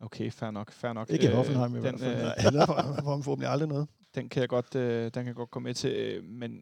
Okay, 0.00 0.30
fair 0.30 0.50
nok, 0.50 0.72
fair 0.72 0.92
nok. 0.92 1.10
Ikke 1.10 1.24
i 1.24 1.28
Øh, 1.28 1.34
Hoffenheim 1.34 1.72
i 1.72 1.74
den, 1.74 1.80
hvert 1.82 2.00
fald. 2.00 2.46
øh, 2.46 2.52
der 2.60 2.66
får 2.66 2.74
han 3.12 3.22
forhåbentlig 3.22 3.50
aldrig 3.50 3.68
noget. 3.68 3.88
den 4.14 4.28
kan 4.28 4.40
jeg 4.40 4.48
godt, 4.48 4.74
øh, 4.74 5.02
den 5.04 5.10
kan 5.12 5.26
jeg 5.26 5.34
godt 5.34 5.50
gå 5.50 5.60
med 5.60 5.74
til, 5.74 5.90
øh, 5.90 6.24
men 6.24 6.60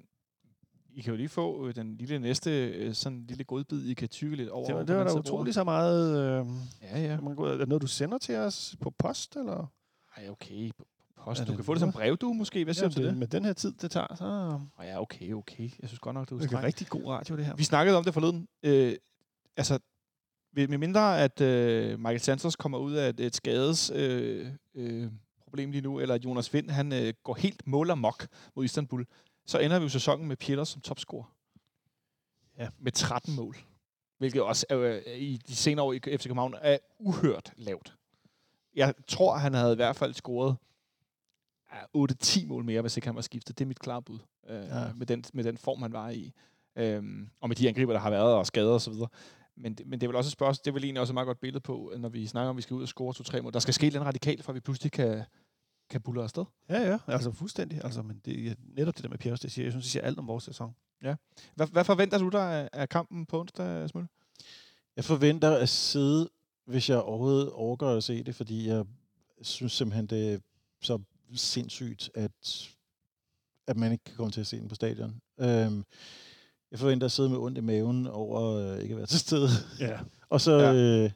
I 0.94 1.00
kan 1.00 1.10
jo 1.10 1.16
lige 1.16 1.28
få 1.28 1.68
øh, 1.68 1.74
den 1.74 1.96
lille 1.96 2.18
næste, 2.18 2.68
øh, 2.68 2.94
sådan 2.94 3.18
en 3.18 3.24
lille 3.28 3.44
godbid, 3.44 3.86
I 3.86 3.94
kan 3.94 4.08
tykke 4.08 4.36
lidt 4.36 4.48
over. 4.48 4.66
Det 4.66 4.74
var, 4.74 4.82
det 4.82 4.96
var 4.96 5.04
da 5.04 5.12
utroligt 5.18 5.54
så 5.54 5.64
meget... 5.64 6.18
Øh, 6.40 6.46
Ja, 6.82 7.00
ja. 7.00 7.20
man 7.20 7.34
går, 7.36 7.48
er 7.48 7.56
det 7.56 7.68
noget, 7.68 7.82
du 7.82 7.86
sender 7.86 8.18
til 8.18 8.36
os 8.36 8.76
på 8.80 8.90
post, 8.90 9.36
eller? 9.36 9.66
Ej, 10.16 10.28
okay. 10.28 10.70
På 10.78 10.84
post. 11.24 11.40
Er 11.40 11.44
Du 11.44 11.50
det 11.50 11.58
kan 11.58 11.64
få 11.64 11.74
det 11.74 11.80
som 11.80 11.92
brev, 11.92 12.16
du 12.16 12.32
måske. 12.32 12.64
Hvad 12.64 12.74
siger 12.74 12.88
du 12.88 12.94
til 12.94 13.04
det? 13.04 13.16
Med 13.16 13.26
den 13.26 13.44
her 13.44 13.52
tid, 13.52 13.72
det 13.72 13.90
tager, 13.90 14.14
så 14.14 14.58
Oh, 14.78 14.86
ja, 14.86 15.00
okay, 15.00 15.32
okay. 15.32 15.70
Jeg 15.80 15.88
synes 15.88 15.98
godt 15.98 16.14
nok, 16.14 16.30
du 16.30 16.36
er 16.36 16.40
det 16.40 16.52
er 16.52 16.62
rigtig 16.62 16.86
god 16.86 17.04
radio, 17.04 17.36
det 17.36 17.46
her. 17.46 17.54
Vi 17.56 17.64
snakkede 17.64 17.96
om 17.96 18.04
det 18.04 18.14
forleden. 18.14 18.48
Øh, 18.62 18.94
altså, 19.56 19.78
med 20.52 20.68
med 20.68 20.78
mindre 20.78 21.20
at 21.20 21.40
øh, 21.40 21.98
Michael 21.98 22.20
Santos 22.20 22.56
kommer 22.56 22.78
ud 22.78 22.92
af 22.92 23.08
et, 23.08 23.20
et 23.20 23.36
skades 23.36 23.92
øh, 23.94 24.46
øh, 24.74 25.08
problem 25.44 25.70
lige 25.70 25.82
nu, 25.82 26.00
eller 26.00 26.14
at 26.14 26.24
Jonas 26.24 26.54
Vind 26.54 26.70
han 26.70 26.92
øh, 26.92 27.12
går 27.24 27.34
helt 27.34 27.66
mål 27.66 27.90
og 27.90 27.98
mok 27.98 28.26
mod 28.56 28.64
Istanbul, 28.64 29.06
så 29.46 29.58
ender 29.58 29.78
vi 29.78 29.82
jo 29.82 29.88
sæsonen 29.88 30.28
med 30.28 30.36
Pieters 30.36 30.68
som 30.68 30.80
topscorer. 30.80 31.34
Ja. 32.58 32.68
Med 32.78 32.92
13 32.92 33.34
mål. 33.36 33.56
Hvilket 34.18 34.42
også 34.42 34.66
øh, 34.70 35.02
i 35.18 35.36
de 35.36 35.56
senere 35.56 35.84
år 35.84 35.92
i 35.92 35.98
FC 35.98 36.22
København 36.22 36.54
er 36.60 36.78
uhørt 36.98 37.52
lavt. 37.56 37.94
Jeg 38.74 38.94
tror, 39.08 39.36
han 39.36 39.54
havde 39.54 39.72
i 39.72 39.76
hvert 39.76 39.96
fald 39.96 40.14
scoret 40.14 40.56
ja, 41.72 42.06
8-10 42.42 42.46
mål 42.46 42.64
mere, 42.64 42.80
hvis 42.80 42.96
ikke 42.96 43.08
han 43.08 43.14
var 43.14 43.20
skiftet. 43.22 43.58
Det 43.58 43.64
er 43.64 43.68
mit 43.68 43.78
klare 43.80 44.02
bud. 44.02 44.18
Øh, 44.48 44.56
Ja. 44.64 44.92
med, 44.92 45.06
den, 45.06 45.24
med 45.32 45.44
den 45.44 45.58
form, 45.58 45.82
han 45.82 45.92
var 45.92 46.10
i. 46.10 46.32
Øhm, 46.76 47.28
og 47.40 47.48
med 47.48 47.56
de 47.56 47.68
angriber, 47.68 47.92
der 47.92 48.00
har 48.00 48.10
været, 48.10 48.34
og 48.34 48.46
skader 48.46 48.72
osv. 48.74 48.92
Men, 49.56 49.74
det- 49.74 49.86
men 49.86 50.00
det 50.00 50.06
er 50.06 50.08
vel 50.08 50.16
også 50.16 50.28
et 50.28 50.32
spørgsmål, 50.32 50.64
det 50.64 50.70
er 50.70 50.72
vel 50.72 50.84
egentlig 50.84 51.00
også 51.00 51.12
et 51.12 51.14
meget 51.14 51.26
godt 51.26 51.40
billede 51.40 51.60
på, 51.60 51.92
når 51.98 52.08
vi 52.08 52.26
snakker 52.26 52.48
om, 52.50 52.54
at 52.54 52.56
vi 52.56 52.62
skal 52.62 52.74
ud 52.74 52.82
og 52.82 52.88
score 52.88 53.14
to-tre 53.14 53.42
mål. 53.42 53.52
Der 53.52 53.58
skal 53.58 53.74
ske 53.74 53.82
lidt 53.90 54.02
radikalt, 54.02 54.44
for 54.44 54.52
at 54.52 54.54
vi 54.54 54.60
pludselig 54.60 54.92
kan, 54.92 55.22
kan 55.94 56.00
bulle 56.02 56.22
afsted. 56.22 56.44
Ja, 56.68 56.90
ja, 56.90 56.98
altså 57.06 57.32
fuldstændig. 57.32 57.80
Altså, 57.84 58.02
men 58.02 58.20
det 58.24 58.46
er 58.50 58.54
netop 58.76 58.94
det 58.96 59.02
der 59.02 59.08
med 59.10 59.18
Pjers, 59.18 59.40
det 59.40 59.52
siger, 59.52 59.64
jeg 59.64 59.72
synes, 59.72 59.84
det 59.84 59.92
siger 59.92 60.02
alt 60.04 60.18
om 60.18 60.26
vores 60.26 60.44
sæson. 60.44 60.74
Hvad, 61.54 61.66
hvad 61.66 61.84
forventer 61.84 62.18
du 62.18 62.28
dig 62.28 62.68
af, 62.72 62.88
kampen 62.88 63.26
på 63.26 63.40
onsdag, 63.40 63.88
Smølle? 63.90 64.08
Jeg 64.96 65.04
forventer 65.04 65.56
at 65.56 65.68
sidde, 65.68 66.28
hvis 66.66 66.90
jeg 66.90 66.98
overhovedet 66.98 67.50
overgår 67.50 67.96
at 67.96 68.04
se 68.04 68.22
det, 68.22 68.34
fordi 68.34 68.68
jeg 68.68 68.84
synes 69.42 69.72
simpelthen, 69.72 70.06
det 70.06 70.34
er 70.34 70.38
så 70.82 70.98
sindssygt, 71.34 72.10
at, 72.14 72.68
at 73.66 73.76
man 73.76 73.92
ikke 73.92 74.04
kan 74.04 74.14
komme 74.16 74.32
til 74.32 74.40
at 74.40 74.46
se 74.46 74.60
den 74.60 74.68
på 74.68 74.74
stadion. 74.74 75.20
Øhm, 75.40 75.84
jeg 76.70 76.78
forventer 76.78 77.04
at 77.04 77.12
sidde 77.12 77.28
med 77.30 77.38
ondt 77.38 77.58
i 77.58 77.60
maven 77.60 78.06
over 78.06 78.42
øh, 78.56 78.78
ikke 78.82 78.92
at 78.92 78.98
være 78.98 79.06
til 79.06 79.18
stede. 79.20 79.48
Ja. 79.80 79.98
Og 80.28 80.40
så, 80.40 80.52
Ja. 80.58 80.72
ja. 80.72 81.04
øh, 81.04 81.10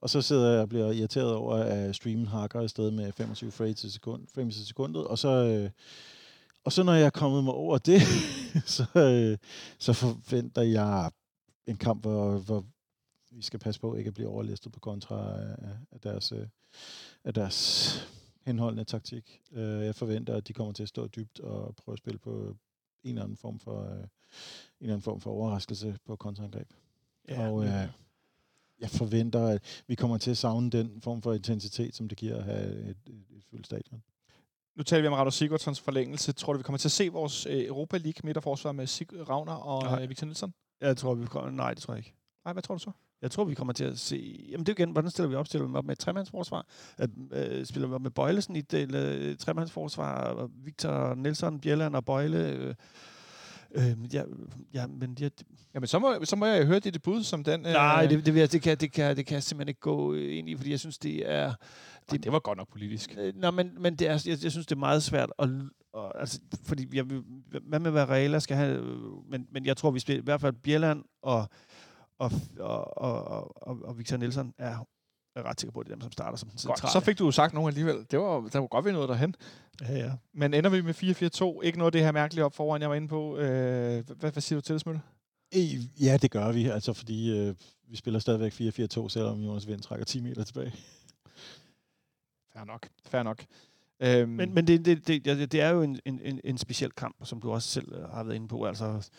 og 0.00 0.10
så 0.10 0.22
sidder 0.22 0.52
jeg 0.52 0.60
og 0.60 0.68
bliver 0.68 0.92
irriteret 0.92 1.34
over, 1.34 1.54
at 1.54 1.96
streamen 1.96 2.26
hakker 2.26 2.60
afsted 2.60 2.90
med 2.90 3.12
25 3.12 3.50
frames 3.50 3.84
i 3.84 3.90
sekund, 3.90 4.26
frames 4.34 4.56
i 4.56 4.66
sekundet. 4.66 5.06
Og 5.06 5.18
så, 5.18 5.28
øh, 5.28 5.70
og 6.64 6.72
så 6.72 6.82
når 6.82 6.92
jeg 6.92 7.06
er 7.06 7.10
kommet 7.10 7.44
mig 7.44 7.54
over 7.54 7.78
det, 7.78 8.00
så, 8.76 8.86
øh, 8.96 9.38
så 9.78 9.92
forventer 9.92 10.62
jeg 10.62 11.10
en 11.66 11.76
kamp, 11.76 12.02
hvor, 12.02 12.38
hvor 12.38 12.64
vi 13.30 13.42
skal 13.42 13.60
passe 13.60 13.80
på 13.80 13.94
ikke 13.94 14.08
at 14.08 14.14
blive 14.14 14.28
overlistet 14.28 14.72
på 14.72 14.80
kontra 14.80 15.40
af, 15.40 15.76
af 15.92 16.00
deres, 16.00 16.32
øh, 16.32 16.46
af 17.24 17.34
deres 17.34 18.08
henholdende 18.46 18.84
taktik. 18.84 19.40
Øh, 19.52 19.84
Jeg 19.84 19.94
forventer, 19.94 20.36
at 20.36 20.48
de 20.48 20.52
kommer 20.52 20.72
til 20.72 20.82
at 20.82 20.88
stå 20.88 21.06
dybt 21.06 21.40
og 21.40 21.76
prøve 21.76 21.92
at 21.92 21.98
spille 21.98 22.18
på 22.18 22.56
en 23.04 23.10
eller 23.10 23.22
anden 23.22 23.36
form 23.36 23.58
for, 23.58 23.82
øh, 23.84 23.90
en 23.98 23.98
eller 24.80 24.94
anden 24.94 25.02
form 25.02 25.20
for 25.20 25.30
overraskelse 25.30 25.98
på 26.06 26.16
kontraangreb. 26.16 26.68
ja 27.28 27.48
Og 27.48 27.64
øh, 27.64 27.88
jeg 28.80 28.90
forventer, 28.90 29.46
at 29.46 29.82
vi 29.86 29.94
kommer 29.94 30.18
til 30.18 30.30
at 30.30 30.36
savne 30.36 30.70
den 30.70 31.00
form 31.00 31.22
for 31.22 31.32
intensitet, 31.34 31.94
som 31.96 32.08
det 32.08 32.18
giver 32.18 32.36
at 32.36 32.44
have 32.44 32.66
et, 32.72 32.96
et, 33.06 33.24
et 33.36 33.44
fyldt 33.50 33.66
stadion. 33.66 34.02
Nu 34.76 34.82
taler 34.82 35.02
vi 35.02 35.06
om 35.08 35.12
Rado 35.14 35.30
Sigurdssons 35.30 35.80
forlængelse. 35.80 36.32
Tror 36.32 36.52
du, 36.52 36.56
vi 36.56 36.62
kommer 36.62 36.78
til 36.78 36.88
at 36.88 36.92
se 36.92 37.08
vores 37.08 37.46
øh, 37.46 37.66
Europa 37.66 37.96
League 37.96 38.20
midterforsvar 38.24 38.72
med 38.72 38.86
Sig- 38.86 39.28
Ravner 39.28 39.52
og 39.52 39.82
Nej. 39.82 40.02
øh, 40.02 40.08
Victor 40.08 40.24
Nielsen? 40.26 40.54
jeg 40.80 40.96
tror, 40.96 41.14
vi 41.14 41.26
kommer... 41.26 41.50
Nej, 41.50 41.74
det 41.74 41.82
tror 41.82 41.94
jeg 41.94 41.98
ikke. 41.98 42.14
Nej, 42.44 42.52
hvad 42.52 42.62
tror 42.62 42.74
du 42.74 42.78
så? 42.78 42.90
Jeg 43.22 43.30
tror, 43.30 43.44
vi 43.44 43.54
kommer 43.54 43.72
til 43.72 43.84
at 43.84 43.98
se... 43.98 44.46
Jamen 44.50 44.66
det 44.66 44.72
er 44.72 44.74
jo 44.78 44.84
igen, 44.84 44.92
hvordan 44.92 45.10
stiller 45.10 45.28
vi 45.28 45.34
op? 45.34 45.46
Stiller 45.46 45.66
vi 45.66 45.74
op 45.74 45.84
med 45.84 45.92
et 45.92 45.98
tremandsforsvar? 45.98 46.66
At, 46.98 47.10
øh, 47.32 47.66
spiller 47.66 47.88
vi 47.88 47.94
op 47.94 48.00
med 48.02 48.10
Bøjlesen 48.10 48.56
i 48.56 48.58
et 48.58 48.70
del, 48.70 48.94
øh, 48.94 49.36
tremandsforsvar? 49.36 50.24
og 50.24 50.50
Victor 50.64 51.14
Nielsen, 51.14 51.60
Bjelland 51.60 51.96
og 51.96 52.04
Bøjle? 52.04 52.48
Øh, 52.48 52.74
øh, 53.74 54.14
ja, 54.14 54.22
ja, 54.74 54.86
men 54.86 55.14
de, 55.14 55.30
Jamen, 55.74 55.86
så 55.86 55.98
må, 55.98 56.24
så 56.24 56.36
må 56.36 56.46
jeg 56.46 56.66
høre 56.66 56.78
dit 56.78 57.02
bud 57.02 57.22
som 57.22 57.44
den... 57.44 57.66
øh, 57.66 57.72
Nej, 57.72 58.06
det, 58.06 58.26
det, 58.26 58.36
jeg, 58.36 58.52
det, 58.52 58.62
kan, 58.62 58.76
det, 58.76 58.92
kan, 58.92 59.16
det 59.16 59.26
kan 59.26 59.34
jeg 59.34 59.42
simpelthen 59.42 59.68
ikke 59.68 59.80
gå 59.80 60.14
øh, 60.14 60.38
ind 60.38 60.48
i, 60.48 60.56
fordi 60.56 60.70
jeg 60.70 60.80
synes, 60.80 60.98
det 60.98 61.30
er... 61.30 61.54
det, 62.10 62.24
det 62.24 62.32
var 62.32 62.38
godt 62.38 62.58
nok 62.58 62.68
politisk. 62.72 63.14
Øh, 63.18 63.32
Nå, 63.36 63.50
men, 63.50 63.82
men 63.82 63.96
det 63.96 64.08
er, 64.08 64.22
jeg, 64.26 64.38
jeg 64.42 64.50
synes, 64.50 64.66
det 64.66 64.74
er 64.74 64.78
meget 64.78 65.02
svært 65.02 65.32
at... 65.38 65.48
Og, 65.92 66.20
altså, 66.20 66.40
fordi 66.64 66.88
jeg, 66.92 67.04
hvad 67.62 67.80
med 67.80 67.90
Varela 67.90 68.38
skal 68.38 68.56
have... 68.56 68.78
øh, 68.78 69.30
Men, 69.30 69.46
men 69.52 69.66
jeg 69.66 69.76
tror, 69.76 69.90
vi 69.90 69.98
spiller, 70.00 70.22
i 70.22 70.24
hvert 70.24 70.40
fald 70.40 70.52
Bjelland 70.52 71.04
og, 71.22 71.48
og, 72.18 72.30
og, 72.58 72.98
og, 72.98 73.52
og, 73.68 73.78
og 73.84 73.98
Victor 73.98 74.16
Nielsen 74.16 74.52
er 74.58 74.86
er 75.38 75.42
ret 75.42 75.60
sikker 75.60 75.72
på, 75.72 75.80
at 75.80 75.86
det 75.86 75.92
er 75.92 75.96
dem, 75.96 76.02
som 76.02 76.12
starter 76.12 76.38
som 76.38 76.48
den 76.48 76.58
Godt, 76.66 76.78
centrale. 76.78 76.92
så 76.92 77.00
fik 77.00 77.18
du 77.18 77.24
jo 77.24 77.30
sagt 77.30 77.54
nogen 77.54 77.68
alligevel. 77.68 78.06
Det 78.10 78.18
var, 78.18 78.48
der 78.52 78.58
var 78.58 78.66
godt 78.66 78.84
vi 78.84 78.92
noget 78.92 79.08
derhen. 79.08 79.34
Ja, 79.80 79.98
ja. 79.98 80.12
Men 80.32 80.54
ender 80.54 80.70
vi 80.70 80.80
med 80.80 80.94
4-4-2? 81.60 81.62
Ikke 81.62 81.78
noget 81.78 81.88
af 81.88 81.92
det 81.92 82.00
her 82.04 82.12
mærkelige 82.12 82.44
op 82.44 82.54
foran, 82.54 82.80
jeg 82.82 82.90
var 82.90 82.96
inde 82.96 83.08
på. 83.08 83.36
Øh, 83.38 84.06
hvad, 84.06 84.32
hvad 84.32 84.42
siger 84.42 84.56
du 84.56 84.60
til 84.60 84.72
det, 84.72 84.80
Smølle? 84.80 85.00
Ja, 86.00 86.16
det 86.22 86.30
gør 86.30 86.52
vi, 86.52 86.68
altså 86.68 86.92
fordi 86.92 87.38
øh, 87.38 87.54
vi 87.88 87.96
spiller 87.96 88.20
stadigvæk 88.20 88.52
4-4-2, 88.52 89.08
selvom 89.08 89.40
Jonas 89.40 89.66
Vind 89.68 89.80
trækker 89.80 90.04
10 90.04 90.20
meter 90.20 90.44
tilbage. 90.44 90.72
Fair 92.52 92.64
nok. 92.64 92.88
Fair 93.06 93.22
nok. 93.22 93.44
Øhm, 94.00 94.28
Men, 94.28 94.54
men 94.54 94.66
det, 94.66 94.84
det, 94.84 95.06
det, 95.06 95.52
det, 95.52 95.60
er 95.60 95.68
jo 95.70 95.82
en, 95.82 96.00
en, 96.04 96.20
en, 96.24 96.40
en 96.44 96.58
speciel 96.58 96.92
kamp, 96.92 97.16
som 97.24 97.40
du 97.40 97.50
også 97.52 97.68
selv 97.68 97.92
øh, 97.94 98.08
har 98.08 98.24
været 98.24 98.36
inde 98.36 98.48
på. 98.48 98.64
Altså, 98.64 99.10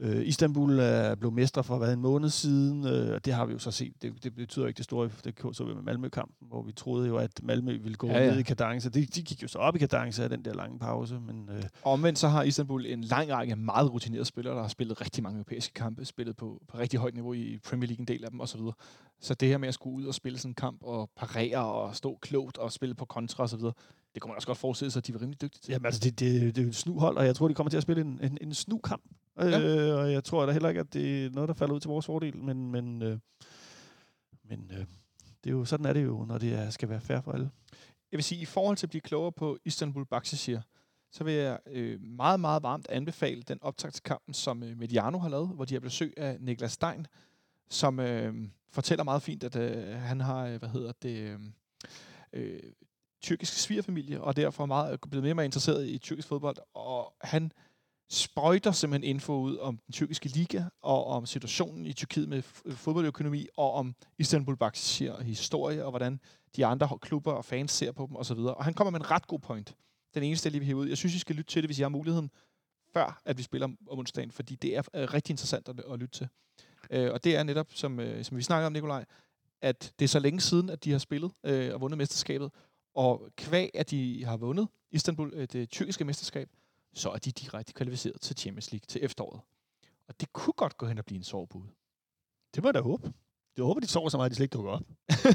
Øh, 0.00 0.26
Istanbul 0.26 0.78
er 0.78 1.14
blevet 1.14 1.34
mestre 1.34 1.64
for 1.64 1.78
hvad, 1.78 1.92
en 1.92 2.00
måned 2.00 2.30
siden, 2.30 2.86
øh, 2.86 3.14
og 3.14 3.24
det 3.24 3.32
har 3.34 3.46
vi 3.46 3.52
jo 3.52 3.58
så 3.58 3.70
set. 3.70 3.92
Det, 4.02 4.24
det 4.24 4.34
betyder 4.34 4.66
ikke 4.66 4.76
det 4.76 4.84
store, 4.84 5.10
det 5.24 5.34
så 5.52 5.64
vi 5.64 5.74
med 5.74 5.82
Malmø-kampen, 5.82 6.48
hvor 6.48 6.62
vi 6.62 6.72
troede 6.72 7.08
jo, 7.08 7.16
at 7.16 7.30
Malmø 7.42 7.78
ville 7.78 7.96
gå 7.96 8.06
Ja, 8.06 8.24
ja, 8.24 8.30
ned 8.30 8.38
i 8.38 8.42
kadence. 8.42 8.90
De, 8.90 9.06
de 9.06 9.22
gik 9.22 9.42
jo 9.42 9.48
så 9.48 9.58
op 9.58 9.76
i 9.76 9.78
kadence 9.78 10.22
af 10.24 10.28
den 10.28 10.44
der 10.44 10.54
lange 10.54 10.78
pause, 10.78 11.20
men 11.20 11.48
øh, 11.56 11.62
Og 11.82 11.92
omvendt 11.92 12.18
så 12.18 12.28
har 12.28 12.42
Istanbul 12.42 12.86
en 12.86 13.04
lang 13.04 13.32
række 13.32 13.56
meget 13.56 13.92
rutinerede 13.92 14.24
spillere, 14.24 14.54
der 14.54 14.60
har 14.62 14.68
spillet 14.68 15.00
rigtig 15.00 15.22
mange 15.22 15.36
europæiske 15.36 15.74
kampe, 15.74 16.04
spillet 16.04 16.36
på, 16.36 16.62
på 16.68 16.78
rigtig 16.78 17.00
højt 17.00 17.14
niveau 17.14 17.32
i 17.32 17.58
Premier 17.64 17.86
League, 17.88 18.00
en 18.00 18.08
del 18.08 18.24
af 18.24 18.30
dem 18.30 18.40
osv. 18.40 18.60
Så 19.20 19.34
det 19.34 19.48
her 19.48 19.58
med 19.58 19.68
at 19.68 19.74
skulle 19.74 19.96
ud 19.96 20.04
og 20.04 20.14
spille 20.14 20.38
sådan 20.38 20.50
en 20.50 20.54
kamp 20.54 20.78
og 20.82 21.10
parere 21.16 21.64
og 21.64 21.96
stå 21.96 22.18
klogt 22.22 22.58
og 22.58 22.72
spille 22.72 22.94
på 22.94 23.04
kontra 23.04 23.44
osv., 23.44 23.60
det 24.14 24.22
kunne 24.22 24.28
man 24.28 24.36
også 24.36 24.46
godt 24.46 24.58
forestille 24.58 24.90
sig, 24.90 25.00
at 25.00 25.06
de 25.06 25.14
var 25.14 25.20
rimelig 25.20 25.40
dygtige 25.42 25.60
til. 25.62 25.72
jamen, 25.72 25.86
altså, 25.86 26.00
det, 26.00 26.20
det, 26.20 26.42
det 26.42 26.58
er 26.58 26.62
jo 26.62 26.68
et 26.68 26.76
snuhold, 26.76 27.16
og 27.16 27.26
jeg 27.26 27.36
tror, 27.36 27.48
de 27.48 27.54
kommer 27.54 27.70
til 27.70 27.76
at 27.76 27.82
spille 27.82 28.02
en, 28.02 28.20
en, 28.22 28.38
en 28.40 28.54
snu-kamp. 28.54 29.02
Ja. 29.38 29.60
Øh, 29.60 29.98
og 29.98 30.12
jeg 30.12 30.24
tror 30.24 30.46
da 30.46 30.52
heller 30.52 30.68
ikke, 30.68 30.80
at 30.80 30.92
det 30.92 31.26
er 31.26 31.30
noget, 31.30 31.48
der 31.48 31.54
falder 31.54 31.74
ud 31.74 31.80
til 31.80 31.88
vores 31.88 32.06
fordel, 32.06 32.36
men, 32.36 32.70
men, 32.70 33.02
øh, 33.02 33.18
men 34.44 34.70
øh, 34.72 34.78
det 35.44 35.50
er 35.50 35.54
jo, 35.54 35.64
sådan 35.64 35.86
er 35.86 35.92
det 35.92 36.04
jo, 36.04 36.24
når 36.24 36.38
det 36.38 36.52
er, 36.52 36.70
skal 36.70 36.88
være 36.88 37.00
fair 37.00 37.20
for 37.20 37.32
alle. 37.32 37.50
Jeg 38.12 38.16
vil 38.16 38.24
sige, 38.24 38.40
i 38.40 38.44
forhold 38.44 38.76
til 38.76 38.86
at 38.86 38.90
blive 38.90 39.00
klogere 39.00 39.32
på 39.32 39.58
Istanbul 39.64 40.06
Baksashir, 40.06 40.60
så 41.12 41.24
vil 41.24 41.34
jeg 41.34 41.58
øh, 41.66 42.00
meget, 42.02 42.40
meget 42.40 42.62
varmt 42.62 42.88
anbefale 42.88 43.42
den 43.42 43.58
optagtskampen, 43.62 44.34
som 44.34 44.62
øh, 44.62 44.78
Mediano 44.78 45.18
har 45.18 45.28
lavet, 45.28 45.48
hvor 45.48 45.64
de 45.64 45.74
har 45.74 45.80
besøg 45.80 46.14
af 46.16 46.36
Niklas 46.40 46.72
Stein, 46.72 47.06
som 47.68 48.00
øh, 48.00 48.34
fortæller 48.70 49.04
meget 49.04 49.22
fint, 49.22 49.44
at 49.44 49.56
øh, 49.56 49.94
han 49.94 50.20
har, 50.20 50.46
øh, 50.46 50.58
hvad 50.58 50.68
hedder 50.68 50.92
det, 51.02 51.18
øh, 51.18 51.40
øh, 52.32 52.60
tyrkisk 53.22 53.58
svigerfamilie, 53.58 54.20
og 54.20 54.36
derfor 54.36 54.62
er 54.62 54.66
meget, 54.66 55.00
blevet 55.00 55.22
mere 55.22 55.32
og 55.32 55.36
mere 55.36 55.44
interesseret 55.44 55.88
i 55.88 55.98
tyrkisk 55.98 56.28
fodbold, 56.28 56.56
og 56.74 57.14
han 57.20 57.52
sprøjter 58.14 58.72
simpelthen 58.72 59.10
info 59.14 59.40
ud 59.40 59.58
om 59.58 59.78
den 59.86 59.92
tyrkiske 59.92 60.28
liga, 60.28 60.64
og 60.82 61.06
om 61.06 61.26
situationen 61.26 61.86
i 61.86 61.92
Tyrkiet 61.92 62.28
med 62.28 62.42
øh, 62.64 62.74
fodboldøkonomi, 62.74 63.46
og 63.56 63.72
om 63.72 63.94
Istanbul 64.18 64.56
Baksashir 64.56 65.22
historie, 65.22 65.84
og 65.84 65.90
hvordan 65.90 66.20
de 66.56 66.66
andre 66.66 66.98
klubber 67.02 67.32
og 67.32 67.44
fans 67.44 67.72
ser 67.72 67.92
på 67.92 68.06
dem 68.06 68.16
osv. 68.16 68.38
Og 68.38 68.64
han 68.64 68.74
kommer 68.74 68.90
med 68.90 69.00
en 69.00 69.10
ret 69.10 69.26
god 69.26 69.38
point. 69.38 69.74
Den 70.14 70.22
eneste, 70.22 70.46
jeg 70.46 70.50
lige 70.52 70.60
vil 70.60 70.66
hive 70.66 70.76
ud. 70.76 70.88
Jeg 70.88 70.96
synes, 70.96 71.14
I 71.14 71.18
skal 71.18 71.36
lytte 71.36 71.50
til 71.50 71.62
det, 71.62 71.68
hvis 71.68 71.78
I 71.78 71.82
har 71.82 71.88
muligheden, 71.88 72.30
før 72.92 73.20
at 73.24 73.38
vi 73.38 73.42
spiller 73.42 73.64
om, 73.64 73.78
onsdagen, 73.86 74.30
fordi 74.30 74.54
det 74.54 74.76
er 74.76 75.14
rigtig 75.14 75.32
interessant 75.32 75.68
at, 75.68 75.80
at 75.92 75.98
lytte 75.98 76.18
til. 76.18 76.28
Øh, 76.90 77.12
og 77.12 77.24
det 77.24 77.36
er 77.36 77.42
netop, 77.42 77.66
som, 77.70 78.00
øh, 78.00 78.24
som 78.24 78.36
vi 78.36 78.42
snakker 78.42 78.66
om, 78.66 78.72
Nikolaj, 78.72 79.04
at 79.62 79.92
det 79.98 80.04
er 80.04 80.08
så 80.08 80.18
længe 80.18 80.40
siden, 80.40 80.70
at 80.70 80.84
de 80.84 80.90
har 80.90 80.98
spillet 80.98 81.32
øh, 81.44 81.74
og 81.74 81.80
vundet 81.80 81.98
mesterskabet, 81.98 82.50
og 82.94 83.28
kvæg, 83.36 83.70
at 83.74 83.90
de 83.90 84.24
har 84.24 84.36
vundet 84.36 84.68
Istanbul, 84.90 85.32
øh, 85.34 85.48
det 85.52 85.70
tyrkiske 85.70 86.04
mesterskab, 86.04 86.48
så 86.94 87.10
er 87.10 87.18
de 87.18 87.32
direkte 87.32 87.72
kvalificeret 87.72 88.20
til 88.20 88.36
Champions 88.36 88.72
League 88.72 88.86
til 88.88 89.04
efteråret. 89.04 89.40
Og 90.08 90.20
det 90.20 90.32
kunne 90.32 90.52
godt 90.56 90.76
gå 90.76 90.86
hen 90.86 90.98
og 90.98 91.04
blive 91.04 91.16
en 91.16 91.24
sovepude. 91.24 91.68
Det 92.54 92.62
må 92.62 92.68
jeg 92.68 92.74
da 92.74 92.80
håbe. 92.80 93.12
Jeg 93.56 93.64
håber, 93.64 93.80
de 93.80 93.86
sover 93.86 94.08
så 94.08 94.16
meget, 94.16 94.26
at 94.26 94.30
de 94.30 94.36
slet 94.36 94.44
ikke 94.44 94.52
dukker 94.52 94.72
op. 94.72 94.82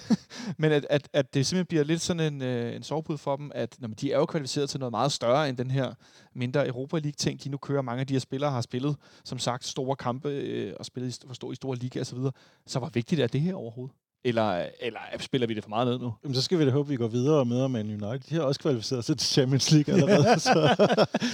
Men 0.61 0.71
at, 0.71 0.87
at, 0.89 1.09
at 1.13 1.33
det 1.33 1.45
simpelthen 1.45 1.65
bliver 1.65 1.83
lidt 1.83 2.01
sådan 2.01 2.33
en, 2.33 2.41
øh, 2.41 2.75
en 2.75 2.83
sovepude 2.83 3.17
for 3.17 3.35
dem, 3.35 3.51
at 3.55 3.75
når 3.79 3.87
de 3.87 4.11
er 4.11 4.17
jo 4.17 4.25
kvalificeret 4.25 4.69
til 4.69 4.79
noget 4.79 4.91
meget 4.91 5.11
større 5.11 5.49
end 5.49 5.57
den 5.57 5.71
her 5.71 5.93
mindre 6.33 6.67
Europa 6.67 6.97
League-ting, 6.97 7.43
de 7.43 7.49
nu 7.49 7.57
kører. 7.57 7.81
Mange 7.81 8.01
af 8.01 8.07
de 8.07 8.13
her 8.13 8.19
spillere 8.19 8.51
har 8.51 8.61
spillet, 8.61 8.95
som 9.23 9.39
sagt, 9.39 9.65
store 9.65 9.95
kampe 9.95 10.29
øh, 10.29 10.73
og 10.79 10.85
spillet 10.85 11.23
i, 11.23 11.27
for 11.27 11.33
stor, 11.33 11.51
i 11.51 11.55
store 11.55 11.77
ligaer 11.77 12.01
osv. 12.01 12.17
Så, 12.17 12.31
så 12.67 12.79
hvor 12.79 12.89
vigtigt 12.89 13.21
er 13.21 13.27
det 13.27 13.41
her 13.41 13.53
overhovedet? 13.55 13.95
Eller, 14.23 14.65
eller 14.81 14.99
spiller 15.19 15.47
vi 15.47 15.53
det 15.53 15.63
for 15.63 15.69
meget 15.69 15.87
ned 15.87 15.99
nu? 15.99 16.13
Jamen, 16.23 16.35
så 16.35 16.41
skal 16.41 16.59
vi 16.59 16.65
da 16.65 16.71
håbe, 16.71 16.87
at 16.87 16.91
vi 16.91 16.95
går 16.95 17.07
videre 17.07 17.39
og 17.39 17.47
møder 17.47 17.67
Man 17.67 17.85
United. 17.89 18.19
De 18.29 18.35
har 18.35 18.41
også 18.41 18.59
kvalificeret 18.59 19.05
sig 19.05 19.17
til 19.17 19.27
Champions 19.27 19.71
League 19.71 19.93
allerede, 19.93 20.39
så 20.49 20.85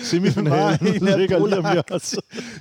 semifinalen 0.04 0.78
ligger 1.20 1.48
lige 1.48 1.58
om 1.58 1.72
hjørnet. 1.72 2.16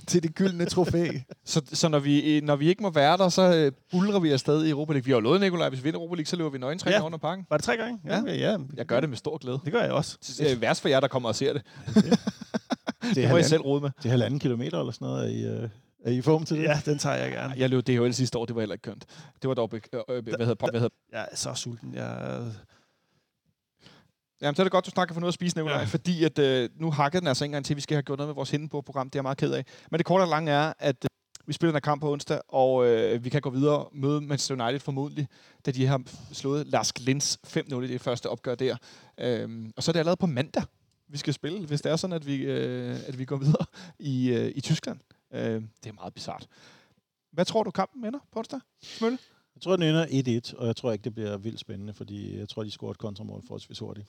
Til 0.07 0.23
det 0.23 0.35
gyldne 0.35 0.65
trofæ. 0.65 1.09
Så, 1.45 1.63
så 1.73 1.89
når, 1.89 1.99
vi, 1.99 2.41
når 2.41 2.57
vi 2.57 2.69
ikke 2.69 2.83
må 2.83 2.91
være 2.91 3.17
der, 3.17 3.29
så 3.29 3.55
øh, 3.55 3.73
bulrer 3.91 4.19
vi 4.21 4.31
afsted 4.31 4.65
i 4.65 4.71
Europa 4.71 4.93
League. 4.93 5.05
Vi 5.05 5.11
har 5.11 5.17
jo 5.17 5.21
lovet, 5.21 5.41
Nikolaj, 5.41 5.69
hvis 5.69 5.79
vi 5.81 5.85
vinder 5.85 5.99
Europa 6.01 6.15
League, 6.15 6.27
så 6.27 6.37
løber 6.37 6.51
vi 6.51 6.59
nøgentræner 6.59 6.97
Ja. 6.97 7.05
under 7.07 7.19
pakken. 7.19 7.47
Var 7.51 7.57
det 7.57 7.65
tre 7.65 7.77
gange? 7.77 7.99
Ja. 8.07 8.23
ja. 8.27 8.35
ja. 8.35 8.57
Jeg 8.77 8.87
gør 8.87 9.01
det 9.01 9.09
med 9.09 9.17
stor 9.17 9.39
glæde. 9.39 9.59
Det 9.65 9.73
gør 9.73 9.81
jeg 9.83 9.93
også. 9.93 10.19
Det 10.39 10.53
er 10.53 10.57
værst 10.57 10.81
for 10.81 10.89
jer, 10.89 11.01
der 11.01 11.09
kommer 11.09 11.29
og 11.29 11.35
ser 11.35 11.53
det. 11.53 11.63
Det 11.95 12.05
Det 12.05 13.17
må 13.17 13.21
jeg 13.21 13.29
halvanden, 13.29 13.45
selv 13.49 13.63
rode 13.63 13.81
med. 13.81 13.91
det 13.99 14.05
er 14.07 14.11
halvanden 14.11 14.41
kilometer 14.41 14.79
eller 14.79 14.93
sådan 14.93 15.07
noget. 15.09 15.31
I, 15.33 15.45
øh, 15.45 15.69
er 16.05 16.11
I 16.11 16.21
form 16.21 16.45
til 16.45 16.57
det? 16.57 16.63
Ja, 16.63 16.81
den 16.85 16.99
tager 16.99 17.17
jeg 17.17 17.31
gerne. 17.33 17.55
Jeg 17.57 17.71
løb 17.71 17.87
DHL 17.87 18.13
sidste 18.13 18.39
år, 18.39 18.45
det 18.45 18.55
var 18.55 18.61
heller 18.61 18.75
ikke 18.75 18.83
kønt. 18.83 19.05
Det 19.43 19.49
var 19.49 19.55
dog, 19.55 19.71
be- 19.71 19.81
øh, 19.93 20.01
øh, 20.09 20.23
hvad 20.25 20.47
hedder, 20.47 20.71
hvad 20.71 20.81
hedder 20.81 20.95
Jeg 21.13 21.29
er 21.33 21.37
så 21.37 21.55
sulten. 21.55 21.95
Jeg... 21.95 22.43
Jamen, 24.43 24.57
så 24.57 24.63
er 24.63 24.65
det 24.65 24.73
godt, 24.73 24.87
du 24.87 24.91
snakker 24.91 25.15
for 25.15 25.21
noget 25.21 25.31
at 25.31 25.35
spise, 25.35 25.57
Nicolaj, 25.57 25.79
ja. 25.79 25.85
Fordi 25.85 26.25
at, 26.25 26.39
øh, 26.39 26.69
nu 26.81 26.91
hakker 26.91 27.19
den 27.21 27.29
altså 27.29 27.45
ikke 27.45 27.51
engang 27.51 27.65
til, 27.65 27.73
at 27.75 27.77
vi 27.77 27.81
skal 27.81 27.95
have 27.95 28.03
gjort 28.03 28.19
noget 28.19 28.29
med 28.29 28.35
vores 28.35 28.51
hende 28.51 28.69
på 28.69 28.81
program. 28.81 29.11
Det 29.11 29.15
er 29.15 29.19
jeg 29.19 29.23
meget 29.23 29.39
ked 29.39 29.53
af. 29.53 29.65
Men 29.91 29.99
det 29.99 30.07
korte 30.07 30.23
og 30.23 30.29
lange 30.29 30.53
er, 30.53 30.73
at 30.79 30.97
øh, 31.05 31.09
vi 31.47 31.53
spiller 31.53 31.71
den 31.71 31.77
her 31.77 31.81
kamp 31.81 32.01
på 32.01 32.13
onsdag, 32.13 32.41
og 32.49 32.87
øh, 32.87 33.25
vi 33.25 33.29
kan 33.31 33.41
gå 33.41 33.51
videre 33.51 33.79
og 33.79 33.91
møde 33.95 34.21
Manchester 34.21 34.65
United 34.65 34.81
formodentlig, 34.81 35.29
da 35.67 35.71
de 35.71 35.87
har 35.87 36.03
slået 36.33 36.67
Lars 36.67 36.93
Glins 36.93 37.39
5-0 37.47 37.77
i 37.81 37.87
det 37.87 38.01
første 38.01 38.31
opgør 38.31 38.55
der. 38.55 38.77
Øhm, 39.21 39.73
og 39.77 39.83
så 39.83 39.91
er 39.91 39.93
det 39.93 40.01
allerede 40.01 40.17
på 40.17 40.27
mandag, 40.27 40.63
vi 41.09 41.19
skal 41.19 41.35
spille, 41.35 41.67
hvis 41.67 41.81
det 41.81 41.93
er 41.93 41.97
sådan, 41.97 42.17
at 42.17 42.27
vi, 42.27 42.37
øh, 42.37 42.97
at 43.07 43.19
vi 43.19 43.25
går 43.25 43.37
videre 43.37 43.67
i, 43.99 44.31
øh, 44.31 44.53
i 44.55 44.61
Tyskland. 44.61 44.99
Øh, 45.35 45.63
det 45.83 45.89
er 45.89 45.93
meget 45.93 46.15
bizart. 46.15 46.49
Hvad 47.33 47.45
tror 47.45 47.63
du, 47.63 47.71
kampen 47.71 48.05
ender 48.05 48.19
på 48.33 48.39
onsdag? 48.39 48.61
Smølle? 48.83 49.19
Jeg 49.55 49.63
tror, 49.63 49.77
den 49.77 49.83
ender 49.89 50.41
1-1, 50.51 50.57
og 50.59 50.67
jeg 50.67 50.77
tror 50.77 50.93
ikke, 50.93 51.03
det 51.05 51.15
bliver 51.15 51.37
vildt 51.37 51.61
spændende, 51.61 51.95
fordi 51.95 52.39
jeg 52.39 52.49
tror, 52.49 52.65
de 52.65 52.71
scorer 52.71 52.91
et 52.91 52.99
kontramål 52.99 53.43
forholdsvis 53.43 53.79
hurtigt. 53.79 54.09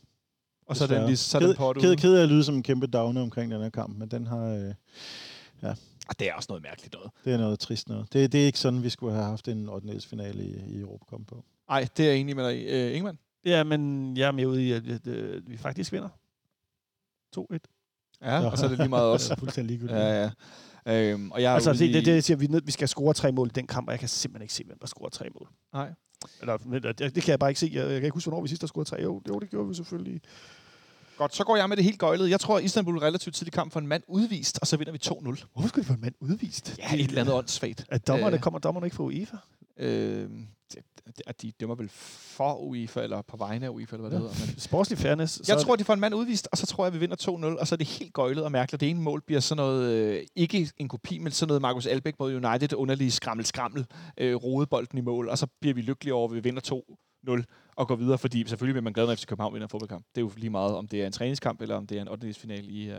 Og 0.66 0.76
så 0.78 0.84
er 0.84 0.88
den, 0.88 1.06
lige, 1.06 1.18
så 1.18 1.38
er 1.38 1.42
den 1.48 1.56
på 1.56 1.74
Ked, 1.74 1.96
ked 1.98 2.16
af 2.16 2.24
at 2.24 2.30
lyde 2.30 2.44
som 2.44 2.56
en 2.56 2.64
kæmpe 2.64 2.88
downer 2.88 3.22
omkring 3.22 3.52
den 3.52 3.62
her 3.62 3.70
kamp, 3.70 3.98
men 3.98 4.12
den 4.12 4.28
har, 4.28 4.48
øh, 4.48 4.74
Ah, 6.10 6.16
det 6.20 6.30
er 6.30 6.34
også 6.34 6.48
noget 6.50 6.64
mærkeligt 6.64 6.94
noget. 6.94 7.12
det 7.26 7.34
er 7.34 7.38
noget 7.38 7.60
trist 7.60 7.90
noget. 7.90 8.14
Det, 8.14 8.32
det 8.32 8.42
er 8.42 8.46
ikke 8.46 8.60
sådan, 8.60 8.84
vi 8.84 8.90
skulle 8.90 9.14
have 9.14 9.26
haft 9.26 9.48
en 9.48 9.70
8. 9.70 10.00
finale 10.02 10.44
i, 10.44 10.76
i 10.76 10.80
Europa 10.80 11.06
Cup 11.06 11.22
på. 11.28 11.46
Nej, 11.70 11.88
det 11.98 12.06
er 12.06 12.10
jeg 12.10 12.20
enig 12.20 12.36
med 12.36 12.46
dig 12.46 12.62
i. 12.62 12.66
Øh, 12.66 12.96
Ingemann? 12.96 13.20
Ja, 13.46 13.64
men 13.64 14.18
jeg 14.18 14.28
er 14.28 14.32
med 14.32 14.46
ude 14.46 14.68
i, 14.68 14.72
at, 14.72 14.88
at, 14.88 15.08
at 15.08 15.50
vi 15.50 15.58
faktisk 15.58 15.92
vinder. 15.92 16.10
2-1. 17.38 17.58
Ja, 18.22 18.52
og 18.52 18.58
så 18.58 18.66
er 18.66 18.70
det 18.70 18.78
lige 18.78 18.90
meget 18.90 19.06
også. 19.06 19.32
er 19.34 19.38
fuldstændig 19.38 19.72
ligegyldigt. 19.72 20.00
Ja, 20.00 20.22
ja. 20.24 20.32
Øhm, 20.88 21.32
og 21.32 21.42
jeg 21.42 21.52
er 21.52 21.56
Altså, 21.56 21.70
ude 21.70 21.80
det, 21.80 21.94
det, 21.94 22.02
i- 22.02 22.06
det 22.06 22.24
siger, 22.24 22.38
vi, 22.38 22.46
er 22.46 22.60
vi 22.66 22.72
skal 22.72 22.88
score 22.88 23.14
tre 23.14 23.32
mål 23.32 23.48
i 23.48 23.52
den 23.56 23.68
kamp, 23.68 23.88
og 23.88 23.92
jeg 23.92 24.00
kan 24.00 24.10
simpelthen 24.10 24.42
ikke 24.44 24.54
se, 24.54 24.64
hvem 24.64 24.78
der 24.80 24.88
scorer 24.88 25.10
tre 25.10 25.26
mål. 25.40 25.48
Nej. 25.74 25.90
Eller, 26.42 26.58
men 26.66 26.84
det, 26.84 27.00
det 27.00 27.14
kan 27.24 27.28
jeg 27.32 27.40
bare 27.40 27.50
ikke 27.50 27.60
se. 27.60 27.70
Jeg, 27.74 27.82
jeg 27.82 27.90
kan 27.90 28.04
ikke 28.04 28.14
huske, 28.14 28.30
hvornår 28.30 28.42
vi 28.42 28.48
sidst 28.48 28.62
har 28.62 28.68
scoret 28.68 28.88
tre. 28.88 29.02
Jo, 29.02 29.22
jo, 29.30 29.40
det 29.40 29.50
gjorde 29.50 29.68
vi 29.68 29.74
selvfølgelig. 29.74 30.22
Godt, 31.18 31.36
så 31.36 31.44
går 31.44 31.56
jeg 31.58 31.70
med 31.70 31.78
det 31.78 31.84
helt 31.86 32.00
gøjlede. 32.00 32.30
Jeg 32.30 32.40
tror, 32.40 32.58
at 32.58 32.64
Istanbul 32.64 32.98
er 32.98 33.02
relativt 33.04 33.36
tidlig 33.36 33.54
kamp 33.54 33.74
for 33.74 33.80
en 33.80 33.88
mand 33.88 34.04
udvist, 34.08 34.60
og 34.62 34.68
så 34.68 34.78
vinder 34.78 34.92
vi 34.92 35.00
2-0. 35.06 35.46
Hvorfor 35.54 35.68
skulle 35.68 35.84
de 35.84 35.88
få 35.88 35.94
en 35.94 36.02
mand 36.02 36.14
udvist? 36.20 36.76
Ja, 36.78 36.94
et 36.96 37.02
eller 37.08 37.22
andet 37.22 37.36
åndssvagt. 37.36 37.86
At 37.90 38.08
dommerne, 38.08 38.36
Øh. 38.36 38.42
kommer 38.42 38.60
dommerne 38.60 38.88
ikke 38.88 38.96
fra 38.96 39.04
UEFA? 39.04 39.38
Øh, 39.78 39.90
det- 39.90 40.30
det- 40.74 40.84
at 41.28 41.42
de 41.42 41.52
dømmer 41.52 41.76
vel 41.76 41.90
for 41.90 42.56
UEFA, 42.58 43.02
eller 43.02 43.22
på 43.22 43.38
vegne 43.38 43.66
af 43.66 43.70
UEFA, 43.70 43.96
eller 43.96 44.10
hvad 44.10 44.20
det 44.20 44.26
Ja. 44.26 44.32
hedder. 44.34 44.46
Men 44.52 44.60
Sportslig 44.60 45.00
fairness. 45.00 45.50
jeg 45.50 45.58
tror, 45.62 45.76
de 45.76 45.84
får 45.84 45.94
en 45.94 46.00
mand 46.00 46.16
udvist, 46.16 46.48
og 46.52 46.58
så 46.58 46.66
tror 46.66 46.84
jeg, 46.86 46.88
at 46.88 46.94
vi 46.94 47.00
vinder 47.00 47.16
2-0, 47.16 47.60
og 47.60 47.68
så 47.68 47.76
er 47.76 47.78
det 47.78 47.88
helt 47.88 48.14
gøjlet 48.14 48.44
og 48.44 48.52
mærkeligt. 48.52 48.82
Det 48.82 48.90
ene 48.90 49.02
mål 49.02 49.22
bliver 49.22 49.40
sådan 49.42 49.58
noget, 49.58 49.92
øh, 49.94 50.24
ikke 50.36 50.72
en 50.78 50.88
kopi, 50.88 51.18
men 51.18 51.32
sådan 51.32 51.48
noget 51.48 51.62
Markus 51.62 51.86
Albeck 51.86 52.20
mod 52.20 52.34
United, 52.46 52.74
underlig 52.74 53.14
skrammel-skrammel, 53.14 53.86
øh, 54.18 54.36
rode 54.36 54.66
bolden 54.68 54.98
i 54.98 55.02
mål, 55.02 55.30
og 55.30 55.38
så 55.38 55.48
bliver 55.62 55.74
vi 55.74 55.82
lykkelige 55.82 56.14
over, 56.14 56.30
at 56.30 56.36
vi 56.36 56.40
vinder 56.40 56.62
2-0 57.28 57.44
og 57.76 57.88
går 57.88 57.96
videre, 57.96 58.18
fordi 58.18 58.48
selvfølgelig 58.48 58.76
vil 58.76 58.84
man 58.84 58.94
glad, 58.94 59.08
når 59.08 59.16
FC 59.16 59.26
København 59.26 59.54
vinder 59.54 59.66
en 59.66 59.70
fodboldkamp. 59.70 60.06
Det 60.16 60.22
er 60.22 60.26
jo 60.26 60.32
lige 60.38 60.50
meget, 60.50 60.76
om 60.76 60.88
det 60.88 61.02
er 61.02 61.06
en 61.06 61.12
træningskamp, 61.12 61.62
eller 61.62 61.76
om 61.76 61.88
det 61.88 61.98
er 61.98 62.02
en 62.02 62.08
8. 62.08 62.34
finale 62.34 62.68
i, 62.68 62.92
uh, 62.92 62.98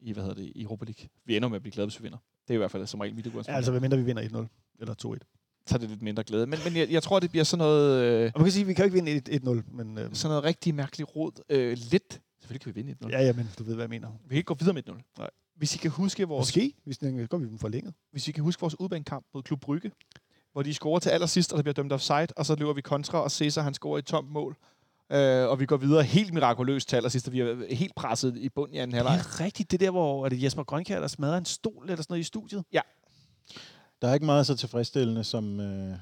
i, 0.00 0.12
hvad 0.12 0.22
hedder 0.22 0.34
det, 0.36 0.52
i 0.54 0.62
Europa 0.62 0.84
League. 0.84 1.08
Vi 1.24 1.36
ender 1.36 1.48
med 1.48 1.56
at 1.56 1.62
blive 1.62 1.72
glade, 1.72 1.86
hvis 1.88 1.98
vi 2.00 2.02
vinder. 2.02 2.18
Det 2.48 2.54
er 2.54 2.54
i 2.54 2.58
hvert 2.58 2.70
fald 2.70 2.86
som 2.86 3.00
regel 3.00 3.14
mit 3.14 3.26
udgangspunkt. 3.26 3.48
Ja, 3.48 3.56
altså, 3.56 3.70
hvad 3.70 3.80
mindre 3.80 3.96
vi 3.98 4.02
vinder 4.02 4.22
1-0 4.22 4.76
eller 4.80 4.94
2-1. 5.06 5.37
Så 5.68 5.74
er 5.74 5.78
det 5.78 5.88
lidt 5.90 6.02
mindre 6.02 6.22
glæde. 6.22 6.46
Men, 6.46 6.58
men 6.64 6.76
jeg, 6.76 6.90
jeg 6.90 7.02
tror, 7.02 7.20
det 7.20 7.30
bliver 7.30 7.44
sådan 7.44 7.58
noget, 7.58 8.02
øh, 8.02 8.30
Og 8.34 8.40
man 8.40 8.44
kan 8.44 8.52
sige, 8.52 8.66
vi 8.66 8.74
kan 8.74 8.88
jo 8.88 8.94
ikke 8.94 9.04
vinde 9.04 9.60
1-0, 9.62 9.76
men... 9.76 9.98
Øh, 9.98 10.14
sådan 10.14 10.28
noget 10.30 10.44
rigtig 10.44 10.74
mærkeligt 10.74 11.10
råd. 11.16 11.32
Øh, 11.48 11.78
lidt. 11.90 12.20
Selvfølgelig 12.40 12.60
kan 12.60 12.74
vi 12.74 12.82
vinde 12.82 12.96
1-0. 13.04 13.08
ja, 13.10 13.22
ja, 13.22 13.32
men 13.32 13.50
du 13.58 13.64
ved, 13.64 13.74
hvad 13.74 13.82
jeg 13.82 13.90
mener. 13.90 14.08
Vi 14.08 14.28
kan 14.28 14.36
ikke 14.36 14.46
gå 14.46 14.54
videre 14.54 14.74
med 14.74 14.82
1-0. 14.88 14.92
Nej. 15.18 15.30
Hvis 15.56 15.74
I 15.74 15.78
kan 15.78 15.90
huske 15.90 16.28
vores, 16.28 16.40
Måske, 16.48 16.72
hvis 16.84 16.98
den 16.98 17.26
går 17.28 17.38
vi 17.38 17.46
dem 17.48 17.58
forlænget. 17.58 17.94
hvis 18.12 18.26
vi 18.26 18.32
kan 18.32 18.44
huske 18.44 18.60
vores 18.60 18.80
udbanekamp 18.80 19.26
mod 19.34 19.42
Klub 19.42 19.60
Brygge, 19.60 19.90
hvor 20.52 20.62
de 20.62 20.74
scorer 20.74 20.98
til 20.98 21.10
allersidst, 21.10 21.52
og 21.52 21.56
der 21.56 21.62
bliver 21.62 21.74
dømt 21.74 21.92
offside, 21.92 22.26
og 22.36 22.46
så 22.46 22.54
løber 22.54 22.72
vi 22.72 22.80
kontra, 22.80 23.22
og 23.22 23.30
Cesar 23.30 23.62
han 23.62 23.74
scorer 23.74 23.98
et 23.98 24.04
tomt 24.04 24.30
mål. 24.30 24.56
Øh, 25.12 25.48
og 25.48 25.60
vi 25.60 25.66
går 25.66 25.76
videre 25.76 26.02
helt 26.02 26.34
mirakuløst 26.34 26.88
til 26.88 26.96
allersidst, 26.96 27.26
og 27.26 27.32
vi 27.32 27.40
er 27.40 27.74
helt 27.74 27.94
presset 27.94 28.36
i 28.36 28.48
bunden 28.48 28.74
i 28.74 28.78
anden 28.78 28.94
Det 28.96 29.06
halvleg. 29.06 29.18
er 29.26 29.40
rigtigt, 29.40 29.70
det 29.70 29.80
der, 29.80 29.90
hvor 29.90 30.24
er 30.24 30.28
det 30.28 30.42
Jesper 30.42 30.62
Grønkær, 30.64 31.00
der 31.00 31.06
smadrer 31.08 31.38
en 31.38 31.44
stol 31.44 31.82
eller 31.84 31.96
sådan 31.96 32.06
noget 32.12 32.20
i 32.20 32.24
studiet. 32.24 32.64
Der 34.02 34.08
er 34.08 34.14
ikke 34.14 34.26
meget 34.26 34.46
så 34.46 34.56
tilfredsstillende 34.56 35.24
som 35.24 35.60
øh, 35.60 35.94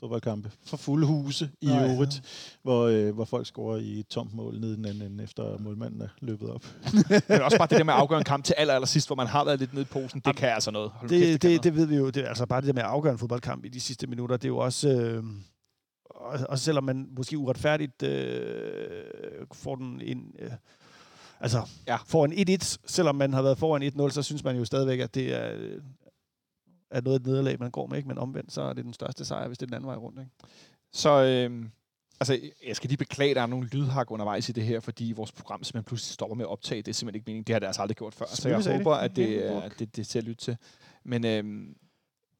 fodboldkampe 0.00 0.50
for 0.64 0.76
fulde 0.76 1.06
huse 1.06 1.50
i 1.60 1.66
Nej, 1.66 1.92
øvrigt, 1.92 2.22
hvor, 2.62 2.86
øh, 2.86 3.14
hvor 3.14 3.24
folk 3.24 3.46
scorer 3.46 3.76
i 3.76 4.00
et 4.00 4.06
tomt 4.06 4.34
mål 4.34 4.60
nede 4.60 4.76
den 4.76 4.84
anden 4.84 5.20
efter 5.20 5.58
målmanden 5.58 6.00
er 6.02 6.08
løbet 6.20 6.50
op. 6.50 6.64
Men 7.28 7.42
også 7.42 7.58
bare 7.58 7.68
det 7.68 7.78
der 7.78 7.84
med 7.84 7.94
at 7.94 8.00
afgøre 8.00 8.18
en 8.18 8.24
kamp 8.24 8.44
til 8.44 8.54
aller, 8.58 8.74
allersidst, 8.74 9.08
hvor 9.08 9.16
man 9.16 9.26
har 9.26 9.44
været 9.44 9.58
lidt 9.58 9.72
nede 9.72 9.82
i 9.82 9.86
posen, 9.92 10.20
det 10.24 10.36
kan 10.36 10.48
altså 10.48 10.70
noget. 10.70 10.90
Hold 10.90 11.10
nu 11.10 11.18
kæft, 11.18 11.42
Det, 11.42 11.42
det, 11.42 11.64
det 11.64 11.76
ved 11.76 11.86
vi 11.86 11.96
jo. 11.96 12.10
Det, 12.10 12.24
er 12.24 12.28
altså 12.28 12.46
bare 12.46 12.60
det 12.60 12.66
der 12.66 12.72
med 12.74 12.82
at 12.82 12.88
afgøre 12.88 13.12
en 13.12 13.18
fodboldkamp 13.18 13.64
i 13.64 13.68
de 13.68 13.80
sidste 13.80 14.06
minutter, 14.06 14.36
det 14.36 14.44
er 14.44 14.48
jo 14.48 14.58
også... 14.58 14.88
Øh, 14.88 15.24
og, 16.10 16.38
og 16.48 16.58
selvom 16.58 16.84
man 16.84 17.08
måske 17.16 17.38
uretfærdigt 17.38 18.02
øh, 18.02 19.46
får 19.52 19.74
den 19.76 20.00
en... 20.04 20.32
Øh, 20.38 20.50
altså, 21.40 21.58
Ja. 21.58 21.92
ja. 21.92 21.98
får 22.06 22.24
en 22.24 22.32
1-1, 22.62 22.76
selvom 22.86 23.14
man 23.14 23.32
har 23.32 23.42
været 23.42 23.58
foran 23.58 23.82
1-0, 23.82 24.10
så 24.10 24.22
synes 24.22 24.44
man 24.44 24.56
jo 24.56 24.64
stadigvæk, 24.64 25.00
at 25.00 25.14
det 25.14 25.34
er... 25.34 25.50
Er 26.96 27.00
noget 27.00 27.18
af 27.18 27.20
et 27.20 27.26
nederlag, 27.26 27.56
man 27.60 27.70
går 27.70 27.86
med, 27.86 27.96
ikke? 27.96 28.08
men 28.08 28.18
omvendt, 28.18 28.52
så 28.52 28.62
er 28.62 28.72
det 28.72 28.84
den 28.84 28.92
største 28.92 29.24
sejr, 29.24 29.46
hvis 29.46 29.58
det 29.58 29.62
er 29.62 29.66
den 29.66 29.74
anden 29.74 29.88
vej 29.88 29.96
rundt. 29.96 30.20
Ikke? 30.20 30.30
Så 30.92 31.10
øh, 31.10 31.66
altså, 32.20 32.40
jeg 32.66 32.76
skal 32.76 32.88
lige 32.88 32.98
beklage, 32.98 33.30
at 33.30 33.36
der 33.36 33.42
er 33.42 33.46
nogle 33.46 33.68
lydhak 33.68 34.10
undervejs 34.10 34.48
i 34.48 34.52
det 34.52 34.64
her, 34.64 34.80
fordi 34.80 35.12
vores 35.16 35.32
program 35.32 35.64
simpelthen 35.64 35.88
pludselig 35.88 36.14
stopper 36.14 36.36
med 36.36 36.44
at 36.44 36.48
optage. 36.48 36.82
Det 36.82 36.88
er 36.88 36.94
simpelthen 36.94 37.16
ikke 37.18 37.26
meningen. 37.26 37.44
Det 37.44 37.52
har 37.52 37.60
det 37.60 37.66
altså 37.66 37.82
aldrig 37.82 37.96
gjort 37.96 38.14
før. 38.14 38.26
Så 38.26 38.48
jeg 38.48 38.56
håber, 38.56 38.94
sagde 38.94 39.00
at 39.00 39.16
det, 39.16 39.46
er, 39.46 39.60
at 39.60 39.72
det, 39.78 39.96
det 39.96 40.02
er 40.02 40.06
til 40.06 40.18
at 40.18 40.24
lytte 40.24 40.44
til. 40.44 40.56
Men 41.04 41.26
øh, 41.26 41.74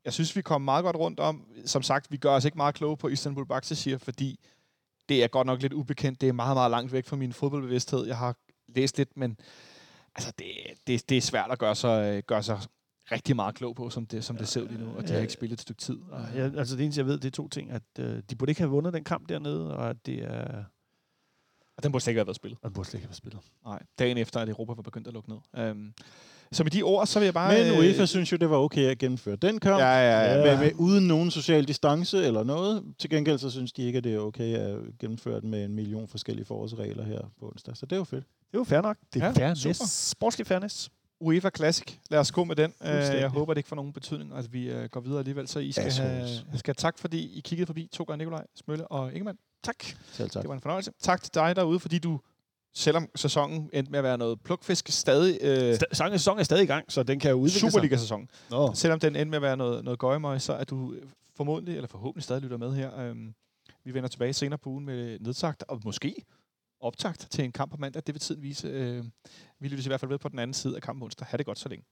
jeg 0.05 0.13
synes, 0.13 0.37
vi 0.37 0.43
kom 0.43 0.63
meget 0.63 0.85
godt 0.85 0.97
rundt 0.97 1.21
om. 1.21 1.47
Som 1.65 1.83
sagt, 1.83 2.11
vi 2.11 2.17
gør 2.17 2.31
os 2.31 2.45
ikke 2.45 2.57
meget 2.57 2.75
kloge 2.75 2.97
på 2.97 3.09
Istanbul 3.09 3.47
Baksashir, 3.47 3.99
fordi 3.99 4.41
det 5.09 5.25
er 5.25 5.29
godt 5.29 5.47
nok 5.47 5.63
lidt 5.63 5.73
ubekendt. 5.73 6.21
Det 6.21 6.29
er 6.29 6.33
meget, 6.33 6.57
meget 6.57 6.71
langt 6.71 6.93
væk 6.93 7.07
fra 7.07 7.17
min 7.17 7.33
fodboldbevidsthed. 7.33 8.07
Jeg 8.07 8.19
har 8.19 8.37
læst 8.69 8.99
lidt, 8.99 9.17
men 9.17 9.37
altså, 10.15 10.33
det, 10.39 10.47
det, 10.87 11.09
det 11.09 11.17
er 11.17 11.21
svært 11.21 11.51
at 11.51 11.59
gøre 11.59 11.75
sig, 11.75 12.25
gøre 12.25 12.43
sig 12.43 12.61
rigtig 13.13 13.37
meget 13.37 13.55
klog 13.55 13.77
på, 13.77 13.91
som 13.91 14.07
det, 14.07 14.25
som 14.25 14.37
det 14.37 14.49
ser 14.49 14.61
ud 14.61 14.69
lige 14.69 14.81
nu, 14.81 14.91
og 14.97 15.09
de 15.09 15.13
har 15.13 15.21
ikke 15.21 15.33
spillet 15.33 15.57
et 15.57 15.61
stykke 15.61 15.81
tid. 15.81 15.99
Og 16.11 16.21
jeg, 16.37 16.55
altså 16.59 16.77
det 16.77 16.83
eneste, 16.85 16.99
jeg 16.99 17.07
ved, 17.07 17.19
det 17.19 17.25
er 17.25 17.31
to 17.31 17.49
ting. 17.49 17.71
At 17.71 17.83
øh, 17.99 18.23
de 18.31 18.37
burde 18.37 18.51
ikke 18.51 18.61
have 18.61 18.71
vundet 18.71 18.93
den 18.93 19.05
kamp 19.05 19.29
dernede, 19.29 19.77
og 19.77 19.91
at 19.91 19.97
det 20.07 20.25
er... 20.25 20.65
Og 21.77 21.83
den 21.83 21.93
burde 21.93 22.03
slet 22.05 22.11
ikke 22.11 22.19
have 22.19 22.27
været 22.27 22.37
spillet. 22.37 22.59
Og 22.63 22.71
den 22.71 22.75
burde 22.75 22.89
slet 22.89 22.95
ikke 22.95 23.05
have 23.05 23.09
været 23.09 23.17
spillet. 23.17 23.41
Nej, 23.65 23.83
dagen 23.99 24.19
efter, 24.19 24.41
at 24.41 24.49
Europa 24.49 24.73
var 24.73 24.83
begyndt 24.83 25.09
at 25.09 25.15
lukke 25.15 25.31
ned. 25.55 25.71
Um, 25.71 25.93
så 26.53 26.65
med 26.65 26.71
de 26.71 26.83
ord, 26.83 27.07
så 27.07 27.19
vil 27.19 27.27
jeg 27.27 27.35
bare... 27.35 27.65
Men 27.73 27.79
UEFA 27.79 28.07
synes 28.07 28.33
jo, 28.33 28.37
det 28.37 28.51
var 28.51 28.57
okay 28.57 28.83
at 28.87 28.99
gennemføre 28.99 29.37
den 29.37 29.61
kamp. 29.61 29.81
Ja, 29.81 29.87
ja, 29.87 30.35
ja. 30.35 30.45
Med, 30.45 30.65
med, 30.65 30.73
uden 30.79 31.07
nogen 31.09 31.31
social 31.31 31.65
distance 31.69 32.25
eller 32.25 32.45
noget. 32.45 32.85
Til 32.99 33.11
gengæld 33.11 33.39
så 33.39 33.51
synes 33.51 33.73
de 33.73 33.83
ikke, 33.83 33.97
at 33.97 34.05
det 34.05 34.15
er 34.15 34.19
okay 34.19 34.55
at 34.55 34.79
gennemføre 34.99 35.41
den 35.41 35.51
med 35.51 35.65
en 35.65 35.75
million 35.75 36.09
forskellige 36.09 36.47
forårsregler 36.47 37.05
her 37.05 37.21
på 37.41 37.49
onsdag. 37.49 37.77
Så 37.77 37.87
det 37.87 37.93
er 37.93 37.97
jo 37.97 38.05
fedt. 38.05 38.25
Det 38.53 38.59
var 38.59 38.65
fair 38.65 38.81
nok. 38.81 38.97
Det 39.15 39.23
er 39.23 39.27
Ja, 39.27 39.33
ja, 39.33 39.39
fairness. 39.39 39.63
super. 39.63 39.89
Sportslig 39.89 40.47
fairness. 40.47 40.91
UEFA 41.21 41.51
Classic. 41.57 41.99
Lad 42.11 42.19
os 42.19 42.33
gå 42.33 42.45
med 42.45 42.57
den. 42.57 42.73
Uh, 42.81 42.87
jeg 42.89 43.29
håber, 43.29 43.55
det 43.55 43.59
ikke 43.59 43.69
får 43.69 43.77
nogen 43.77 43.93
betydning, 43.93 44.33
at 44.33 44.53
vi 44.53 44.75
uh, 44.75 44.85
går 44.85 45.01
videre 45.01 45.19
alligevel. 45.19 45.49
Så 45.49 45.59
I 45.59 45.73
skal, 45.73 45.85
Assholes. 45.87 46.13
have, 46.13 46.47
jeg 46.51 46.59
skal 46.59 46.75
have 46.79 46.91
tak, 46.91 46.99
fordi 46.99 47.39
I 47.39 47.41
kiggede 47.41 47.67
forbi. 47.67 47.89
To 47.93 48.05
gange 48.05 48.19
Nikolaj, 48.19 48.47
Smølle 48.55 48.89
og 48.89 49.13
Ingemann. 49.13 49.39
Tak. 49.65 49.85
Selv 50.13 50.31
tak. 50.31 50.43
Det 50.43 50.49
var 50.49 50.55
en 50.55 50.61
fornøjelse. 50.61 50.93
Tak 51.01 51.23
til 51.23 51.35
dig 51.35 51.57
derude, 51.57 51.81
fordi 51.81 51.99
du, 51.99 52.21
selvom 52.75 53.09
sæsonen 53.17 53.71
endte 53.73 53.91
med 53.91 53.99
at 53.99 54.05
være 54.05 54.19
noget 54.19 54.41
plukfisk, 54.41 54.89
stadig... 54.89 55.39
Uh, 55.43 55.75
Sta- 55.75 55.95
Sangens 55.95 56.21
sæson 56.23 56.39
er 56.39 56.43
stadig 56.43 56.63
i 56.63 56.67
gang, 56.67 56.93
så 56.93 57.03
den 57.03 57.21
kan 57.21 57.31
jo 57.31 57.37
udvikle. 57.37 57.71
Superliga-sæson. 57.71 58.29
Nå. 58.51 58.75
Selvom 58.75 59.01
den 59.01 59.17
endte 59.17 59.31
med 59.31 59.37
at 59.37 59.43
være 59.43 59.57
noget, 59.57 59.85
noget 59.85 59.99
gøjemøg, 59.99 60.41
så 60.41 60.53
er 60.53 60.65
du 60.65 60.93
øh, 60.93 61.03
formodentlig, 61.37 61.75
eller 61.77 61.89
forhåbentlig 61.89 62.25
stadig 62.25 62.43
lytter 62.43 62.57
med 62.57 62.75
her. 62.75 62.99
Øhm, 63.01 63.35
vi 63.85 63.95
vender 63.95 64.09
tilbage 64.09 64.33
senere 64.33 64.59
på 64.59 64.71
ugen 64.71 64.85
med 64.85 65.19
nedsagt, 65.21 65.65
og 65.69 65.81
måske 65.85 66.25
optakt 66.81 67.27
til 67.31 67.45
en 67.45 67.53
kamp 67.53 67.71
på 67.71 67.77
mandag. 67.77 68.03
Det 68.07 68.15
vil 68.15 68.21
tiden 68.21 68.43
vise. 68.43 68.69
Øh, 68.69 69.05
vi 69.61 69.69
lyttes 69.69 69.87
i 69.87 69.89
hvert 69.89 70.01
fald 70.01 70.09
ved 70.09 70.19
på 70.19 70.29
den 70.29 70.39
anden 70.39 70.55
side 70.55 70.77
af 70.77 70.83
kampen 70.83 71.03
onsdag. 71.03 71.27
Ha' 71.27 71.37
det 71.37 71.47
godt 71.47 71.59
så 71.59 71.69
længe. 71.69 71.85